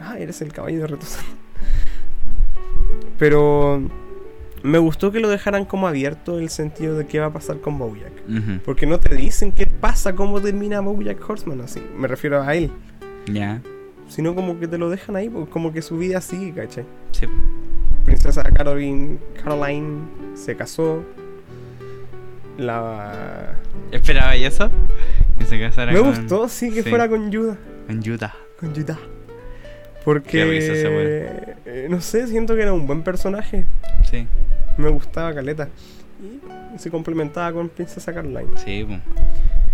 Ah, 0.00 0.18
eres 0.18 0.40
el 0.42 0.52
caballo 0.52 0.80
de 0.80 0.86
Retozano. 0.86 1.28
Pero 3.18 3.82
me 4.62 4.78
gustó 4.78 5.10
que 5.12 5.20
lo 5.20 5.28
dejaran 5.28 5.64
como 5.64 5.88
abierto 5.88 6.38
el 6.38 6.48
sentido 6.50 6.96
de 6.96 7.06
qué 7.06 7.18
va 7.20 7.26
a 7.26 7.32
pasar 7.32 7.60
con 7.60 7.78
Bojack. 7.78 8.12
Ujú. 8.28 8.60
Porque 8.64 8.86
no 8.86 8.98
te 9.00 9.14
dicen 9.14 9.52
qué 9.52 9.66
pasa, 9.66 10.14
cómo 10.14 10.40
termina 10.40 10.80
Bojack 10.80 11.28
Horseman 11.28 11.60
así. 11.62 11.82
Me 11.96 12.08
refiero 12.08 12.42
a 12.42 12.54
él. 12.54 12.70
Ya. 13.26 13.60
Sino 14.08 14.34
como 14.34 14.58
que 14.58 14.66
te 14.68 14.76
lo 14.78 14.90
dejan 14.90 15.16
ahí, 15.16 15.28
pues, 15.28 15.48
como 15.48 15.72
que 15.72 15.82
su 15.82 15.96
vida 15.98 16.20
sigue, 16.20 16.52
¿cachai? 16.52 16.84
Sí. 17.12 17.26
Princesa 18.04 18.42
Caroline, 18.42 19.18
Caroline 19.42 20.00
se 20.34 20.56
casó. 20.56 21.02
La... 22.58 23.54
¿Esperaba 23.92 24.36
y 24.36 24.44
eso? 24.44 24.70
Que 25.38 25.44
se 25.46 25.58
casara 25.58 25.92
Me 25.92 26.00
con, 26.00 26.08
gustó, 26.10 26.48
sí, 26.48 26.70
que 26.70 26.82
sí. 26.82 26.88
fuera 26.90 27.08
con 27.08 27.30
Yuda. 27.30 27.56
con 27.86 28.02
Yuta. 28.02 28.34
Conchita. 28.58 28.98
Porque. 30.04 30.44
Risa 30.44 30.72
eh, 30.74 31.86
no 31.90 32.00
sé, 32.00 32.26
siento 32.26 32.54
que 32.54 32.62
era 32.62 32.72
un 32.72 32.86
buen 32.86 33.02
personaje. 33.02 33.64
Sí, 34.10 34.26
Me 34.76 34.88
gustaba 34.88 35.34
Caleta. 35.34 35.68
Y 36.74 36.78
se 36.78 36.90
complementaba 36.90 37.52
con 37.52 37.68
Princesa 37.68 38.12
Caroline. 38.12 38.50
sí, 38.56 38.84
po. 38.84 38.98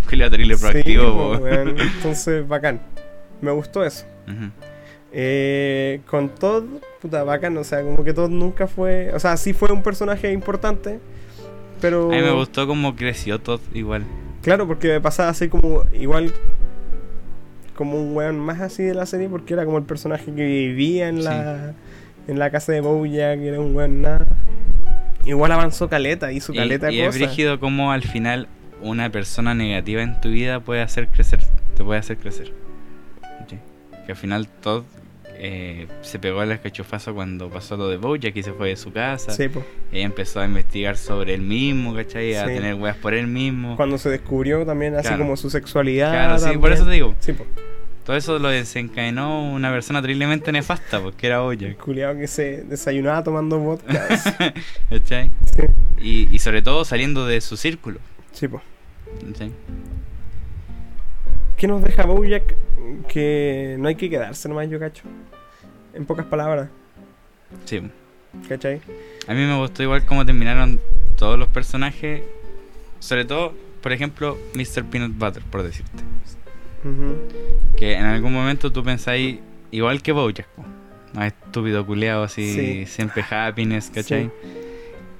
Julio 0.08 0.30
terrible 0.30 0.56
proactivo, 0.56 1.36
Sí, 1.36 1.42
weón. 1.42 1.80
Entonces, 1.96 2.46
bacán. 2.46 2.80
Me 3.40 3.50
gustó 3.50 3.84
eso. 3.84 4.06
Eh, 5.12 6.00
con 6.06 6.28
Todd, 6.28 6.64
puta, 7.00 7.24
bacán. 7.24 7.56
O 7.56 7.64
sea, 7.64 7.82
como 7.82 8.04
que 8.04 8.12
Todd 8.12 8.30
nunca 8.30 8.66
fue. 8.66 9.12
O 9.14 9.18
sea, 9.18 9.36
sí 9.36 9.52
fue 9.52 9.72
un 9.72 9.82
personaje 9.82 10.32
importante. 10.32 11.00
Pero. 11.80 12.06
A 12.12 12.14
mí 12.16 12.22
me 12.22 12.32
gustó 12.32 12.66
cómo 12.66 12.94
creció 12.96 13.38
todo 13.40 13.60
igual. 13.74 14.04
Claro, 14.42 14.66
porque 14.66 14.88
me 14.88 15.00
pasaba 15.00 15.30
así 15.30 15.48
como. 15.48 15.82
Igual. 15.92 16.32
Como 17.76 18.00
un 18.00 18.16
weón 18.16 18.38
más 18.38 18.60
así 18.60 18.82
de 18.82 18.94
la 18.94 19.06
serie. 19.06 19.28
Porque 19.28 19.54
era 19.54 19.64
como 19.64 19.78
el 19.78 19.84
personaje 19.84 20.24
que 20.26 20.44
vivía 20.44 21.08
en 21.08 21.22
la. 21.24 21.74
En 22.26 22.38
la 22.40 22.50
casa 22.50 22.72
de 22.72 22.80
Bojack. 22.80 23.38
Que 23.38 23.48
era 23.48 23.60
un 23.60 23.76
weón 23.76 24.02
nada. 24.02 24.26
Igual 25.24 25.52
avanzó 25.52 25.88
caleta, 25.88 26.32
hizo 26.32 26.52
Y, 26.52 26.56
caleta 26.56 26.90
y 26.90 26.96
de 26.96 27.02
es 27.02 27.08
cosas. 27.08 27.20
brígido 27.20 27.58
cómo 27.60 27.90
al 27.92 28.02
final 28.02 28.48
una 28.80 29.10
persona 29.10 29.54
negativa 29.54 30.02
en 30.02 30.20
tu 30.20 30.28
vida 30.28 30.60
puede 30.60 30.82
hacer 30.82 31.08
crecer, 31.08 31.40
te 31.76 31.82
puede 31.82 31.98
hacer 31.98 32.16
crecer. 32.16 32.52
Que 34.06 34.12
al 34.12 34.16
final 34.16 34.46
Todd 34.46 34.84
eh, 35.38 35.86
se 36.02 36.18
pegó 36.18 36.40
al 36.40 36.60
cachofazo 36.60 37.14
cuando 37.14 37.48
pasó 37.50 37.76
lo 37.76 37.88
de 37.88 37.96
Bojack 37.96 38.36
y 38.36 38.42
se 38.42 38.52
fue 38.52 38.68
de 38.70 38.76
su 38.76 38.92
casa. 38.92 39.32
Sí, 39.32 39.48
empezó 39.92 40.40
a 40.40 40.44
investigar 40.46 40.96
sobre 40.96 41.34
él 41.34 41.42
mismo, 41.42 41.94
¿cachai? 41.94 42.34
A 42.34 42.46
Sí. 42.46 42.54
tener 42.54 42.74
weas 42.74 42.96
por 42.96 43.14
él 43.14 43.26
mismo. 43.26 43.76
Cuando 43.76 43.98
se 43.98 44.10
descubrió 44.10 44.64
también 44.66 44.94
así 44.96 45.14
como 45.14 45.36
su 45.36 45.50
sexualidad. 45.50 46.10
Claro, 46.10 46.38
sí, 46.38 46.44
por 46.44 46.52
también. 46.54 46.72
eso 46.74 46.84
te 46.84 46.90
digo. 46.92 47.14
Sí, 47.20 47.32
po. 47.32 47.44
Todo 48.04 48.16
eso 48.16 48.38
lo 48.38 48.48
desencadenó 48.48 49.42
una 49.52 49.72
persona 49.72 50.00
terriblemente 50.00 50.52
nefasta, 50.52 51.00
porque 51.00 51.26
era 51.26 51.40
Bojack. 51.40 51.76
Culeado 51.78 52.16
que 52.16 52.28
se 52.28 52.62
desayunaba 52.62 53.24
tomando 53.24 53.58
vodka. 53.58 54.06
¿Cachai? 54.90 55.30
sí, 55.44 55.62
Y, 56.00 56.34
y 56.34 56.38
sobre 56.38 56.62
todo 56.62 56.84
saliendo 56.84 57.26
de 57.26 57.40
su 57.40 57.56
círculo. 57.56 57.98
sí, 58.32 58.46
po. 58.46 58.62
¿cachai? 59.26 59.50
¿Qué 61.56 61.66
nos 61.66 61.82
deja 61.82 62.04
Bojack? 62.04 62.54
Que 63.08 63.76
no 63.78 63.88
hay 63.88 63.94
que 63.96 64.10
quedarse 64.10 64.48
nomás, 64.48 64.68
yo 64.68 64.78
cacho. 64.78 65.02
En 65.94 66.04
pocas 66.04 66.26
palabras, 66.26 66.68
Sí. 67.64 67.80
¿cachai? 68.48 68.80
A 69.26 69.32
mí 69.32 69.40
me 69.40 69.56
gustó 69.58 69.82
igual 69.82 70.04
cómo 70.04 70.26
terminaron 70.26 70.80
todos 71.16 71.38
los 71.38 71.48
personajes. 71.48 72.22
Sobre 72.98 73.24
todo, 73.24 73.54
por 73.82 73.92
ejemplo, 73.92 74.36
Mr. 74.54 74.84
Peanut 74.84 75.16
Butter, 75.16 75.42
por 75.50 75.62
decirte. 75.62 76.02
Que 77.76 77.94
en 77.94 78.04
algún 78.04 78.32
momento 78.32 78.70
tú 78.70 78.84
pensáis, 78.84 79.38
igual 79.70 80.02
que 80.02 80.12
Bojack. 80.12 80.46
No, 81.14 81.24
estúpido 81.24 81.86
culeado 81.86 82.24
así, 82.24 82.52
Sí. 82.52 82.86
siempre 82.86 83.24
happiness, 83.28 83.90
¿cachai? 83.90 84.30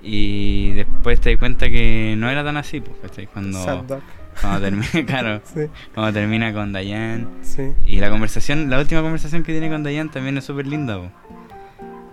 Y 0.02 0.72
después 0.74 1.20
te 1.20 1.30
das 1.30 1.38
cuenta 1.38 1.68
que 1.70 2.14
no 2.18 2.30
era 2.30 2.44
tan 2.44 2.56
así, 2.58 2.82
¿cachai? 3.02 3.26
Cuando, 3.26 3.62
Sad 3.64 3.82
dog. 3.84 4.02
Cuando 4.40 4.60
termina, 4.60 4.88
claro, 5.06 5.40
Sí, 5.44 5.60
cuando 5.94 6.12
termina 6.12 6.52
con 6.52 6.72
Diane. 6.72 7.26
sí. 7.42 7.72
Y 7.86 8.00
la 8.00 8.10
conversación, 8.10 8.68
la 8.70 8.78
última 8.78 9.02
conversación 9.02 9.42
que 9.42 9.52
tiene 9.52 9.68
con 9.70 9.82
Diane 9.84 10.10
también 10.10 10.36
es 10.38 10.44
súper 10.44 10.66
linda, 10.66 10.98
po. 10.98 11.10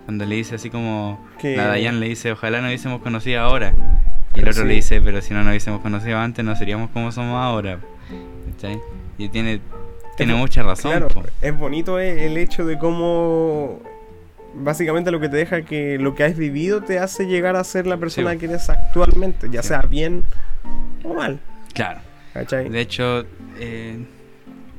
Cuando 0.05 0.25
le 0.25 0.35
dice 0.35 0.55
así 0.55 0.69
como, 0.69 1.25
Que- 1.39 1.55
la 1.57 1.73
Diane 1.73 1.99
le 1.99 2.09
dice, 2.09 2.31
ojalá 2.31 2.59
nos 2.59 2.67
hubiésemos 2.69 3.01
conocido 3.01 3.41
ahora. 3.41 3.73
Y 4.35 4.39
el 4.39 4.49
otro 4.49 4.63
Sí. 4.63 4.67
le 4.67 4.73
dice, 4.75 4.99
pero 5.01 5.21
si 5.21 5.33
no 5.33 5.39
nos 5.43 5.49
hubiésemos 5.49 5.81
conocido 5.81 6.17
antes, 6.17 6.43
no 6.43 6.55
seríamos 6.55 6.89
como 6.89 7.11
somos 7.11 7.35
ahora. 7.41 7.79
¿Cachai? 8.55 8.79
Y 9.17 9.29
tiene, 9.29 9.61
tiene 10.17 10.33
Es- 10.33 10.39
mucha 10.39 10.63
razón. 10.63 10.91
Claro, 10.91 11.07
po. 11.09 11.23
es 11.41 11.57
bonito 11.57 11.99
eh, 11.99 12.25
el 12.25 12.37
hecho 12.37 12.65
de 12.65 12.77
cómo 12.77 13.79
básicamente 14.55 15.09
lo 15.11 15.19
que 15.19 15.29
te 15.29 15.37
deja 15.37 15.63
que 15.63 15.97
lo 15.97 16.13
que 16.15 16.23
has 16.23 16.35
vivido 16.37 16.81
te 16.81 16.99
hace 16.99 17.25
llegar 17.25 17.55
a 17.55 17.63
ser 17.63 17.87
la 17.87 17.97
persona 17.97 18.31
Sí. 18.33 18.37
que 18.39 18.45
eres 18.45 18.69
actualmente, 18.69 19.47
ya 19.51 19.61
Sí. 19.61 19.69
sea 19.69 19.81
bien 19.83 20.23
o 21.03 21.13
mal. 21.13 21.39
Claro. 21.73 22.01
¿Cachai? 22.33 22.69
De 22.69 22.81
hecho, 22.81 23.25
eh, 23.59 24.05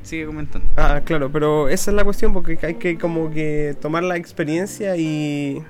sigue 0.02 0.26
comentando. 0.26 0.68
Ah, 0.76 1.00
claro, 1.04 1.30
pero 1.30 1.68
esa 1.68 1.90
es 1.90 1.96
la 1.96 2.04
cuestión 2.04 2.32
porque 2.32 2.58
hay 2.62 2.74
que 2.74 2.98
como 2.98 3.30
que 3.30 3.76
tomar 3.80 4.02
la 4.02 4.16
experiencia 4.16 4.96
y 4.96 5.62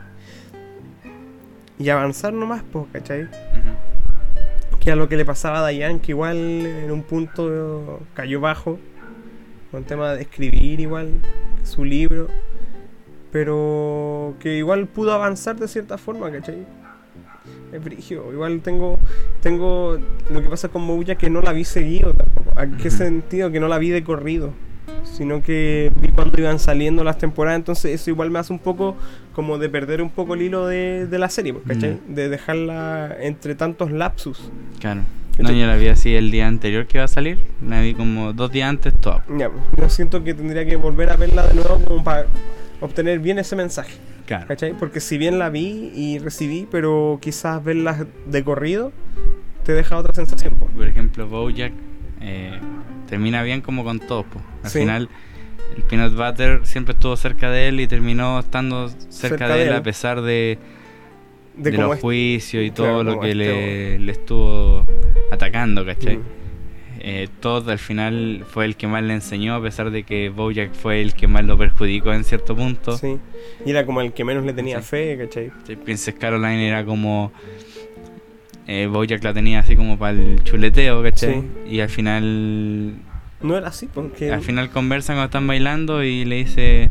y 1.79 1.89
avanzar 1.89 2.33
nomás, 2.33 2.63
pues, 2.73 2.87
¿cachai? 2.93 3.29
Que 4.81 4.93
a 4.93 4.97
lo 4.97 5.09
que 5.09 5.17
le 5.17 5.25
pasaba 5.25 5.59
a 5.59 5.63
Dayan, 5.63 5.99
que 5.99 6.13
igual 6.13 6.37
en 6.37 6.91
un 6.91 7.03
punto 7.03 8.01
cayó 8.15 8.41
bajo 8.41 8.79
con 9.71 9.81
el 9.81 9.87
tema 9.87 10.13
de 10.13 10.23
escribir 10.23 10.79
igual 10.81 11.11
su 11.63 11.85
libro, 11.85 12.29
pero 13.33 14.35
que 14.41 14.57
igual 14.57 14.87
pudo 14.87 15.13
avanzar 15.13 15.57
de 15.57 15.69
cierta 15.69 15.99
forma, 15.99 16.31
¿cachai? 16.31 16.67
Es 17.75 17.83
brigio, 17.83 18.33
igual 18.33 18.61
tengo 18.61 19.01
tengo 19.43 19.99
lo 20.31 20.43
que 20.43 20.49
pasa 20.49 20.69
con 20.69 20.87
Bojack 20.87 21.19
que 21.19 21.29
no 21.29 21.43
la 21.43 21.53
vi 21.53 21.65
seguido 21.65 22.15
tampoco. 22.15 22.53
¿A 22.55 22.69
qué 22.69 22.89
sentido? 22.89 23.51
Que 23.51 23.59
no 23.59 23.67
la 23.67 23.79
vi 23.79 23.91
de 23.91 24.05
corrido, 24.05 24.53
sino 25.03 25.43
que 25.43 25.91
vi 26.01 26.11
cuando 26.11 26.41
iban 26.41 26.61
saliendo 26.61 27.03
las 27.03 27.19
temporadas, 27.19 27.59
entonces 27.59 28.01
eso 28.01 28.11
igual 28.11 28.31
me 28.31 28.39
hace 28.39 28.53
un 28.53 28.61
poco 28.61 28.97
como 29.33 29.59
de 29.59 29.69
perder 29.69 30.03
un 30.03 30.11
poco 30.11 30.35
el 30.35 30.43
hilo 30.43 30.69
de, 30.69 31.09
de 31.09 31.19
la 31.19 31.29
serie, 31.29 31.53
pues, 31.53 31.65
¿cachai? 31.67 31.99
De 32.07 32.29
dejarla 32.29 33.17
entre 33.21 33.57
tantos 33.57 33.91
lapsus. 33.91 34.53
Claro. 34.79 35.01
No, 35.39 35.51
yo 35.51 35.67
la 35.67 35.75
vi 35.75 35.89
así 35.89 36.15
el 36.15 36.31
día 36.31 36.47
anterior 36.47 36.87
que 36.87 36.99
iba 36.99 37.05
a 37.07 37.09
salir. 37.09 37.41
La 37.69 37.81
vi 37.81 37.95
como 37.95 38.33
dos 38.33 38.53
días 38.53 38.69
antes, 38.69 38.95
todo. 38.95 39.21
Ya, 39.37 39.51
pues, 39.51 39.65
yo 39.77 39.89
siento 39.89 40.23
que 40.23 40.33
tendría 40.33 40.65
que 40.65 40.77
volver 40.77 41.11
a 41.11 41.17
verla 41.17 41.45
de 41.49 41.55
nuevo 41.55 41.81
como 41.85 42.05
para 42.05 42.27
obtener 42.85 43.19
bien 43.19 43.39
ese 43.39 43.57
mensaje, 43.57 43.95
Claro. 44.27 44.47
¿cachai? 44.47 44.73
Porque 44.79 45.01
si 45.01 45.19
bien 45.19 45.39
la 45.39 45.51
vi 45.51 45.91
y 45.95 46.19
recibí, 46.19 46.67
pero 46.71 47.19
quizás 47.21 47.63
verla 47.65 48.07
de 48.27 48.45
corrido 48.45 48.93
te 49.65 49.73
deja 49.73 49.97
otra 49.97 50.13
sensación. 50.15 50.55
po. 50.55 50.67
Por 50.67 50.87
ejemplo, 50.87 51.27
Bojack 51.27 51.73
eh, 52.21 52.59
termina 53.09 53.43
bien 53.43 53.61
como 53.61 53.85
con 53.85 54.01
todo. 54.01 54.23
po. 54.25 54.41
Al 54.63 54.71
Sí. 54.71 54.81
final, 54.81 55.09
el 55.77 55.83
Peanut 55.85 56.15
Butter 56.15 56.61
siempre 56.65 56.95
estuvo 56.95 57.17
cerca 57.17 57.51
de 57.51 57.69
él 57.69 57.81
y 57.81 57.87
terminó 57.87 58.39
estando 58.41 58.89
cerca, 58.89 59.11
Cerca 59.39 59.49
de 59.55 59.63
él, 59.63 59.69
él. 59.69 59.75
a 59.75 59.83
pesar 59.83 60.21
de, 60.23 60.59
De, 61.57 61.71
de 61.71 61.79
los 61.79 61.95
es- 61.97 62.01
juicios 62.01 62.65
y 62.65 62.71
claro, 62.71 62.93
todo 62.93 63.05
lo 63.05 63.21
que 63.21 63.31
este 63.31 63.35
le, 63.37 63.99
le 64.01 64.13
estuvo 64.13 64.87
atacando, 65.31 65.85
¿cachai? 65.87 66.17
Mm. 66.19 66.23
Eh, 67.07 67.29
Todd 67.41 67.69
al 67.69 67.79
final 67.79 68.47
fue 68.49 68.65
el 68.65 68.77
que 68.77 68.87
más 68.87 69.03
le 69.03 69.13
enseñó, 69.13 69.55
a 69.55 69.63
pesar 69.63 69.91
de 69.91 70.05
que 70.05 70.31
Bojack 70.31 70.73
fue 70.73 71.03
el 71.03 71.13
que 71.13 71.27
más 71.29 71.45
lo 71.45 71.59
perjudicó 71.59 72.15
en 72.15 72.25
cierto 72.25 72.57
punto. 72.57 72.97
Sí. 72.97 73.19
Y 73.67 73.71
era 73.71 73.85
como 73.85 74.01
el 74.01 74.15
que 74.15 74.25
menos 74.25 74.43
le 74.47 74.55
tenía 74.55 74.81
Sí. 74.81 74.87
fe, 74.89 75.19
¿cachai? 75.19 75.51
Sí, 75.67 75.77
Princess 75.77 76.15
Caroline 76.15 76.67
era 76.67 76.83
como. 76.83 77.31
Eh, 78.67 78.87
Bojack 78.91 79.23
la 79.23 79.35
tenía 79.35 79.59
así 79.59 79.77
como 79.77 79.99
para 79.99 80.13
el 80.19 80.43
chuleteo, 80.45 81.03
¿cachai? 81.03 81.43
Sí. 81.43 81.75
Y 81.75 81.81
al 81.81 81.91
final. 81.91 82.95
No 83.45 83.57
era 83.57 83.69
así, 83.69 83.87
porque... 83.93 84.33
Al 84.33 84.41
final 84.41 84.71
conversan 84.71 85.17
cuando 85.17 85.27
están 85.27 85.47
bailando 85.47 86.03
y 86.03 86.25
le 86.25 86.37
dice. 86.37 86.91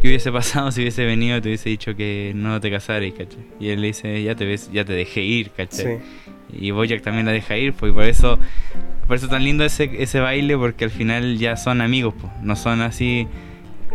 ¿Qué 0.00 0.08
hubiese 0.08 0.32
pasado 0.32 0.72
si 0.72 0.80
hubiese 0.80 1.04
venido 1.04 1.36
y 1.36 1.40
te 1.42 1.48
hubiese 1.48 1.68
dicho 1.68 1.94
que 1.94 2.32
no 2.34 2.58
te 2.60 2.70
casaras, 2.70 3.10
¿cachai? 3.12 3.40
Y 3.60 3.68
él 3.68 3.82
le 3.82 3.88
dice, 3.88 4.22
ya 4.22 4.34
te 4.34 4.46
ves, 4.46 4.70
ya 4.72 4.84
te 4.84 4.94
dejé 4.94 5.20
ir, 5.22 5.50
¿cachai? 5.50 5.98
Sí. 5.98 6.66
Y 6.66 6.70
Bojack 6.70 7.02
también 7.02 7.26
la 7.26 7.32
deja 7.32 7.56
ir, 7.58 7.74
pues 7.74 7.90
y 7.90 7.94
por 7.94 8.04
eso. 8.04 8.38
Por 9.06 9.16
eso 9.16 9.28
tan 9.28 9.44
lindo 9.44 9.64
ese, 9.64 9.90
ese 10.02 10.20
baile, 10.20 10.56
porque 10.56 10.84
al 10.84 10.90
final 10.90 11.36
ya 11.38 11.56
son 11.56 11.80
amigos, 11.80 12.14
pues. 12.20 12.32
No 12.42 12.56
son 12.56 12.80
así. 12.80 13.26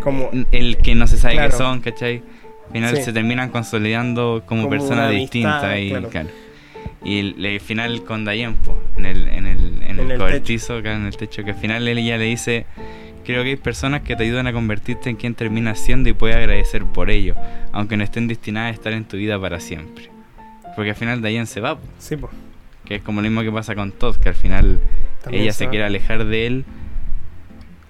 Como... 0.04 0.30
El 0.52 0.78
que 0.78 0.94
no 0.94 1.08
se 1.08 1.18
sabe 1.18 1.36
Claro. 1.36 1.52
qué 1.52 1.58
son, 1.58 1.80
¿cachai? 1.80 2.22
Al 2.68 2.72
final 2.74 2.98
Sí. 2.98 3.04
se 3.04 3.14
terminan 3.14 3.50
consolidando 3.50 4.44
como, 4.46 4.64
Como 4.64 4.70
personas 4.70 5.12
distintas 5.12 5.80
y 5.80 5.90
claro. 5.90 6.10
claro. 6.10 6.30
Y 7.04 7.20
el, 7.20 7.46
el 7.46 7.60
final 7.60 8.04
con 8.04 8.26
Dayan, 8.26 8.56
po, 8.56 8.76
en 8.98 9.06
el, 9.06 9.28
en 9.28 9.46
el, 9.46 9.82
en 9.84 10.00
el 10.00 10.12
el 10.12 10.18
cobertizo, 10.18 10.78
acá 10.78 10.96
en 10.96 11.06
el 11.06 11.16
techo, 11.16 11.44
que 11.44 11.52
al 11.52 11.58
final 11.58 11.88
él 11.88 12.04
ya 12.04 12.18
le 12.18 12.26
dice, 12.26 12.66
creo 13.24 13.44
que 13.44 13.50
hay 13.50 13.56
personas 13.58 14.02
que 14.02 14.16
te 14.16 14.24
ayudan 14.24 14.48
a 14.48 14.54
convertirte 14.54 15.10
en 15.10 15.16
quien 15.16 15.36
terminas 15.36 15.80
siendo 15.80 16.10
y 16.10 16.14
puedes 16.14 16.36
agradecer 16.36 16.84
por 16.86 17.10
ello, 17.12 17.36
aunque 17.72 17.96
no 17.98 18.04
estén 18.04 18.28
destinadas 18.28 18.72
a 18.72 18.74
estar 18.74 18.94
en 18.94 19.06
tu 19.06 19.18
vida 19.18 19.40
para 19.40 19.60
siempre. 19.60 20.10
Porque 20.76 20.92
al 20.92 20.96
final 20.96 21.22
Dayan 21.22 21.46
se 21.48 21.62
va, 21.62 21.76
po, 21.76 21.88
Sí, 22.00 22.16
pues. 22.18 22.32
que 22.86 22.96
es 22.96 23.02
como 23.04 23.22
lo 23.22 23.28
mismo 23.30 23.44
que 23.44 23.52
pasa 23.52 23.76
con 23.76 23.92
Todd, 23.92 24.16
que 24.18 24.30
al 24.30 24.36
final 24.36 24.80
También 25.24 25.44
ella 25.44 25.54
se 25.54 25.68
quiere 25.70 25.86
alejar 25.86 26.26
de 26.26 26.48
él, 26.48 26.66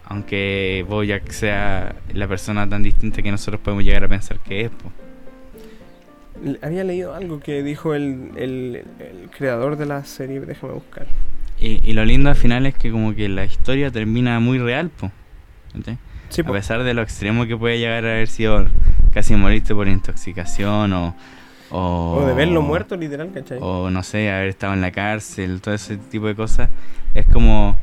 aunque 0.06 0.86
Bojack 0.88 1.30
sea 1.32 1.96
la 2.14 2.28
persona 2.28 2.68
tan 2.70 2.84
distinta 2.84 3.22
que 3.22 3.32
nosotros 3.32 3.60
podemos 3.62 3.84
llegar 3.84 4.04
a 4.04 4.08
pensar 4.08 4.40
que 4.40 4.62
es. 4.62 4.70
po. 4.70 4.92
Había 6.62 6.84
leído 6.84 7.14
algo 7.16 7.40
que 7.40 7.64
dijo 7.64 7.94
el, 7.94 8.32
el, 8.36 8.84
el 9.00 9.30
creador 9.36 9.78
de 9.78 9.86
la 9.86 10.04
serie, 10.04 10.40
déjame 10.42 10.74
buscar. 10.74 11.08
Y, 11.60 11.80
y 11.90 11.94
lo 11.94 12.04
lindo 12.04 12.30
al 12.30 12.36
final 12.36 12.66
es 12.66 12.76
que 12.76 12.92
como 12.92 13.16
que 13.16 13.30
la 13.30 13.46
historia 13.46 13.90
termina 13.92 14.40
muy 14.40 14.60
real, 14.60 14.90
po. 14.90 15.12
Sí, 16.30 16.42
A 16.42 16.44
po. 16.46 16.54
pesar 16.54 16.84
de 16.84 16.94
lo 16.94 17.02
extremo 17.02 17.46
que 17.46 17.56
puede 17.56 17.80
llegar 17.80 18.06
a 18.06 18.12
haber 18.12 18.28
sido 18.28 18.66
casi 19.14 19.36
morirte 19.36 19.74
por 19.74 19.88
intoxicación 19.88 20.92
o... 20.94 21.16
O, 21.72 22.20
O 22.22 22.28
de 22.28 22.34
verlo 22.34 22.62
muerto, 22.62 22.96
literal, 22.96 23.32
¿cachai? 23.34 23.58
O 23.62 23.90
no 23.90 24.04
sé, 24.04 24.30
haber 24.32 24.50
estado 24.50 24.74
en 24.74 24.82
la 24.82 24.92
cárcel, 24.92 25.62
todo 25.62 25.74
ese 25.74 25.98
tipo 25.98 26.28
de 26.28 26.36
cosas. 26.36 26.70
Es 27.14 27.26
como... 27.26 27.78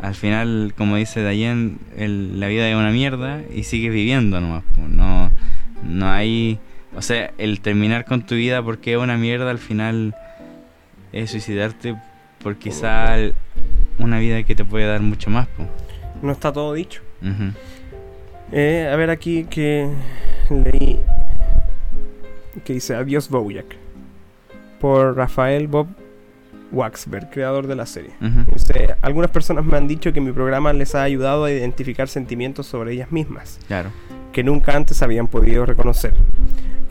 al 0.00 0.14
final, 0.14 0.74
como 0.76 0.96
dice 0.96 1.22
Dayen, 1.22 1.78
el- 1.96 2.38
la 2.40 2.48
vida 2.48 2.68
es 2.68 2.74
una 2.76 2.90
mierda 2.90 3.40
y 3.54 3.62
sigues 3.62 3.92
viviendo 3.92 4.40
nomás. 4.40 4.64
po. 4.74 4.82
No, 4.88 5.30
no 5.88 6.10
hay. 6.10 6.58
O 6.94 7.02
sea, 7.02 7.32
el 7.38 7.60
terminar 7.60 8.04
con 8.04 8.24
tu 8.26 8.34
vida 8.34 8.62
porque 8.62 8.92
es 8.92 8.98
una 8.98 9.16
mierda 9.16 9.50
al 9.50 9.58
final 9.58 10.14
es 11.12 11.30
suicidarte 11.30 11.96
por 12.42 12.56
quizá 12.56 13.16
una 13.98 14.18
vida 14.18 14.42
que 14.42 14.54
te 14.54 14.64
puede 14.64 14.86
dar 14.86 15.00
mucho 15.00 15.30
más. 15.30 15.46
po. 15.48 15.64
No 16.22 16.32
está 16.32 16.52
todo 16.52 16.74
dicho. 16.74 17.02
Eh, 18.52 18.88
a 18.92 18.96
ver 18.96 19.10
aquí 19.10 19.44
que 19.44 19.88
leí 20.50 21.00
que 22.64 22.74
dice 22.74 22.94
Adiós 22.94 23.28
Bojack 23.30 23.76
por 24.80 25.16
Rafael 25.16 25.68
Bob 25.68 25.86
Waxberg, 26.72 27.30
creador 27.30 27.66
de 27.66 27.76
la 27.76 27.86
serie. 27.86 28.10
Dice, 28.52 28.94
algunas 29.02 29.30
personas 29.30 29.64
me 29.64 29.76
han 29.76 29.86
dicho 29.88 30.12
que 30.12 30.20
mi 30.20 30.32
programa 30.32 30.72
les 30.72 30.94
ha 30.94 31.02
ayudado 31.02 31.44
a 31.44 31.50
identificar 31.50 32.08
sentimientos 32.08 32.66
sobre 32.66 32.92
ellas 32.92 33.12
mismas, 33.12 33.58
Claro. 33.68 33.90
que 34.32 34.42
nunca 34.42 34.74
antes 34.76 35.02
habían 35.02 35.28
podido 35.28 35.64
reconocer, 35.66 36.14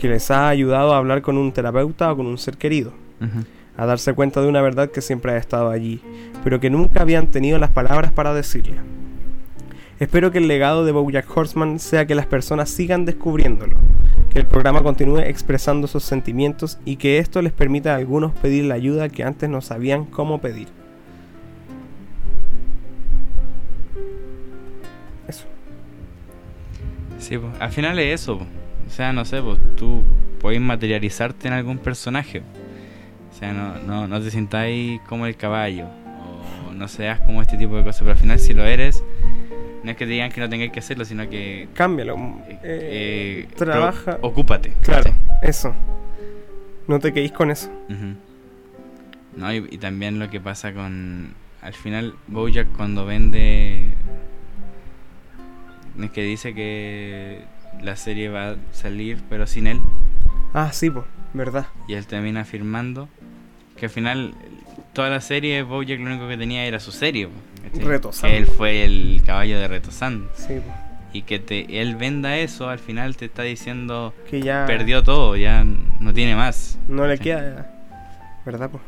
que 0.02 0.10
les 0.10 0.32
ha 0.32 0.50
ayudado 0.50 0.96
a 0.96 0.98
hablar 0.98 1.22
con 1.22 1.38
un 1.38 1.52
terapeuta 1.52 2.12
o 2.12 2.18
con 2.18 2.26
un 2.26 2.40
ser 2.40 2.58
querido, 2.58 2.92
a 3.78 3.86
darse 3.86 4.14
cuenta 4.14 4.42
de 4.42 4.48
una 4.48 4.60
verdad 4.60 4.90
que 4.90 5.00
siempre 5.00 5.32
ha 5.32 5.38
estado 5.38 5.70
allí, 5.70 6.02
pero 6.44 6.60
que 6.60 6.72
nunca 6.72 7.04
habían 7.04 7.28
tenido 7.28 7.60
las 7.60 7.70
palabras 7.70 8.12
para 8.12 8.34
decirla. 8.34 8.82
Espero 10.00 10.32
que 10.32 10.40
el 10.40 10.48
legado 10.48 10.86
de 10.86 10.92
Bojack 10.92 11.38
Horseman 11.38 11.78
sea 11.78 12.08
que 12.08 12.16
las 12.16 12.26
personas 12.26 12.72
sigan 12.72 13.06
descubriéndolo, 13.06 13.76
que 14.32 14.40
el 14.40 14.48
programa 14.48 14.82
continúe 14.82 15.20
expresando 15.20 15.86
sus 15.86 16.04
sentimientos 16.04 16.80
y 16.84 16.96
que 16.96 17.20
esto 17.20 17.44
les 17.44 17.54
permita 17.54 17.94
a 17.94 17.98
algunos 17.98 18.32
pedir 18.32 18.66
la 18.66 18.74
ayuda 18.74 19.08
que 19.08 19.24
antes 19.24 19.48
no 19.52 19.62
sabían 19.62 20.06
cómo 20.06 20.42
pedir. 20.42 20.70
Eso. 25.28 25.46
Sí, 27.20 27.40
al 27.60 27.72
final 27.72 28.00
es 28.00 28.22
eso. 28.22 28.40
O 28.92 28.94
sea, 28.94 29.14
no 29.14 29.24
sé, 29.24 29.42
pues 29.42 29.58
tú 29.78 30.04
puedes 30.42 30.60
materializarte 30.60 31.48
en 31.48 31.54
algún 31.54 31.78
personaje. 31.78 32.42
O 33.32 33.34
sea, 33.40 33.54
no, 33.54 33.76
no, 33.80 34.06
no 34.06 34.22
te 34.22 34.30
sintáis 34.30 35.00
como 35.08 35.26
el 35.28 35.38
caballo. 35.38 35.86
O 36.68 36.74
no 36.74 36.90
seas 36.90 37.22
como 37.22 37.42
este 37.42 37.58
tipo 37.58 37.78
de 37.78 37.84
cosas. 37.86 38.02
Pero 38.02 38.12
al 38.12 38.18
final, 38.18 38.38
si 38.38 38.54
lo 38.54 38.66
eres, 38.66 39.02
no 39.84 39.92
es 39.92 39.96
que 39.96 40.06
te 40.06 40.12
digan 40.12 40.30
que 40.30 40.42
no 40.42 40.50
tengáis 40.50 40.74
que 40.74 40.80
hacerlo, 40.80 41.06
sino 41.06 41.30
que. 41.30 41.70
Cámbialo. 41.74 42.16
eh, 42.50 42.50
eh, 42.50 42.60
eh, 42.64 43.48
trabaja- 43.56 44.18
pro- 44.18 44.28
ocúpate. 44.28 44.74
claro, 44.82 45.12
eso. 45.42 45.74
No 46.88 47.00
te 47.00 47.14
quedéis 47.14 47.32
con 47.32 47.50
eso. 47.50 47.72
No, 49.38 49.54
y, 49.54 49.66
y 49.72 49.78
también 49.78 50.20
lo 50.20 50.30
que 50.30 50.42
pasa 50.42 50.74
con. 50.74 51.34
Al 51.62 51.74
final, 51.74 52.14
Bojack 52.28 52.68
cuando 52.76 53.06
vende. 53.06 53.86
Es 56.02 56.12
que 56.12 56.24
dice 56.24 56.54
que 56.54 57.44
la 57.82 57.96
serie 57.96 58.30
va 58.30 58.52
a 58.52 58.56
salir, 58.72 59.22
pero 59.30 59.48
sin 59.48 59.68
él. 59.68 59.80
Ah, 60.54 60.72
sí, 60.74 60.90
pues, 60.90 61.06
verdad. 61.34 61.68
Y 61.88 61.94
él 61.94 62.06
termina 62.06 62.42
afirmando 62.42 63.08
que 63.78 63.86
al 63.86 63.92
final 63.92 64.34
toda 64.94 65.10
la 65.10 65.22
serie 65.22 65.64
Bojack 65.64 66.00
lo 66.00 66.06
único 66.08 66.28
que 66.28 66.38
tenía 66.38 66.66
era 66.66 66.80
su 66.80 66.92
serie. 66.92 67.30
Retozando. 67.74 68.28
Que 68.28 68.38
él 68.38 68.48
fue 68.48 68.84
el 68.84 69.22
caballo 69.26 69.60
de 69.60 69.68
Retozando. 69.68 70.30
Sí, 70.36 70.56
po. 70.56 70.74
Y 71.14 71.24
que 71.24 71.40
te, 71.40 71.82
él 71.82 71.96
venda 71.96 72.38
eso, 72.38 72.70
al 72.70 72.80
final 72.80 73.18
te 73.18 73.26
está 73.26 73.44
diciendo 73.44 74.14
que 74.30 74.42
ya 74.42 74.66
perdió 74.66 75.04
todo, 75.04 75.36
ya 75.36 75.66
no 76.00 76.14
tiene 76.14 76.36
más. 76.36 76.80
no 76.88 77.06
le 77.06 77.18
¿cachai? 77.18 77.36
queda, 77.36 77.72
¿verdad? 78.46 78.70
po? 78.70 78.80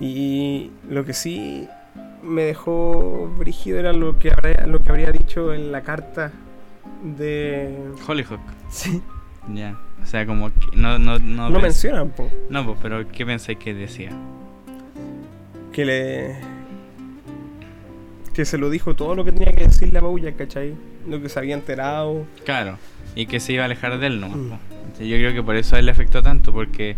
Y 0.00 0.70
lo 0.88 1.04
que 1.04 1.14
sí 1.14 1.68
me 2.22 2.42
dejó 2.42 3.32
brígido 3.38 3.78
era 3.78 3.92
lo 3.92 4.18
que 4.18 4.32
habría, 4.32 4.66
lo 4.66 4.82
que 4.82 4.90
habría 4.90 5.12
dicho 5.12 5.54
en 5.54 5.70
la 5.70 5.82
carta 5.82 6.32
de 7.04 7.92
Hollyhock, 8.06 8.40
sí, 8.70 9.00
ya. 9.52 9.78
O 10.02 10.06
sea, 10.06 10.26
como 10.26 10.50
que 10.50 10.76
no, 10.76 10.98
no, 10.98 11.18
no, 11.18 11.48
no 11.48 11.60
mencionan 11.60 12.10
po, 12.10 12.30
No, 12.50 12.64
pues, 12.66 12.78
pero 12.82 13.08
¿qué 13.08 13.24
pensáis 13.24 13.58
que 13.58 13.72
decía? 13.72 14.10
que 15.74 15.84
le 15.84 16.36
que 18.32 18.44
se 18.44 18.58
lo 18.58 18.70
dijo 18.70 18.94
todo 18.94 19.14
lo 19.14 19.24
que 19.24 19.32
tenía 19.32 19.52
que 19.52 19.64
decirle 19.64 19.98
a 19.98 20.02
Bouya, 20.02 20.32
¿cachai? 20.32 20.74
Lo 21.08 21.20
que 21.20 21.28
se 21.28 21.38
había 21.38 21.54
enterado. 21.54 22.26
Claro, 22.44 22.78
y 23.14 23.26
que 23.26 23.38
se 23.38 23.52
iba 23.52 23.62
a 23.62 23.66
alejar 23.66 23.98
de 23.98 24.06
él 24.06 24.20
nomás. 24.20 24.36
Mm. 24.36 24.48
po. 24.48 24.58
Entonces, 24.70 25.06
Yo 25.06 25.16
creo 25.16 25.32
que 25.32 25.42
por 25.42 25.56
eso 25.56 25.76
a 25.76 25.78
él 25.78 25.86
le 25.86 25.92
afectó 25.92 26.22
tanto, 26.22 26.52
porque 26.52 26.96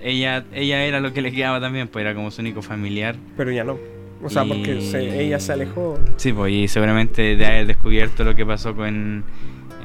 ella 0.00 0.44
ella 0.52 0.84
era 0.84 1.00
lo 1.00 1.12
que 1.12 1.20
le 1.22 1.32
quedaba 1.32 1.60
también, 1.60 1.88
pues 1.88 2.02
era 2.04 2.14
como 2.14 2.30
su 2.30 2.40
único 2.40 2.62
familiar. 2.62 3.16
Pero 3.36 3.50
ya 3.50 3.64
no. 3.64 3.78
O 4.22 4.28
sea, 4.28 4.44
porque 4.44 4.76
Y- 4.76 4.82
se- 4.82 5.22
ella 5.22 5.38
se 5.38 5.52
alejó. 5.52 5.98
Sí, 6.16 6.32
pues 6.32 6.52
y 6.52 6.68
seguramente 6.68 7.36
de 7.36 7.46
haber 7.46 7.66
descubierto 7.66 8.24
lo 8.24 8.34
que 8.34 8.44
pasó 8.44 8.74
con 8.74 9.24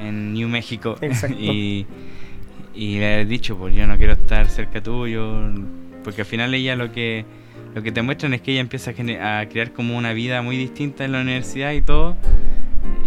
en 0.02 0.32
New 0.34 0.48
México 0.48 0.96
Exacto. 1.00 1.36
y, 1.40 1.86
y 2.74 2.98
le 2.98 3.14
haber 3.14 3.26
dicho, 3.28 3.56
pues 3.56 3.74
yo 3.74 3.86
no 3.86 3.96
quiero 3.96 4.14
estar 4.14 4.48
cerca 4.48 4.82
tuyo, 4.82 5.30
porque 6.02 6.22
al 6.22 6.26
final 6.26 6.52
ella 6.54 6.74
lo 6.76 6.90
que 6.92 7.24
lo 7.74 7.82
que 7.82 7.90
te 7.92 8.02
muestran 8.02 8.34
es 8.34 8.40
que 8.40 8.52
ella 8.52 8.60
empieza 8.60 8.92
a, 9.20 9.38
a 9.40 9.48
crear 9.48 9.72
como 9.72 9.96
una 9.96 10.12
vida 10.12 10.42
muy 10.42 10.56
distinta 10.56 11.04
en 11.04 11.12
la 11.12 11.20
universidad 11.20 11.72
y 11.72 11.80
todo, 11.82 12.16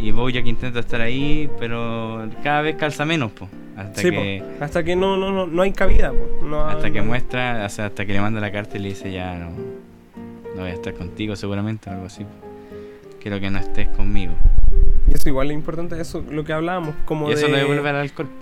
y 0.02 0.12
Bojack 0.12 0.46
intenta 0.46 0.80
estar 0.82 1.00
ahí, 1.02 1.50
pero 1.60 2.28
cada 2.44 2.62
vez 2.62 2.76
calza 2.76 3.06
menos, 3.06 3.32
pues, 3.32 3.50
hasta 3.78 4.02
Sí, 4.02 4.10
que 4.12 4.44
po, 4.58 4.64
hasta 4.66 4.84
que 4.84 4.96
no, 4.98 5.16
no, 5.18 5.32
no, 5.32 5.48
no 5.48 5.62
hay 5.62 5.72
cabida, 5.72 6.12
po. 6.12 6.46
No, 6.46 6.66
hasta 6.66 6.92
que 6.92 7.02
muestra, 7.02 7.64
o 7.66 7.70
sea, 7.70 7.86
hasta 7.88 8.06
que 8.06 8.12
le 8.14 8.20
manda 8.22 8.42
la 8.42 8.52
carta 8.52 8.78
y 8.78 8.82
le 8.82 8.90
dice 8.90 9.12
ya 9.12 9.38
no, 9.38 9.52
no 10.58 10.64
voy 10.64 10.72
a 10.72 10.74
estar 10.74 10.94
contigo 10.94 11.36
seguramente 11.38 11.90
o 11.90 11.94
algo 11.94 12.06
así. 12.08 12.26
Quiero 13.22 13.40
que 13.40 13.50
no 13.50 13.60
estés 13.60 13.88
conmigo. 13.90 14.34
Y 15.10 15.14
eso 15.14 15.30
igual 15.30 15.52
es 15.52 15.56
importante, 15.56 16.00
eso 16.02 16.24
lo 16.30 16.44
que 16.44 16.52
hablábamos, 16.54 16.96
como 17.06 17.30
Y 17.30 17.34
eso 17.34 17.46
de... 17.46 17.52
lo 17.54 17.58
devuelve 17.58 17.90
al 17.90 17.96
alcohol. 17.98 18.28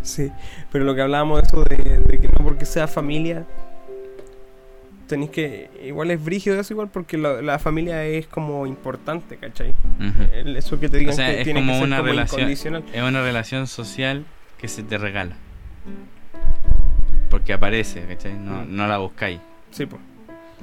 Sí, 0.00 0.30
pero 0.72 0.84
lo 0.84 0.94
que 0.94 1.02
hablábamos 1.02 1.42
de 1.42 1.46
eso 1.48 1.64
de, 1.64 1.98
de 1.98 2.18
que 2.18 2.28
no 2.28 2.38
porque 2.42 2.64
sea 2.64 2.88
familia, 2.88 3.44
tenéis 5.06 5.30
que... 5.30 5.68
Igual 5.84 6.10
es 6.10 6.24
brígido 6.24 6.58
eso 6.58 6.72
igual 6.72 6.88
porque 6.88 7.18
la, 7.18 7.42
la 7.42 7.58
familia 7.58 8.04
es 8.06 8.26
como 8.26 8.66
importante, 8.66 9.36
¿cachai? 9.36 9.70
Ujú. 9.70 10.22
El- 10.32 10.56
Eso 10.56 10.80
que 10.80 10.88
te 10.88 10.96
digan 10.98 11.12
O 11.12 11.16
sea, 11.16 11.26
que 11.30 11.38
es 11.40 11.44
tiene 11.44 11.60
como 11.60 11.72
que 11.72 11.78
ser 11.80 11.86
una 11.88 11.96
como 11.98 12.08
relación- 12.10 12.40
incondicional. 12.40 12.84
Es 12.94 13.02
una 13.02 13.22
relación 13.22 13.66
social 13.66 14.24
que 14.56 14.68
se 14.68 14.82
te 14.82 14.96
regala. 14.96 15.36
Porque 17.28 17.52
aparece, 17.52 18.02
¿cachai? 18.06 18.32
No, 18.34 18.64
no 18.64 18.86
la 18.86 18.98
buscáis. 18.98 19.40
Sí, 19.72 19.84
pues, 19.84 20.00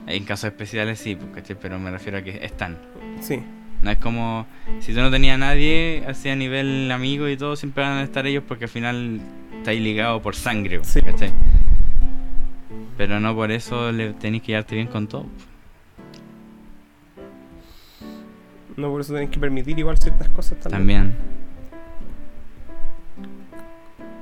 En 0.08 0.24
casos 0.24 0.46
especiales 0.52 1.00
sí, 1.00 1.16
pues, 1.16 1.30
¿cachai? 1.34 1.56
Pero 1.60 1.80
me 1.80 1.90
refiero 1.92 2.18
a 2.18 2.22
que 2.22 2.44
están. 2.46 2.78
sí, 3.22 3.42
No 3.82 3.92
es 3.92 3.98
como 3.98 4.46
si 4.80 4.94
tú 4.94 5.00
no 5.02 5.10
tenías 5.12 5.36
a 5.36 5.38
nadie, 5.40 6.04
así 6.08 6.30
a 6.30 6.36
nivel 6.36 6.92
amigo 6.92 7.28
y 7.28 7.38
todo, 7.38 7.56
siempre 7.56 7.84
van 7.84 7.98
a 8.00 8.04
estar 8.04 8.26
ellos 8.28 8.44
porque 8.48 8.66
al 8.66 8.70
final 8.70 9.20
estáis 9.58 9.82
ligados 9.82 10.22
por 10.22 10.36
sangre, 10.36 10.80
Sí. 10.84 11.02
¿cachai? 11.02 11.32
Pero 12.98 13.20
no 13.20 13.36
por 13.36 13.52
eso 13.52 13.92
le 13.92 14.14
tenéis 14.14 14.44
que 14.44 14.48
llevarte 14.54 14.76
bien 14.76 14.88
con 14.88 15.08
todo. 15.08 15.26
no 18.78 18.90
por 18.90 19.00
eso 19.02 19.14
tenéis 19.14 19.32
que 19.32 19.40
permitir 19.40 19.80
igual 19.80 19.98
ciertas 19.98 20.28
cosas 20.30 20.60
también. 20.60 21.16
También. 21.16 21.36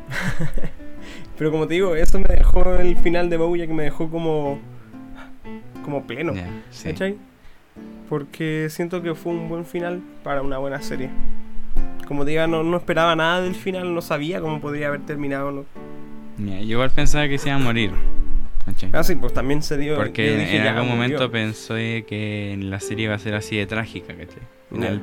Pero 1.37 1.51
como 1.51 1.67
te 1.67 1.73
digo, 1.75 1.95
eso 1.95 2.19
me 2.19 2.27
dejó 2.27 2.75
el 2.75 2.95
final 2.97 3.29
de 3.29 3.37
Bouya 3.37 3.67
que 3.67 3.73
me 3.73 3.83
dejó 3.83 4.09
como... 4.09 4.59
como 5.83 6.03
pleno, 6.07 6.33
Ya, 6.33 6.47
sí. 6.71 6.89
¿cachai? 6.89 7.15
Porque 8.09 8.67
siento 8.69 9.01
que 9.01 9.15
fue 9.15 9.33
un 9.33 9.49
buen 9.49 9.65
final 9.65 10.01
para 10.23 10.41
una 10.41 10.57
buena 10.57 10.81
serie. 10.81 11.09
Como 12.07 12.25
te 12.25 12.31
diga, 12.31 12.47
no, 12.47 12.63
no 12.63 12.77
esperaba 12.77 13.15
nada 13.15 13.41
del 13.41 13.55
final, 13.55 13.93
no 13.93 14.01
sabía 14.01 14.41
cómo 14.41 14.59
podría 14.59 14.87
haber 14.87 15.01
terminado. 15.01 15.51
¿no? 15.51 15.65
Ya, 16.37 16.59
yo 16.59 16.73
igual 16.73 16.91
pensaba 16.91 17.27
que 17.27 17.37
se 17.37 17.49
iba 17.49 17.55
a 17.55 17.59
morir. 17.59 17.91
¿cachai? 18.65 18.89
Ah, 18.93 19.03
sí, 19.03 19.15
pues 19.15 19.33
también 19.33 19.61
se 19.63 19.77
dio. 19.77 19.95
Porque 19.95 20.37
dije, 20.37 20.57
en 20.57 20.63
algún 20.67 20.83
murió. 20.89 20.95
momento 20.95 21.31
pensé 21.31 22.05
que 22.07 22.55
la 22.59 22.79
serie 22.79 23.05
iba 23.05 23.15
a 23.15 23.19
ser 23.19 23.33
así 23.35 23.57
de 23.57 23.65
trágica, 23.65 24.13
¿cachai? 24.15 24.43
Al 24.71 24.77
final, 24.77 25.01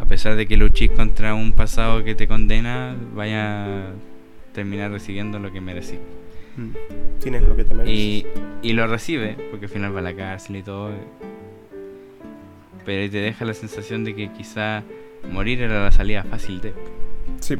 a 0.00 0.04
pesar 0.06 0.36
de 0.36 0.46
que 0.46 0.56
luchís 0.56 0.90
contra 0.92 1.34
un 1.34 1.52
pasado 1.52 2.02
que 2.04 2.14
te 2.14 2.26
condena, 2.28 2.96
vaya 3.14 3.64
a 3.66 3.90
terminar 4.52 4.90
recibiendo 4.92 5.38
lo 5.38 5.52
que 5.52 5.60
merecí. 5.60 5.98
Mm, 6.58 7.20
Tienes 7.20 7.42
lo 7.42 7.56
que 7.56 7.64
te 7.64 7.74
mereces. 7.74 7.96
Y, 7.98 8.26
y 8.62 8.72
lo 8.72 8.86
recibe, 8.86 9.36
porque 9.50 9.66
al 9.66 9.70
final 9.70 9.94
va 9.94 10.00
a 10.00 10.02
la 10.02 10.14
cárcel 10.14 10.56
y 10.56 10.62
todo. 10.62 10.90
Pero 12.84 13.10
te 13.10 13.18
deja 13.18 13.44
la 13.44 13.54
sensación 13.54 14.04
de 14.04 14.14
que 14.14 14.32
quizá 14.32 14.82
morir 15.30 15.62
era 15.62 15.84
la 15.84 15.92
salida 15.92 16.24
fácil 16.24 16.60
de... 16.60 16.74
Sí, 17.40 17.56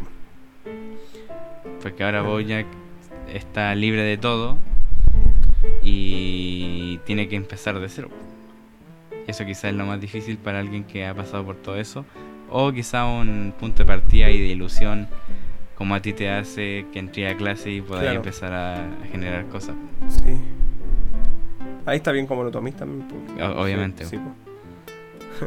Porque 1.82 2.02
ahora 2.02 2.22
Bojack 2.22 2.66
está 3.32 3.74
libre 3.74 4.02
de 4.02 4.16
todo 4.16 4.56
y 5.82 6.98
tiene 7.04 7.28
que 7.28 7.36
empezar 7.36 7.78
de 7.78 7.88
cero. 7.88 8.08
Eso 9.26 9.44
quizá 9.44 9.68
es 9.68 9.74
lo 9.74 9.84
más 9.84 10.00
difícil 10.00 10.38
para 10.38 10.60
alguien 10.60 10.84
que 10.84 11.06
ha 11.06 11.14
pasado 11.14 11.44
por 11.44 11.56
todo 11.56 11.76
eso. 11.76 12.04
O 12.50 12.72
quizá 12.72 13.04
un 13.04 13.52
punto 13.58 13.82
de 13.82 13.86
partida 13.86 14.30
y 14.30 14.40
de 14.40 14.46
ilusión 14.46 15.08
como 15.78 15.94
a 15.94 16.02
ti 16.02 16.12
te 16.12 16.28
hace 16.28 16.86
que 16.92 16.98
entré 16.98 17.28
a 17.28 17.36
clase 17.36 17.70
y 17.70 17.80
podáis 17.80 18.02
Claro. 18.06 18.16
empezar 18.16 18.52
a, 18.52 18.88
generar 19.12 19.46
cosas. 19.46 19.76
sí. 20.09 20.36
Ahí 21.86 21.96
está 21.98 22.10
bien 22.12 22.26
como 22.26 22.42
lo 22.42 22.50
toméis 22.50 22.76
también. 22.76 23.09
pues. 23.09 23.48
Obviamente. 23.56 24.05
Sí, 24.05 24.16
sí. 24.16 25.46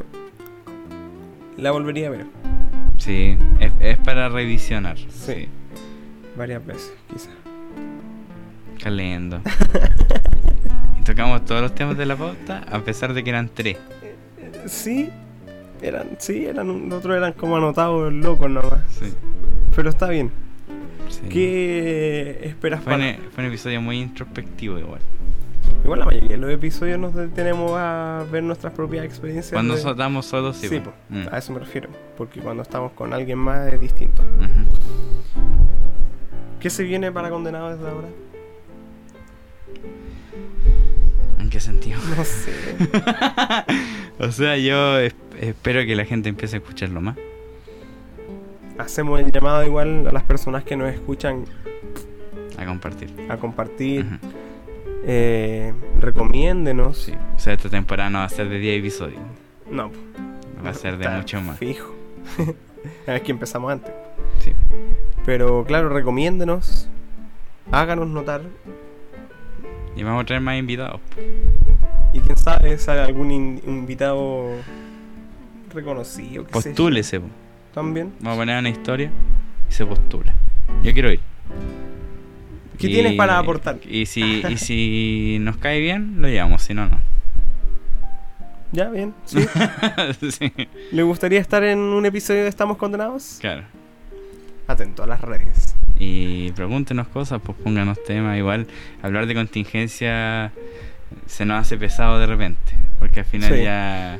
La 1.57 1.69
volvería 1.71 2.07
a 2.07 2.11
ver. 2.11 2.25
Sí, 2.97 3.37
es, 3.59 3.71
es 3.79 3.97
para 3.99 4.27
revisionar. 4.29 4.97
Sí. 4.97 5.47
Varias 6.35 6.65
veces, 6.65 6.93
quizás. 7.11 7.29
Calendo. 8.81 9.41
y 10.99 11.03
tocamos 11.03 11.45
todos 11.45 11.61
los 11.61 11.75
temas 11.75 11.95
de 11.97 12.05
la 12.07 12.15
pauta, 12.15 12.63
a 12.71 12.79
pesar 12.79 13.13
de 13.13 13.23
que 13.23 13.29
eran 13.29 13.49
tres. 13.53 13.77
Sí, 14.65 15.09
eran, 15.81 16.15
sí, 16.17 16.45
eran, 16.45 16.69
un- 16.71 16.91
otros 16.91 17.15
eran 17.17 17.33
como 17.33 17.57
anotados 17.57 18.11
locos 18.13 18.49
nomás. 18.49 18.79
Sí. 18.99 19.13
Pero 19.75 19.89
está 19.89 20.07
bien. 20.09 20.31
sí. 21.09 21.21
¿Qué 21.29 22.39
esperas 22.43 22.81
Fue, 22.83 22.93
para...? 22.93 23.05
un, 23.09 23.15
fue 23.31 23.43
un 23.43 23.49
episodio 23.49 23.81
muy 23.81 23.99
introspectivo 23.99 24.77
igual. 24.79 25.01
Igual 25.83 25.99
la 25.99 26.05
mayoría 26.05 26.29
de 26.29 26.37
los 26.37 26.51
episodios 26.51 26.99
nos 26.99 27.13
detenemos 27.15 27.71
a 27.75 28.25
ver 28.31 28.43
nuestras 28.43 28.73
propias 28.73 29.05
experiencias. 29.05 29.53
Cuando 29.53 29.75
de- 29.75 29.81
estamos 29.81 30.25
solos, 30.25 30.57
sí. 30.57 30.67
Sí, 30.67 30.79
po, 30.79 30.91
Mm. 31.09 31.23
a 31.31 31.37
eso 31.37 31.53
me 31.53 31.59
refiero. 31.59 31.89
Porque 32.17 32.39
cuando 32.39 32.61
estamos 32.63 32.91
con 32.93 33.13
alguien 33.13 33.37
más 33.39 33.71
es 33.73 33.79
distinto. 33.79 34.23
¿Qué 36.59 36.69
se 36.69 36.83
viene 36.83 37.11
para 37.11 37.29
condenados 37.31 37.77
desde 37.79 37.89
ahora? 37.91 38.07
¿En 41.39 41.49
qué 41.49 41.59
sentido? 41.59 41.99
No 42.15 42.23
sé. 42.23 42.51
o 44.19 44.31
sea, 44.31 44.57
yo 44.57 44.99
es- 44.99 45.15
espero 45.39 45.83
que 45.85 45.95
la 45.95 46.05
gente 46.05 46.29
empiece 46.29 46.57
a 46.57 46.59
escucharlo 46.59 47.01
más. 47.01 47.17
Hacemos 48.77 49.19
el 49.19 49.31
llamado 49.31 49.63
igual 49.63 50.07
a 50.07 50.11
las 50.11 50.23
personas 50.23 50.63
que 50.63 50.75
nos 50.75 50.91
escuchan 50.93 51.45
A 52.57 52.65
compartir. 52.65 53.13
a 53.29 53.37
compartir. 53.37 54.05
Eh, 55.05 55.73
recomiéndenos. 55.99 56.97
Sí. 56.97 57.13
O 57.35 57.39
sea, 57.39 57.53
esta 57.53 57.69
temporada 57.69 58.09
no 58.09 58.19
va 58.19 58.25
a 58.25 58.29
ser 58.29 58.49
de 58.49 58.59
10 58.59 58.79
episodios. 58.79 59.21
No, 59.69 59.91
Va 60.65 60.69
a 60.69 60.73
ser 60.75 60.97
de 60.97 61.09
mucho 61.09 61.41
más. 61.41 61.57
Fijo. 61.57 61.95
es 63.07 63.21
que 63.21 63.31
empezamos 63.31 63.71
antes. 63.71 63.91
Sí. 64.39 64.53
Pero 65.25 65.63
claro, 65.65 65.89
recomiéndenos. 65.89 66.87
Háganos 67.71 68.07
notar. 68.07 68.41
Y 69.95 70.03
vamos 70.03 70.21
a 70.23 70.25
traer 70.25 70.41
más 70.41 70.57
invitados. 70.57 70.99
Y 72.13 72.19
quién 72.19 72.37
sabe, 72.37 72.77
sale 72.77 73.01
algún 73.01 73.31
in- 73.31 73.61
invitado 73.65 74.49
reconocido. 75.73 76.43
sé 76.45 76.49
Postúlese. 76.51 77.19
po. 77.21 77.27
También. 77.73 78.13
Vamos 78.19 78.37
a 78.37 78.41
poner 78.41 78.59
una 78.59 78.69
historia 78.69 79.11
y 79.69 79.73
se 79.73 79.85
postula. 79.85 80.33
Yo 80.83 80.93
quiero 80.93 81.11
ir. 81.11 81.19
¿Qué 82.77 82.87
tienes 82.87 83.13
para 83.13 83.37
aportar? 83.37 83.77
Y 83.87 84.05
si, 84.07 84.43
y 84.49 84.57
si 84.57 85.37
nos 85.41 85.57
cae 85.57 85.79
bien, 85.79 86.15
lo 86.21 86.27
llevamos. 86.27 86.63
Si 86.63 86.73
no, 86.73 86.87
no. 86.87 86.99
Ya, 88.71 88.89
bien. 88.89 89.13
¿Sí? 89.25 89.39
sí, 90.31 90.51
¿Le 90.91 91.03
gustaría 91.03 91.39
estar 91.39 91.63
en 91.63 91.77
un 91.79 92.05
episodio 92.05 92.43
de 92.43 92.49
Estamos 92.49 92.77
Condenados? 92.77 93.37
claro. 93.41 93.63
Atento 94.67 95.03
a 95.03 95.07
las 95.07 95.19
redes. 95.19 95.75
Y 95.99 96.51
pregúntenos 96.53 97.07
cosas, 97.09 97.41
pues 97.43 97.57
pónganos 97.57 98.01
temas. 98.05 98.37
Igual, 98.37 98.67
hablar 99.01 99.25
de 99.25 99.33
contingencia 99.35 100.51
se 101.25 101.45
nos 101.45 101.59
hace 101.61 101.77
pesado 101.77 102.17
de 102.19 102.25
repente. 102.27 102.73
Porque 102.97 103.19
al 103.19 103.25
final 103.25 103.53
Sí. 103.53 103.63
ya, 103.63 104.17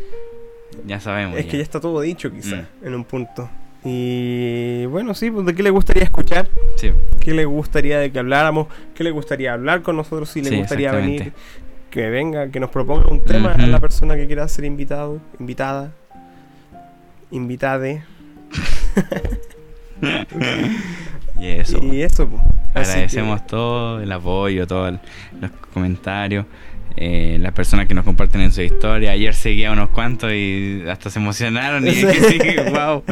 ya 0.85 0.99
sabemos. 0.99 1.38
Es 1.39 1.45
que 1.45 1.57
ya 1.57 1.64
está 1.64 1.80
todo 1.80 2.02
dicho, 2.02 2.31
quizá, 2.31 2.57
Mm. 2.81 2.88
en 2.88 2.95
un 2.95 3.03
punto. 3.06 3.49
Y 3.84 4.85
bueno, 4.85 5.14
sí, 5.15 5.31
pues, 5.31 5.45
¿de 5.45 5.56
qué 5.56 5.64
le 5.64 5.72
gustaría 5.72 6.03
escuchar? 6.03 6.48
Sí, 6.76 6.91
¿Qué 7.19 7.34
le 7.34 7.45
gustaría 7.45 7.99
de 7.99 8.11
que 8.11 8.19
habláramos? 8.19 8.68
¿Qué 8.93 9.03
le 9.03 9.11
gustaría 9.11 9.53
hablar 9.53 9.81
con 9.81 9.95
nosotros? 9.98 10.30
Si 10.30 10.41
le 10.41 10.49
Sí, 10.49 10.57
gustaría 10.57 10.91
venir, 10.91 11.34
que 11.89 12.10
venga, 12.10 12.49
que 12.49 12.60
nos 12.60 12.69
proponga 12.69 13.07
un 13.11 13.23
tema 13.23 13.53
Ujú. 13.56 13.64
a 13.64 13.68
la 13.68 13.80
persona 13.80 14.15
que 14.15 14.27
quiera 14.27 14.48
ser 14.48 14.65
invitado, 14.65 15.19
invitada, 15.39 15.91
invitade. 17.31 18.03
y 21.39 21.48
eso. 21.48 21.80
Y 21.84 22.02
eso, 22.02 22.27
pues. 22.27 22.41
Agradecemos 22.73 23.45
todo 23.48 23.99
el 24.02 24.11
apoyo, 24.11 24.65
todos 24.65 24.93
los 25.39 25.52
comentarios, 25.73 26.45
eh, 26.97 27.38
las 27.39 27.53
personas 27.53 27.88
que 27.88 27.93
nos 27.93 28.05
comparten 28.05 28.41
en 28.41 28.51
su 28.51 28.61
historia. 28.61 29.11
Ayer 29.11 29.34
seguía 29.34 29.72
unos 29.72 29.89
cuantos 29.89 30.31
y 30.34 30.84
hasta 30.89 31.09
se 31.09 31.19
emocionaron 31.19 31.88
y 31.88 31.91
Sí. 31.91 32.05
wow. 32.72 33.03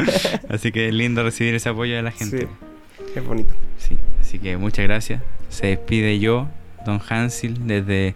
Así 0.49 0.71
que 0.71 0.87
es 0.89 0.93
lindo 0.93 1.23
recibir 1.23 1.55
ese 1.55 1.69
apoyo 1.69 1.95
de 1.95 2.01
la 2.01 2.11
gente. 2.11 2.47
Sí, 2.97 3.03
es 3.15 3.25
bonito. 3.25 3.53
Sí, 3.77 3.97
así 4.19 4.39
que 4.39 4.57
muchas 4.57 4.85
gracias. 4.85 5.21
Se 5.49 5.67
despide 5.67 6.19
yo, 6.19 6.47
Don 6.85 7.01
Hansil, 7.09 7.67
desde 7.67 8.15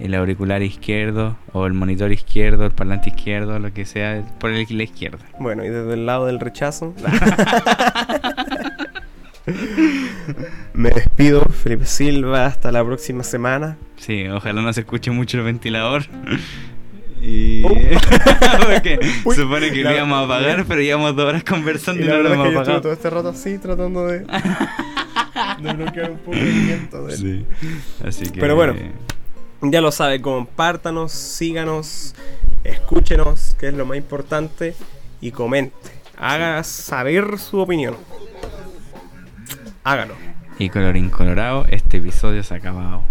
el 0.00 0.14
auricular 0.14 0.62
izquierdo 0.62 1.36
o 1.52 1.66
el 1.66 1.74
monitor 1.74 2.10
izquierdo, 2.12 2.66
el 2.66 2.72
parlante 2.72 3.10
izquierdo, 3.10 3.58
lo 3.58 3.72
que 3.72 3.84
sea, 3.84 4.24
por 4.40 4.50
el, 4.50 4.66
la 4.70 4.82
izquierda. 4.82 5.18
Bueno, 5.38 5.64
y 5.64 5.68
desde 5.68 5.94
el 5.94 6.06
lado 6.06 6.26
del 6.26 6.40
rechazo. 6.40 6.94
Me 10.74 10.90
despido, 10.90 11.42
Felipe 11.44 11.84
Silva, 11.86 12.46
hasta 12.46 12.70
la 12.72 12.84
próxima 12.84 13.22
semana. 13.24 13.76
Sí, 13.96 14.26
ojalá 14.28 14.62
no 14.62 14.72
se 14.72 14.80
escuche 14.80 15.10
mucho 15.10 15.38
el 15.38 15.44
ventilador. 15.44 16.04
Y. 17.24 17.62
Oh. 17.64 17.68
Porque 18.66 18.98
Uy, 19.24 19.36
supone 19.36 19.70
que 19.70 19.84
lo 19.84 19.92
íbamos 19.94 20.18
a 20.18 20.24
apagar, 20.24 20.64
pero 20.66 20.80
llevamos 20.80 21.14
dos 21.14 21.26
horas 21.26 21.44
conversando 21.44 22.02
y, 22.04 22.08
no 22.08 22.16
lo 22.16 22.28
es 22.28 22.34
hemos 22.34 22.42
que 22.42 22.48
estuve 22.48 22.62
apagado. 22.62 22.80
todo 22.82 22.92
este 22.92 23.10
rato 23.10 23.28
así, 23.28 23.58
tratando 23.58 24.06
de, 24.08 24.26
de 25.60 25.72
bloquear 25.72 26.10
un 26.10 26.18
poco 26.18 26.36
el 26.36 26.50
viento. 26.50 27.06
de- 27.06 27.16
Sí, 27.16 27.46
así 28.04 28.28
que. 28.28 28.40
Pero 28.40 28.56
bueno. 28.56 28.74
Ya 29.60 29.80
lo 29.80 29.92
sabe, 29.92 30.20
compártanos, 30.20 31.12
síganos, 31.12 32.16
escúchenos, 32.64 33.54
que 33.56 33.68
es 33.68 33.74
lo 33.74 33.86
más 33.86 33.98
importante, 33.98 34.74
y 35.20 35.30
comente. 35.30 35.76
Haga 36.18 36.64
saber 36.64 37.38
su 37.38 37.60
opinión. 37.60 37.94
Hágalo. 39.84 40.14
Y 40.58 40.68
colorín 40.68 41.10
colorado, 41.10 41.64
este 41.70 41.96
episodio 41.98 42.42
se 42.42 42.54
ha 42.54 42.56
acabado. 42.58 43.02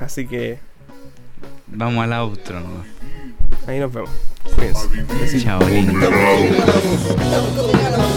Así 0.00 0.26
que 0.26 0.58
Vamos 1.66 2.04
al 2.04 2.12
outro, 2.12 2.60
¿no? 2.60 2.84
ahí 3.66 3.80
nos 3.80 3.92
vemos. 3.92 4.10
Cuídense. 4.54 5.40
Chao, 5.42 5.58
lindo. 5.66 5.98
Estamos 5.98 7.56
condenados. 7.56 8.12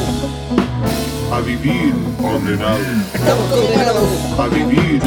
A 1.32 1.40
vivir 1.42 1.94
condenados. 2.22 2.82
Estamos 3.14 3.48
condenados. 3.50 4.10
A 4.40 4.48
vivir. 4.48 5.02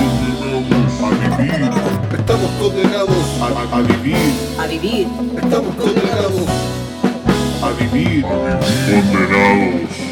A 1.05 1.09
vivir. 1.11 1.71
Estamos 2.19 2.51
condenados. 2.59 3.25
A, 3.41 3.47
a- 3.47 3.79
a 3.79 3.81
vivir. 3.83 4.33
A 4.59 4.67
vivir. 4.67 5.07
Estamos 5.43 5.75
condenados. 5.77 6.47
A 7.63 7.71
vivir. 7.79 8.23
Condenados. 8.23 10.10